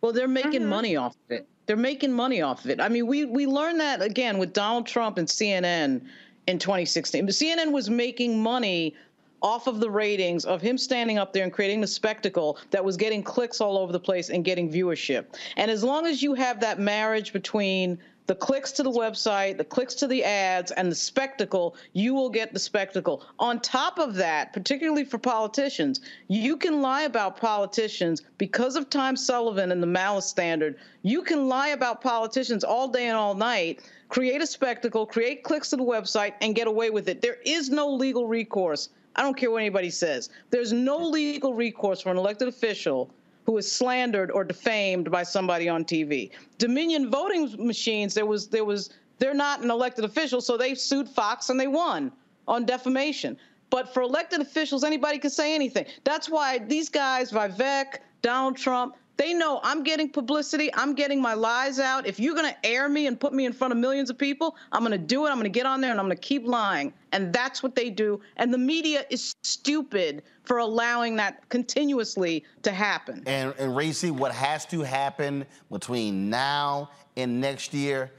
Well, 0.00 0.12
they're 0.12 0.28
making 0.28 0.62
mm-hmm. 0.62 0.68
money 0.68 0.96
off 0.96 1.14
of 1.14 1.30
it. 1.30 1.48
They're 1.66 1.76
making 1.76 2.12
money 2.12 2.42
off 2.42 2.64
of 2.64 2.70
it. 2.70 2.80
I 2.80 2.88
mean, 2.88 3.06
we 3.06 3.24
we 3.24 3.46
learned 3.46 3.80
that 3.80 4.02
again 4.02 4.38
with 4.38 4.52
Donald 4.52 4.86
Trump 4.86 5.16
and 5.16 5.28
CNN 5.28 6.02
in 6.48 6.58
2016. 6.58 7.24
But 7.24 7.34
CNN 7.34 7.70
was 7.70 7.88
making 7.88 8.42
money 8.42 8.94
off 9.42 9.66
of 9.66 9.80
the 9.80 9.90
ratings 9.90 10.44
of 10.44 10.60
him 10.60 10.78
standing 10.78 11.18
up 11.18 11.32
there 11.32 11.42
and 11.44 11.52
creating 11.52 11.82
a 11.82 11.86
spectacle 11.86 12.58
that 12.70 12.84
was 12.84 12.96
getting 12.96 13.22
clicks 13.22 13.60
all 13.60 13.76
over 13.76 13.92
the 13.92 14.00
place 14.00 14.30
and 14.30 14.44
getting 14.44 14.70
viewership. 14.70 15.26
And 15.56 15.70
as 15.70 15.82
long 15.82 16.06
as 16.06 16.22
you 16.22 16.34
have 16.34 16.60
that 16.60 16.78
marriage 16.78 17.32
between 17.32 17.98
the 18.26 18.34
clicks 18.34 18.70
to 18.72 18.82
the 18.82 18.90
website, 18.90 19.56
the 19.56 19.64
clicks 19.64 19.94
to 19.94 20.06
the 20.06 20.22
ads, 20.24 20.70
and 20.70 20.90
the 20.90 20.96
spectacle, 20.96 21.76
you 21.92 22.14
will 22.14 22.30
get 22.30 22.52
the 22.52 22.58
spectacle. 22.58 23.24
On 23.38 23.58
top 23.60 23.98
of 23.98 24.14
that, 24.14 24.52
particularly 24.52 25.04
for 25.04 25.18
politicians, 25.18 26.00
you 26.28 26.56
can 26.56 26.80
lie 26.80 27.02
about 27.02 27.36
politicians 27.36 28.22
because 28.38 28.76
of 28.76 28.88
Tom 28.88 29.16
Sullivan 29.16 29.72
and 29.72 29.82
the 29.82 29.86
malice 29.86 30.26
standard. 30.26 30.76
You 31.02 31.22
can 31.22 31.48
lie 31.48 31.68
about 31.68 32.00
politicians 32.00 32.62
all 32.64 32.88
day 32.88 33.08
and 33.08 33.16
all 33.16 33.34
night, 33.34 33.80
create 34.08 34.40
a 34.40 34.46
spectacle, 34.46 35.04
create 35.04 35.42
clicks 35.42 35.70
to 35.70 35.76
the 35.76 35.82
website, 35.82 36.34
and 36.40 36.54
get 36.54 36.68
away 36.68 36.90
with 36.90 37.08
it. 37.08 37.22
There 37.22 37.38
is 37.44 37.70
no 37.70 37.92
legal 37.92 38.26
recourse. 38.26 38.90
I 39.16 39.22
don't 39.22 39.36
care 39.36 39.50
what 39.50 39.58
anybody 39.58 39.90
says. 39.90 40.30
There's 40.50 40.72
no 40.72 40.96
legal 40.96 41.54
recourse 41.54 42.00
for 42.00 42.10
an 42.10 42.16
elected 42.16 42.48
official 42.48 43.10
who 43.44 43.56
is 43.58 43.70
slandered 43.70 44.30
or 44.30 44.44
defamed 44.44 45.10
by 45.10 45.22
somebody 45.22 45.68
on 45.68 45.84
TV. 45.84 46.30
Dominion 46.58 47.10
voting 47.10 47.54
machines, 47.58 48.14
there 48.14 48.26
was 48.26 48.48
there 48.48 48.64
was 48.64 48.90
they're 49.18 49.34
not 49.34 49.62
an 49.62 49.70
elected 49.70 50.04
official, 50.04 50.40
so 50.40 50.56
they 50.56 50.74
sued 50.74 51.08
Fox 51.08 51.50
and 51.50 51.58
they 51.58 51.68
won 51.68 52.12
on 52.48 52.64
defamation. 52.64 53.36
But 53.70 53.92
for 53.94 54.02
elected 54.02 54.40
officials, 54.40 54.84
anybody 54.84 55.18
can 55.18 55.30
say 55.30 55.54
anything. 55.54 55.86
That's 56.04 56.28
why 56.28 56.58
these 56.58 56.88
guys, 56.88 57.32
Vivek, 57.32 57.98
Donald 58.20 58.56
Trump, 58.56 58.96
they 59.22 59.32
know 59.32 59.60
I'm 59.62 59.84
getting 59.84 60.08
publicity. 60.08 60.68
I'm 60.74 60.94
getting 60.94 61.22
my 61.22 61.34
lies 61.34 61.78
out. 61.78 62.08
If 62.08 62.18
you're 62.18 62.34
going 62.34 62.52
to 62.52 62.66
air 62.66 62.88
me 62.88 63.06
and 63.06 63.18
put 63.18 63.32
me 63.32 63.46
in 63.46 63.52
front 63.52 63.70
of 63.70 63.78
millions 63.78 64.10
of 64.10 64.18
people, 64.18 64.56
I'm 64.72 64.80
going 64.80 64.90
to 64.90 64.98
do 64.98 65.26
it. 65.26 65.30
I'm 65.30 65.36
going 65.36 65.44
to 65.44 65.48
get 65.48 65.64
on 65.64 65.80
there 65.80 65.92
and 65.92 66.00
I'm 66.00 66.06
going 66.06 66.16
to 66.16 66.20
keep 66.20 66.44
lying. 66.44 66.92
And 67.12 67.32
that's 67.32 67.62
what 67.62 67.76
they 67.76 67.88
do. 67.88 68.20
And 68.36 68.52
the 68.52 68.58
media 68.58 69.04
is 69.10 69.36
stupid 69.44 70.24
for 70.42 70.58
allowing 70.58 71.14
that 71.16 71.48
continuously 71.50 72.42
to 72.62 72.72
happen. 72.72 73.22
And, 73.26 73.54
and 73.60 73.76
Racy, 73.76 74.10
what 74.10 74.32
has 74.32 74.66
to 74.66 74.80
happen 74.80 75.46
between 75.70 76.28
now 76.28 76.90
and 77.16 77.40
next 77.40 77.72
year, 77.72 78.10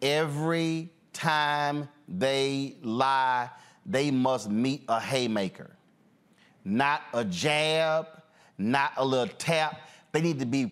every 0.00 0.90
time 1.12 1.88
they 2.06 2.76
lie, 2.82 3.50
they 3.84 4.12
must 4.12 4.48
meet 4.48 4.84
a 4.88 5.00
haymaker. 5.00 5.74
Not 6.64 7.02
a 7.12 7.24
jab, 7.24 8.06
not 8.58 8.92
a 8.96 9.04
little 9.04 9.34
tap 9.38 9.88
they 10.12 10.20
need 10.20 10.40
to 10.40 10.46
be 10.46 10.71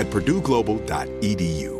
at 0.00 0.08
purdueglobal.edu. 0.08 1.79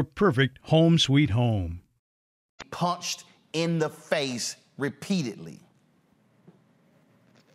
perfect 0.03 0.59
home 0.63 0.97
sweet 0.97 1.31
home. 1.31 1.81
Punched 2.71 3.25
in 3.53 3.79
the 3.79 3.89
face 3.89 4.55
repeatedly. 4.77 5.59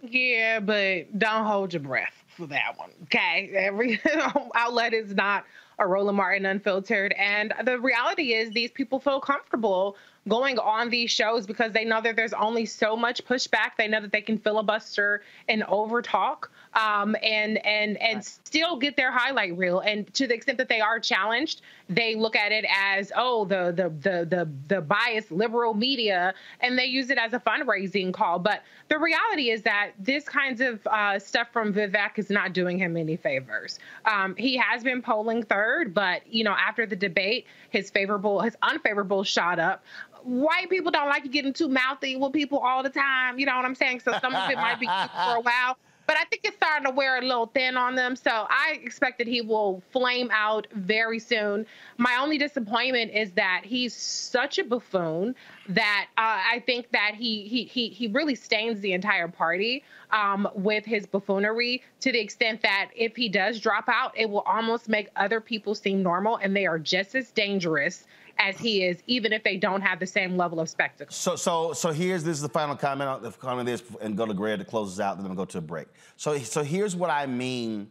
Yeah, 0.02 0.60
but 0.60 1.18
don't 1.18 1.44
hold 1.46 1.72
your 1.72 1.82
breath 1.82 2.24
for 2.36 2.46
that 2.46 2.76
one. 2.76 2.90
Okay. 3.04 3.50
Every 3.54 4.00
outlet 4.54 4.92
is 4.92 5.14
not 5.14 5.44
a 5.78 5.86
Roland 5.86 6.16
Martin 6.16 6.46
unfiltered. 6.46 7.12
And 7.18 7.52
the 7.64 7.78
reality 7.78 8.34
is, 8.34 8.50
these 8.50 8.70
people 8.70 8.98
feel 8.98 9.20
comfortable 9.20 9.96
going 10.28 10.58
on 10.58 10.90
these 10.90 11.10
shows 11.10 11.46
because 11.46 11.72
they 11.72 11.84
know 11.84 12.00
that 12.00 12.16
there's 12.16 12.32
only 12.32 12.66
so 12.66 12.96
much 12.96 13.24
pushback. 13.24 13.72
They 13.76 13.88
know 13.88 14.00
that 14.00 14.12
they 14.12 14.20
can 14.20 14.38
filibuster 14.38 15.22
and 15.48 15.62
overtalk 15.62 16.48
um, 16.76 17.16
and 17.22 17.64
and 17.66 17.96
and 17.96 18.24
still 18.24 18.76
get 18.76 18.96
their 18.96 19.10
highlight 19.10 19.56
reel. 19.56 19.80
And 19.80 20.12
to 20.14 20.26
the 20.26 20.34
extent 20.34 20.58
that 20.58 20.68
they 20.68 20.80
are 20.80 21.00
challenged, 21.00 21.62
they 21.88 22.14
look 22.14 22.36
at 22.36 22.52
it 22.52 22.66
as 22.70 23.10
oh 23.16 23.46
the 23.46 23.72
the 23.74 23.88
the 23.88 24.26
the 24.26 24.48
the 24.68 24.80
biased 24.82 25.32
liberal 25.32 25.74
media, 25.74 26.34
and 26.60 26.78
they 26.78 26.84
use 26.84 27.08
it 27.10 27.18
as 27.18 27.32
a 27.32 27.40
fundraising 27.40 28.12
call. 28.12 28.38
But 28.38 28.62
the 28.88 28.98
reality 28.98 29.50
is 29.50 29.62
that 29.62 29.92
this 29.98 30.24
kinds 30.24 30.60
of 30.60 30.86
uh, 30.86 31.18
stuff 31.18 31.48
from 31.52 31.72
Vivek 31.72 32.18
is 32.18 32.28
not 32.28 32.52
doing 32.52 32.78
him 32.78 32.96
any 32.96 33.16
favors. 33.16 33.78
Um, 34.04 34.36
he 34.36 34.56
has 34.58 34.84
been 34.84 35.00
polling 35.00 35.42
third, 35.42 35.94
but 35.94 36.26
you 36.26 36.44
know 36.44 36.54
after 36.54 36.86
the 36.86 36.96
debate, 36.96 37.46
his 37.70 37.90
favorable 37.90 38.42
his 38.42 38.56
unfavorable 38.62 39.24
shot 39.24 39.58
up 39.58 39.82
white 40.22 40.68
people 40.68 40.90
don't 40.90 41.08
like 41.08 41.22
you 41.22 41.30
getting 41.30 41.52
too 41.52 41.68
mouthy 41.68 42.16
with 42.16 42.32
people 42.32 42.58
all 42.58 42.82
the 42.82 42.90
time. 42.90 43.38
You 43.38 43.46
know 43.46 43.54
what 43.54 43.64
I'm 43.64 43.76
saying? 43.76 44.00
So 44.00 44.10
some 44.20 44.34
of 44.34 44.50
it 44.50 44.56
might 44.56 44.80
be 44.80 44.86
for 45.24 45.36
a 45.36 45.40
while. 45.40 45.78
But 46.06 46.16
I 46.16 46.24
think 46.24 46.42
it's 46.44 46.56
starting 46.56 46.86
to 46.86 46.92
wear 46.92 47.18
a 47.18 47.22
little 47.22 47.46
thin 47.46 47.76
on 47.76 47.94
them. 47.94 48.16
So 48.16 48.30
I 48.30 48.78
expect 48.82 49.18
that 49.18 49.26
he 49.26 49.40
will 49.40 49.82
flame 49.90 50.30
out 50.32 50.66
very 50.72 51.18
soon. 51.18 51.66
My 51.98 52.16
only 52.20 52.38
disappointment 52.38 53.12
is 53.12 53.32
that 53.32 53.62
he's 53.64 53.94
such 53.94 54.58
a 54.58 54.64
buffoon 54.64 55.34
that 55.68 56.06
uh, 56.16 56.20
I 56.20 56.62
think 56.66 56.90
that 56.92 57.14
he 57.14 57.48
he 57.48 57.64
he 57.64 57.88
he 57.88 58.08
really 58.08 58.34
stains 58.34 58.80
the 58.80 58.92
entire 58.92 59.28
party 59.28 59.82
um, 60.10 60.48
with 60.54 60.84
his 60.84 61.06
buffoonery 61.06 61.82
to 62.00 62.12
the 62.12 62.20
extent 62.20 62.62
that 62.62 62.90
if 62.94 63.16
he 63.16 63.28
does 63.28 63.60
drop 63.60 63.88
out, 63.88 64.12
it 64.16 64.30
will 64.30 64.40
almost 64.40 64.88
make 64.88 65.08
other 65.16 65.40
people 65.40 65.74
seem 65.74 66.02
normal, 66.02 66.36
and 66.36 66.54
they 66.54 66.66
are 66.66 66.78
just 66.78 67.14
as 67.14 67.30
dangerous 67.32 68.06
as 68.38 68.58
he 68.58 68.84
is, 68.84 69.02
even 69.06 69.32
if 69.32 69.42
they 69.42 69.56
don't 69.56 69.80
have 69.80 69.98
the 70.00 70.06
same 70.06 70.36
level 70.36 70.60
of 70.60 70.68
spectacle. 70.68 71.12
So, 71.12 71.36
so, 71.36 71.72
so 71.72 71.92
here's 71.92 72.24
this 72.24 72.36
is 72.36 72.42
the 72.42 72.48
final 72.48 72.76
comment. 72.76 73.08
on 73.08 73.22
the 73.22 73.30
comment 73.32 73.66
this 73.66 73.82
and 74.00 74.16
go 74.16 74.26
to 74.26 74.34
Greg 74.34 74.58
to 74.58 74.64
close 74.64 74.92
us 74.92 75.00
out. 75.00 75.16
Then 75.16 75.26
gonna 75.26 75.36
go 75.36 75.44
to 75.44 75.58
a 75.58 75.62
break. 75.62 75.88
So, 76.16 76.38
so 76.38 76.62
here's 76.62 76.94
what 76.94 77.10
I 77.10 77.26
mean 77.26 77.90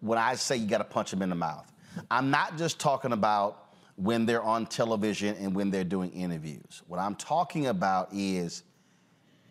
when 0.00 0.18
I 0.18 0.34
say 0.34 0.56
you 0.56 0.66
got 0.66 0.78
to 0.78 0.84
punch 0.84 1.10
them 1.10 1.22
in 1.22 1.28
the 1.28 1.36
mouth. 1.36 1.70
I'm 2.10 2.30
not 2.30 2.58
just 2.58 2.78
talking 2.78 3.12
about 3.12 3.68
when 3.96 4.26
they're 4.26 4.42
on 4.42 4.66
television 4.66 5.36
and 5.36 5.54
when 5.54 5.70
they're 5.70 5.84
doing 5.84 6.10
interviews. 6.12 6.82
What 6.86 7.00
I'm 7.00 7.14
talking 7.14 7.66
about 7.66 8.08
is 8.12 8.62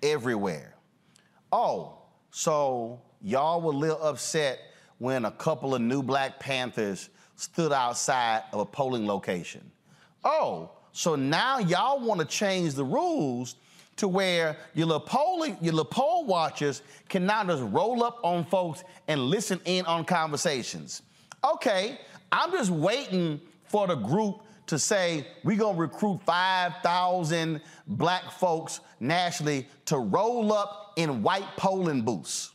everywhere. 0.01 0.75
Oh, 1.51 1.97
so 2.31 3.01
y'all 3.21 3.61
were 3.61 3.73
a 3.73 3.75
little 3.75 4.01
upset 4.01 4.59
when 4.99 5.25
a 5.25 5.31
couple 5.31 5.75
of 5.75 5.81
new 5.81 6.01
Black 6.01 6.39
Panthers 6.39 7.09
stood 7.35 7.71
outside 7.71 8.43
of 8.51 8.59
a 8.59 8.65
polling 8.65 9.05
location. 9.05 9.71
Oh, 10.23 10.72
so 10.91 11.15
now 11.15 11.60
y'all 11.60 11.99
want 11.99 12.19
to 12.19 12.26
change 12.26 12.73
the 12.73 12.84
rules 12.84 13.56
to 13.98 14.07
where 14.07 14.57
your 14.73 14.88
little 14.88 14.99
polling, 14.99 15.57
your 15.61 15.73
little 15.73 15.85
poll 15.85 16.26
watchers 16.26 16.81
can 17.10 17.26
now 17.26 17.44
just 17.44 17.64
roll 17.64 18.03
up 18.03 18.19
on 18.23 18.45
folks 18.45 18.84
and 19.07 19.22
listen 19.22 19.60
in 19.65 19.85
on 19.85 20.06
conversations. 20.06 21.02
Okay, 21.44 21.99
I'm 22.31 22.52
just 22.52 22.72
waiting 22.72 23.41
for 23.65 23.88
the 23.88 23.95
group 23.95 24.41
to 24.68 24.77
say 24.77 25.26
we're 25.44 25.57
gonna 25.57 25.77
recruit 25.77 26.19
5,000 26.26 27.61
black 27.88 28.31
folks 28.31 28.80
nationally 28.99 29.68
to 29.85 29.98
roll 29.98 30.52
up 30.52 30.94
in 30.98 31.23
white 31.23 31.48
polling 31.56 32.02
booths 32.02 32.52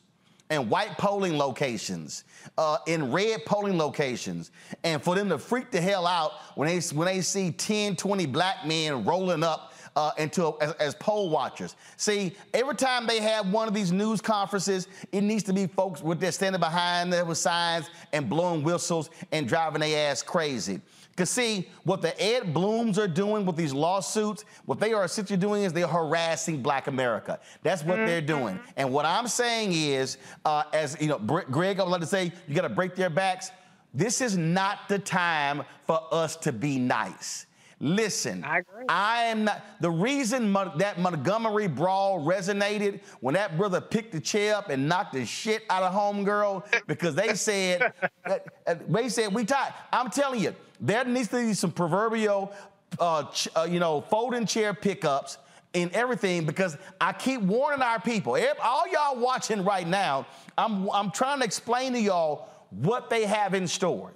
and 0.53 0.69
white 0.69 0.99
polling 0.99 1.39
locations, 1.39 2.25
uh, 2.59 2.77
in 2.87 3.11
red 3.11 3.43
polling 3.47 3.79
locations, 3.79 4.51
and 4.85 5.03
for 5.03 5.15
them 5.15 5.31
to 5.31 5.39
freak 5.39 5.71
the 5.71 5.81
hell 5.81 6.07
out 6.07 6.33
when 6.57 6.69
they 6.69 6.79
when 6.95 7.07
they 7.07 7.23
see 7.23 7.51
10, 7.51 7.97
20 7.97 8.27
black 8.27 8.67
men 8.67 9.03
rolling 9.03 9.43
up 9.43 9.73
uh, 9.97 10.11
into 10.19 10.45
a, 10.45 10.59
as, 10.63 10.73
as, 10.73 10.95
poll 10.97 11.31
watchers. 11.31 11.75
See, 11.97 12.37
every 12.53 12.75
time 12.75 13.07
they 13.07 13.21
have 13.21 13.51
one 13.51 13.67
of 13.67 13.73
these 13.73 13.93
news 13.93 14.21
conferences, 14.21 14.89
it 15.11 15.23
needs 15.23 15.43
to 15.45 15.55
be 15.55 15.67
folks 15.67 16.03
with 16.03 16.21
their 16.21 16.33
standing 16.33 16.61
behind 16.61 17.11
there 17.11 17.25
with 17.25 17.39
signs 17.39 17.89
and 18.13 18.29
blowing 18.29 18.63
whistles 18.63 19.09
and 19.33 19.49
driving 19.49 19.81
their 19.81 20.11
ass 20.11 20.23
crazy. 20.23 20.83
Because 21.13 21.29
see, 21.29 21.69
what 21.85 22.01
the 22.01 22.21
Ed 22.21 22.55
Blums 22.55 22.97
are 22.97 23.07
doing 23.07 23.45
with 23.45 23.55
these 23.55 23.75
lawsuits, 23.75 24.47
what 24.65 24.81
they 24.81 24.95
are 24.95 25.05
essentially 25.05 25.37
doing 25.37 25.63
is 25.63 25.73
they're 25.75 25.87
harassing 25.87 26.63
Black 26.63 26.87
America. 26.87 27.39
That's 27.63 27.85
what 27.85 27.97
they're 27.97 28.23
doing. 28.23 28.59
And 28.79 28.91
what 28.91 29.05
I'm 29.05 29.29
saying 29.29 29.73
is, 29.75 30.17
uh, 30.47 30.65
as 30.73 30.97
you 31.01 31.09
know, 31.09 31.19
Br- 31.19 31.43
Greg, 31.51 31.81
I 31.81 31.83
would 31.83 31.91
like 31.91 32.01
to 32.01 32.07
say, 32.07 32.33
you 32.49 32.55
got 32.55 32.63
to 32.63 32.71
break 32.71 32.97
their 32.97 33.11
backs. 33.11 33.51
This 33.93 34.23
is 34.23 34.39
not 34.39 34.89
the 34.89 34.99
time 34.99 35.65
for 35.87 36.01
us 36.11 36.35
to 36.37 36.53
be 36.53 36.79
nice. 36.79 37.45
Listen, 37.79 38.45
I, 38.45 38.63
I 38.89 39.25
am 39.25 39.43
not. 39.43 39.61
The 39.81 39.91
reason 39.91 40.53
Mon- 40.53 40.79
that 40.79 41.01
Montgomery 41.01 41.67
brawl 41.67 42.25
resonated 42.25 43.01
when 43.21 43.35
that 43.35 43.59
brother 43.59 43.81
picked 43.81 44.13
the 44.13 44.21
chair 44.21 44.55
up 44.55 44.71
and 44.71 44.89
knocked 44.89 45.15
the 45.15 45.27
shit 45.27 45.65
out 45.69 45.83
of 45.83 45.93
homegirl 45.93 46.65
because 46.87 47.17
they 47.17 47.35
said, 47.35 47.93
uh, 48.25 48.39
uh, 48.69 48.77
they 48.89 49.09
said 49.09 49.35
we 49.35 49.45
tied. 49.45 49.75
I'm 49.93 50.11
telling 50.11 50.39
you, 50.39 50.55
there 50.83 51.05
needs 51.05 51.29
to 51.29 51.37
be 51.37 51.55
some 51.55 51.71
proverbial, 51.73 52.53
uh, 52.99 53.23
ch- 53.31 53.49
uh, 53.57 53.67
you 53.71 53.79
know, 53.81 54.01
folding 54.03 54.45
chair 54.47 54.75
pickups 54.75 55.39
in 55.73 55.91
everything 55.95 56.45
because 56.45 56.77
I 57.01 57.13
keep 57.15 57.41
warning 57.41 57.81
our 57.81 58.01
people. 58.01 58.37
Ev- 58.37 58.59
All 58.63 58.87
y'all 58.93 59.17
watching 59.19 59.65
right 59.65 59.87
now, 59.87 60.27
I'm 60.59 60.91
I'm 60.91 61.11
trying 61.11 61.39
to 61.39 61.45
explain 61.45 61.93
to 61.95 62.01
y'all 62.01 62.49
what 62.71 63.09
they 63.09 63.25
have 63.25 63.55
in 63.55 63.67
store. 63.69 64.13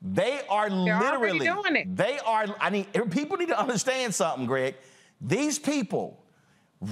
They 0.00 0.40
are 0.48 0.68
already 0.68 1.04
literally 1.04 1.38
doing 1.46 1.76
it. 1.76 1.96
They 1.96 2.18
are. 2.24 2.46
I 2.60 2.70
mean, 2.70 2.84
people 3.10 3.36
need 3.36 3.48
to 3.48 3.58
understand 3.58 4.14
something, 4.14 4.46
Greg. 4.46 4.76
These 5.20 5.58
people, 5.58 6.22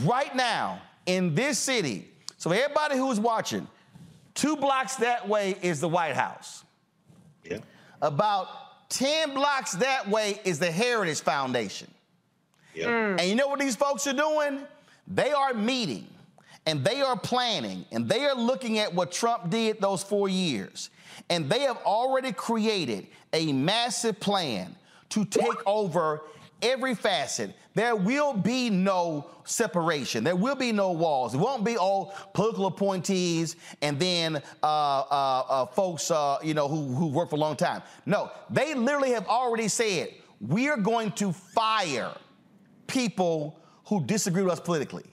right 0.02 0.34
now 0.34 0.80
in 1.04 1.34
this 1.34 1.58
city. 1.58 2.08
So 2.38 2.50
everybody 2.50 2.96
who's 2.96 3.20
watching, 3.20 3.68
two 4.34 4.56
blocks 4.56 4.96
that 4.96 5.28
way 5.28 5.56
is 5.62 5.80
the 5.80 5.88
White 5.88 6.16
House. 6.16 6.64
Yeah. 7.44 7.58
About 8.02 8.88
ten 8.88 9.34
blocks 9.34 9.72
that 9.72 10.08
way 10.08 10.40
is 10.44 10.58
the 10.58 10.70
Heritage 10.70 11.20
Foundation. 11.20 11.88
Yeah. 12.74 12.86
Mm. 12.86 13.20
And 13.20 13.28
you 13.28 13.34
know 13.34 13.48
what 13.48 13.58
these 13.58 13.76
folks 13.76 14.06
are 14.06 14.12
doing? 14.12 14.60
They 15.08 15.32
are 15.32 15.54
meeting 15.54 16.06
and 16.66 16.84
they 16.84 17.00
are 17.00 17.18
planning 17.18 17.86
and 17.92 18.08
they 18.08 18.24
are 18.24 18.34
looking 18.34 18.78
at 18.78 18.92
what 18.92 19.12
Trump 19.12 19.50
did 19.50 19.80
those 19.80 20.02
four 20.02 20.28
years. 20.28 20.90
And 21.30 21.48
they 21.48 21.60
have 21.60 21.78
already 21.78 22.32
created 22.32 23.06
a 23.32 23.52
massive 23.52 24.20
plan 24.20 24.76
to 25.10 25.24
take 25.24 25.66
over 25.66 26.22
every 26.62 26.94
facet. 26.94 27.54
There 27.74 27.94
will 27.94 28.32
be 28.32 28.70
no 28.70 29.30
separation. 29.44 30.24
There 30.24 30.36
will 30.36 30.54
be 30.54 30.72
no 30.72 30.92
walls. 30.92 31.34
It 31.34 31.38
won't 31.38 31.64
be 31.64 31.76
all 31.76 32.14
political 32.32 32.66
appointees 32.66 33.56
and 33.82 33.98
then 33.98 34.36
uh, 34.36 34.40
uh, 34.62 35.44
uh, 35.48 35.66
folks, 35.66 36.10
uh, 36.10 36.38
you 36.42 36.54
know, 36.54 36.68
who, 36.68 36.94
who 36.94 37.08
work 37.08 37.30
for 37.30 37.36
a 37.36 37.38
long 37.38 37.56
time. 37.56 37.82
No, 38.06 38.30
they 38.50 38.74
literally 38.74 39.10
have 39.10 39.26
already 39.26 39.68
said 39.68 40.08
we 40.40 40.68
are 40.68 40.76
going 40.76 41.12
to 41.12 41.32
fire 41.32 42.12
people 42.86 43.60
who 43.86 44.04
disagree 44.04 44.42
with 44.42 44.52
us 44.52 44.60
politically. 44.60 45.04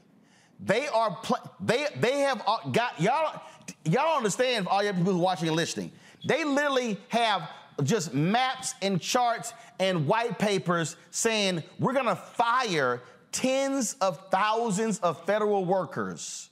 They 0.60 0.88
are 0.88 1.18
pl- 1.24 1.52
they 1.60 1.88
they 1.98 2.20
have 2.20 2.42
uh, 2.48 2.70
got 2.70 3.00
y'all 3.02 3.42
y'all 3.84 4.16
understand 4.16 4.68
all 4.68 4.82
you 4.84 4.94
people 4.94 5.14
who 5.14 5.20
are 5.20 5.24
watching 5.24 5.48
and 5.48 5.58
listening. 5.58 5.92
They 6.26 6.46
literally 6.46 6.98
have 7.10 7.50
just 7.84 8.14
maps 8.14 8.76
and 8.82 9.00
charts 9.02 9.54
and 9.80 10.08
white 10.08 10.38
papers 10.38 10.96
saying 11.12 11.64
we're 11.80 11.94
going 11.94 12.06
to 12.06 12.16
fire 12.16 13.02
tens 13.32 13.96
of 14.02 14.30
thousands 14.30 15.00
of 15.00 15.24
federal 15.26 15.66
workers 15.66 16.50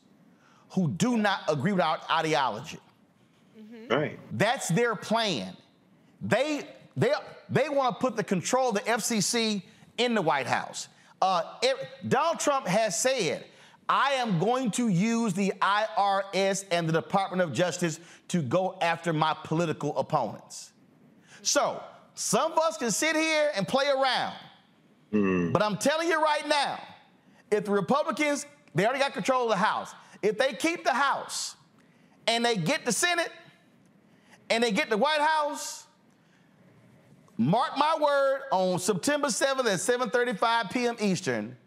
who 0.69 0.87
do 0.89 1.17
not 1.17 1.41
agree 1.47 1.71
with 1.73 1.81
our 1.81 1.99
ideology. 2.09 2.79
Right. 3.89 4.17
That's 4.31 4.69
their 4.69 4.95
plan. 4.95 5.55
They 6.21 6.65
they 6.95 7.11
they 7.49 7.67
want 7.69 7.95
to 7.95 7.99
put 8.01 8.15
the 8.15 8.23
control 8.23 8.69
of 8.69 8.75
the 8.75 8.81
FCC 8.81 9.63
in 9.97 10.13
the 10.15 10.21
White 10.21 10.47
House. 10.47 10.87
Uh, 11.21 11.43
it- 11.61 11.77
Donald 12.07 12.39
Trump 12.39 12.67
has 12.67 12.97
said, 12.99 13.43
"I 13.89 14.13
am 14.13 14.39
going 14.39 14.71
to 14.71 14.87
use 14.87 15.33
the 15.33 15.53
IRS 15.61 16.65
and 16.71 16.87
the 16.87 16.93
Department 16.93 17.41
of 17.41 17.51
Justice 17.53 17.99
to 18.29 18.41
go 18.41 18.77
after 18.81 19.11
my 19.13 19.35
political 19.43 19.97
opponents." 19.97 20.70
So 21.41 21.81
some 22.13 22.51
of 22.51 22.59
us 22.59 22.77
can 22.77 22.91
sit 22.91 23.15
here 23.15 23.51
and 23.55 23.67
play 23.67 23.87
around, 23.87 24.35
hmm. 25.11 25.51
but 25.51 25.61
I'm 25.61 25.77
telling 25.77 26.07
you 26.07 26.21
right 26.21 26.47
now, 26.47 26.79
if 27.49 27.65
the 27.65 27.71
Republicans 27.71 28.45
they 28.73 28.85
already 28.85 28.99
got 28.99 29.13
control 29.13 29.43
of 29.43 29.49
the 29.49 29.55
House, 29.57 29.93
if 30.21 30.37
they 30.37 30.53
keep 30.53 30.83
the 30.83 30.93
House 30.93 31.55
and 32.27 32.45
they 32.45 32.55
get 32.55 32.85
the 32.85 32.91
Senate 32.91 33.31
and 34.49 34.63
they 34.63 34.71
get 34.71 34.89
the 34.89 34.97
White 34.97 35.19
House, 35.19 35.87
mark 37.37 37.77
my 37.77 37.97
word, 37.99 38.41
on 38.51 38.79
September 38.79 39.27
7th 39.27 39.59
at 39.59 40.11
7:35 40.11 40.71
p.m. 40.71 40.95
Eastern, 40.99 41.57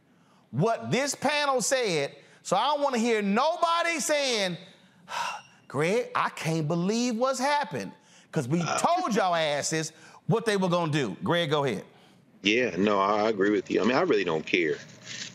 what 0.50 0.90
this 0.90 1.14
panel 1.14 1.60
said. 1.60 2.14
So 2.42 2.56
I 2.56 2.66
don't 2.66 2.82
want 2.82 2.94
to 2.94 3.00
hear 3.00 3.22
nobody 3.22 4.00
saying, 4.00 4.56
Greg, 5.68 6.10
I 6.14 6.28
can't 6.30 6.68
believe 6.68 7.16
what's 7.16 7.40
happened. 7.40 7.92
Because 8.34 8.48
we 8.48 8.60
told 8.78 9.14
y'all 9.14 9.32
asses 9.36 9.92
what 10.26 10.44
they 10.44 10.56
were 10.56 10.68
gonna 10.68 10.90
do. 10.90 11.16
Greg, 11.22 11.50
go 11.50 11.62
ahead. 11.62 11.84
Yeah, 12.42 12.74
no, 12.76 12.98
I 12.98 13.28
agree 13.28 13.50
with 13.50 13.70
you. 13.70 13.80
I 13.80 13.84
mean, 13.84 13.96
I 13.96 14.00
really 14.00 14.24
don't 14.24 14.44
care. 14.44 14.74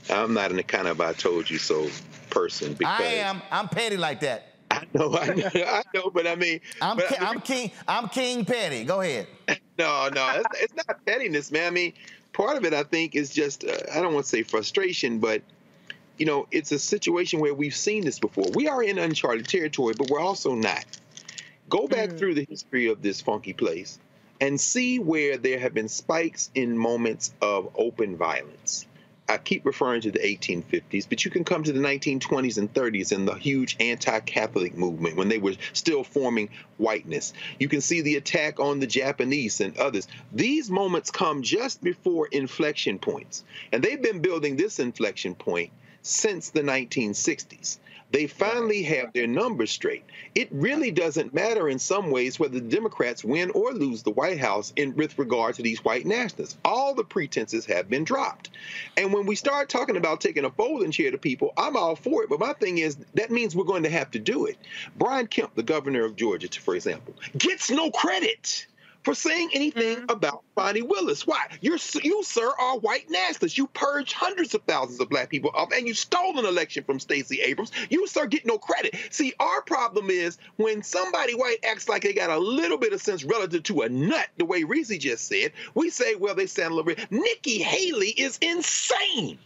I'm 0.09 0.33
not 0.33 0.51
in 0.51 0.57
the 0.57 0.63
kind 0.63 0.85
of 0.85 0.99
I 0.99 1.13
told 1.13 1.49
you 1.49 1.59
so 1.59 1.87
person 2.29 2.73
because 2.73 2.99
I 2.99 3.05
am. 3.05 3.41
I'm 3.51 3.69
petty 3.69 3.95
like 3.95 4.19
that. 4.19 4.47
I 4.71 4.83
know, 4.93 5.15
I 5.17 5.27
know, 5.33 5.49
I 5.55 5.83
know, 5.93 6.09
but 6.13 6.27
I 6.27 6.35
mean, 6.35 6.59
I'm, 6.81 6.97
but 6.97 7.07
ki- 7.07 7.15
I- 7.21 7.29
I'm 7.29 7.39
king. 7.39 7.71
I'm 7.87 8.09
King 8.09 8.43
Petty. 8.43 8.83
Go 8.83 8.99
ahead. 8.99 9.27
no, 9.79 10.09
no, 10.13 10.33
it's, 10.35 10.61
it's 10.63 10.73
not 10.75 11.05
pettiness, 11.05 11.53
man. 11.53 11.67
I 11.67 11.69
mean, 11.69 11.93
part 12.33 12.57
of 12.57 12.65
it, 12.65 12.73
I 12.73 12.83
think, 12.83 13.15
is 13.15 13.29
just 13.29 13.63
uh, 13.63 13.77
I 13.95 14.01
don't 14.01 14.13
want 14.13 14.25
to 14.25 14.29
say 14.29 14.43
frustration, 14.43 15.19
but 15.19 15.41
you 16.17 16.25
know, 16.25 16.47
it's 16.51 16.73
a 16.73 16.79
situation 16.79 17.39
where 17.39 17.53
we've 17.53 17.73
seen 17.75 18.03
this 18.03 18.19
before. 18.19 18.47
We 18.53 18.67
are 18.67 18.83
in 18.83 18.97
uncharted 18.97 19.47
territory, 19.47 19.93
but 19.97 20.09
we're 20.09 20.19
also 20.19 20.53
not. 20.53 20.83
Go 21.69 21.87
back 21.87 22.09
mm. 22.09 22.17
through 22.17 22.33
the 22.33 22.47
history 22.49 22.87
of 22.87 23.01
this 23.01 23.21
funky 23.21 23.53
place 23.53 23.99
and 24.41 24.59
see 24.59 24.97
where 24.99 25.37
there 25.37 25.59
have 25.59 25.73
been 25.73 25.87
spikes 25.87 26.49
in 26.55 26.77
moments 26.77 27.33
of 27.41 27.69
open 27.75 28.17
violence. 28.17 28.87
I 29.27 29.37
keep 29.37 29.63
referring 29.63 30.01
to 30.01 30.11
the 30.11 30.17
1850s, 30.17 31.07
but 31.07 31.23
you 31.23 31.29
can 31.29 31.43
come 31.43 31.63
to 31.63 31.71
the 31.71 31.79
1920s 31.79 32.57
and 32.57 32.73
30s 32.73 33.11
and 33.11 33.27
the 33.27 33.35
huge 33.35 33.77
anti 33.79 34.19
Catholic 34.21 34.75
movement 34.75 35.17
when 35.17 35.29
they 35.29 35.37
were 35.37 35.53
still 35.73 36.03
forming 36.03 36.49
whiteness. 36.77 37.33
You 37.59 37.67
can 37.67 37.81
see 37.81 38.01
the 38.01 38.15
attack 38.15 38.59
on 38.59 38.79
the 38.79 38.87
Japanese 38.87 39.61
and 39.61 39.77
others. 39.77 40.07
These 40.31 40.71
moments 40.71 41.11
come 41.11 41.43
just 41.43 41.83
before 41.83 42.27
inflection 42.31 42.97
points, 42.97 43.43
and 43.71 43.83
they've 43.83 44.01
been 44.01 44.21
building 44.21 44.55
this 44.55 44.79
inflection 44.79 45.35
point 45.35 45.69
since 46.01 46.49
the 46.49 46.61
1960s. 46.61 47.77
They 48.11 48.27
finally 48.27 48.83
have 48.83 49.13
their 49.13 49.27
numbers 49.27 49.71
straight. 49.71 50.03
It 50.33 50.49
really 50.51 50.91
doesn't 50.91 51.33
matter 51.33 51.69
in 51.69 51.77
some 51.77 52.09
ways 52.09 52.39
whether 52.39 52.59
the 52.59 52.75
Democrats 52.75 53.23
win 53.23 53.51
or 53.51 53.71
lose 53.71 54.01
the 54.01 54.11
White 54.11 54.39
House 54.39 54.73
in 54.75 54.95
with 54.95 55.19
regard 55.19 55.55
to 55.55 55.61
these 55.61 55.83
white 55.85 56.05
nationalists. 56.05 56.57
All 56.65 56.95
the 56.95 57.03
pretenses 57.03 57.65
have 57.65 57.89
been 57.89 58.03
dropped. 58.03 58.49
And 58.97 59.13
when 59.13 59.25
we 59.25 59.35
start 59.35 59.69
talking 59.69 59.97
about 59.97 60.21
taking 60.21 60.45
a 60.45 60.49
folding 60.49 60.91
chair 60.91 61.11
to 61.11 61.17
people, 61.17 61.53
I'm 61.55 61.77
all 61.77 61.95
for 61.95 62.23
it. 62.23 62.29
But 62.29 62.39
my 62.39 62.53
thing 62.53 62.79
is 62.79 62.97
that 63.13 63.31
means 63.31 63.55
we're 63.55 63.63
going 63.63 63.83
to 63.83 63.89
have 63.89 64.11
to 64.11 64.19
do 64.19 64.45
it. 64.45 64.57
Brian 64.95 65.27
Kemp, 65.27 65.53
the 65.55 65.63
governor 65.63 66.03
of 66.03 66.15
Georgia, 66.15 66.49
for 66.59 66.75
example, 66.75 67.13
gets 67.37 67.69
no 67.69 67.91
credit 67.91 68.65
for 69.09 69.15
saying 69.15 69.49
anything 69.53 69.97
mm-hmm. 69.97 70.09
about 70.11 70.43
Fani 70.53 70.83
Willis. 70.83 71.25
Why? 71.25 71.47
You're, 71.61 71.79
you, 72.03 72.23
sir, 72.23 72.47
are 72.59 72.77
white 72.77 73.09
nationalists. 73.09 73.57
You 73.57 73.65
purged 73.65 74.13
hundreds 74.13 74.53
of 74.53 74.61
thousands 74.67 74.99
of 74.99 75.09
black 75.09 75.31
people 75.31 75.49
off, 75.55 75.71
and 75.73 75.87
you 75.87 75.95
stole 75.95 76.37
an 76.37 76.45
election 76.45 76.83
from 76.83 76.99
Stacey 76.99 77.41
Abrams. 77.41 77.71
You, 77.89 78.05
sir, 78.05 78.27
get 78.27 78.45
no 78.45 78.59
credit. 78.59 78.95
See, 79.09 79.33
our 79.39 79.63
problem 79.63 80.11
is 80.11 80.37
when 80.57 80.83
somebody 80.83 81.33
white 81.33 81.57
acts 81.63 81.89
like 81.89 82.03
they 82.03 82.13
got 82.13 82.29
a 82.29 82.37
little 82.37 82.77
bit 82.77 82.93
of 82.93 83.01
sense 83.01 83.23
relative 83.23 83.63
to 83.63 83.81
a 83.81 83.89
nut, 83.89 84.27
the 84.37 84.45
way 84.45 84.63
Reese 84.63 84.95
just 84.99 85.27
said, 85.27 85.53
we 85.73 85.89
say, 85.89 86.13
well, 86.13 86.35
they 86.35 86.45
sound 86.45 86.73
a 86.73 86.75
little 86.75 86.93
bit. 86.93 87.11
Nikki 87.11 87.63
Haley 87.63 88.09
is 88.09 88.37
insane. 88.43 89.39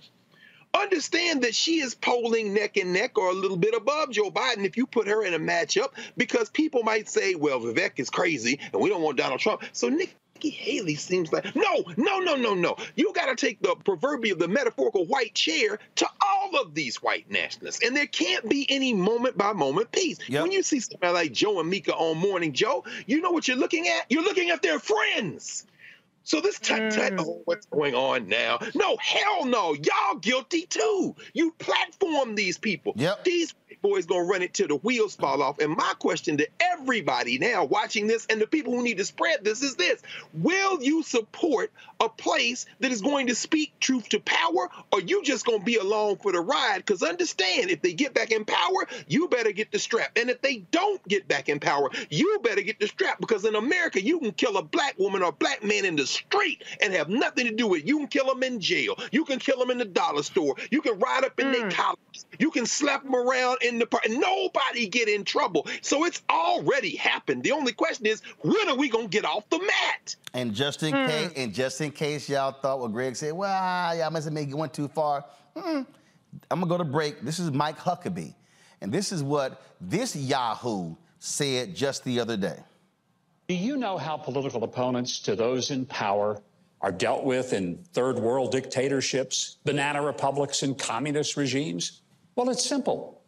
Understand 0.74 1.44
that 1.44 1.54
she 1.54 1.80
is 1.82 1.94
polling 1.94 2.54
neck 2.54 2.78
and 2.78 2.94
neck 2.94 3.18
or 3.18 3.30
a 3.30 3.34
little 3.34 3.58
bit 3.58 3.76
above 3.76 4.10
Joe 4.10 4.32
Biden 4.32 4.66
if 4.66 4.76
you 4.76 4.88
put 4.88 5.08
her 5.08 5.24
in 5.24 5.34
a 5.34 5.40
matchup 5.40 5.90
because 6.18 6.50
people 6.50 6.82
might 6.84 7.08
say, 7.08 7.36
well, 7.36 7.60
Vivek 7.60 8.00
is 8.00 8.10
crazy 8.10 8.60
and 8.72 8.82
we 8.82 8.90
don't 8.90 9.02
want 9.02 9.18
Donald 9.18 9.40
Trump. 9.40 9.64
So 9.72 9.88
Nikki 9.90 10.50
Haley 10.50 10.96
seems 10.96 11.32
like, 11.32 11.56
no, 11.56 11.84
no, 11.96 12.20
no, 12.20 12.36
no, 12.36 12.54
no. 12.56 12.76
You 12.96 13.14
got 13.14 13.28
to 13.28 13.36
take 13.36 13.62
the 13.62 13.76
proverbial, 13.86 14.38
the 14.38 14.48
metaphorical 14.48 15.06
white 15.06 15.36
chair 15.36 15.80
to 15.96 16.08
all 16.26 16.60
of 16.60 16.74
these 16.74 16.98
white 16.98 17.30
nationalists. 17.30 17.86
And 17.86 17.96
there 17.96 18.08
can't 18.08 18.50
be 18.50 18.66
any 18.70 18.94
moment 18.94 19.38
by 19.38 19.54
moment 19.54 19.92
peace. 19.92 20.18
When 20.28 20.52
you 20.52 20.64
see 20.64 20.80
somebody 20.80 21.14
like 21.14 21.34
Joe 21.34 21.60
and 21.60 21.70
Mika 21.70 21.94
on 21.94 22.18
Morning 22.18 22.52
Joe, 22.52 22.84
you 23.06 23.22
know 23.22 23.32
what 23.32 23.48
you're 23.48 23.58
looking 23.58 23.88
at? 23.88 24.06
You're 24.10 24.24
looking 24.24 24.50
at 24.50 24.62
their 24.64 24.80
friends. 24.80 25.66
So 26.24 26.40
this 26.40 26.60
tut 26.60 26.94
tut, 26.94 27.14
mm. 27.14 27.20
oh, 27.20 27.42
what's 27.46 27.66
going 27.66 27.96
on 27.96 28.28
now? 28.28 28.60
No, 28.76 28.98
hell 29.00 29.46
no. 29.46 29.74
Y'all 29.74 30.18
guilty 30.20 30.66
too. 30.66 31.16
You 31.34 31.52
platform 31.60 32.36
these 32.36 32.58
people. 32.58 32.94
Yep. 32.96 33.24
These 33.24 33.54
boys 33.84 34.08
gonna 34.08 34.24
run 34.24 34.42
it 34.42 34.54
till 34.54 34.68
the 34.68 34.78
wheels 34.78 35.16
fall 35.16 35.44
off. 35.44 35.60
And 35.60 35.76
my 35.76 35.94
question 36.00 36.38
to 36.38 36.48
everybody 36.60 37.38
now 37.38 37.66
watching 37.66 38.08
this 38.08 38.26
and 38.28 38.42
the 38.42 38.48
people 38.48 38.74
who 38.74 38.82
need 38.82 38.98
to 38.98 39.06
spread 39.06 39.44
this 39.44 39.62
is 39.62 39.76
this: 39.76 40.02
Will 40.34 40.82
you 40.82 41.04
support 41.04 41.72
a 42.00 42.10
place 42.10 42.66
that 42.80 42.92
is 42.92 43.02
going 43.02 43.28
to 43.28 43.36
speak 43.36 43.74
truth 43.80 44.10
to 44.10 44.20
power, 44.22 44.70
or 44.92 45.02
you 45.02 45.22
just 45.24 45.46
gonna 45.46 45.64
be 45.64 45.76
along 45.76 46.18
for 46.18 46.32
the 46.32 46.40
ride? 46.40 46.78
Because 46.78 47.04
understand, 47.04 47.70
if 47.70 47.82
they 47.82 47.94
get 47.94 48.14
back 48.14 48.32
in 48.32 48.46
power, 48.46 48.88
you 49.08 49.28
better 49.28 49.52
get 49.52 49.72
the 49.72 49.80
strap. 49.80 50.18
And 50.18 50.30
if 50.30 50.42
they 50.42 50.58
don't 50.72 51.06
get 51.08 51.28
back 51.28 51.50
in 51.50 51.60
power, 51.60 51.90
you 52.10 52.40
better 52.44 52.62
get 52.62 52.80
the 52.80 52.88
strap. 52.88 53.20
Because 53.20 53.46
in 53.46 53.56
America, 53.56 54.02
you 54.02 54.20
can 54.20 54.32
kill 54.32 54.58
a 54.58 54.64
black 54.64 54.98
woman 54.98 55.22
or 55.22 55.32
black 55.32 55.64
man 55.64 55.86
in 55.86 55.96
the 55.98 56.08
street 56.08 56.64
and 56.82 56.94
have 56.94 57.10
nothing 57.10 57.46
to 57.48 57.54
do 57.54 57.68
with 57.68 57.82
it. 57.82 57.88
You 57.88 57.98
can 58.00 58.08
kill 58.08 58.26
them 58.28 58.44
in 58.44 58.60
jail. 58.60 58.96
You 59.12 59.26
can 59.26 59.40
kill 59.40 59.60
them 59.60 59.70
in 59.70 59.78
the 59.78 59.86
dollar 59.86 60.24
store. 60.24 60.56
You 60.72 60.82
can 60.82 60.98
ride 61.00 61.26
up 61.26 61.40
in 61.40 61.52
their 61.52 61.70
mm. 61.70 61.74
collars. 61.74 62.26
You 62.40 62.52
can 62.52 62.66
slap 62.66 63.04
them 63.04 63.16
around 63.16 63.58
in 63.62 63.73
the 63.80 63.86
park. 63.86 64.04
Nobody 64.10 64.88
get 64.88 65.08
in 65.08 65.24
trouble. 65.24 65.68
So 65.82 66.06
it's 66.06 66.22
already 66.30 66.96
happened. 66.96 67.44
The 67.44 67.52
only 67.52 67.74
question 67.74 68.06
is, 68.06 68.22
when 68.42 68.70
are 68.70 68.76
we 68.76 68.90
gonna 68.90 69.08
get 69.08 69.26
off 69.26 69.50
the 69.50 69.60
mat? 69.60 70.16
And 70.34 70.54
just 70.54 70.84
in 70.84 70.92
case, 70.94 71.32
and 71.36 71.54
just 71.54 71.82
in 71.82 71.92
case 71.92 72.30
y'all 72.30 72.52
thought 72.52 72.80
what 72.80 72.92
Greg 72.92 73.16
said, 73.16 73.34
well, 73.34 73.96
y'all 73.98 74.12
must 74.12 74.26
have 74.26 74.34
maybe 74.34 74.54
went 74.54 74.74
too 74.74 74.88
far. 74.88 75.26
Mm, 75.56 75.86
I'm 76.52 76.60
gonna 76.60 76.70
go 76.70 76.78
to 76.78 76.84
break. 76.84 77.22
This 77.22 77.40
is 77.40 77.52
Mike 77.52 77.78
Huckabee, 77.78 78.34
and 78.82 78.92
this 78.92 79.12
is 79.12 79.24
what 79.24 79.62
this 79.80 80.16
Yahoo 80.16 80.96
said 81.20 81.76
just 81.76 82.04
the 82.04 82.20
other 82.20 82.38
day. 82.38 82.60
Do 83.48 83.56
you 83.56 83.78
know 83.78 83.98
how 83.98 84.18
political 84.18 84.64
opponents 84.64 85.20
to 85.20 85.36
those 85.36 85.72
in 85.72 85.86
power 85.86 86.42
are 86.82 86.92
dealt 86.92 87.24
with 87.24 87.54
in 87.54 87.78
third 87.94 88.20
world 88.20 88.52
dictatorships, 88.52 89.58
banana 89.64 90.02
republics, 90.02 90.64
and 90.64 90.78
communist 90.78 91.38
regimes? 91.38 92.02
Well, 92.36 92.50
it's 92.50 92.66
simple. 92.66 93.22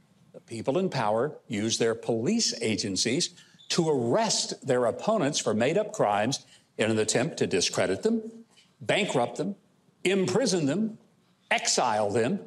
People 0.47 0.77
in 0.77 0.89
power 0.89 1.37
use 1.47 1.77
their 1.77 1.95
police 1.95 2.53
agencies 2.61 3.31
to 3.69 3.89
arrest 3.89 4.65
their 4.65 4.85
opponents 4.85 5.39
for 5.39 5.53
made 5.53 5.77
up 5.77 5.91
crimes 5.91 6.45
in 6.77 6.91
an 6.91 6.99
attempt 6.99 7.37
to 7.37 7.47
discredit 7.47 8.03
them, 8.03 8.21
bankrupt 8.81 9.37
them, 9.37 9.55
imprison 10.03 10.65
them, 10.65 10.97
exile 11.49 12.11
them, 12.11 12.39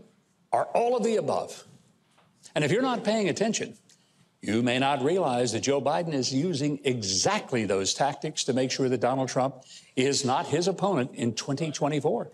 or 0.52 0.66
all 0.66 0.96
of 0.96 1.02
the 1.02 1.16
above. 1.16 1.64
And 2.54 2.64
if 2.64 2.70
you're 2.70 2.82
not 2.82 3.04
paying 3.04 3.28
attention, 3.28 3.74
you 4.40 4.62
may 4.62 4.78
not 4.78 5.02
realize 5.02 5.52
that 5.52 5.60
Joe 5.60 5.80
Biden 5.80 6.14
is 6.14 6.32
using 6.32 6.78
exactly 6.84 7.64
those 7.64 7.92
tactics 7.92 8.44
to 8.44 8.52
make 8.52 8.70
sure 8.70 8.88
that 8.88 9.00
Donald 9.00 9.28
Trump 9.28 9.64
is 9.96 10.24
not 10.24 10.46
his 10.46 10.68
opponent 10.68 11.10
in 11.14 11.34
2024. 11.34 12.30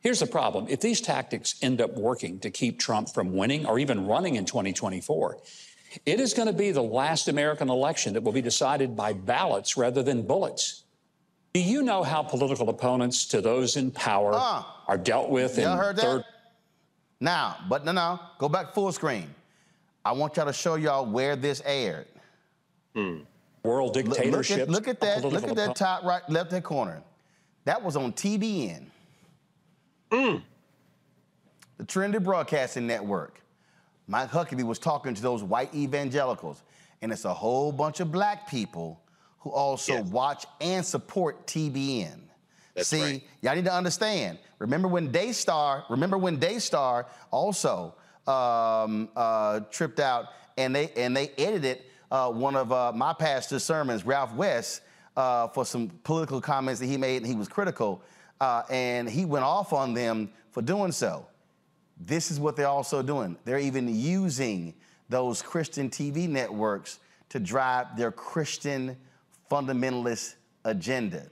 Here's 0.00 0.20
the 0.20 0.26
problem 0.26 0.66
if 0.68 0.80
these 0.80 1.00
tactics 1.00 1.56
end 1.62 1.80
up 1.80 1.94
working 1.96 2.38
to 2.40 2.50
keep 2.50 2.78
Trump 2.78 3.08
from 3.12 3.34
winning 3.34 3.66
or 3.66 3.78
even 3.78 4.06
running 4.06 4.36
in 4.36 4.44
2024, 4.44 5.38
it 6.04 6.20
is 6.20 6.34
going 6.34 6.46
to 6.48 6.54
be 6.54 6.70
the 6.70 6.82
last 6.82 7.28
American 7.28 7.68
election 7.70 8.12
that 8.14 8.22
will 8.22 8.32
be 8.32 8.42
decided 8.42 8.96
by 8.96 9.12
ballots 9.12 9.76
rather 9.76 10.02
than 10.02 10.22
bullets. 10.22 10.84
Do 11.54 11.60
you 11.60 11.82
know 11.82 12.02
how 12.02 12.22
political 12.22 12.68
opponents 12.68 13.24
to 13.26 13.40
those 13.40 13.76
in 13.76 13.90
power 13.90 14.32
Uh, 14.34 14.62
are 14.86 14.98
dealt 14.98 15.30
with 15.30 15.58
Y'all 15.58 15.72
in 15.72 15.78
heard 15.78 15.96
that? 15.96 16.02
third 16.02 16.24
Now, 17.18 17.56
but 17.68 17.84
no, 17.86 17.92
no, 17.92 18.20
go 18.38 18.48
back 18.48 18.74
full 18.74 18.92
screen. 18.92 19.34
I 20.04 20.12
want 20.12 20.36
y'all 20.36 20.46
to 20.46 20.52
show 20.52 20.74
y'all 20.76 21.06
where 21.06 21.34
this 21.34 21.62
aired. 21.64 22.06
world 22.94 23.96
Look- 23.96 24.04
dictatorships? 24.04 24.70
Look 24.70 24.86
at, 24.86 24.86
look 24.86 24.88
at 24.88 25.00
that. 25.00 25.24
Look 25.24 25.44
at 25.48 25.56
that 25.56 25.70
oppo- 25.70 25.74
top 25.74 26.04
right, 26.04 26.22
left 26.28 26.52
hand 26.52 26.62
corner. 26.64 27.02
That 27.64 27.82
was 27.82 27.96
on 27.96 28.12
TBN. 28.12 28.84
Mm. 30.10 30.42
The 31.78 31.84
Trinity 31.84 32.18
Broadcasting 32.18 32.86
Network. 32.86 33.40
Mike 34.08 34.30
Huckabee 34.30 34.62
was 34.62 34.78
talking 34.78 35.14
to 35.14 35.22
those 35.22 35.42
white 35.42 35.74
evangelicals, 35.74 36.62
and 37.02 37.10
it's 37.10 37.24
a 37.24 37.34
whole 37.34 37.72
bunch 37.72 38.00
of 38.00 38.12
black 38.12 38.48
people 38.48 39.00
who 39.40 39.50
also 39.50 40.02
watch 40.02 40.46
and 40.60 40.84
support 40.84 41.46
TBN. 41.46 42.20
That's 42.74 42.88
See, 42.88 43.02
right. 43.02 43.22
y'all 43.42 43.54
need 43.56 43.64
to 43.64 43.72
understand. 43.72 44.38
Remember 44.58 44.86
when 44.86 45.10
Daystar, 45.10 45.84
remember 45.88 46.18
when 46.18 46.36
Daystar 46.36 47.06
also 47.30 47.94
um, 48.26 49.08
uh, 49.16 49.60
tripped 49.70 49.98
out 49.98 50.26
and 50.56 50.74
they 50.74 50.90
and 50.96 51.16
they 51.16 51.30
edited 51.38 51.82
uh, 52.10 52.30
one 52.30 52.54
of 52.54 52.72
uh, 52.72 52.92
my 52.92 53.12
pastor's 53.12 53.64
sermons, 53.64 54.04
Ralph 54.04 54.34
West, 54.34 54.82
uh, 55.16 55.48
for 55.48 55.64
some 55.64 55.88
political 56.04 56.40
comments 56.40 56.80
that 56.80 56.86
he 56.86 56.96
made, 56.96 57.18
and 57.18 57.26
he 57.26 57.34
was 57.34 57.48
critical, 57.48 58.02
uh, 58.40 58.62
and 58.70 59.08
he 59.08 59.24
went 59.24 59.44
off 59.44 59.72
on 59.72 59.94
them 59.94 60.30
for 60.50 60.62
doing 60.62 60.92
so. 60.92 61.26
This 61.98 62.30
is 62.30 62.38
what 62.38 62.56
they're 62.56 62.68
also 62.68 63.02
doing. 63.02 63.36
They're 63.44 63.58
even 63.58 63.94
using 63.94 64.74
those 65.08 65.40
Christian 65.40 65.88
TV 65.88 66.28
networks 66.28 66.98
to 67.30 67.40
drive 67.40 67.96
their 67.96 68.12
Christian 68.12 68.96
fundamentalist 69.50 70.34
agenda. 70.64 71.26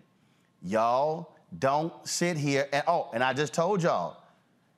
Y'all 0.63 1.35
don't 1.59 1.93
sit 2.07 2.37
here 2.37 2.69
and 2.73 2.83
oh, 2.87 3.11
and 3.13 3.23
I 3.23 3.33
just 3.33 3.53
told 3.53 3.83
y'all, 3.83 4.23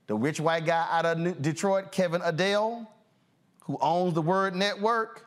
the 0.07 0.15
rich 0.15 0.41
white 0.41 0.67
guy 0.67 0.87
out 0.91 1.07
of 1.07 1.19
New- 1.19 1.35
Detroit, 1.35 1.93
Kevin 1.93 2.21
Adell, 2.21 2.87
who 3.61 3.79
owns 3.81 4.15
the 4.15 4.23
Word 4.23 4.55
Network, 4.55 5.27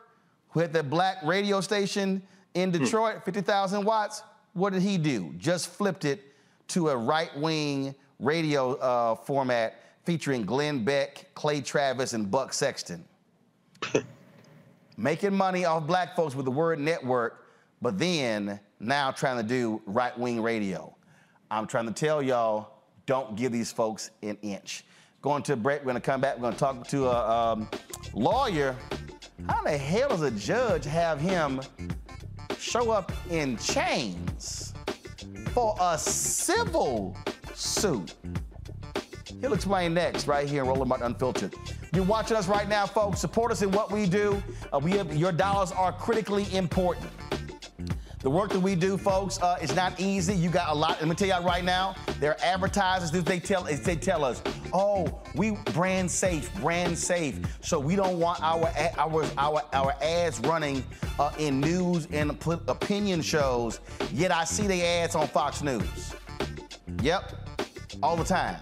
who 0.50 0.60
had 0.60 0.72
that 0.72 0.90
black 0.90 1.18
radio 1.24 1.60
station 1.60 2.22
in 2.54 2.70
Detroit, 2.70 3.24
50,000 3.24 3.84
watts. 3.84 4.22
What 4.52 4.72
did 4.72 4.82
he 4.82 4.98
do? 4.98 5.32
Just 5.38 5.68
flipped 5.68 6.04
it 6.04 6.22
to 6.70 6.90
a 6.90 6.96
right 6.96 7.36
wing 7.36 7.94
radio 8.20 8.74
uh, 8.74 9.14
format 9.16 9.82
featuring 10.04 10.44
Glenn 10.44 10.84
Beck, 10.84 11.26
Clay 11.34 11.60
Travis, 11.60 12.12
and 12.12 12.30
Buck 12.30 12.52
Sexton. 12.52 13.04
Making 14.96 15.34
money 15.34 15.64
off 15.64 15.86
black 15.86 16.14
folks 16.14 16.34
with 16.34 16.44
the 16.44 16.50
Word 16.50 16.78
Network, 16.78 17.46
but 17.82 17.98
then 17.98 18.60
now 18.78 19.10
trying 19.10 19.36
to 19.38 19.42
do 19.42 19.82
right 19.86 20.16
wing 20.18 20.40
radio. 20.40 20.94
I'm 21.50 21.66
trying 21.66 21.86
to 21.86 21.92
tell 21.92 22.22
y'all, 22.22 22.70
don't 23.06 23.34
give 23.34 23.50
these 23.50 23.72
folks 23.72 24.10
an 24.22 24.38
inch. 24.42 24.84
Going 25.22 25.42
to 25.44 25.54
a 25.54 25.56
break, 25.56 25.80
we're 25.80 25.88
gonna 25.88 26.00
come 26.00 26.20
back, 26.20 26.36
we're 26.36 26.42
gonna 26.42 26.56
talk 26.56 26.86
to 26.88 27.06
a 27.06 27.30
um, 27.30 27.68
lawyer. 28.14 28.76
How 29.48 29.62
the 29.62 29.76
hell 29.76 30.10
does 30.10 30.22
a 30.22 30.30
judge 30.30 30.84
have 30.84 31.20
him 31.20 31.60
show 32.58 32.90
up 32.90 33.10
in 33.30 33.56
chains 33.56 34.74
for 35.50 35.76
a 35.80 35.98
civil 35.98 37.16
suit? 37.54 38.14
He'll 39.40 39.54
explain 39.54 39.94
next, 39.94 40.26
right 40.26 40.48
here 40.48 40.62
in 40.62 40.68
Roland 40.68 40.88
Martin 40.88 41.06
Unfiltered. 41.06 41.54
You're 41.94 42.04
watching 42.04 42.36
us 42.36 42.46
right 42.46 42.68
now, 42.68 42.86
folks. 42.86 43.20
Support 43.20 43.52
us 43.52 43.62
in 43.62 43.70
what 43.70 43.90
we 43.90 44.06
do. 44.06 44.42
Uh, 44.72 44.78
we 44.78 44.92
have, 44.92 45.14
your 45.16 45.32
dollars 45.32 45.72
are 45.72 45.92
critically 45.92 46.46
important. 46.54 47.10
The 48.20 48.28
work 48.28 48.50
that 48.50 48.60
we 48.60 48.74
do, 48.74 48.98
folks, 48.98 49.40
uh, 49.40 49.56
is 49.62 49.74
not 49.74 49.98
easy. 49.98 50.34
You 50.34 50.50
got 50.50 50.68
a 50.68 50.74
lot. 50.74 51.00
Let 51.00 51.08
me 51.08 51.14
tell 51.14 51.28
you 51.28 51.46
right 51.46 51.64
now, 51.64 51.94
there 52.18 52.32
are 52.32 52.36
advertisers. 52.42 53.10
They 53.10 53.40
tell 53.40 53.62
they 53.62 53.96
tell 53.96 54.24
us, 54.24 54.42
oh, 54.74 55.22
we 55.34 55.52
brand 55.72 56.10
safe, 56.10 56.54
brand 56.60 56.98
safe. 56.98 57.40
So 57.62 57.80
we 57.80 57.96
don't 57.96 58.18
want 58.18 58.42
our 58.42 58.70
our 58.98 59.24
our 59.38 59.62
our 59.72 59.94
ads 60.02 60.38
running 60.40 60.84
uh, 61.18 61.32
in 61.38 61.60
news 61.60 62.08
and 62.12 62.32
opinion 62.68 63.22
shows. 63.22 63.80
Yet 64.12 64.32
I 64.32 64.44
see 64.44 64.66
the 64.66 64.84
ads 64.84 65.14
on 65.14 65.26
Fox 65.26 65.62
News. 65.62 66.14
Yep, 67.02 67.39
all 68.02 68.16
the 68.16 68.24
time. 68.24 68.56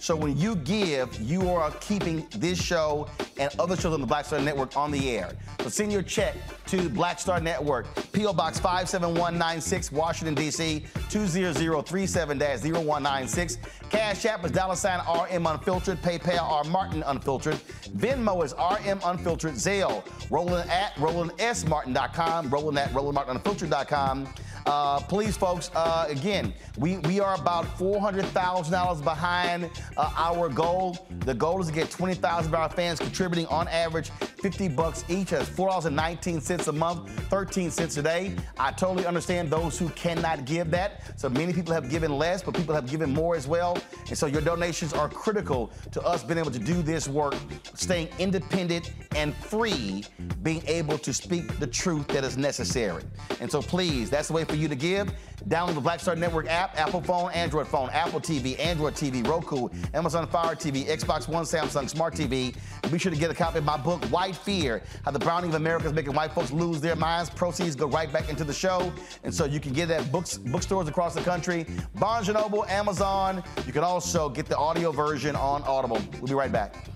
So 0.00 0.14
when 0.14 0.36
you 0.36 0.56
give, 0.56 1.18
you 1.20 1.48
are 1.48 1.70
keeping 1.80 2.26
this 2.36 2.62
show 2.62 3.08
and 3.38 3.50
other 3.58 3.74
shows 3.74 3.94
on 3.94 4.02
the 4.02 4.06
Black 4.06 4.26
Star 4.26 4.38
Network 4.38 4.76
on 4.76 4.90
the 4.90 5.16
air. 5.16 5.32
So 5.62 5.70
send 5.70 5.90
your 5.90 6.02
check 6.02 6.34
to 6.66 6.90
Black 6.90 7.18
Star 7.18 7.40
Network, 7.40 7.86
P.O. 8.12 8.34
Box 8.34 8.60
57196, 8.60 9.92
Washington, 9.92 10.34
D.C. 10.34 10.84
20037-0196. 11.08 13.56
Cash 13.88 14.26
App 14.26 14.44
is 14.44 14.50
dollar 14.50 14.76
sign 14.76 15.00
RM 15.00 15.46
Unfiltered. 15.46 16.02
PayPal 16.02 16.42
R 16.42 16.64
Martin 16.64 17.02
Unfiltered. 17.06 17.56
Venmo 17.96 18.44
is 18.44 18.52
RM 18.58 19.00
Unfiltered. 19.04 19.54
Zelle, 19.54 20.04
Roland 20.30 20.68
at 20.70 20.94
RolandSMartin.com, 20.96 22.50
Roland 22.50 22.78
at 22.78 22.90
RolandMartinUnfiltered.com. 22.90 24.28
Uh, 24.66 24.98
please, 25.00 25.36
folks, 25.36 25.70
uh, 25.74 26.06
again, 26.08 26.54
we, 26.78 26.98
we 26.98 27.20
are 27.20 27.34
about 27.34 27.66
$400,000 27.78 29.04
behind 29.04 29.70
uh, 29.96 30.12
our 30.16 30.48
goal. 30.48 31.06
The 31.20 31.34
goal 31.34 31.60
is 31.60 31.68
to 31.68 31.72
get 31.72 31.90
20,000 31.90 32.52
of 32.52 32.58
our 32.58 32.70
fans 32.70 32.98
contributing 32.98 33.46
on 33.46 33.68
average 33.68 34.10
50 34.10 34.68
bucks 34.68 35.04
each. 35.08 35.30
That's 35.30 35.48
$4.19 35.50 36.68
a 36.68 36.72
month, 36.72 37.10
13 37.30 37.70
cents 37.70 37.96
a 37.98 38.02
day. 38.02 38.34
I 38.58 38.72
totally 38.72 39.06
understand 39.06 39.50
those 39.50 39.78
who 39.78 39.90
cannot 39.90 40.46
give 40.46 40.70
that. 40.70 41.18
So 41.20 41.28
many 41.28 41.52
people 41.52 41.74
have 41.74 41.90
given 41.90 42.16
less, 42.16 42.42
but 42.42 42.54
people 42.54 42.74
have 42.74 42.88
given 42.90 43.12
more 43.12 43.36
as 43.36 43.46
well. 43.46 43.78
And 44.08 44.16
so 44.16 44.26
your 44.26 44.42
donations 44.42 44.92
are 44.94 45.08
critical 45.08 45.72
to 45.92 46.02
us 46.02 46.22
being 46.22 46.38
able 46.38 46.50
to 46.50 46.58
do 46.58 46.80
this 46.82 47.06
work, 47.06 47.34
staying 47.74 48.08
independent 48.18 48.92
and 49.14 49.34
free, 49.34 50.04
being 50.42 50.62
able 50.66 50.98
to 50.98 51.12
speak 51.12 51.58
the 51.58 51.66
truth 51.66 52.08
that 52.08 52.24
is 52.24 52.36
necessary. 52.36 53.02
And 53.40 53.50
so 53.50 53.60
please, 53.60 54.08
that's 54.08 54.28
the 54.28 54.34
way 54.34 54.44
for 54.54 54.60
you 54.60 54.68
to 54.68 54.76
give. 54.76 55.12
Download 55.48 55.74
the 55.74 55.80
Black 55.80 55.98
Star 55.98 56.14
Network 56.14 56.48
app, 56.48 56.78
Apple 56.78 57.00
phone, 57.00 57.32
Android 57.32 57.66
phone, 57.66 57.90
Apple 57.90 58.20
TV, 58.20 58.58
Android 58.60 58.94
TV, 58.94 59.26
Roku, 59.26 59.68
Amazon 59.92 60.28
Fire 60.28 60.54
TV, 60.54 60.86
Xbox 60.86 61.28
One, 61.28 61.44
Samsung 61.44 61.90
Smart 61.90 62.14
TV. 62.14 62.54
Be 62.90 62.98
sure 62.98 63.10
to 63.10 63.18
get 63.18 63.30
a 63.30 63.34
copy 63.34 63.58
of 63.58 63.64
my 63.64 63.76
book, 63.76 64.04
White 64.04 64.36
Fear 64.36 64.82
How 65.04 65.10
the 65.10 65.18
Browning 65.18 65.50
of 65.50 65.56
America 65.56 65.86
is 65.86 65.92
Making 65.92 66.14
White 66.14 66.32
Folks 66.32 66.52
Lose 66.52 66.80
Their 66.80 66.94
Minds. 66.94 67.30
Proceeds 67.30 67.74
go 67.74 67.88
right 67.88 68.12
back 68.12 68.28
into 68.28 68.44
the 68.44 68.52
show. 68.52 68.92
And 69.24 69.34
so 69.34 69.44
you 69.44 69.58
can 69.58 69.72
get 69.72 69.88
that 69.88 70.12
books, 70.12 70.38
bookstores 70.38 70.86
across 70.86 71.14
the 71.14 71.22
country, 71.22 71.66
Barnes 71.96 72.28
& 72.28 72.32
Noble, 72.32 72.64
Amazon. 72.66 73.42
You 73.66 73.72
can 73.72 73.82
also 73.82 74.28
get 74.28 74.46
the 74.46 74.56
audio 74.56 74.92
version 74.92 75.34
on 75.34 75.62
Audible. 75.64 76.00
We'll 76.20 76.28
be 76.28 76.34
right 76.34 76.52
back. 76.52 76.93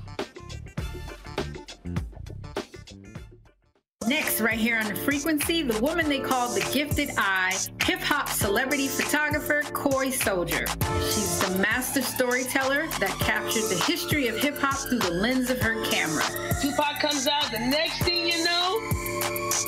Next, 4.09 4.41
right 4.41 4.59
here 4.59 4.79
on 4.79 4.89
the 4.89 4.95
frequency, 4.95 5.61
the 5.61 5.79
woman 5.83 6.09
they 6.09 6.19
call 6.19 6.49
the 6.49 6.67
gifted 6.73 7.11
eye, 7.19 7.55
hip 7.85 8.01
hop 8.01 8.31
celebrity 8.31 8.89
photographer 8.89 9.63
Kori 9.75 10.11
Soldier. 10.11 10.65
She's 11.03 11.39
the 11.41 11.59
master 11.59 12.01
storyteller 12.01 12.87
that 13.01 13.15
captured 13.21 13.65
the 13.65 13.79
history 13.87 14.29
of 14.29 14.39
hip 14.39 14.57
hop 14.57 14.79
through 14.89 15.01
the 15.01 15.11
lens 15.11 15.51
of 15.51 15.61
her 15.61 15.85
camera. 15.85 16.25
Tupac 16.63 17.01
comes 17.01 17.27
out, 17.27 17.53
the 17.53 17.59
next 17.59 18.03
thing 18.03 18.27
you 18.27 18.43
know, 18.45 18.81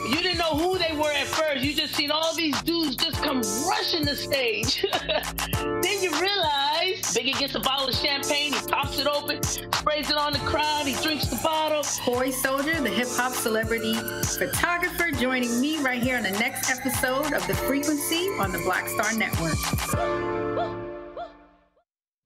you 0.09 0.23
didn't 0.23 0.39
know 0.39 0.57
who 0.57 0.79
they 0.79 0.97
were 0.97 1.13
at 1.13 1.27
first. 1.27 1.63
You 1.63 1.75
just 1.75 1.95
seen 1.95 2.11
all 2.11 2.35
these 2.35 2.59
dudes 2.63 2.97
just 2.97 3.23
come 3.23 3.43
rushing 3.69 4.07
the 4.07 4.17
stage. 4.17 4.87
then 5.83 6.03
you 6.03 6.19
realize 6.19 6.70
Biggie 7.11 7.37
gets 7.39 7.57
a 7.57 7.61
bottle 7.61 7.89
of 7.89 7.95
champagne, 7.95 8.53
he 8.53 8.61
pops 8.69 9.01
it 9.01 9.09
open, 9.09 9.43
sprays 9.43 10.11
it 10.11 10.17
on 10.17 10.33
the 10.33 10.39
crowd, 10.41 10.87
he 10.87 10.95
drinks 11.03 11.27
the 11.27 11.41
bottle. 11.43 11.83
Kori 12.05 12.31
Soldier, 12.31 12.81
the 12.81 12.89
hip 12.89 13.09
hop 13.11 13.33
celebrity 13.33 13.95
photographer, 14.23 15.11
joining 15.11 15.61
me 15.61 15.79
right 15.79 16.01
here 16.01 16.17
on 16.17 16.23
the 16.23 16.31
next 16.31 16.71
episode 16.71 17.33
of 17.33 17.45
The 17.49 17.55
Frequency 17.55 18.29
on 18.39 18.53
the 18.53 18.59
Black 18.59 18.89
Star 18.89 19.13
Network. 19.15 19.57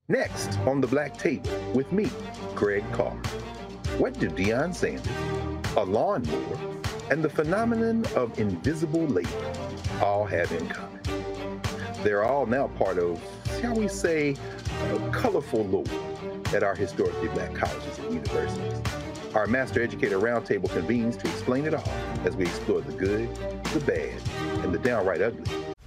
Next 0.07 0.59
on 0.59 0.81
the 0.81 0.87
Black 0.87 1.17
Table 1.17 1.49
with 1.73 1.91
me, 1.91 2.11
Greg 2.53 2.83
Carr. 2.91 3.15
What 3.97 4.19
do 4.19 4.29
Deion 4.29 4.75
Sanders, 4.75 5.07
a 5.77 5.83
lawnmower, 5.83 6.59
and 7.09 7.23
the 7.23 7.29
phenomenon 7.29 8.05
of 8.15 8.39
invisible 8.39 9.07
labor 9.07 9.53
all 9.99 10.25
have 10.25 10.51
in 10.51 10.67
common? 10.67 11.14
They're 12.05 12.23
all 12.23 12.45
now 12.45 12.67
part 12.67 12.99
of, 12.99 13.19
shall 13.59 13.73
we 13.73 13.87
say, 13.87 14.35
a 14.91 15.09
colorful 15.09 15.65
lore 15.65 15.83
at 16.53 16.61
our 16.61 16.75
historically 16.75 17.29
black 17.29 17.55
colleges 17.55 17.97
and 17.97 18.13
universities. 18.13 18.79
Our 19.33 19.47
Master 19.47 19.81
Educator 19.81 20.19
Roundtable 20.19 20.69
convenes 20.69 21.17
to 21.17 21.27
explain 21.27 21.65
it 21.65 21.73
all 21.73 21.93
as 22.23 22.35
we 22.35 22.45
explore 22.45 22.81
the 22.81 22.91
good, 22.91 23.35
the 23.73 23.79
bad, 23.87 24.21
and 24.63 24.71
the 24.71 24.77
downright 24.77 25.23
ugly 25.23 25.74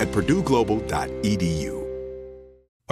at 0.00 0.08
purdueglobal.edu. 0.08 1.81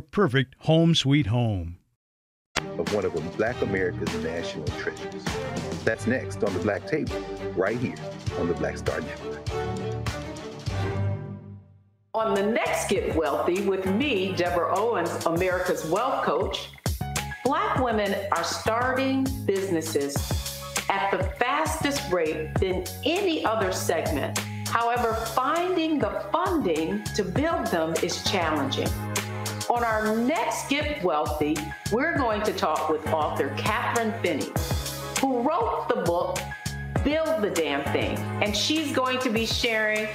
perfect 0.00 0.54
home 0.60 0.94
sweet 0.94 1.26
home. 1.26 1.78
Of 2.78 2.92
one 2.92 3.04
of 3.04 3.36
Black 3.36 3.60
America's 3.62 4.14
national 4.22 4.66
treasures. 4.78 5.24
That's 5.84 6.06
next 6.06 6.42
on 6.42 6.52
the 6.52 6.60
Black 6.60 6.86
Table, 6.86 7.16
right 7.56 7.78
here 7.78 7.96
on 8.38 8.48
the 8.48 8.54
Black 8.54 8.78
Star 8.78 9.00
Network. 9.00 9.48
On 12.14 12.34
the 12.34 12.42
next 12.42 12.88
Get 12.88 13.14
Wealthy 13.14 13.62
with 13.62 13.86
me, 13.86 14.32
Deborah 14.34 14.76
Owens, 14.76 15.24
America's 15.26 15.84
Wealth 15.86 16.24
Coach, 16.24 16.70
Black 17.44 17.78
women 17.82 18.14
are 18.32 18.44
starting 18.44 19.26
businesses 19.46 20.16
at 20.90 21.10
the 21.10 21.22
fastest 21.38 22.10
rate 22.10 22.54
than 22.60 22.84
any 23.04 23.44
other 23.44 23.72
segment. 23.72 24.36
However, 24.66 25.14
finding 25.34 25.98
the 25.98 26.24
funding 26.32 27.02
to 27.14 27.22
build 27.22 27.66
them 27.68 27.94
is 28.02 28.22
challenging. 28.30 28.88
On 29.70 29.84
our 29.84 30.16
next 30.16 30.68
Get 30.68 31.02
Wealthy, 31.04 31.56
we're 31.92 32.16
going 32.16 32.42
to 32.42 32.52
talk 32.52 32.88
with 32.88 33.06
author 33.08 33.50
Kathryn 33.56 34.20
Finney, 34.22 34.52
who 35.20 35.42
wrote 35.42 35.86
the 35.88 36.02
book 36.02 36.38
Build 37.04 37.42
the 37.42 37.50
Damn 37.50 37.84
Thing. 37.92 38.16
And 38.42 38.56
she's 38.56 38.92
going 38.92 39.18
to 39.20 39.30
be 39.30 39.46
sharing 39.46 40.08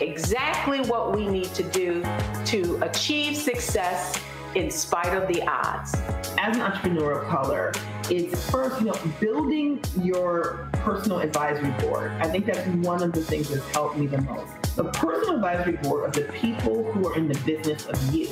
exactly 0.00 0.80
what 0.80 1.16
we 1.16 1.26
need 1.26 1.52
to 1.54 1.62
do 1.62 2.04
to 2.46 2.78
achieve 2.82 3.36
success 3.36 4.20
in 4.54 4.70
spite 4.70 5.14
of 5.14 5.28
the 5.28 5.42
odds. 5.46 5.94
As 6.38 6.56
an 6.56 6.62
entrepreneur 6.62 7.20
of 7.20 7.28
color, 7.28 7.72
it's 8.10 8.50
first, 8.50 8.80
you 8.80 8.86
know, 8.86 8.98
building 9.20 9.82
your 10.02 10.68
personal 10.72 11.20
advisory 11.20 11.70
board. 11.80 12.10
I 12.12 12.28
think 12.28 12.46
that's 12.46 12.66
one 12.86 13.02
of 13.02 13.12
the 13.12 13.22
things 13.22 13.50
that's 13.50 13.68
helped 13.68 13.98
me 13.98 14.06
the 14.06 14.20
most. 14.22 14.76
The 14.76 14.84
personal 14.84 15.36
advisory 15.36 15.76
board 15.76 16.04
of 16.04 16.12
the 16.12 16.32
people 16.32 16.90
who 16.92 17.08
are 17.08 17.16
in 17.16 17.28
the 17.28 17.38
business 17.40 17.86
of 17.86 18.14
you. 18.14 18.28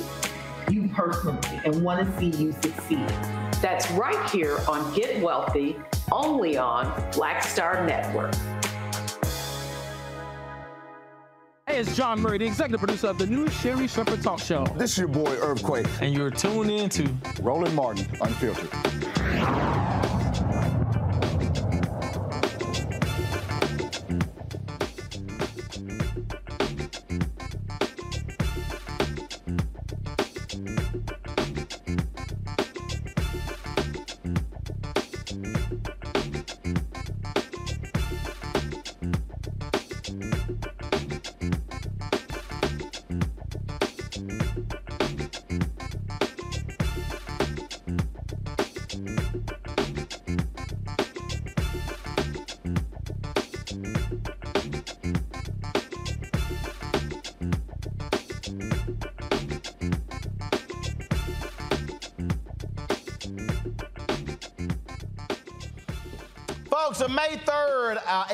You 0.95 1.03
personally 1.03 1.61
and 1.63 1.83
want 1.83 2.05
to 2.05 2.19
see 2.19 2.27
you 2.41 2.51
succeed. 2.51 3.07
That's 3.61 3.89
right 3.91 4.29
here 4.29 4.57
on 4.67 4.93
Get 4.93 5.21
Wealthy, 5.21 5.75
only 6.11 6.57
on 6.57 7.11
Black 7.11 7.43
Star 7.43 7.85
Network. 7.85 8.33
Hey, 11.67 11.79
it's 11.79 11.95
Jawn 11.95 12.21
Murray, 12.21 12.37
the 12.37 12.45
executive 12.45 12.79
producer 12.79 13.07
of 13.07 13.17
the 13.17 13.25
new 13.25 13.49
Sherri 13.49 13.87
Shepherd 13.87 14.21
Talk 14.21 14.39
Show. 14.39 14.65
This 14.77 14.91
is 14.91 14.97
your 14.99 15.07
boy, 15.07 15.35
Irv 15.37 15.63
Quay. 15.63 15.83
And 16.01 16.13
you're 16.13 16.31
tuned 16.31 16.71
in 16.71 16.89
to 16.89 17.09
Roland 17.41 17.75
Martin, 17.75 18.07
Unfiltered. 18.21 18.69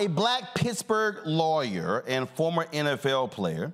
A 0.02 0.08
black 0.08 0.56
Pittsburgh 0.56 1.20
lawyer 1.28 2.04
and 2.08 2.28
former 2.28 2.66
NFL 2.66 3.30
player 3.30 3.72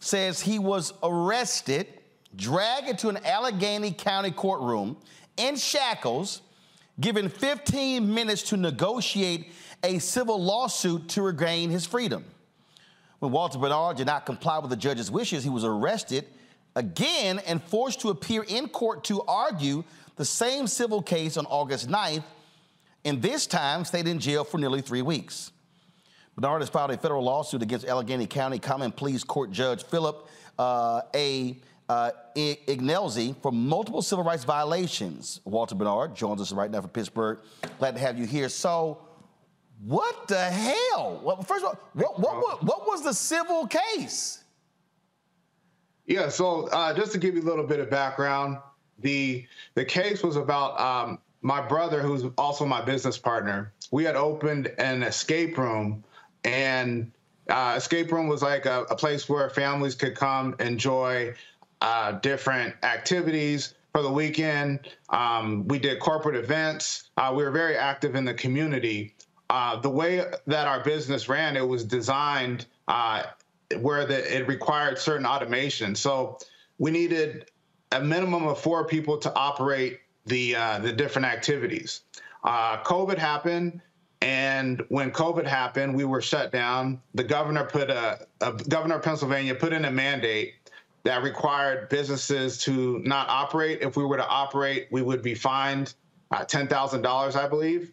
says 0.00 0.40
he 0.40 0.58
was 0.58 0.94
arrested, 1.02 1.86
dragged 2.34 2.88
into 2.88 3.10
an 3.10 3.18
Allegheny 3.18 3.92
County 3.92 4.30
courtroom 4.30 4.96
in 5.36 5.56
shackles, 5.56 6.40
given 6.98 7.28
15 7.28 8.14
minutes 8.14 8.44
to 8.44 8.56
negotiate 8.56 9.52
a 9.84 9.98
civil 9.98 10.42
lawsuit 10.42 11.06
to 11.10 11.20
regain 11.20 11.68
his 11.68 11.84
freedom. 11.84 12.24
When 13.18 13.30
Walter 13.30 13.58
Bernard 13.58 13.98
did 13.98 14.06
not 14.06 14.24
comply 14.24 14.60
with 14.60 14.70
the 14.70 14.76
judge's 14.76 15.10
wishes, 15.10 15.44
he 15.44 15.50
was 15.50 15.64
arrested 15.64 16.24
again 16.76 17.40
and 17.40 17.62
forced 17.62 18.00
to 18.00 18.08
appear 18.08 18.42
in 18.48 18.70
court 18.70 19.04
to 19.04 19.20
argue 19.28 19.84
the 20.16 20.24
same 20.24 20.66
civil 20.66 21.02
case 21.02 21.36
on 21.36 21.44
August 21.44 21.90
9th 21.90 22.24
and 23.04 23.22
this 23.22 23.46
time 23.46 23.84
stayed 23.84 24.06
in 24.06 24.18
jail 24.18 24.44
for 24.44 24.58
nearly 24.58 24.80
three 24.80 25.02
weeks. 25.02 25.52
Bernard 26.38 26.62
has 26.62 26.68
filed 26.68 26.92
a 26.92 26.96
federal 26.96 27.24
lawsuit 27.24 27.62
against 27.62 27.84
Allegheny 27.84 28.24
County 28.24 28.60
Common 28.60 28.92
Pleas 28.92 29.24
Court 29.24 29.50
Judge 29.50 29.82
Philip 29.84 30.28
uh, 30.56 31.02
A. 31.12 31.56
Uh, 31.88 32.10
Ignelzi 32.36 33.34
for 33.42 33.50
multiple 33.50 34.02
civil 34.02 34.22
rights 34.22 34.44
violations. 34.44 35.40
Walter 35.44 35.74
Bernard 35.74 36.14
joins 36.14 36.40
us 36.40 36.52
right 36.52 36.70
now 36.70 36.82
from 36.82 36.90
Pittsburgh. 36.90 37.38
Glad 37.78 37.94
to 37.94 38.00
have 38.00 38.16
you 38.18 38.26
here. 38.26 38.48
So, 38.50 38.98
what 39.84 40.28
the 40.28 40.38
hell? 40.38 41.20
Well, 41.24 41.42
first 41.42 41.64
of 41.64 41.70
all, 41.70 41.80
what, 41.94 42.20
what, 42.20 42.36
what, 42.36 42.62
what 42.62 42.86
was 42.86 43.02
the 43.02 43.14
civil 43.14 43.66
case? 43.66 44.44
Yeah, 46.06 46.28
so 46.28 46.68
uh, 46.68 46.94
just 46.94 47.12
to 47.12 47.18
give 47.18 47.34
you 47.34 47.42
a 47.42 47.48
little 47.48 47.66
bit 47.66 47.80
of 47.80 47.90
background, 47.90 48.58
the 49.00 49.46
the 49.74 49.84
case 49.84 50.22
was 50.22 50.36
about 50.36 50.78
um, 50.78 51.18
my 51.42 51.60
brother, 51.60 52.02
who's 52.02 52.24
also 52.36 52.64
my 52.64 52.82
business 52.82 53.16
partner, 53.16 53.72
we 53.90 54.04
had 54.04 54.14
opened 54.14 54.72
an 54.78 55.02
escape 55.02 55.56
room, 55.56 56.04
and 56.44 57.10
uh, 57.48 57.74
escape 57.76 58.12
room 58.12 58.28
was 58.28 58.42
like 58.42 58.66
a, 58.66 58.82
a, 58.90 58.96
place 58.96 59.28
where 59.28 59.48
families 59.48 59.94
could 59.94 60.14
come 60.14 60.54
enjoy 60.60 61.34
uh, 61.80 62.12
different 62.12 62.74
activities 62.82 63.74
for 63.92 64.02
the 64.02 64.10
weekend. 64.10 64.80
Um, 65.08 65.66
we 65.68 65.78
did 65.78 65.98
corporate 65.98 66.36
events. 66.36 67.10
Uh, 67.16 67.32
we 67.34 67.42
were 67.42 67.50
very 67.50 67.76
active 67.76 68.14
in 68.14 68.24
the 68.24 68.34
community. 68.34 69.14
Uh, 69.50 69.80
the 69.80 69.88
way 69.88 70.24
that 70.46 70.66
our 70.66 70.84
business 70.84 71.28
ran, 71.28 71.56
it 71.56 71.66
was 71.66 71.84
designed 71.84 72.66
uh, 72.86 73.22
where 73.80 74.04
the, 74.04 74.36
it 74.36 74.46
required 74.46 74.98
certain 74.98 75.24
automation. 75.24 75.94
So 75.94 76.38
we 76.76 76.90
needed 76.90 77.50
a 77.92 78.00
minimum 78.00 78.46
of 78.46 78.60
four 78.60 78.86
people 78.86 79.16
to 79.18 79.34
operate 79.34 80.00
the 80.26 80.54
uh, 80.54 80.78
the 80.80 80.92
different 80.92 81.26
activities. 81.26 82.02
COVID 82.44 83.16
happened, 83.16 83.80
and 84.20 84.82
when 84.88 85.10
COVID 85.10 85.46
happened, 85.46 85.94
we 85.94 86.04
were 86.04 86.20
shut 86.20 86.50
down. 86.50 87.00
The 87.14 87.24
governor 87.24 87.64
put 87.64 87.90
a, 87.90 88.26
a 88.40 88.52
governor 88.52 88.96
of 88.96 89.02
Pennsylvania 89.02 89.54
put 89.54 89.72
in 89.72 89.84
a 89.84 89.90
mandate 89.90 90.54
that 91.04 91.22
required 91.22 91.88
businesses 91.88 92.58
to 92.58 92.98
not 93.00 93.28
operate. 93.28 93.80
If 93.80 93.96
we 93.96 94.04
were 94.04 94.16
to 94.16 94.26
operate, 94.26 94.88
we 94.90 95.02
would 95.02 95.22
be 95.22 95.34
fined 95.34 95.94
uh, 96.30 96.44
ten 96.44 96.66
thousand 96.66 97.02
dollars, 97.02 97.36
I 97.36 97.48
believe. 97.48 97.92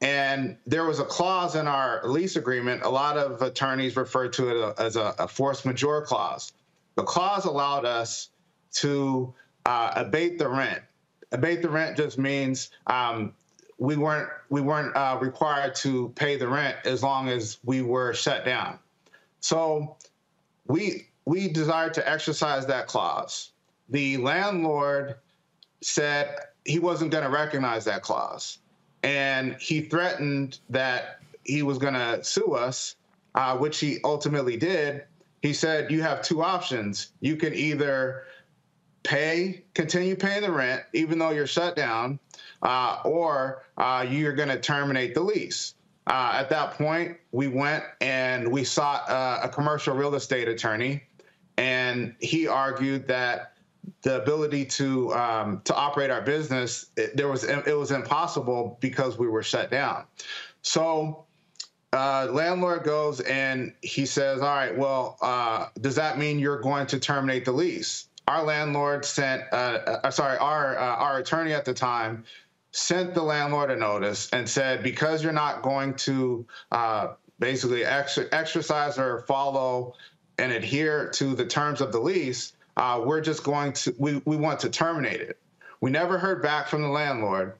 And 0.00 0.58
there 0.66 0.84
was 0.84 1.00
a 1.00 1.04
clause 1.04 1.56
in 1.56 1.66
our 1.66 2.06
lease 2.06 2.36
agreement. 2.36 2.82
A 2.82 2.88
lot 2.88 3.16
of 3.16 3.42
attorneys 3.42 3.96
refer 3.96 4.28
to 4.28 4.68
it 4.68 4.74
as 4.78 4.96
a, 4.96 5.14
a 5.18 5.26
force 5.26 5.64
majeure 5.64 6.02
clause. 6.02 6.52
The 6.96 7.02
clause 7.02 7.44
allowed 7.44 7.86
us 7.86 8.28
to 8.74 9.34
uh, 9.64 9.92
abate 9.96 10.38
the 10.38 10.48
rent 10.48 10.82
abate 11.32 11.62
the 11.62 11.68
rent 11.68 11.96
just 11.96 12.18
means 12.18 12.70
um, 12.86 13.34
we 13.78 13.96
weren't 13.96 14.28
we 14.48 14.60
weren't 14.60 14.96
uh, 14.96 15.18
required 15.20 15.74
to 15.76 16.10
pay 16.10 16.36
the 16.36 16.48
rent 16.48 16.76
as 16.84 17.02
long 17.02 17.28
as 17.28 17.58
we 17.64 17.82
were 17.82 18.14
shut 18.14 18.44
down. 18.44 18.78
So 19.40 19.96
we 20.66 21.08
we 21.24 21.48
desired 21.48 21.94
to 21.94 22.08
exercise 22.08 22.66
that 22.66 22.86
clause. 22.86 23.50
The 23.90 24.16
landlord 24.16 25.16
said 25.82 26.36
he 26.64 26.78
wasn't 26.78 27.10
going 27.10 27.24
to 27.24 27.30
recognize 27.30 27.84
that 27.84 28.02
clause, 28.02 28.58
and 29.02 29.56
he 29.60 29.82
threatened 29.82 30.58
that 30.70 31.20
he 31.44 31.62
was 31.62 31.78
going 31.78 31.94
to 31.94 32.24
sue 32.24 32.54
us, 32.54 32.96
uh, 33.34 33.56
which 33.56 33.78
he 33.78 33.98
ultimately 34.04 34.56
did. 34.56 35.04
He 35.42 35.52
said, 35.52 35.90
"You 35.90 36.02
have 36.02 36.22
two 36.22 36.42
options. 36.42 37.12
You 37.20 37.36
can 37.36 37.54
either." 37.54 38.24
pay, 39.06 39.62
continue 39.72 40.16
paying 40.16 40.42
the 40.42 40.50
rent, 40.50 40.82
even 40.92 41.20
though 41.20 41.30
you're 41.30 41.46
shut 41.46 41.76
down, 41.76 42.18
uh, 42.66 43.00
or 43.04 43.62
uh, 43.78 44.04
you're 44.06 44.32
going 44.34 44.48
to 44.48 44.60
terminate 44.60 45.14
the 45.14 45.20
lease. 45.20 45.74
Uh, 46.08 46.32
at 46.34 46.50
that 46.50 46.72
point, 46.72 47.16
we 47.30 47.46
went 47.48 47.84
and 48.00 48.50
we 48.50 48.64
sought 48.64 49.08
uh, 49.08 49.40
a 49.42 49.48
commercial 49.48 49.94
real 49.94 50.14
estate 50.16 50.48
attorney, 50.48 51.02
and 51.56 52.14
he 52.20 52.46
argued 52.46 53.06
that 53.06 53.52
the 54.02 54.20
ability 54.20 54.64
to 54.64 55.14
um, 55.14 55.62
to 55.64 55.74
operate 55.74 56.10
our 56.10 56.20
business 56.20 56.86
it, 56.96 57.16
there 57.16 57.28
was 57.28 57.44
it 57.44 57.76
was 57.76 57.92
impossible 57.92 58.78
because 58.80 59.16
we 59.16 59.28
were 59.28 59.42
shut 59.42 59.70
down. 59.70 60.04
So 60.62 61.26
uh, 61.92 62.28
landlord 62.30 62.82
goes 62.82 63.20
and 63.20 63.72
he 63.82 64.06
says, 64.06 64.40
"All 64.40 64.48
right, 64.48 64.76
well, 64.76 65.18
uh, 65.22 65.68
does 65.80 65.94
that 65.96 66.18
mean 66.18 66.40
you're 66.40 66.60
going 66.60 66.86
to 66.88 66.98
terminate 66.98 67.44
the 67.44 67.52
lease?" 67.52 68.08
our 68.28 68.42
landlord 68.42 69.04
sent, 69.04 69.42
uh, 69.52 70.00
uh, 70.02 70.10
sorry, 70.10 70.36
our 70.38 70.76
uh, 70.76 70.96
our 70.96 71.18
attorney 71.18 71.52
at 71.52 71.64
the 71.64 71.74
time 71.74 72.24
sent 72.76 73.14
the 73.14 73.22
landlord 73.22 73.70
a 73.70 73.76
notice 73.76 74.28
and 74.34 74.46
said 74.46 74.82
because 74.82 75.24
you're 75.24 75.32
not 75.32 75.62
going 75.62 75.94
to 75.94 76.46
uh, 76.70 77.14
basically 77.38 77.86
ex- 77.86 78.18
exercise 78.32 78.98
or 78.98 79.20
follow 79.20 79.94
and 80.38 80.52
adhere 80.52 81.08
to 81.08 81.34
the 81.34 81.46
terms 81.46 81.80
of 81.80 81.90
the 81.90 81.98
lease, 81.98 82.52
uh, 82.76 83.02
we're 83.02 83.22
just 83.22 83.42
going 83.42 83.72
to 83.72 83.94
we 83.98 84.20
we 84.26 84.36
want 84.36 84.60
to 84.60 84.68
terminate 84.68 85.22
it. 85.22 85.38
We 85.80 85.90
never 85.90 86.18
heard 86.18 86.42
back 86.42 86.68
from 86.68 86.82
the 86.82 86.88
landlord. 86.88 87.54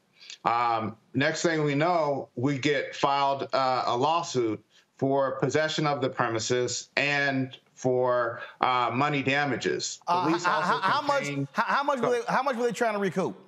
Um, 0.45 0.97
next 1.15 1.41
thing 1.41 1.65
we 1.65 1.75
know, 1.75 2.29
we 2.37 2.59
get 2.59 2.95
filed 2.95 3.49
uh, 3.55 3.85
a 3.87 3.97
lawsuit 3.97 4.63
for 4.99 5.39
possession 5.39 5.87
of 5.87 6.03
the 6.03 6.11
premises 6.11 6.91
and 6.97 7.57
for 7.75 8.43
uh, 8.61 8.91
money 8.93 9.23
damages. 9.23 9.99
Uh, 10.07 10.39
how 10.39 11.01
much? 11.01 11.25
How, 11.53 11.63
how, 11.63 11.83
much 11.83 12.01
were 12.01 12.11
they? 12.11 12.21
How 12.29 12.43
much 12.43 12.57
were 12.57 12.67
they 12.67 12.73
trying 12.73 12.93
to 12.93 13.01
recoup? 13.01 13.46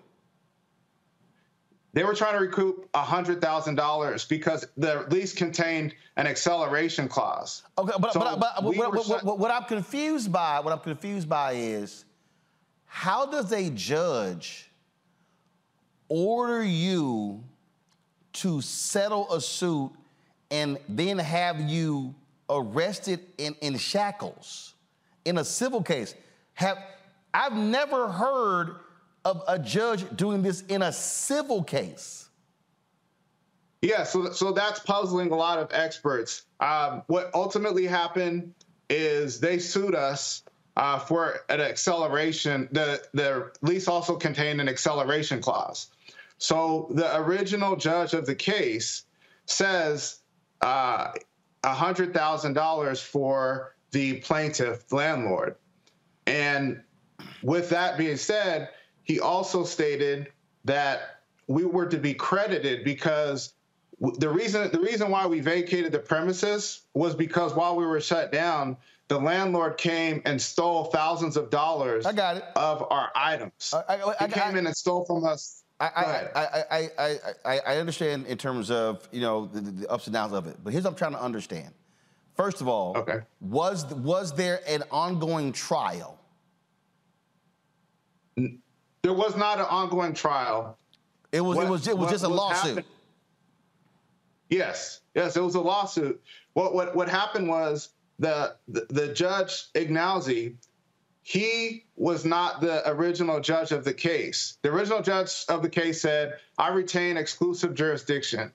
They 1.99 2.05
were 2.05 2.15
trying 2.15 2.35
to 2.35 2.39
recoup 2.39 2.89
hundred 2.95 3.41
thousand 3.41 3.75
dollars 3.75 4.25
because 4.25 4.65
the 4.77 5.05
lease 5.11 5.35
contained 5.35 5.97
an 6.17 6.29
acceleration 6.29 7.09
clause. 7.09 7.65
Okay, 7.77 7.91
but, 7.99 8.13
so 8.13 8.21
but, 8.21 8.39
but, 8.39 8.63
we 8.63 8.79
what, 8.79 8.95
what, 8.95 9.25
what, 9.25 9.39
what 9.41 9.51
I'm 9.51 9.65
confused 9.65 10.31
by, 10.31 10.61
what 10.61 10.73
I'm 10.73 10.79
confused 10.79 11.29
by 11.29 11.55
is, 11.55 12.05
how 12.87 13.27
does 13.27 13.51
a 13.51 13.69
judge 13.71 14.71
order 16.09 16.63
you 16.63 17.43
to 18.35 18.61
settle 18.61 19.35
a 19.35 19.41
suit 19.41 19.91
and 20.53 20.79
then 20.89 21.19
have 21.19 21.61
you 21.61 22.15
arrested 22.49 23.27
in, 23.39 23.57
in 23.61 23.77
shackles 23.77 24.75
in 25.25 25.39
a 25.39 25.45
civil 25.45 25.83
case. 25.83 26.15
Have 26.55 26.79
I've 27.35 27.57
never 27.57 28.07
heard 28.07 28.77
of 29.29 29.43
a 29.47 29.59
judge 29.59 30.05
doing 30.17 30.43
this 30.43 30.63
in 30.63 30.81
a 30.81 30.93
civil 30.93 31.63
case. 31.63 32.31
Yeah, 33.83 34.05
so 34.05 34.33
so 34.33 34.53
that's 34.53 34.81
puzzling 34.81 35.31
a 35.31 35.37
lot 35.37 35.59
of 35.59 35.69
experts. 35.73 36.43
Um, 36.61 37.03
what 37.07 37.31
ultimately 37.35 37.87
happened 37.87 38.55
is 38.89 39.39
they 39.39 39.59
sued 39.59 39.95
us 39.95 40.43
uh, 40.77 40.99
for 40.99 41.41
an 41.49 41.61
acceleration. 41.61 42.69
The 42.73 43.03
the 43.13 43.53
lease 43.61 43.87
also 43.87 44.17
contained 44.17 44.61
an 44.61 44.69
acceleration 44.69 45.41
clause. 45.41 45.89
So 46.39 46.89
the 46.91 47.17
original 47.17 47.77
judge 47.77 48.15
of 48.15 48.25
the 48.25 48.35
case 48.35 49.05
says 49.47 50.21
uh, 50.61 51.13
$100,000 51.65 53.03
for 53.03 53.75
the 53.91 54.21
plaintiff 54.21 54.93
landlord. 54.93 55.57
And 56.27 56.83
with 57.43 57.71
that 57.71 57.99
being 57.99 58.17
said, 58.17 58.71
he 59.09 59.19
also 59.19 59.65
stated 59.65 60.29
that 60.65 61.23
we 61.47 61.65
were 61.65 61.87
to 61.87 61.97
be 61.97 62.13
credited 62.13 62.85
because 62.85 63.55
the 64.19 64.29
reason 64.29 64.71
the 64.71 64.79
reason 64.79 65.11
why 65.11 65.27
we 65.27 65.41
vacated 65.41 65.91
the 65.91 65.99
premises 65.99 66.83
was 66.95 67.15
because 67.17 67.55
while 67.55 67.75
we 67.75 67.87
were 67.87 68.01
shut 68.01 68.31
down, 68.31 68.77
the 69.09 69.19
landlord 69.19 69.79
came 69.79 70.21
and 70.27 70.41
stole 70.41 70.85
thousands 70.85 71.37
of 71.39 71.49
dollars 71.49 72.05
I 72.07 72.13
got 72.13 72.37
it. 72.37 72.45
of 72.55 72.87
our 72.91 73.11
items. 73.17 73.75
I, 73.75 73.95
I, 73.95 74.15
I 74.21 74.27
he 74.27 74.33
came 74.33 74.57
in 74.57 74.67
and 74.67 74.77
stole 74.77 75.05
from 75.07 75.25
us. 75.25 75.65
I, 75.81 75.87
I, 75.87 76.41
I, 76.41 76.47
I, 76.71 76.91
I, 76.99 77.19
I, 77.45 77.59
I 77.61 77.77
understand 77.79 78.27
in 78.27 78.37
terms 78.37 78.71
of 78.71 79.09
you 79.11 79.23
know 79.23 79.47
the, 79.47 79.63
the 79.63 79.91
ups 79.91 80.07
and 80.07 80.15
downs 80.15 80.35
of 80.35 80.47
it, 80.47 80.59
but 80.63 80.73
here's 80.73 80.85
what 80.85 80.91
I'm 80.91 80.97
trying 80.97 81.13
to 81.13 81.23
understand. 81.23 81.73
First 82.37 82.61
of 82.61 82.69
all, 82.69 82.97
okay. 82.99 83.21
was 83.41 83.87
was 83.87 84.35
there 84.35 84.61
an 84.69 84.85
ongoing 84.91 85.51
trial? 85.53 86.21
There 89.03 89.13
was 89.13 89.37
not 89.37 89.59
an 89.59 89.67
ongoing 89.67 90.15
trial. 90.15 90.77
It 91.33 91.41
was. 91.41 91.57
What- 91.57 91.67
it 91.67 91.71
was. 91.71 91.89
It 91.89 91.97
was 91.99 92.07
what 92.07 92.11
just 92.13 92.25
a 92.25 92.29
lawsuit. 92.29 92.77
happen- 92.77 92.85
Yes, 94.51 95.01
yes, 95.15 95.37
it 95.37 95.43
was 95.43 95.55
a 95.57 95.61
lawsuit. 95.61 96.23
What 96.55 96.75
what 96.75 96.97
what 96.97 97.09
happened 97.09 97.49
was 97.49 97.91
the 98.19 98.57
the, 98.67 98.87
the 98.89 99.09
judge 99.13 99.71
Ignelzi, 99.75 100.55
he 101.23 101.85
was 101.97 102.25
not 102.25 102.61
the 102.63 102.89
original 102.89 103.41
judge 103.41 103.73
of 103.73 103.85
the 103.85 103.93
case. 103.93 104.57
The 104.63 104.71
original 104.71 105.03
judge 105.03 105.45
of 105.51 105.61
the 105.63 105.69
case 105.69 106.01
said, 106.01 106.39
"I 106.57 106.69
retain 106.71 107.19
exclusive 107.19 107.75
jurisdiction 107.75 108.51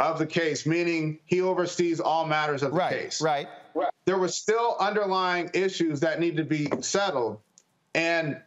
of 0.00 0.18
the 0.18 0.26
case," 0.26 0.66
meaning 0.66 1.20
he 1.24 1.40
oversees 1.40 2.00
all 2.00 2.26
matters 2.26 2.64
of 2.64 2.72
the 2.74 2.80
case. 2.88 3.20
Right. 3.22 3.48
Right. 3.74 3.92
There 4.06 4.18
were 4.18 4.26
still 4.28 4.76
underlying 4.80 5.50
issues 5.54 6.00
that 6.00 6.18
need 6.18 6.36
to 6.38 6.44
be 6.44 6.68
settled, 6.80 7.38
and 7.94 8.42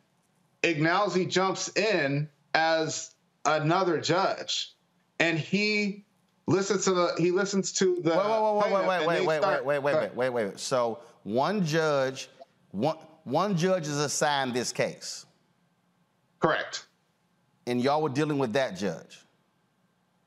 Ignelzi 0.64 1.30
jumps 1.30 1.70
in 1.78 2.30
as 2.54 3.14
another 3.46 4.00
judge, 4.00 4.74
and 5.20 5.38
he 5.38 6.06
listens 6.48 6.86
to 6.86 6.94
the 6.94 7.14
he 7.18 7.32
listens 7.32 7.72
to 7.74 8.02
the 8.02 8.12
Wait, 8.12 8.72
wait, 8.72 8.74
wait, 8.74 8.88
wait, 8.88 9.08
wait, 9.08 9.26
wait, 9.26 9.38
start- 9.40 9.66
wait, 9.66 9.80
wait, 9.80 9.96
wait, 9.96 10.16
wait, 10.16 10.30
wait, 10.30 10.46
wait. 10.46 10.60
So 10.60 11.00
one 11.24 11.66
judge, 11.66 12.30
one 12.72 12.98
one 13.26 13.58
judge 13.58 13.88
is 13.88 13.98
assigned 13.98 14.54
this 14.54 14.72
case. 14.72 15.26
Correct. 16.40 16.88
And 17.68 17.82
y'all 17.82 18.02
were 18.02 18.10
dealing 18.10 18.38
with 18.38 18.54
that 18.54 18.78
judge. 18.78 19.20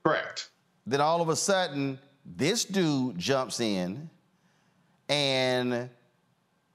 Correct. 0.04 0.50
Then 0.86 1.00
all 1.00 1.20
of 1.20 1.28
a 1.28 1.36
sudden, 1.36 1.98
this 2.24 2.64
dude 2.64 3.18
jumps 3.18 3.60
in 3.60 4.08
and 5.08 5.90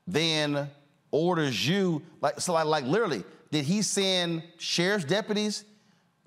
then 0.07 0.69
orders 1.11 1.67
you 1.67 2.01
like 2.21 2.39
so 2.39 2.53
like, 2.53 2.65
like 2.65 2.85
literally 2.85 3.23
did 3.52 3.65
he 3.65 3.82
send 3.82 4.44
sheriff's 4.57 5.06
deputies 5.06 5.65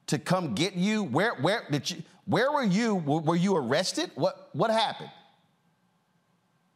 to 0.06 0.18
come 0.18 0.54
get 0.54 0.74
you 0.74 1.02
where 1.02 1.34
where 1.36 1.66
did 1.70 1.90
you 1.90 2.02
where 2.26 2.52
were 2.52 2.64
you 2.64 2.94
were, 2.94 3.36
you 3.36 3.56
arrested 3.56 4.10
what 4.14 4.50
what 4.52 4.70
happened 4.70 5.10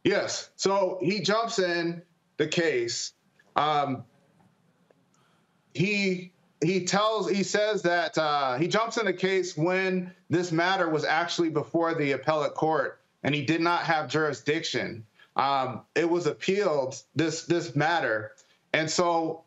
Yes. 0.03 0.49
So 0.55 0.99
he 1.01 1.21
jumps 1.21 1.59
in 1.59 2.01
the 2.37 2.47
case. 2.47 3.13
Um, 3.55 4.05
he 5.73 6.31
he 6.63 6.85
tells 6.85 7.29
he 7.29 7.43
says 7.43 7.83
that 7.83 8.17
uh, 8.17 8.57
he 8.57 8.67
jumps 8.67 8.97
in 8.97 9.05
the 9.05 9.13
case 9.13 9.55
when 9.55 10.13
this 10.29 10.51
matter 10.51 10.89
was 10.89 11.05
actually 11.05 11.49
before 11.49 11.93
the 11.93 12.13
appellate 12.13 12.53
court 12.53 13.01
and 13.23 13.35
he 13.35 13.43
did 13.43 13.61
not 13.61 13.83
have 13.83 14.09
jurisdiction. 14.09 15.05
Um, 15.35 15.81
it 15.95 16.09
was 16.09 16.25
appealed 16.27 17.01
this 17.15 17.45
this 17.45 17.75
matter, 17.75 18.31
and 18.73 18.89
so 18.89 19.43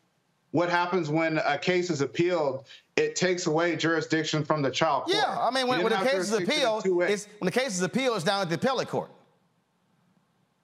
what 0.52 0.68
happens 0.70 1.10
when 1.10 1.38
a 1.38 1.58
case 1.58 1.90
is 1.90 2.00
appealed? 2.00 2.64
It 2.96 3.16
takes 3.16 3.46
away 3.46 3.74
jurisdiction 3.76 4.44
from 4.44 4.62
the 4.62 4.70
child 4.70 5.04
court. 5.04 5.16
yeah 5.16 5.38
i 5.40 5.50
mean 5.50 5.66
when, 5.66 5.82
when 5.82 5.92
the 5.92 5.98
case 5.98 6.30
is 6.30 6.32
appealed 6.34 6.84
it's 6.86 7.26
when 7.38 7.46
the 7.46 7.50
case 7.50 7.74
is 7.74 7.80
appealed 7.82 8.16
it's 8.16 8.24
down 8.24 8.42
at 8.42 8.48
the 8.50 8.54
appellate 8.56 8.88
court 8.88 9.10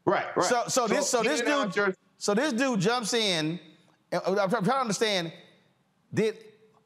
Right, 0.04 0.24
right. 0.36 0.46
So, 0.46 0.62
so, 0.68 0.86
this, 0.88 1.08
so 1.10 1.22
this 1.22 1.42
dude, 1.42 1.94
so 2.16 2.32
this 2.32 2.54
dude 2.54 2.80
jumps 2.80 3.12
in. 3.12 3.60
I'm 4.10 4.48
trying 4.48 4.62
to 4.64 4.74
understand. 4.76 5.32
Did 6.14 6.38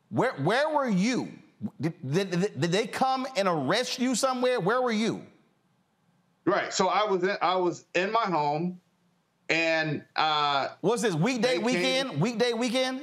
where 0.09 0.33
where 0.43 0.69
were 0.71 0.89
you? 0.89 1.29
Did, 1.81 1.95
did, 2.03 2.31
did- 2.33 2.61
did 2.61 2.73
they 2.73 2.89
come 2.89 3.27
and 3.37 3.47
arrest 3.47 4.01
you 4.01 4.17
somewhere? 4.17 4.59
Where 4.59 4.83
were 4.83 4.91
you? 4.91 5.23
Right. 6.45 6.73
So 6.75 6.89
I 6.89 7.05
was 7.09 7.23
in, 7.23 7.37
I 7.41 7.55
was 7.55 7.85
in 7.95 8.11
my 8.11 8.25
home, 8.25 8.81
and 9.53 10.03
uh, 10.17 10.69
was 10.81 11.03
this 11.03 11.15
weekday 11.15 11.59
weekend? 11.59 12.11
came- 12.11 12.21
Weekday 12.21 12.53
weekend? 12.55 13.03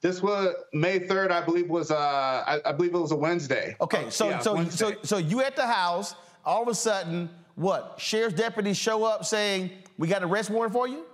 This 0.00 0.22
was 0.22 0.54
May 0.72 1.00
third, 1.00 1.30
I 1.32 1.40
believe 1.44 1.68
was 1.68 1.90
uh, 1.90 1.96
I, 1.96 2.60
I 2.64 2.72
believe 2.72 2.94
it 2.94 2.98
was 2.98 3.12
a 3.12 3.16
Wednesday. 3.16 3.76
Okay, 3.80 4.08
so 4.10 4.28
Yeah, 4.30 4.38
so 4.38 4.54
Wednesday. 4.54 4.76
so 4.94 4.96
so 5.02 5.16
you 5.18 5.42
at 5.42 5.54
the 5.56 5.66
house. 5.66 6.14
All 6.44 6.62
of 6.62 6.68
a 6.68 6.74
sudden, 6.74 7.28
what? 7.56 7.96
Sheriff's 7.98 8.36
deputies 8.36 8.76
show 8.76 9.02
up 9.04 9.24
saying 9.24 9.70
we 9.98 10.06
got 10.06 10.22
an 10.22 10.28
arrest 10.30 10.48
warrant 10.48 10.72
for 10.72 10.86
you. 10.86 11.04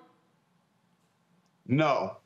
No, 1.67 2.19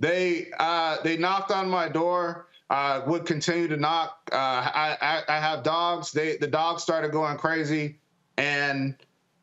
they 0.00 0.48
uh, 0.58 0.96
they 1.02 1.16
knocked 1.16 1.50
on 1.50 1.68
my 1.68 1.88
door. 1.88 2.46
Uh, 2.70 3.02
would 3.06 3.24
continue 3.24 3.66
to 3.68 3.76
knock. 3.76 4.18
Uh, 4.32 4.36
I, 4.36 4.96
I 5.00 5.22
I 5.36 5.40
have 5.40 5.62
dogs. 5.62 6.12
They 6.12 6.36
the 6.36 6.46
dogs 6.46 6.82
started 6.82 7.12
going 7.12 7.36
crazy, 7.38 7.98
and 8.36 8.94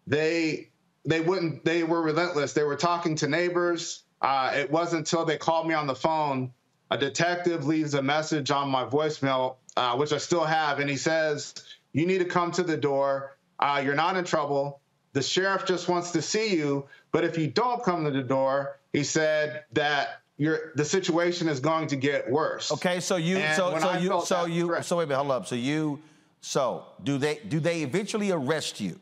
they 0.08 0.70
they 1.06 1.22
wouldn't. 1.22 1.64
They 1.64 1.84
were 1.84 2.02
relentless. 2.02 2.54
They 2.54 2.64
were 2.64 2.76
talking 2.76 3.16
to 3.18 3.28
neighbors. 3.28 4.04
Uh, 4.22 4.52
it 4.56 4.72
wasn't 4.72 5.00
until 5.00 5.26
they 5.26 5.38
called 5.38 5.68
me 5.68 5.74
on 5.74 5.88
the 5.88 5.96
phone. 5.96 6.52
A 6.92 6.98
detective 6.98 7.66
leaves 7.66 7.94
a 7.94 8.02
message 8.02 8.52
on 8.52 8.70
my 8.70 8.86
voicemail, 8.86 9.56
uh, 9.78 9.96
which 9.96 10.14
I 10.14 10.18
still 10.18 10.44
have, 10.46 10.80
and 10.80 10.90
he 10.90 10.98
says, 10.98 11.54
"You 11.94 12.06
need 12.06 12.20
to 12.20 12.26
come 12.26 12.52
to 12.54 12.64
the 12.64 12.78
door. 12.78 13.38
Uh, 13.60 13.82
you're 13.84 13.96
not 13.96 14.18
in 14.18 14.24
trouble. 14.26 14.82
The 15.14 15.22
sheriff 15.22 15.66
just 15.66 15.88
wants 15.88 16.12
to 16.12 16.22
see 16.22 16.56
you. 16.56 16.88
But 17.12 17.24
if 17.24 17.38
you 17.38 17.48
don't 17.48 17.84
come 17.84 18.04
to 18.04 18.12
the 18.12 18.24
door, 18.24 18.80
he 18.92 19.04
said 19.04 19.64
that 19.74 20.22
your 20.38 20.74
the 20.76 20.86
situation 20.86 21.48
is 21.48 21.60
going 21.60 21.88
to 21.88 21.96
get 21.96 22.30
worse." 22.30 22.72
Okay, 22.72 23.00
so 23.00 23.16
you 23.16 23.38
And 23.38 23.56
so 23.56 23.78
so 23.80 23.90
I 23.90 23.98
you 24.00 24.22
so 24.26 24.46
you 24.46 24.68
threat- 24.68 24.86
so 24.86 24.98
wait 24.98 25.04
a 25.04 25.08
minute, 25.08 25.18
hold 25.18 25.32
up. 25.32 25.48
So 25.48 25.56
you 25.56 26.02
so 26.42 26.86
do 27.04 27.18
they 27.18 27.40
do 27.48 27.60
they 27.60 27.82
eventually 27.84 28.32
arrest 28.32 28.80
you? 28.80 29.00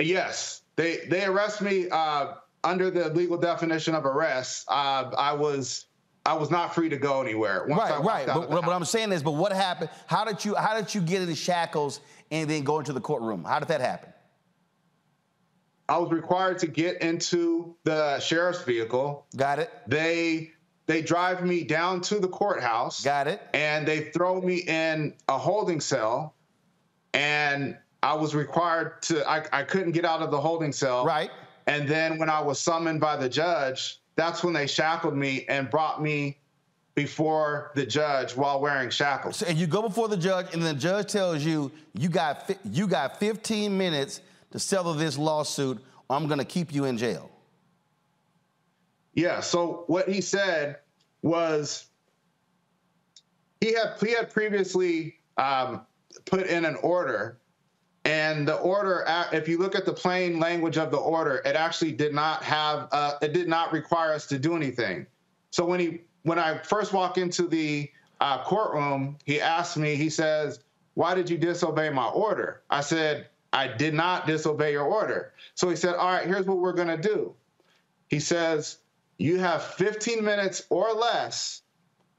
Yes, 0.00 0.62
they 0.76 0.98
they 1.08 1.24
arrest 1.24 1.62
me 1.62 1.88
uh, 1.90 2.34
under 2.64 2.90
the 2.90 3.10
legal 3.10 3.36
definition 3.36 3.94
of 3.94 4.04
arrest. 4.04 4.66
Uh, 4.68 5.10
I 5.16 5.32
was 5.32 5.86
I 6.26 6.34
was 6.34 6.50
not 6.50 6.74
free 6.74 6.88
to 6.88 6.96
go 6.96 7.22
anywhere. 7.22 7.66
Right, 7.68 7.98
right. 8.02 8.28
out 8.28 8.48
But, 8.48 8.50
what. 8.50 8.68
I'm 8.68 8.84
saying 8.84 9.12
is, 9.12 9.22
but 9.22 9.32
what 9.32 9.52
happened? 9.52 9.90
How 10.06 10.24
did 10.24 10.44
you 10.44 10.54
how 10.54 10.76
did 10.76 10.94
you 10.94 11.00
get 11.00 11.22
in 11.22 11.28
the 11.28 11.34
shackles 11.34 12.00
and 12.30 12.48
then 12.48 12.62
go 12.62 12.78
into 12.78 12.92
the 12.92 13.00
courtroom? 13.00 13.44
How 13.44 13.58
did 13.58 13.68
that 13.68 13.80
happen? 13.80 14.12
I 15.88 15.98
was 15.98 16.12
required 16.12 16.60
to 16.60 16.68
get 16.68 17.02
into 17.02 17.74
the 17.82 18.20
sheriff's 18.20 18.62
vehicle. 18.62 19.26
Got 19.36 19.58
it. 19.58 19.70
They 19.88 20.52
they 20.86 21.02
drive 21.02 21.44
me 21.44 21.64
down 21.64 22.00
to 22.02 22.20
the 22.20 22.28
courthouse. 22.28 23.02
Got 23.02 23.26
it. 23.26 23.42
And 23.54 23.88
they 23.88 24.10
throw 24.10 24.40
me 24.40 24.56
in 24.58 25.14
a 25.28 25.38
holding 25.38 25.80
cell, 25.80 26.34
and 27.14 27.76
I 28.02 28.14
was 28.14 28.34
required 28.34 29.02
to. 29.02 29.28
I, 29.28 29.44
I 29.52 29.62
couldn't 29.62 29.92
get 29.92 30.04
out 30.04 30.22
of 30.22 30.30
the 30.30 30.40
holding 30.40 30.72
cell. 30.72 31.04
Right. 31.04 31.30
And 31.66 31.88
then 31.88 32.18
when 32.18 32.30
I 32.30 32.40
was 32.40 32.58
summoned 32.58 33.00
by 33.00 33.16
the 33.16 33.28
judge, 33.28 34.00
that's 34.16 34.42
when 34.42 34.54
they 34.54 34.66
shackled 34.66 35.16
me 35.16 35.44
and 35.48 35.70
brought 35.70 36.02
me 36.02 36.38
before 36.94 37.70
the 37.74 37.86
judge 37.86 38.34
while 38.34 38.60
wearing 38.60 38.90
shackles. 38.90 39.36
So, 39.36 39.46
and 39.46 39.56
you 39.56 39.66
go 39.66 39.82
before 39.82 40.08
the 40.08 40.16
judge, 40.16 40.52
and 40.52 40.62
the 40.62 40.74
judge 40.74 41.12
tells 41.12 41.44
you 41.44 41.70
you 41.94 42.08
got 42.08 42.46
fi- 42.46 42.58
you 42.64 42.86
got 42.86 43.20
15 43.20 43.76
minutes 43.76 44.20
to 44.50 44.58
settle 44.58 44.94
this 44.94 45.16
lawsuit, 45.16 45.78
or 46.08 46.16
I'm 46.16 46.26
going 46.26 46.38
to 46.38 46.44
keep 46.44 46.74
you 46.74 46.86
in 46.86 46.98
jail. 46.98 47.30
Yeah. 49.14 49.40
So 49.40 49.84
what 49.86 50.08
he 50.08 50.20
said 50.20 50.78
was 51.22 51.86
he 53.60 53.74
had 53.74 53.94
he 54.00 54.12
had 54.12 54.30
previously 54.32 55.18
um, 55.36 55.82
put 56.24 56.46
in 56.46 56.64
an 56.64 56.76
order 56.76 57.38
And 58.04 58.48
the 58.48 58.56
order, 58.56 59.04
if 59.32 59.46
you 59.46 59.58
look 59.58 59.74
at 59.74 59.84
the 59.84 59.92
plain 59.92 60.38
language 60.38 60.78
of 60.78 60.90
the 60.90 60.96
order, 60.96 61.42
it 61.44 61.54
actually 61.54 61.92
did 61.92 62.14
not 62.14 62.42
have, 62.42 62.88
uh, 62.92 63.14
it 63.20 63.32
did 63.34 63.46
not 63.46 63.72
require 63.72 64.12
us 64.14 64.26
to 64.28 64.38
do 64.38 64.56
anything. 64.56 65.06
So 65.50 65.66
when 65.66 65.80
he, 65.80 66.00
when 66.22 66.38
I 66.38 66.58
first 66.58 66.92
walk 66.92 67.18
into 67.18 67.46
the 67.46 67.90
uh, 68.20 68.42
courtroom, 68.44 69.18
he 69.24 69.40
asked 69.40 69.76
me, 69.76 69.96
he 69.96 70.08
says, 70.08 70.60
why 70.94 71.14
did 71.14 71.28
you 71.28 71.38
disobey 71.38 71.90
my 71.90 72.08
order? 72.08 72.62
I 72.70 72.80
said, 72.80 73.28
I 73.52 73.68
did 73.68 73.94
not 73.94 74.26
disobey 74.26 74.72
your 74.72 74.84
order. 74.84 75.32
So 75.54 75.68
he 75.68 75.76
said, 75.76 75.94
all 75.96 76.10
right, 76.10 76.26
here's 76.26 76.46
what 76.46 76.58
we're 76.58 76.72
going 76.72 76.88
to 76.88 76.96
do. 76.96 77.34
He 78.08 78.20
says, 78.20 78.78
you 79.18 79.38
have 79.38 79.62
15 79.62 80.24
minutes 80.24 80.62
or 80.70 80.92
less. 80.92 81.62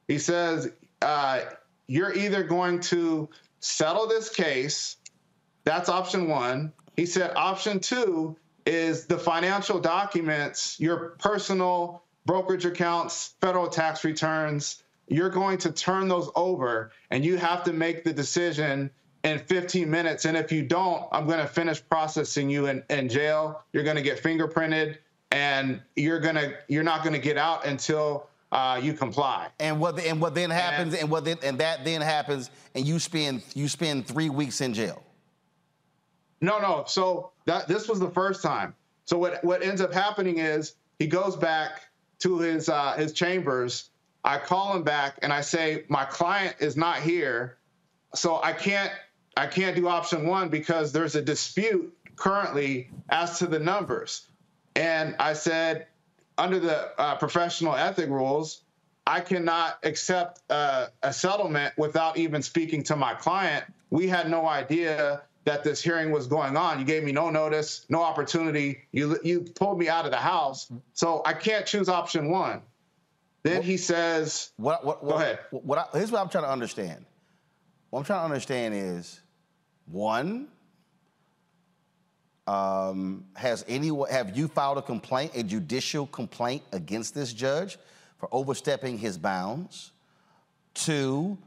He 0.08 0.20
says, 0.20 0.72
uh, 1.02 1.42
you're 1.88 2.14
either 2.14 2.44
going 2.44 2.80
to 2.82 3.30
settle 3.60 4.08
this 4.08 4.30
case. 4.30 4.98
That's 5.64 5.90
option 5.90 6.28
one. 6.28 6.74
He 6.96 7.06
said, 7.06 7.34
option 7.36 7.80
two 7.80 8.36
is 8.66 9.06
the 9.06 9.18
financial 9.18 9.80
documents, 9.80 10.80
your 10.80 11.16
personal 11.20 12.04
brokerage 12.26 12.66
accounts, 12.66 13.36
federal 13.42 13.68
tax 13.68 14.04
returns. 14.04 14.84
You're 15.08 15.30
going 15.30 15.58
to 15.60 15.72
turn 15.72 16.08
those 16.08 16.30
over 16.36 16.92
and 17.10 17.26
you 17.26 17.38
have 17.38 17.64
to 17.64 17.74
make 17.74 18.04
the 18.04 18.14
decision 18.14 18.92
in 19.24 19.40
15 19.40 19.90
minutes. 19.90 20.26
And 20.26 20.38
if 20.38 20.52
you 20.52 20.64
don't, 20.64 21.08
I'm 21.12 21.26
going 21.26 21.40
to 21.40 21.48
finish 21.48 21.82
processing 21.90 22.50
you 22.50 22.68
in, 22.68 22.84
in 22.90 23.10
jail. 23.10 23.64
You're 23.74 23.84
going 23.84 23.98
to 23.98 24.02
get 24.02 24.22
fingerprinted 24.22 24.98
and 25.32 25.82
you're 25.96 26.20
going 26.20 26.36
to, 26.36 26.54
you're 26.68 26.84
not 26.84 27.04
going 27.04 27.14
to 27.14 27.20
get 27.20 27.38
out 27.38 27.66
until 27.66 28.28
uh, 28.52 28.80
you 28.82 28.94
comply. 28.94 29.48
And 29.60 29.80
what 29.80 29.98
and 30.00 30.20
what 30.20 30.36
then 30.36 30.50
happens 30.50 30.94
and, 30.94 31.04
and 31.04 31.12
what 31.12 31.24
then, 31.24 31.38
and 31.44 31.58
that 31.60 31.86
then 31.86 32.02
happens 32.02 32.50
and 32.76 32.86
you 32.86 33.00
spend 33.00 33.44
you 33.54 33.68
spend 33.68 34.08
three 34.08 34.30
weeks 34.30 34.62
in 34.62 34.74
jail. 34.74 35.04
No, 36.42 36.60
no. 36.60 36.84
So 36.88 37.32
that 37.46 37.68
this 37.68 37.88
was 37.88 38.00
the 38.00 38.10
first 38.10 38.42
time. 38.42 38.74
So 39.06 39.18
what 39.18 39.44
what 39.44 39.64
ends 39.64 39.82
up 39.82 39.94
happening 39.94 40.40
is 40.40 40.76
he 41.00 41.08
goes 41.08 41.36
back 41.36 41.84
to 42.20 42.40
his 42.40 42.70
uh, 42.70 42.94
his 42.94 43.14
chambers. 43.14 43.90
I 44.24 44.38
call 44.38 44.76
him 44.76 44.84
back 44.84 45.18
and 45.22 45.34
I 45.34 45.42
say 45.42 45.86
my 45.88 46.06
client 46.06 46.56
is 46.60 46.78
not 46.78 46.98
here, 47.00 47.58
so 48.14 48.42
I 48.44 48.54
can't 48.54 48.92
I 49.38 49.48
can't 49.48 49.76
do 49.76 49.88
option 49.88 50.28
one 50.28 50.50
because 50.50 50.92
there's 50.92 51.16
a 51.16 51.22
dispute 51.22 51.96
currently 52.16 52.90
as 53.10 53.40
to 53.40 53.48
the 53.48 53.60
numbers. 53.60 54.28
And 54.76 55.16
I 55.20 55.34
said 55.34 55.88
under 56.38 56.60
the 56.60 57.00
uh, 57.00 57.16
professional 57.16 57.76
ethic 57.76 58.10
rules, 58.10 58.62
I 59.08 59.20
cannot 59.20 59.80
accept 59.84 60.42
uh, 60.50 60.88
a 61.04 61.12
settlement 61.12 61.74
without 61.78 62.18
even 62.18 62.42
speaking 62.42 62.84
to 62.84 62.96
my 62.96 63.14
client. 63.14 63.66
We 63.90 64.08
had 64.08 64.30
no 64.30 64.48
idea 64.48 65.24
that 65.44 65.64
this 65.64 65.82
hearing 65.82 66.12
was 66.12 66.28
going 66.28 66.56
on. 66.56 66.80
You 66.80 66.86
gave 66.86 67.04
me 67.04 67.12
no 67.12 67.30
notice, 67.30 67.86
no 67.90 68.02
opportunity. 68.02 68.84
You 68.92 69.18
you 69.24 69.42
pulled 69.42 69.80
me 69.80 69.90
out 69.90 70.06
of 70.06 70.12
the 70.12 70.18
house, 70.18 70.72
so 70.94 71.22
I 71.26 71.34
can't 71.34 71.66
choose 71.66 71.90
option 71.90 72.30
one. 72.30 72.62
Then 73.44 73.58
what, 73.58 73.66
he 73.66 73.78
says, 73.78 74.52
"What? 74.58 74.86
What? 74.86 75.04
what 75.04 75.12
go 75.12 75.18
ahead." 75.18 75.40
What? 75.52 75.78
I, 75.80 75.98
here's 75.98 76.12
what 76.12 76.22
I'm 76.22 76.30
trying 76.30 76.44
to 76.44 76.52
understand. 76.52 77.06
What 77.90 78.00
I'm 78.00 78.06
trying 78.06 78.20
to 78.20 78.26
understand 78.26 78.76
is, 78.76 79.20
one, 79.86 80.48
um, 82.48 83.26
has 83.36 83.66
anyone 83.68 84.10
have 84.10 84.38
you 84.38 84.48
filed 84.48 84.78
a 84.78 84.82
complaint, 84.82 85.32
a 85.36 85.44
judicial 85.44 86.06
complaint 86.08 86.64
against 86.72 87.16
this 87.16 87.34
judge 87.34 87.78
for 88.20 88.30
overstepping 88.32 89.00
his 89.00 89.18
bounds? 89.18 89.92
Two, 90.74 91.38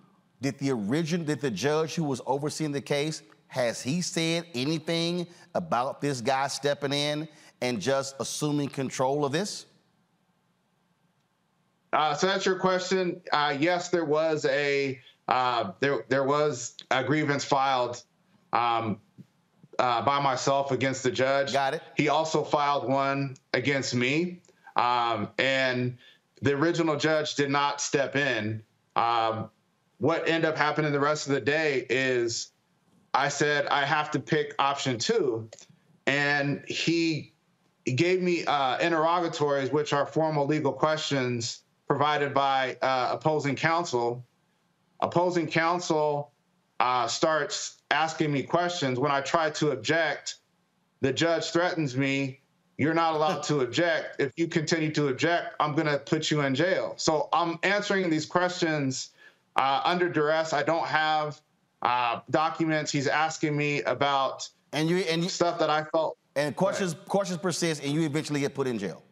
did 0.43 0.59
the 0.59 0.73
origin 0.73 1.25
did 1.25 1.41
the 1.41 1.51
judge 1.51 1.95
who 1.95 2.05
was 2.05 2.21
overseeing 2.27 2.73
the 2.73 2.81
case 2.81 3.23
has 3.55 3.81
he 3.81 4.03
said 4.03 4.45
anything 4.53 5.29
about 5.55 6.01
this 6.01 6.21
guy 6.21 6.49
stepping 6.49 6.93
in 6.93 7.29
and 7.61 7.81
just 7.81 8.17
assuming 8.19 8.69
control 8.69 9.25
of 9.25 9.31
this? 9.31 9.67
Uh, 11.93 12.15
so 12.15 12.27
that's 12.27 12.45
your 12.45 12.59
question. 12.59 13.21
Uh, 13.33 13.57
yes, 13.57 13.91
there 13.91 14.05
was 14.05 14.45
a 14.47 15.01
uh, 15.29 15.71
there 15.79 16.05
there 16.09 16.25
was 16.25 16.77
a 16.91 17.05
grievance 17.05 17.45
filed 17.45 18.03
um, 18.53 18.99
uh, 19.79 20.03
by 20.03 20.21
myself 20.21 20.73
against 20.73 21.05
the 21.05 21.13
judge. 21.13 21.53
Got 21.53 21.75
it. 21.75 21.83
He 21.97 22.09
also 22.09 22.43
filed 22.43 22.89
one 22.89 23.37
against 23.53 23.95
me, 23.95 24.41
um, 24.75 25.29
and 25.39 25.97
the 26.43 26.55
original 26.55 26.97
judge 26.97 27.37
did 27.37 27.51
not 27.51 27.81
step 27.81 28.17
in. 28.17 28.65
Um, 28.97 29.49
what 29.99 30.29
ended 30.29 30.51
up 30.51 30.57
happening 30.57 30.91
the 30.91 30.99
rest 30.99 31.29
of 31.29 31.35
the 31.35 31.41
day 31.41 31.87
is 31.89 32.51
I 33.15 33.29
said 33.29 33.67
I 33.67 33.85
have 33.85 34.11
to 34.13 34.21
pick 34.21 34.55
option 34.59 34.99
two, 34.99 35.49
and 36.07 36.65
he 36.67 37.33
gave 37.85 38.21
me 38.21 38.45
uh, 38.45 38.79
interrogatories, 38.79 39.71
which 39.71 39.93
are 39.93 40.05
formal 40.05 40.47
legal 40.47 40.73
questions 40.73 41.63
provided 41.87 42.35
by 42.35 42.77
uh, 42.83 43.11
opposing 43.13 43.57
counsel. 43.57 44.25
Opposing 45.01 45.47
counsel 45.47 46.33
uh, 46.81 47.07
starts 47.07 47.83
asking 47.91 48.33
me 48.33 48.43
questions. 48.43 48.99
When 48.99 49.13
I 49.13 49.21
try 49.21 49.51
to 49.51 49.71
object, 49.71 50.37
the 51.01 51.13
judge 51.13 51.51
threatens 51.51 51.97
me. 51.97 52.41
You're 52.79 52.95
not 52.95 53.15
allowed 53.15 53.45
to 53.45 53.61
object. 53.61 54.17
If 54.19 54.33
you 54.37 54.49
continue 54.49 54.91
to 54.93 55.09
object, 55.09 55.55
I'm 55.61 55.75
going 55.75 55.87
to 55.87 55.99
put 55.99 56.31
you 56.31 56.41
in 56.41 56.57
jail. 56.57 56.95
So 56.97 57.29
I'm 57.33 57.59
answering 57.63 58.11
these 58.11 58.27
questions 58.27 59.11
uh, 59.55 59.83
under 59.85 60.09
duress. 60.09 60.53
I 60.53 60.65
don't 60.65 60.87
have 60.87 61.41
uh, 61.85 62.21
documents. 62.31 62.91
He's 62.91 63.07
asking 63.07 63.57
me 63.57 63.83
about 63.83 64.49
and 64.73 64.89
you 64.89 64.99
and 64.99 65.23
you, 65.23 65.29
stuff 65.29 65.59
that 65.59 65.71
I 65.71 65.85
felt. 65.85 66.17
And 66.37 66.57
questions 66.57 66.97
questions 67.07 67.39
persist, 67.39 67.83
and 67.83 67.93
you 67.93 68.03
eventually 68.03 68.41
get 68.41 68.55
put 68.55 68.67
in 68.67 68.79
jail. 68.79 69.03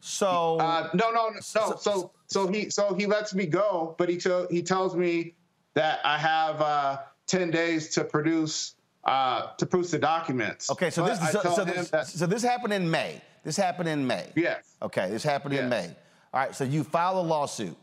So 0.00 0.58
uh, 0.58 0.90
no, 0.94 1.10
no, 1.10 1.30
no. 1.30 1.40
So, 1.40 1.76
so 1.80 2.12
so 2.26 2.46
he 2.46 2.70
so 2.70 2.94
he 2.94 3.06
lets 3.06 3.34
me 3.34 3.46
go, 3.46 3.94
but 3.98 4.08
he 4.08 4.20
he 4.50 4.62
tells 4.62 4.94
me 4.94 5.34
that 5.74 6.00
I 6.04 6.18
have 6.18 6.60
uh, 6.60 6.98
10 7.26 7.50
days 7.50 7.90
to 7.90 8.04
produce 8.04 8.76
uh, 9.04 9.52
to 9.58 9.66
produce 9.66 9.90
the 9.90 9.98
documents. 9.98 10.70
Okay, 10.70 10.90
so 10.90 11.04
this 11.04 11.18
so, 11.30 11.40
so, 11.42 11.64
this, 11.64 11.90
that, 11.90 12.06
so, 12.06 12.26
this 12.26 12.42
happened 12.42 12.72
in 12.72 12.90
May. 12.90 13.20
This 13.42 13.56
happened 13.56 13.88
in 13.88 14.06
May. 14.06 14.30
Yes. 14.34 14.76
Okay, 14.80 15.10
this 15.10 15.22
happened 15.22 15.54
yes. 15.54 15.64
in 15.64 15.68
May. 15.68 15.94
All 16.32 16.40
right, 16.40 16.54
so 16.54 16.64
you 16.64 16.84
file 16.84 17.18
a 17.18 17.22
lawsuit. 17.22 17.76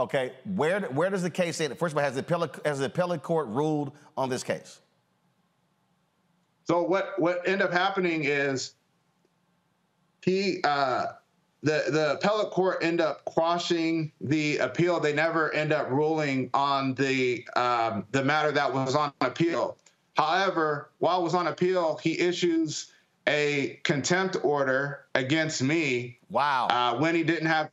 Okay, 0.00 0.32
where 0.56 0.80
where 0.80 1.10
does 1.10 1.22
the 1.22 1.28
case 1.28 1.56
stand? 1.56 1.78
First 1.78 1.92
of 1.92 1.98
all, 1.98 2.04
has 2.04 2.14
the 2.14 2.20
appellate 2.20 2.58
has 2.64 2.78
the 2.78 2.86
appellate 2.86 3.22
court 3.22 3.48
ruled 3.48 3.92
on 4.16 4.30
this 4.30 4.42
case? 4.42 4.80
So 6.64 6.82
what 6.82 7.12
what 7.18 7.42
ended 7.46 7.66
up 7.66 7.70
happening 7.70 8.24
is 8.24 8.72
he 10.24 10.62
uh, 10.64 11.04
the 11.62 11.84
the 11.90 12.12
appellate 12.14 12.50
court 12.50 12.78
end 12.82 13.02
up 13.02 13.26
quashing 13.26 14.10
the 14.22 14.56
appeal. 14.56 15.00
They 15.00 15.12
never 15.12 15.52
end 15.52 15.70
up 15.70 15.90
ruling 15.90 16.48
on 16.54 16.94
the 16.94 17.46
um, 17.54 18.06
the 18.10 18.24
matter 18.24 18.52
that 18.52 18.72
was 18.72 18.94
on 18.94 19.12
appeal. 19.20 19.76
However, 20.16 20.92
while 20.96 21.20
it 21.20 21.24
was 21.24 21.34
on 21.34 21.46
appeal, 21.46 22.00
he 22.02 22.18
issues 22.18 22.90
a 23.26 23.78
contempt 23.84 24.38
order 24.42 25.04
against 25.14 25.62
me. 25.62 26.20
Wow. 26.30 26.68
Uh, 26.68 26.98
when 26.98 27.14
he 27.14 27.22
didn't 27.22 27.48
have. 27.48 27.70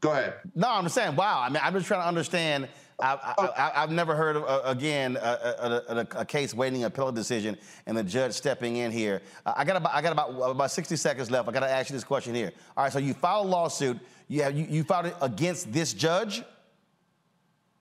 Go 0.00 0.12
ahead. 0.12 0.34
No, 0.54 0.68
I'm 0.68 0.88
saying 0.88 1.16
wow. 1.16 1.40
I 1.40 1.48
mean, 1.48 1.60
I'm 1.62 1.72
just 1.72 1.86
trying 1.86 2.02
to 2.02 2.08
understand 2.08 2.68
I, 2.98 3.72
have 3.74 3.90
never 3.90 4.16
heard 4.16 4.36
of, 4.36 4.44
uh, 4.44 4.62
again, 4.64 5.16
a, 5.16 5.82
a, 5.88 5.96
a, 5.96 6.20
a, 6.20 6.24
case 6.24 6.54
waiting 6.54 6.84
a 6.84 6.86
appellate 6.86 7.14
decision 7.14 7.58
and 7.86 7.96
the 7.96 8.02
judge 8.02 8.32
stepping 8.32 8.76
in 8.76 8.90
here. 8.90 9.20
Uh, 9.44 9.52
I 9.56 9.64
got 9.64 9.76
about, 9.76 9.94
I 9.94 10.00
got 10.00 10.12
about, 10.12 10.30
about 10.30 10.70
60 10.70 10.96
seconds 10.96 11.30
left. 11.30 11.48
I 11.48 11.52
got 11.52 11.60
to 11.60 11.70
ask 11.70 11.90
you 11.90 11.94
this 11.94 12.04
question 12.04 12.34
here. 12.34 12.52
All 12.76 12.84
right, 12.84 12.92
so 12.92 12.98
you 12.98 13.12
filed 13.12 13.46
a 13.46 13.48
lawsuit. 13.50 13.98
You, 14.28 14.42
have, 14.42 14.56
you, 14.56 14.66
you 14.68 14.82
filed 14.82 15.06
it 15.06 15.14
against 15.20 15.72
this 15.72 15.92
judge? 15.92 16.42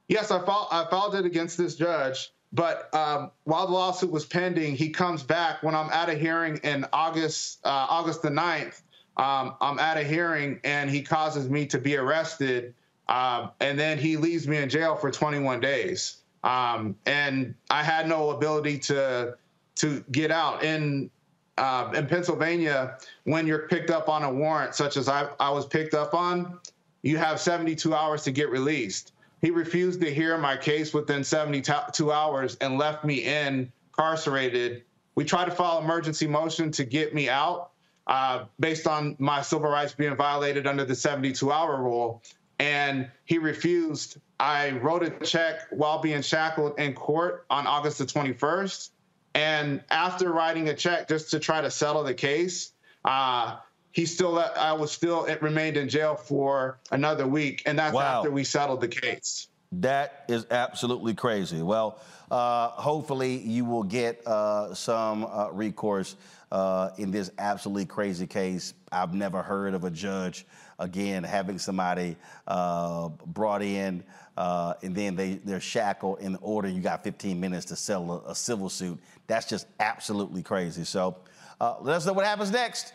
Yes, 0.10 0.32
I 0.32 0.46
filed, 0.46 0.68
I 0.72 0.86
filed 0.90 1.16
it 1.16 1.26
against 1.26 1.58
this 1.58 1.76
judge. 1.76 2.32
But 2.52 2.94
um, 2.94 3.32
while 3.46 3.68
the 3.68 3.74
lawsuit 3.74 4.12
was 4.12 4.26
pending, 4.26 4.76
he 4.76 4.90
comes 4.90 5.24
back 5.24 5.64
when 5.64 5.76
I'm 5.76 5.90
at 5.92 6.10
a 6.10 6.14
hearing 6.14 6.58
in 6.58 6.86
August, 6.94 7.60
uh, 7.66 7.88
August 7.90 8.22
the 8.22 8.30
9th. 8.30 8.82
Um, 9.18 9.56
I'm 9.62 9.80
at 9.80 9.98
a 9.98 10.04
hearing 10.04 10.60
and 10.64 10.90
he 10.90 11.02
causes 11.02 11.50
me 11.50 11.66
to 11.68 11.80
be 11.80 11.96
arrested 11.96 12.74
um, 13.08 13.52
and 13.60 13.80
then 13.80 13.98
he 13.98 14.18
leaves 14.18 14.48
me 14.48 14.58
in 14.58 14.70
jail 14.70 14.96
for 14.96 15.12
21 15.12 15.60
days. 15.60 16.18
Um, 16.44 16.96
and 17.06 17.56
I 17.70 17.84
had 17.84 18.08
no 18.08 18.32
ability 18.32 18.80
to 18.80 19.36
to 19.76 20.04
get 20.12 20.32
out. 20.32 20.64
In 20.64 21.10
uh, 21.58 21.92
in 21.96 22.08
Pennsylvania, 22.08 22.98
when 23.24 23.48
you're 23.48 23.68
picked 23.68 23.90
up 23.90 24.10
on 24.10 24.24
a 24.24 24.32
warrant, 24.32 24.76
such 24.76 24.98
as 24.98 25.08
I, 25.08 25.30
I 25.40 25.50
was 25.50 25.66
picked 25.66 25.94
up 25.94 26.14
on, 26.14 26.60
you 27.02 27.18
have 27.18 27.40
72 27.40 27.94
hours 27.94 28.24
to 28.24 28.32
get 28.32 28.50
released. 28.50 29.14
He 29.42 29.52
refused 29.52 30.02
to 30.02 30.14
hear 30.14 30.38
my 30.38 30.58
case 30.58 30.94
within 30.94 31.24
72 31.24 32.12
hours 32.12 32.58
and 32.62 32.78
left 32.78 33.06
me 33.06 33.24
in 33.24 33.72
incarcerated. 33.98 34.84
We 35.16 35.24
tried 35.24 35.46
to 35.46 35.52
file 35.52 35.80
emergency 35.80 36.28
motion 36.28 36.72
to 36.72 36.84
get 36.84 37.14
me 37.14 37.30
out 37.30 37.72
uh, 38.08 38.46
based 38.60 38.88
on 38.88 39.16
my 39.20 39.42
civil 39.42 39.70
rights 39.70 39.94
being 39.94 40.16
violated 40.16 40.68
under 40.68 40.86
the 40.86 40.96
72 40.96 41.52
hour 41.52 41.82
rule 41.82 42.22
and 42.60 43.10
he 43.26 43.38
refused. 43.38 44.18
I 44.40 44.72
wrote 44.72 45.04
a 45.04 45.10
check 45.26 45.62
while 45.72 46.00
being 46.02 46.22
shackled 46.22 46.80
in 46.80 46.94
court 46.94 47.46
on 47.50 47.68
August 47.68 47.98
the 47.98 48.06
21st. 48.06 48.90
And 49.34 49.84
after 49.90 50.32
writing 50.32 50.70
a 50.70 50.74
check 50.74 51.10
just 51.10 51.32
to 51.32 51.40
try 51.40 51.62
to 51.62 51.70
settle 51.70 52.04
the 52.04 52.14
case, 52.14 52.72
uh, 53.04 53.58
he 53.92 54.06
still 54.06 54.38
I 54.40 54.74
was 54.74 54.92
still 54.92 55.26
it 55.26 55.42
remained 55.42 55.78
in 55.78 55.88
jail 55.90 56.16
for 56.16 56.80
another 56.92 57.28
week, 57.28 57.64
and 57.66 57.80
that's 57.80 57.94
Wow. 57.94 58.20
after 58.20 58.32
we 58.32 58.44
settled 58.44 58.82
the 58.82 58.88
case. 58.88 59.48
That 59.72 60.24
is 60.28 60.46
absolutely 60.52 61.14
crazy. 61.16 61.62
Well, 61.62 62.00
uh, 62.32 62.70
hopefully 62.70 63.38
you 63.38 63.66
will 63.66 63.84
get 63.84 64.26
uh, 64.26 64.74
some 64.74 65.26
uh, 65.26 65.50
recourse 65.52 66.16
uh, 66.52 66.92
in 66.98 67.12
this 67.12 67.32
absolutely 67.38 67.86
crazy 67.86 68.28
case. 68.28 68.74
I've 68.92 69.14
never 69.14 69.42
heard 69.42 69.74
of 69.74 69.84
a 69.84 69.92
judge 69.92 70.46
again 70.80 71.24
having 71.24 71.58
somebody 71.58 72.18
uh, 72.48 73.10
brought 73.26 73.62
in 73.62 74.04
uh, 74.38 74.74
and 74.84 74.96
then 74.96 75.16
they 75.16 75.36
they're 75.46 75.60
shackled 75.60 76.20
in 76.20 76.38
order. 76.42 76.68
You 76.68 76.82
got 76.82 77.04
15 77.04 77.40
minutes 77.40 77.66
to 77.68 77.76
settle 77.76 78.26
a, 78.26 78.32
a 78.32 78.36
civil 78.36 78.70
suit. 78.70 79.00
That's 79.28 79.48
just 79.48 79.68
absolutely 79.80 80.44
crazy. 80.44 80.84
So 80.84 81.18
uh, 81.62 81.76
let 81.82 81.96
us 81.96 82.06
know 82.06 82.14
what 82.14 82.26
happens 82.26 82.52
next. 82.52 82.94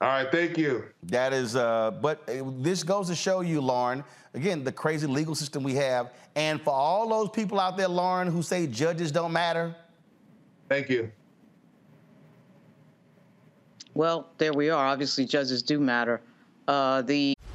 All 0.00 0.08
right, 0.08 0.30
thank 0.30 0.58
you. 0.58 0.84
That 1.04 1.32
is, 1.32 1.56
uh, 1.56 1.92
but 2.02 2.28
uh, 2.28 2.42
this 2.58 2.82
goes 2.82 3.08
to 3.08 3.14
show 3.14 3.40
you, 3.40 3.62
Lauren, 3.62 4.04
again, 4.34 4.62
the 4.62 4.72
crazy 4.72 5.06
legal 5.06 5.34
system 5.34 5.62
we 5.62 5.74
have. 5.76 6.12
And 6.34 6.60
for 6.60 6.74
all 6.74 7.08
those 7.08 7.30
people 7.30 7.58
out 7.58 7.78
there, 7.78 7.88
Lauren, 7.88 8.28
who 8.28 8.42
say 8.42 8.66
judges 8.66 9.10
don't 9.10 9.32
matter. 9.32 9.74
Thank 10.68 10.88
you. 10.88 11.10
Well, 13.94 14.30
there 14.38 14.52
we 14.52 14.68
are. 14.68 14.86
Obviously, 14.86 15.24
judges 15.24 15.62
do 15.62 15.80
matter. 15.80 16.20
Uh, 16.68 17.02
the 17.02 17.34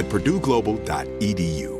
at 0.00 0.08
purdueglobal.edu. 0.08 1.79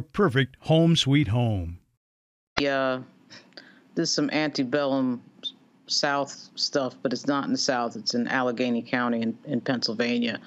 perfect 0.00 0.56
home 0.60 0.94
sweet 0.94 1.28
home. 1.28 1.78
uh, 2.60 3.00
there's 3.94 4.12
some 4.12 4.30
antebellum 4.30 5.22
South 5.86 6.50
stuff, 6.54 6.94
but 7.02 7.12
it's 7.12 7.26
not 7.26 7.44
in 7.46 7.52
the 7.52 7.58
South. 7.58 7.96
It's 7.96 8.14
in 8.14 8.28
Allegheny 8.28 8.82
County 8.82 9.22
in, 9.22 9.36
in 9.44 9.60
Pennsylvania. 9.60 10.40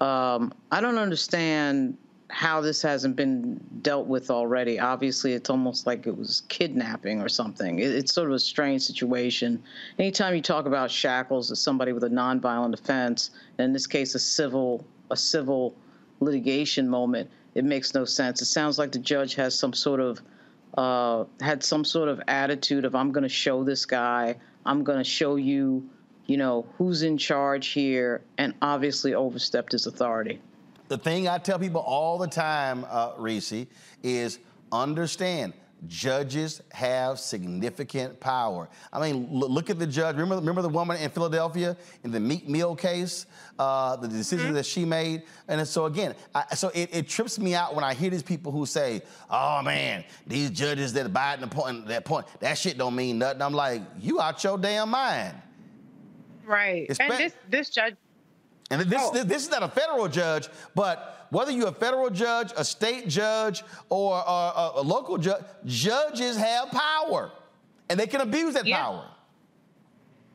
Um, 0.00 0.52
I 0.72 0.80
don't 0.80 0.98
understand 0.98 1.96
how 2.28 2.60
this 2.60 2.80
hasn't 2.82 3.16
been 3.16 3.60
dealt 3.82 4.06
with 4.06 4.30
already. 4.30 4.78
Obviously, 4.78 5.32
it's 5.32 5.50
almost 5.50 5.86
like 5.86 6.06
it 6.06 6.16
was 6.16 6.42
kidnapping 6.48 7.20
or 7.20 7.28
something. 7.28 7.78
It, 7.78 7.90
it's 7.90 8.14
sort 8.14 8.28
of 8.28 8.34
a 8.34 8.38
strange 8.38 8.82
situation. 8.82 9.62
Anytime 9.98 10.34
you 10.34 10.42
talk 10.42 10.66
about 10.66 10.90
shackles 10.90 11.50
as 11.50 11.60
somebody 11.60 11.92
with 11.92 12.04
a 12.04 12.08
nonviolent 12.08 12.74
offense, 12.74 13.30
and 13.58 13.66
in 13.66 13.72
this 13.72 13.86
case, 13.86 14.14
a 14.14 14.18
civil 14.18 14.84
a 15.10 15.16
civil 15.16 15.74
litigation 16.20 16.88
moment, 16.88 17.28
it 17.54 17.64
makes 17.64 17.94
no 17.94 18.04
sense. 18.04 18.42
It 18.42 18.46
sounds 18.46 18.78
like 18.78 18.92
the 18.92 18.98
judge 18.98 19.34
has 19.34 19.58
some 19.58 19.72
sort 19.72 20.00
of 20.00 20.20
uh, 20.76 21.24
had 21.40 21.62
some 21.64 21.84
sort 21.84 22.08
of 22.08 22.20
attitude 22.28 22.84
of 22.84 22.94
I'm 22.94 23.12
going 23.12 23.22
to 23.22 23.28
show 23.28 23.64
this 23.64 23.86
guy, 23.86 24.36
I'm 24.64 24.84
going 24.84 24.98
to 24.98 25.04
show 25.04 25.36
you, 25.36 25.88
you 26.26 26.36
know, 26.36 26.66
who's 26.78 27.02
in 27.02 27.18
charge 27.18 27.68
here, 27.68 28.22
and 28.38 28.54
obviously 28.62 29.14
overstepped 29.14 29.72
his 29.72 29.86
authority. 29.86 30.40
The 30.88 30.98
thing 30.98 31.28
I 31.28 31.38
tell 31.38 31.58
people 31.58 31.80
all 31.80 32.18
the 32.18 32.28
time, 32.28 32.84
uh, 32.88 33.12
Reese, 33.18 33.66
is 34.02 34.38
understand 34.72 35.52
judges 35.86 36.60
have 36.72 37.18
significant 37.18 38.20
power. 38.20 38.68
I 38.92 39.00
mean, 39.00 39.28
look 39.30 39.70
at 39.70 39.78
the 39.78 39.86
judge. 39.86 40.16
Remember, 40.16 40.36
remember 40.36 40.62
the 40.62 40.68
woman 40.68 40.96
in 40.98 41.10
Philadelphia 41.10 41.76
in 42.04 42.10
the 42.10 42.20
Meek 42.20 42.48
Mill 42.48 42.76
case, 42.76 43.26
uh, 43.58 43.96
the 43.96 44.08
decision 44.08 44.52
that 44.54 44.66
she 44.66 44.84
made. 44.84 45.22
And 45.48 45.66
so 45.66 45.86
again, 45.86 46.14
I, 46.34 46.54
so 46.54 46.68
it, 46.74 46.90
it 46.92 47.08
trips 47.08 47.38
me 47.38 47.54
out 47.54 47.74
when 47.74 47.84
I 47.84 47.94
hear 47.94 48.10
these 48.10 48.22
people 48.22 48.52
who 48.52 48.66
say, 48.66 49.02
"Oh 49.30 49.62
man, 49.62 50.04
these 50.26 50.50
judges 50.50 50.92
that 50.94 51.06
abide 51.06 51.40
the 51.40 51.46
point, 51.46 51.86
that 51.88 52.04
point, 52.04 52.26
that 52.40 52.58
shit 52.58 52.78
don't 52.78 52.94
mean 52.94 53.18
nothing." 53.18 53.42
I'm 53.42 53.54
like, 53.54 53.82
you 53.98 54.20
out 54.20 54.42
your 54.44 54.58
damn 54.58 54.90
mind. 54.90 55.36
Right. 56.44 56.86
It's 56.88 56.98
and 56.98 57.10
ba- 57.10 57.16
this 57.16 57.32
this 57.48 57.70
judge 57.70 57.94
And 58.70 58.80
this, 58.82 59.10
this, 59.10 59.24
this 59.24 59.42
is 59.44 59.50
not 59.50 59.62
a 59.62 59.68
federal 59.68 60.06
judge, 60.08 60.48
but 60.74 61.26
whether 61.30 61.50
you're 61.50 61.68
a 61.68 61.72
federal 61.72 62.08
judge, 62.10 62.52
a 62.56 62.64
state 62.64 63.08
judge, 63.08 63.62
or 63.88 64.14
a, 64.16 64.30
a- 64.30 64.72
a 64.76 64.82
local 64.82 65.18
judge, 65.18 65.42
judges 65.64 66.36
have 66.36 66.70
power, 66.70 67.30
and 67.88 67.98
they 67.98 68.06
can 68.06 68.20
abuse 68.20 68.54
that 68.54 68.64
power. 68.76 69.04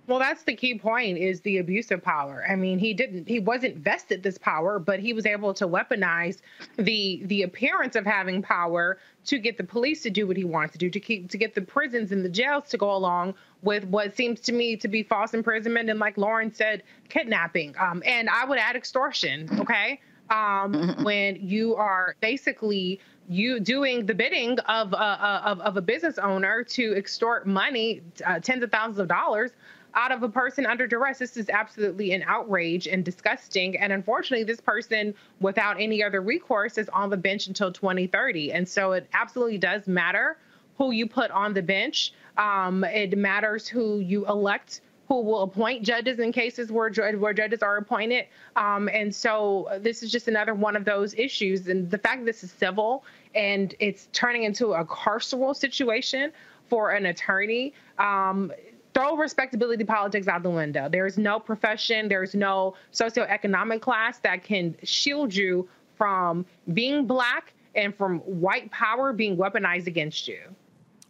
Well, 0.07 0.19
that's 0.19 0.43
the 0.43 0.55
key 0.55 0.77
point 0.77 1.17
is 1.17 1.41
the 1.41 1.57
abuse 1.57 1.89
of 1.89 2.03
power. 2.03 2.45
I 2.47 2.55
mean, 2.55 2.77
he 2.77 2.93
didn't 2.93 3.27
he 3.27 3.39
wasn't 3.39 3.77
vested 3.77 4.21
this 4.21 4.37
power, 4.37 4.77
but 4.77 4.99
he 4.99 5.13
was 5.13 5.25
able 5.25 5.53
to 5.55 5.67
weaponize 5.67 6.41
the 6.77 7.21
the 7.25 7.41
appearance 7.41 7.95
of 7.95 8.05
having 8.05 8.41
power 8.41 8.99
to 9.25 9.39
get 9.39 9.57
the 9.57 9.63
police 9.63 10.03
to 10.03 10.09
do 10.11 10.27
what 10.27 10.37
he 10.37 10.43
wants 10.43 10.73
to 10.73 10.77
do, 10.77 10.89
to 10.89 10.99
keep 10.99 11.29
to 11.31 11.37
get 11.37 11.55
the 11.55 11.61
prisons 11.61 12.11
and 12.11 12.23
the 12.23 12.29
jails 12.29 12.69
to 12.69 12.77
go 12.77 12.95
along 12.95 13.33
with 13.63 13.83
what 13.85 14.15
seems 14.15 14.39
to 14.41 14.53
me 14.53 14.77
to 14.77 14.87
be 14.87 15.01
false 15.01 15.33
imprisonment 15.33 15.89
and 15.89 15.99
like 15.99 16.17
Lauren 16.17 16.53
said, 16.53 16.83
kidnapping. 17.09 17.75
Um, 17.79 18.03
and 18.05 18.29
I 18.29 18.45
would 18.45 18.59
add 18.59 18.75
extortion, 18.75 19.49
okay? 19.59 19.99
Um, 20.29 20.73
mm-hmm. 20.73 21.03
when 21.03 21.35
you 21.35 21.75
are 21.75 22.15
basically 22.19 22.99
you 23.27 23.59
doing 23.59 24.05
the 24.05 24.13
bidding 24.13 24.59
of 24.59 24.93
a, 24.93 24.97
of, 25.45 25.59
of 25.61 25.77
a 25.77 25.81
business 25.81 26.17
owner 26.19 26.63
to 26.63 26.95
extort 26.95 27.47
money, 27.47 28.01
uh, 28.25 28.39
tens 28.39 28.63
of 28.63 28.71
thousands 28.71 28.99
of 28.99 29.07
dollars 29.07 29.51
out 29.95 30.11
of 30.11 30.23
a 30.23 30.29
person 30.29 30.65
under 30.65 30.85
duress. 30.87 31.19
This 31.19 31.37
is 31.37 31.49
absolutely 31.49 32.11
an 32.11 32.23
outrage 32.27 32.87
and 32.87 33.03
disgusting. 33.03 33.77
And 33.77 33.93
unfortunately, 33.93 34.43
this 34.43 34.61
person, 34.61 35.13
without 35.39 35.79
any 35.79 36.03
other 36.03 36.21
recourse, 36.21 36.77
is 36.77 36.89
on 36.89 37.09
the 37.09 37.17
bench 37.17 37.47
until 37.47 37.71
2030. 37.71 38.51
And 38.51 38.67
so 38.67 38.91
it 38.91 39.07
absolutely 39.13 39.57
does 39.57 39.87
matter 39.87 40.37
who 40.77 40.91
you 40.91 41.07
put 41.07 41.31
on 41.31 41.53
the 41.53 41.61
bench. 41.61 42.13
Um, 42.37 42.83
it 42.83 43.17
matters 43.17 43.67
who 43.67 43.99
you 43.99 44.27
elect 44.27 44.81
who 45.07 45.21
will 45.21 45.43
appoint 45.43 45.83
judges 45.83 46.19
in 46.19 46.31
cases 46.31 46.71
where, 46.71 46.89
where 46.91 47.33
judges 47.33 47.61
are 47.61 47.77
appointed. 47.77 48.25
Um, 48.55 48.89
and 48.89 49.13
so 49.13 49.67
this 49.79 50.01
is 50.01 50.11
just 50.11 50.27
another 50.27 50.53
one 50.53 50.75
of 50.75 50.83
those 50.83 51.13
issues. 51.13 51.67
And 51.67 51.89
the 51.91 51.97
fact 51.97 52.21
that 52.21 52.25
this 52.25 52.43
is 52.43 52.51
civil 52.51 53.03
and 53.35 53.75
it's 53.79 54.07
turning 54.13 54.43
into 54.43 54.73
a 54.73 54.83
carceral 54.83 55.55
situation 55.55 56.31
for 56.69 56.91
an 56.91 57.05
attorney 57.05 57.73
um, 57.99 58.51
throw 58.95 59.17
respectability 59.17 59.83
politics 59.83 60.27
out 60.27 60.41
the 60.41 60.49
window. 60.49 60.89
There 60.89 61.05
is 61.05 61.17
no 61.17 61.39
profession, 61.39 62.07
there's 62.07 62.33
no 62.33 62.75
socioeconomic 62.93 63.81
class 63.81 64.19
that 64.19 64.43
can 64.43 64.75
shield 64.83 65.35
you 65.35 65.67
from 65.97 66.45
being 66.73 67.05
black 67.05 67.53
and 67.75 67.93
from 67.93 68.19
white 68.19 68.71
power 68.71 69.11
being 69.11 69.35
weaponized 69.35 69.87
against 69.87 70.27
you. 70.29 70.39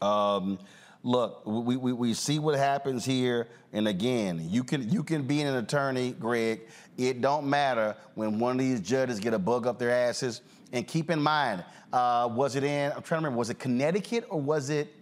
Um, 0.02 0.58
look, 1.04 1.44
we, 1.46 1.78
we, 1.78 1.94
we 1.94 2.14
see 2.16 2.40
what 2.40 2.58
happens 2.58 3.06
here, 3.06 3.48
and 3.72 3.88
again, 3.88 4.42
you 4.50 4.64
can 4.64 4.90
you 4.90 5.04
can 5.04 5.24
be 5.24 5.42
an 5.42 5.56
attorney, 5.56 6.12
Greg. 6.14 6.62
It 6.98 7.22
don't 7.22 7.48
matter 7.48 7.96
when 8.16 8.40
one 8.40 8.54
of 8.54 8.58
these 8.58 8.82
judges 8.82 9.20
get 9.20 9.34
a 9.34 9.40
bug 9.40 9.68
up 9.68 9.78
their 9.78 9.92
asses. 9.92 10.42
And 10.74 10.88
keep 10.88 11.10
in 11.10 11.22
mind, 11.22 11.64
uh, 11.94 12.28
was 12.32 12.56
it 12.56 12.64
in? 12.64 12.92
I'm 12.92 13.02
trying 13.02 13.22
to 13.22 13.28
remember. 13.28 13.38
Was 13.38 13.50
it 13.50 13.60
Connecticut 13.60 14.26
or 14.30 14.42
was 14.42 14.70
it 14.70 14.95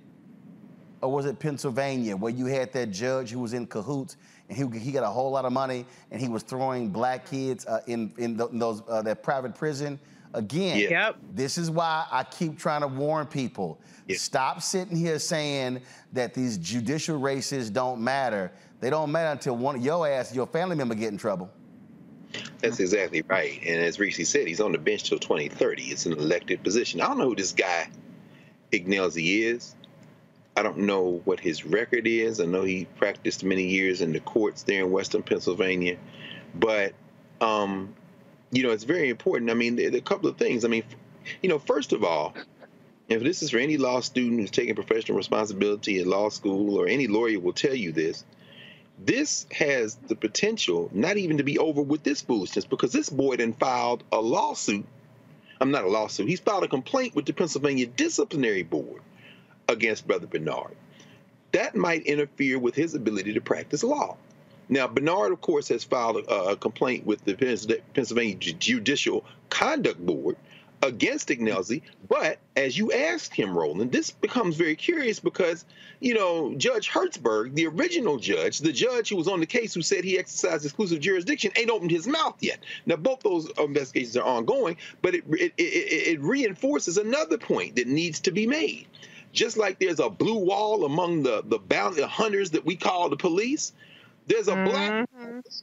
or 1.03 1.11
was 1.11 1.25
it 1.25 1.37
Pennsylvania 1.37 2.15
where 2.15 2.31
you 2.31 2.45
had 2.45 2.71
that 2.73 2.91
judge 2.91 3.31
who 3.31 3.39
was 3.39 3.53
in 3.53 3.67
cahoots 3.67 4.15
and 4.47 4.57
he, 4.57 4.79
he 4.79 4.91
got 4.91 5.03
a 5.03 5.09
whole 5.09 5.31
lot 5.31 5.43
of 5.43 5.51
money 5.51 5.85
and 6.11 6.21
he 6.21 6.29
was 6.29 6.43
throwing 6.43 6.89
black 6.89 7.29
kids 7.29 7.65
uh, 7.65 7.81
in 7.87 8.11
in, 8.17 8.37
the, 8.37 8.47
in 8.47 8.57
those 8.57 8.81
uh, 8.87 9.01
that 9.01 9.21
private 9.21 9.53
prison? 9.53 9.99
Again, 10.33 10.79
yep. 10.79 11.17
this 11.33 11.59
is 11.59 11.69
why 11.69 12.07
I 12.11 12.23
keep 12.23 12.57
trying 12.57 12.81
to 12.81 12.87
warn 12.87 13.27
people. 13.27 13.79
Yep. 14.07 14.17
Stop 14.17 14.61
sitting 14.63 14.97
here 14.97 15.19
saying 15.19 15.81
that 16.13 16.33
these 16.33 16.57
judicial 16.57 17.17
races 17.17 17.69
don't 17.69 18.01
matter. 18.01 18.51
They 18.79 18.89
don't 18.89 19.11
matter 19.11 19.31
until 19.31 19.55
one 19.55 19.75
of 19.75 19.85
your 19.85 20.07
ass, 20.07 20.33
your 20.33 20.47
family 20.47 20.75
member, 20.75 20.95
get 20.95 21.11
in 21.11 21.17
trouble. 21.17 21.51
That's 22.61 22.79
exactly 22.79 23.21
right. 23.27 23.59
And 23.63 23.79
as 23.79 23.99
Reese 23.99 24.27
said, 24.27 24.47
he's 24.47 24.59
on 24.59 24.71
the 24.71 24.79
bench 24.79 25.03
till 25.03 25.19
2030. 25.19 25.83
It's 25.83 26.07
an 26.07 26.13
elected 26.13 26.63
position. 26.63 26.99
I 26.99 27.07
don't 27.09 27.19
know 27.19 27.29
who 27.29 27.35
this 27.35 27.51
guy 27.51 27.87
Ignelzi 28.71 29.43
is. 29.43 29.75
I 30.55 30.61
don't 30.61 30.79
know 30.79 31.21
what 31.25 31.39
his 31.39 31.65
record 31.65 32.05
is. 32.05 32.39
I 32.39 32.45
know 32.45 32.63
he 32.63 32.85
practiced 32.97 33.43
many 33.43 33.67
years 33.67 34.01
in 34.01 34.13
the 34.13 34.19
courts 34.19 34.63
there 34.63 34.83
in 34.83 34.91
Western 34.91 35.23
Pennsylvania, 35.23 35.97
but 36.53 36.93
um, 37.41 37.95
you 38.51 38.61
know 38.63 38.69
it's 38.69 38.83
very 38.83 39.09
important. 39.09 39.49
I 39.49 39.55
mean, 39.55 39.79
a 39.79 40.01
couple 40.01 40.29
of 40.29 40.37
things. 40.37 40.63
I 40.63 40.67
mean, 40.67 40.83
you 41.41 41.49
know, 41.49 41.57
first 41.57 41.91
of 41.91 42.03
all, 42.03 42.35
if 43.09 43.23
this 43.23 43.41
is 43.41 43.49
for 43.49 43.57
any 43.57 43.77
law 43.77 43.99
student 44.01 44.39
who's 44.39 44.51
taking 44.51 44.75
professional 44.75 45.17
responsibility 45.17 45.99
at 45.99 46.07
law 46.07 46.29
school, 46.29 46.77
or 46.77 46.87
any 46.87 47.07
lawyer 47.07 47.39
will 47.39 47.53
tell 47.53 47.73
you 47.73 47.91
this, 47.91 48.23
this 48.99 49.47
has 49.51 49.95
the 50.07 50.15
potential 50.15 50.89
not 50.93 51.17
even 51.17 51.37
to 51.37 51.43
be 51.43 51.57
over 51.57 51.81
with 51.81 52.03
this 52.03 52.21
foolishness 52.21 52.65
because 52.65 52.91
this 52.91 53.09
boy 53.09 53.37
then 53.37 53.53
filed 53.53 54.03
a 54.11 54.21
lawsuit. 54.21 54.85
I'm 55.59 55.71
not 55.71 55.83
a 55.83 55.89
lawsuit. 55.89 56.27
He's 56.27 56.41
filed 56.41 56.63
a 56.63 56.67
complaint 56.67 57.15
with 57.15 57.25
the 57.25 57.33
Pennsylvania 57.33 57.87
Disciplinary 57.87 58.63
Board 58.63 59.01
against 59.67 60.07
Brother 60.07 60.27
Bernard. 60.27 60.75
That 61.51 61.75
might 61.75 62.05
interfere 62.05 62.57
with 62.57 62.75
his 62.75 62.95
ability 62.95 63.33
to 63.33 63.41
practice 63.41 63.83
law. 63.83 64.17
Now, 64.69 64.87
Bernard, 64.87 65.31
of 65.31 65.41
course, 65.41 65.67
has 65.67 65.83
filed 65.83 66.17
a, 66.17 66.33
a 66.51 66.55
complaint 66.55 67.05
with 67.05 67.23
the 67.25 67.35
Pennsylvania 67.93 68.35
Judicial 68.35 69.23
Conduct 69.49 70.03
Board 70.03 70.37
against 70.81 71.29
Ignelzi. 71.29 71.81
But 72.07 72.39
as 72.55 72.77
you 72.77 72.91
asked 72.91 73.33
him, 73.33 73.57
Roland, 73.57 73.91
this 73.91 74.11
becomes 74.11 74.55
very 74.55 74.75
curious 74.75 75.19
because, 75.19 75.65
you 75.99 76.13
know, 76.13 76.53
Judge 76.55 76.89
Hertzberg, 76.89 77.55
the 77.55 77.67
original 77.67 78.17
judge, 78.17 78.59
the 78.59 78.71
judge 78.71 79.09
who 79.09 79.15
was 79.15 79.27
on 79.27 79.39
the 79.39 79.45
case 79.45 79.73
who 79.73 79.81
said 79.81 80.03
he 80.03 80.17
exercised 80.17 80.65
exclusive 80.65 80.99
jurisdiction, 80.99 81.51
ain't 81.55 81.69
opened 81.69 81.91
his 81.91 82.07
mouth 82.07 82.35
yet. 82.41 82.59
Now, 82.85 82.97
both 82.97 83.21
those 83.21 83.49
investigations 83.57 84.17
are 84.17 84.25
ongoing, 84.25 84.77
but 85.01 85.15
it, 85.15 85.23
it, 85.29 85.53
it, 85.57 85.61
it 85.61 86.21
reinforces 86.21 86.97
another 86.97 87.37
point 87.37 87.77
that 87.77 87.87
needs 87.87 88.19
to 88.21 88.31
be 88.31 88.47
made. 88.47 88.87
Just 89.33 89.57
like 89.57 89.79
there's 89.79 89.99
a 89.99 90.09
blue 90.09 90.37
wall 90.37 90.85
among 90.85 91.23
the 91.23 91.43
the 91.43 91.57
bounty 91.59 92.03
hunters 92.03 92.51
that 92.51 92.65
we 92.65 92.75
call 92.75 93.09
the 93.09 93.17
police, 93.17 93.73
there's 94.27 94.47
a 94.47 94.53
mm-hmm. 94.53 94.69
black 94.69 95.09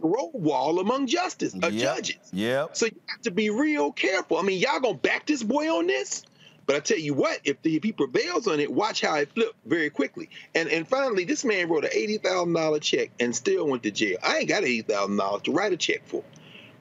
road 0.00 0.32
wall 0.34 0.80
among 0.80 1.06
justice 1.06 1.54
uh, 1.54 1.68
yep. 1.68 1.96
judges. 1.96 2.30
Yep. 2.32 2.76
So 2.76 2.86
you 2.86 3.00
have 3.06 3.22
to 3.22 3.30
be 3.30 3.48
real 3.48 3.92
careful. 3.92 4.36
I 4.36 4.42
mean, 4.42 4.58
y'all 4.58 4.80
gonna 4.80 4.94
back 4.94 5.26
this 5.26 5.42
boy 5.42 5.72
on 5.72 5.86
this? 5.86 6.24
But 6.66 6.76
I 6.76 6.80
tell 6.80 6.98
you 6.98 7.14
what, 7.14 7.40
if, 7.42 7.60
the, 7.62 7.74
if 7.74 7.82
he 7.82 7.90
prevails 7.90 8.46
on 8.46 8.60
it, 8.60 8.70
watch 8.70 9.00
how 9.00 9.16
it 9.16 9.32
flip 9.34 9.54
very 9.64 9.90
quickly. 9.90 10.30
And 10.54 10.68
and 10.68 10.86
finally, 10.86 11.24
this 11.24 11.44
man 11.44 11.68
wrote 11.68 11.84
an 11.84 11.90
eighty 11.92 12.18
thousand 12.18 12.52
dollar 12.52 12.78
check 12.78 13.10
and 13.18 13.34
still 13.34 13.66
went 13.66 13.82
to 13.84 13.90
jail. 13.90 14.18
I 14.22 14.38
ain't 14.38 14.48
got 14.48 14.62
eighty 14.62 14.82
thousand 14.82 15.16
dollars 15.16 15.42
to 15.42 15.52
write 15.52 15.72
a 15.72 15.76
check 15.76 16.02
for. 16.06 16.22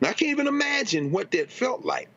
Now 0.02 0.10
I 0.10 0.14
can't 0.14 0.32
even 0.32 0.48
imagine 0.48 1.12
what 1.12 1.32
that 1.32 1.52
felt 1.52 1.86
like. 1.86 2.10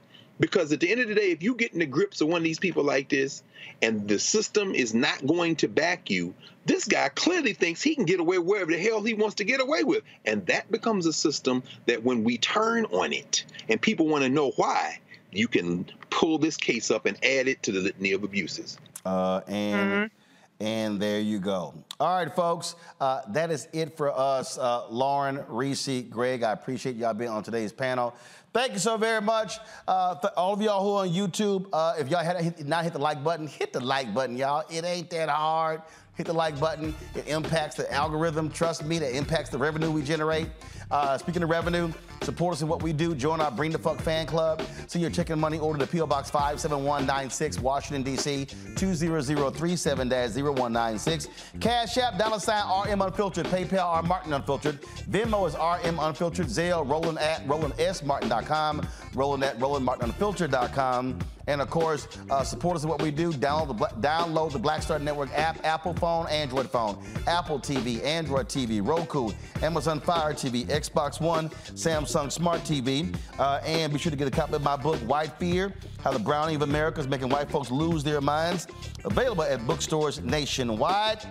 Because 0.43 0.73
at 0.73 0.81
the 0.81 0.91
end 0.91 1.01
of 1.01 1.07
the 1.07 1.15
day, 1.15 1.31
if 1.31 1.41
you 1.41 1.55
get 1.55 1.73
in 1.73 1.79
the 1.79 1.87
grips 1.87 2.21
of 2.21 2.27
one 2.27 2.39
of 2.39 2.43
these 2.43 2.59
people 2.59 2.83
like 2.83 3.09
this, 3.09 3.45
and 3.81 4.09
the 4.09 4.19
system 4.19 4.75
is 4.75 4.93
not 4.93 5.25
going 5.25 5.55
to 5.55 5.69
back 5.69 6.11
you, 6.11 6.35
this 6.67 6.85
guy 6.85 7.11
clearly 7.11 7.53
thinks 7.53 7.81
he 7.81 7.95
can 7.95 8.07
get 8.07 8.19
away 8.19 8.39
wherever 8.39 8.73
the 8.73 8.79
hell 8.79 9.05
he 9.05 9.15
wants 9.15 9.37
to 9.37 9.45
get 9.45 9.61
away 9.61 9.85
with. 9.85 10.03
And 10.25 10.45
that 10.47 10.69
becomes 10.69 11.07
a 11.07 11.13
system 11.13 11.63
that 11.87 12.03
when 12.03 12.25
we 12.25 12.39
turn 12.39 12.87
on 12.87 13.13
it 13.13 13.45
and 13.69 13.81
people 13.81 14.09
want 14.09 14.25
to 14.25 14.29
know 14.29 14.51
why, 14.57 14.99
you 15.31 15.47
can 15.47 15.87
pull 16.11 16.39
this 16.39 16.57
case 16.57 16.91
up 16.91 17.07
and 17.07 17.17
add 17.25 17.47
it 17.47 17.63
to 17.63 17.71
the 17.71 17.79
litany 17.79 18.11
of 18.11 18.25
abuses. 18.25 18.79
Uh, 19.07 19.43
and 19.47 19.93
mm-hmm. 19.93 20.22
And 20.63 21.01
there 21.01 21.19
you 21.19 21.41
go. 21.41 21.75
All 21.99 22.17
right, 22.17 22.33
folks, 22.33 22.77
uh, 23.01 23.23
that 23.31 23.51
is 23.51 23.67
it 23.73 23.97
for 23.97 24.17
us. 24.17 24.57
Uh, 24.57 24.89
Lauren, 24.89 25.45
Reese, 25.49 26.03
Greg, 26.09 26.45
I 26.45 26.53
appreciate 26.53 26.95
y'all 26.95 27.15
being 27.15 27.31
on 27.31 27.43
today's 27.43 27.73
panel. 27.73 28.15
Thank 28.53 28.75
you 28.75 28.79
so 28.79 28.97
very 28.97 29.21
much. 29.21 29.59
Uh, 29.89 30.15
all 30.37 30.53
of 30.53 30.63
y'all 30.63 30.85
who 30.85 30.93
are 30.93 31.03
on 31.03 31.13
YouTube, 31.13 31.67
uh, 31.73 31.95
if 31.99 32.09
y'all 32.09 32.23
had 32.23 32.65
not 32.65 32.85
hit 32.85 32.93
the 32.93 33.01
like 33.01 33.25
button, 33.25 33.49
hit 33.49 33.73
the 33.73 33.81
like 33.81 34.15
button, 34.15 34.37
y'all. 34.37 34.65
It 34.71 34.85
ain't 34.85 35.11
that 35.11 35.29
hard. 35.31 35.83
Hit 36.15 36.27
the 36.27 36.33
like 36.33 36.59
button. 36.61 36.95
It 37.15 37.27
impacts 37.27 37.77
the 37.77 37.91
algorithm. 37.93 38.51
Trust 38.51 38.85
me, 38.85 38.99
that 38.99 39.17
impacts 39.17 39.49
the 39.49 39.57
revenue 39.57 39.91
we 39.91 40.03
generate. 40.03 40.49
Uh, 40.91 41.17
speaking 41.17 41.43
of 41.43 41.49
revenue, 41.49 41.91
support 42.21 42.53
us 42.55 42.61
in 42.61 42.69
what 42.69 42.83
we 42.83 42.93
do. 42.93 43.15
Join 43.15 43.41
our 43.41 43.51
Bring 43.51 43.73
the 43.73 43.79
Funk 43.79 44.03
fan 44.03 44.27
club. 44.27 44.61
Send 44.89 45.01
your 45.01 45.11
chicken 45.11 45.41
money 45.41 45.59
order 45.59 45.79
to 45.79 45.87
P.O. 45.87 46.07
Box 46.07 46.29
57196, 46.31 47.61
Washington, 47.61 48.03
D.C. 48.03 48.45
20037-0196. 48.75 51.29
Cash 51.61 51.97
App, 51.97 52.19
dollar 52.19 52.39
sign 52.39 52.63
RM 52.91 53.01
Unfiltered. 53.01 53.47
PayPal, 53.47 53.87
R 53.87 54.03
Martin 54.03 54.35
Unfiltered. 54.35 54.83
Venmo 55.11 55.49
is 55.49 55.55
RM 55.55 55.99
Unfiltered. 55.99 56.45
Zelle, 56.47 56.87
Roland 56.87 57.19
at 57.21 57.47
RolandSMartin.com. 57.47 58.87
Roland 59.15 59.45
at 59.45 59.59
RolandMartinUnfiltered.com. 59.59 61.21
And 61.47 61.61
of 61.61 61.71
course, 61.71 62.09
uh, 62.31 62.45
support 62.45 62.77
us 62.77 62.85
what 62.85 63.03
we 63.03 63.11
do. 63.11 63.33
Download 63.33 63.79
the, 63.79 63.87
download 64.07 64.53
the 64.53 64.59
Black 64.59 64.83
Star 64.83 64.99
Network 64.99 65.31
app, 65.35 65.65
Apple 65.65 65.95
phone, 65.95 66.29
Android 66.29 66.71
phone, 66.71 67.03
Apple 67.27 67.59
TV, 67.59 68.03
Android 68.05 68.49
TV, 68.49 68.87
Roku, 68.87 69.31
Amazon 69.63 70.01
Fire 70.01 70.33
TV, 70.33 70.65
Xbox 70.67 71.21
One, 71.21 71.49
Samsung 71.75 72.31
Smart 72.31 72.61
TV. 72.61 73.15
Uh, 73.39 73.61
and 73.65 73.93
be 73.93 73.99
sure 73.99 74.11
to 74.11 74.17
get 74.17 74.29
a 74.29 74.31
copy 74.31 74.55
of 74.55 74.63
my 74.63 74.77
book, 74.77 74.97
White 75.01 75.33
Fear 75.39 75.73
How 76.03 76.13
the 76.13 76.19
Browning 76.19 76.57
of 76.57 76.63
America 76.63 77.01
is 77.01 77.09
Making 77.09 77.29
White 77.29 77.51
Folks 77.51 77.71
Lose 77.71 78.05
Their 78.05 78.21
Minds. 78.21 78.67
Available 79.05 79.43
at 79.43 79.67
bookstores 79.67 80.21
nationwide. 80.21 81.25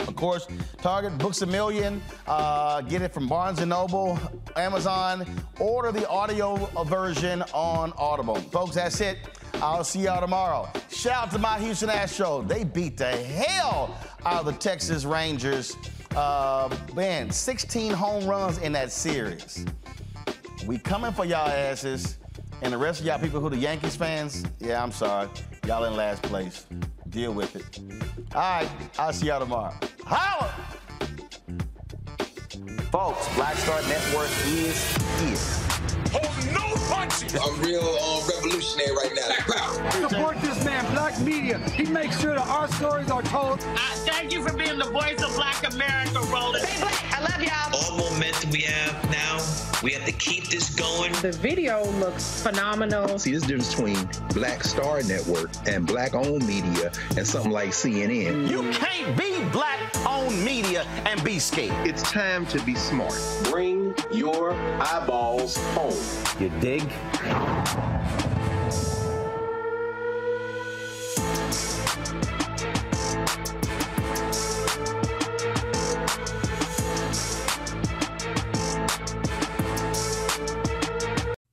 Of 0.00 0.16
course, 0.16 0.46
Target, 0.78 1.16
Books 1.18 1.42
a 1.42 1.46
Million. 1.46 2.02
Uh, 2.26 2.80
get 2.82 3.02
it 3.02 3.12
from 3.12 3.26
Barnes 3.28 3.60
& 3.60 3.66
Noble, 3.66 4.18
Amazon. 4.56 5.26
Order 5.58 5.92
the 5.92 6.08
audio 6.08 6.56
version 6.84 7.42
on 7.52 7.92
Audible. 7.96 8.36
Folks, 8.36 8.74
that's 8.76 9.00
it. 9.00 9.18
I'll 9.54 9.84
see 9.84 10.00
y'all 10.00 10.20
tomorrow. 10.20 10.68
Shout 10.90 11.26
out 11.26 11.30
to 11.32 11.38
my 11.38 11.58
Houston 11.60 11.88
Astros. 11.88 12.46
They 12.48 12.64
beat 12.64 12.96
the 12.98 13.10
hell 13.16 13.96
out 14.26 14.40
of 14.40 14.46
the 14.46 14.52
Texas 14.52 15.04
Rangers 15.04 15.76
Uh, 16.14 16.68
man, 16.94 17.28
16 17.28 17.92
home 17.92 18.24
runs 18.26 18.58
in 18.58 18.70
that 18.72 18.92
series. 18.92 19.64
We 20.64 20.78
coming 20.78 21.12
for 21.12 21.24
y'all 21.24 21.48
asses. 21.48 22.18
And 22.62 22.72
the 22.72 22.78
rest 22.78 23.00
of 23.00 23.06
y'all 23.06 23.18
people 23.18 23.40
who 23.40 23.50
the 23.50 23.56
Yankees 23.56 23.96
fans, 23.96 24.44
yeah, 24.60 24.80
I'm 24.82 24.92
sorry. 24.92 25.28
Y'all 25.66 25.84
in 25.84 25.96
last 25.96 26.22
place. 26.22 26.66
Deal 27.14 27.32
with 27.32 27.54
it. 27.54 27.78
All 28.34 28.40
right, 28.40 28.68
I'll 28.98 29.12
see 29.12 29.28
y'all 29.28 29.38
tomorrow. 29.38 29.72
Holla! 30.04 30.52
Folks, 32.94 33.26
Black 33.34 33.56
Star 33.56 33.82
Network 33.88 34.30
is 34.46 34.96
here. 35.18 35.36
Hold 36.12 36.54
no 36.54 36.76
punches. 36.86 37.34
I'm 37.34 37.60
real 37.60 37.82
um, 37.82 38.22
revolutionary 38.28 38.92
right 38.92 39.10
now. 39.16 40.08
Support 40.08 40.40
this 40.42 40.64
man, 40.64 40.88
Black 40.94 41.18
Media. 41.18 41.58
He 41.70 41.86
makes 41.86 42.20
sure 42.20 42.36
that 42.36 42.46
our 42.46 42.68
stories 42.68 43.10
are 43.10 43.22
told. 43.22 43.58
Uh, 43.58 43.78
thank 44.06 44.32
you 44.32 44.46
for 44.46 44.56
being 44.56 44.78
the 44.78 44.88
voice 44.90 45.20
of 45.24 45.34
Black 45.34 45.68
America, 45.74 46.20
Roland. 46.32 46.64
Hey, 46.64 46.80
Black, 46.80 47.18
I 47.18 47.20
love 47.22 47.42
y'all. 47.42 47.74
All 47.74 48.12
momentum 48.12 48.50
we 48.50 48.60
have 48.60 49.10
now, 49.10 49.40
we 49.82 49.90
have 49.90 50.04
to 50.04 50.12
keep 50.12 50.44
this 50.46 50.72
going. 50.72 51.12
The 51.14 51.32
video 51.32 51.84
looks 51.94 52.44
phenomenal. 52.44 53.18
See, 53.18 53.32
this 53.32 53.42
difference 53.42 53.74
between 53.74 54.08
Black 54.34 54.62
Star 54.62 55.02
Network 55.02 55.50
and 55.66 55.84
Black 55.84 56.14
owned 56.14 56.46
media 56.46 56.92
and 57.16 57.26
something 57.26 57.50
like 57.50 57.70
CNN. 57.70 58.48
You 58.48 58.70
can't 58.70 59.18
be 59.18 59.42
Black 59.50 59.80
owned 60.06 60.44
media 60.44 60.84
and 61.06 61.22
be 61.24 61.38
scared. 61.38 61.86
It's 61.86 62.02
time 62.02 62.46
to 62.46 62.60
be 62.62 62.74
smart. 62.84 63.18
Bring 63.44 63.94
your 64.12 64.52
eyeballs 64.78 65.56
home. 65.72 65.96
You 66.38 66.50
dig? 66.60 66.82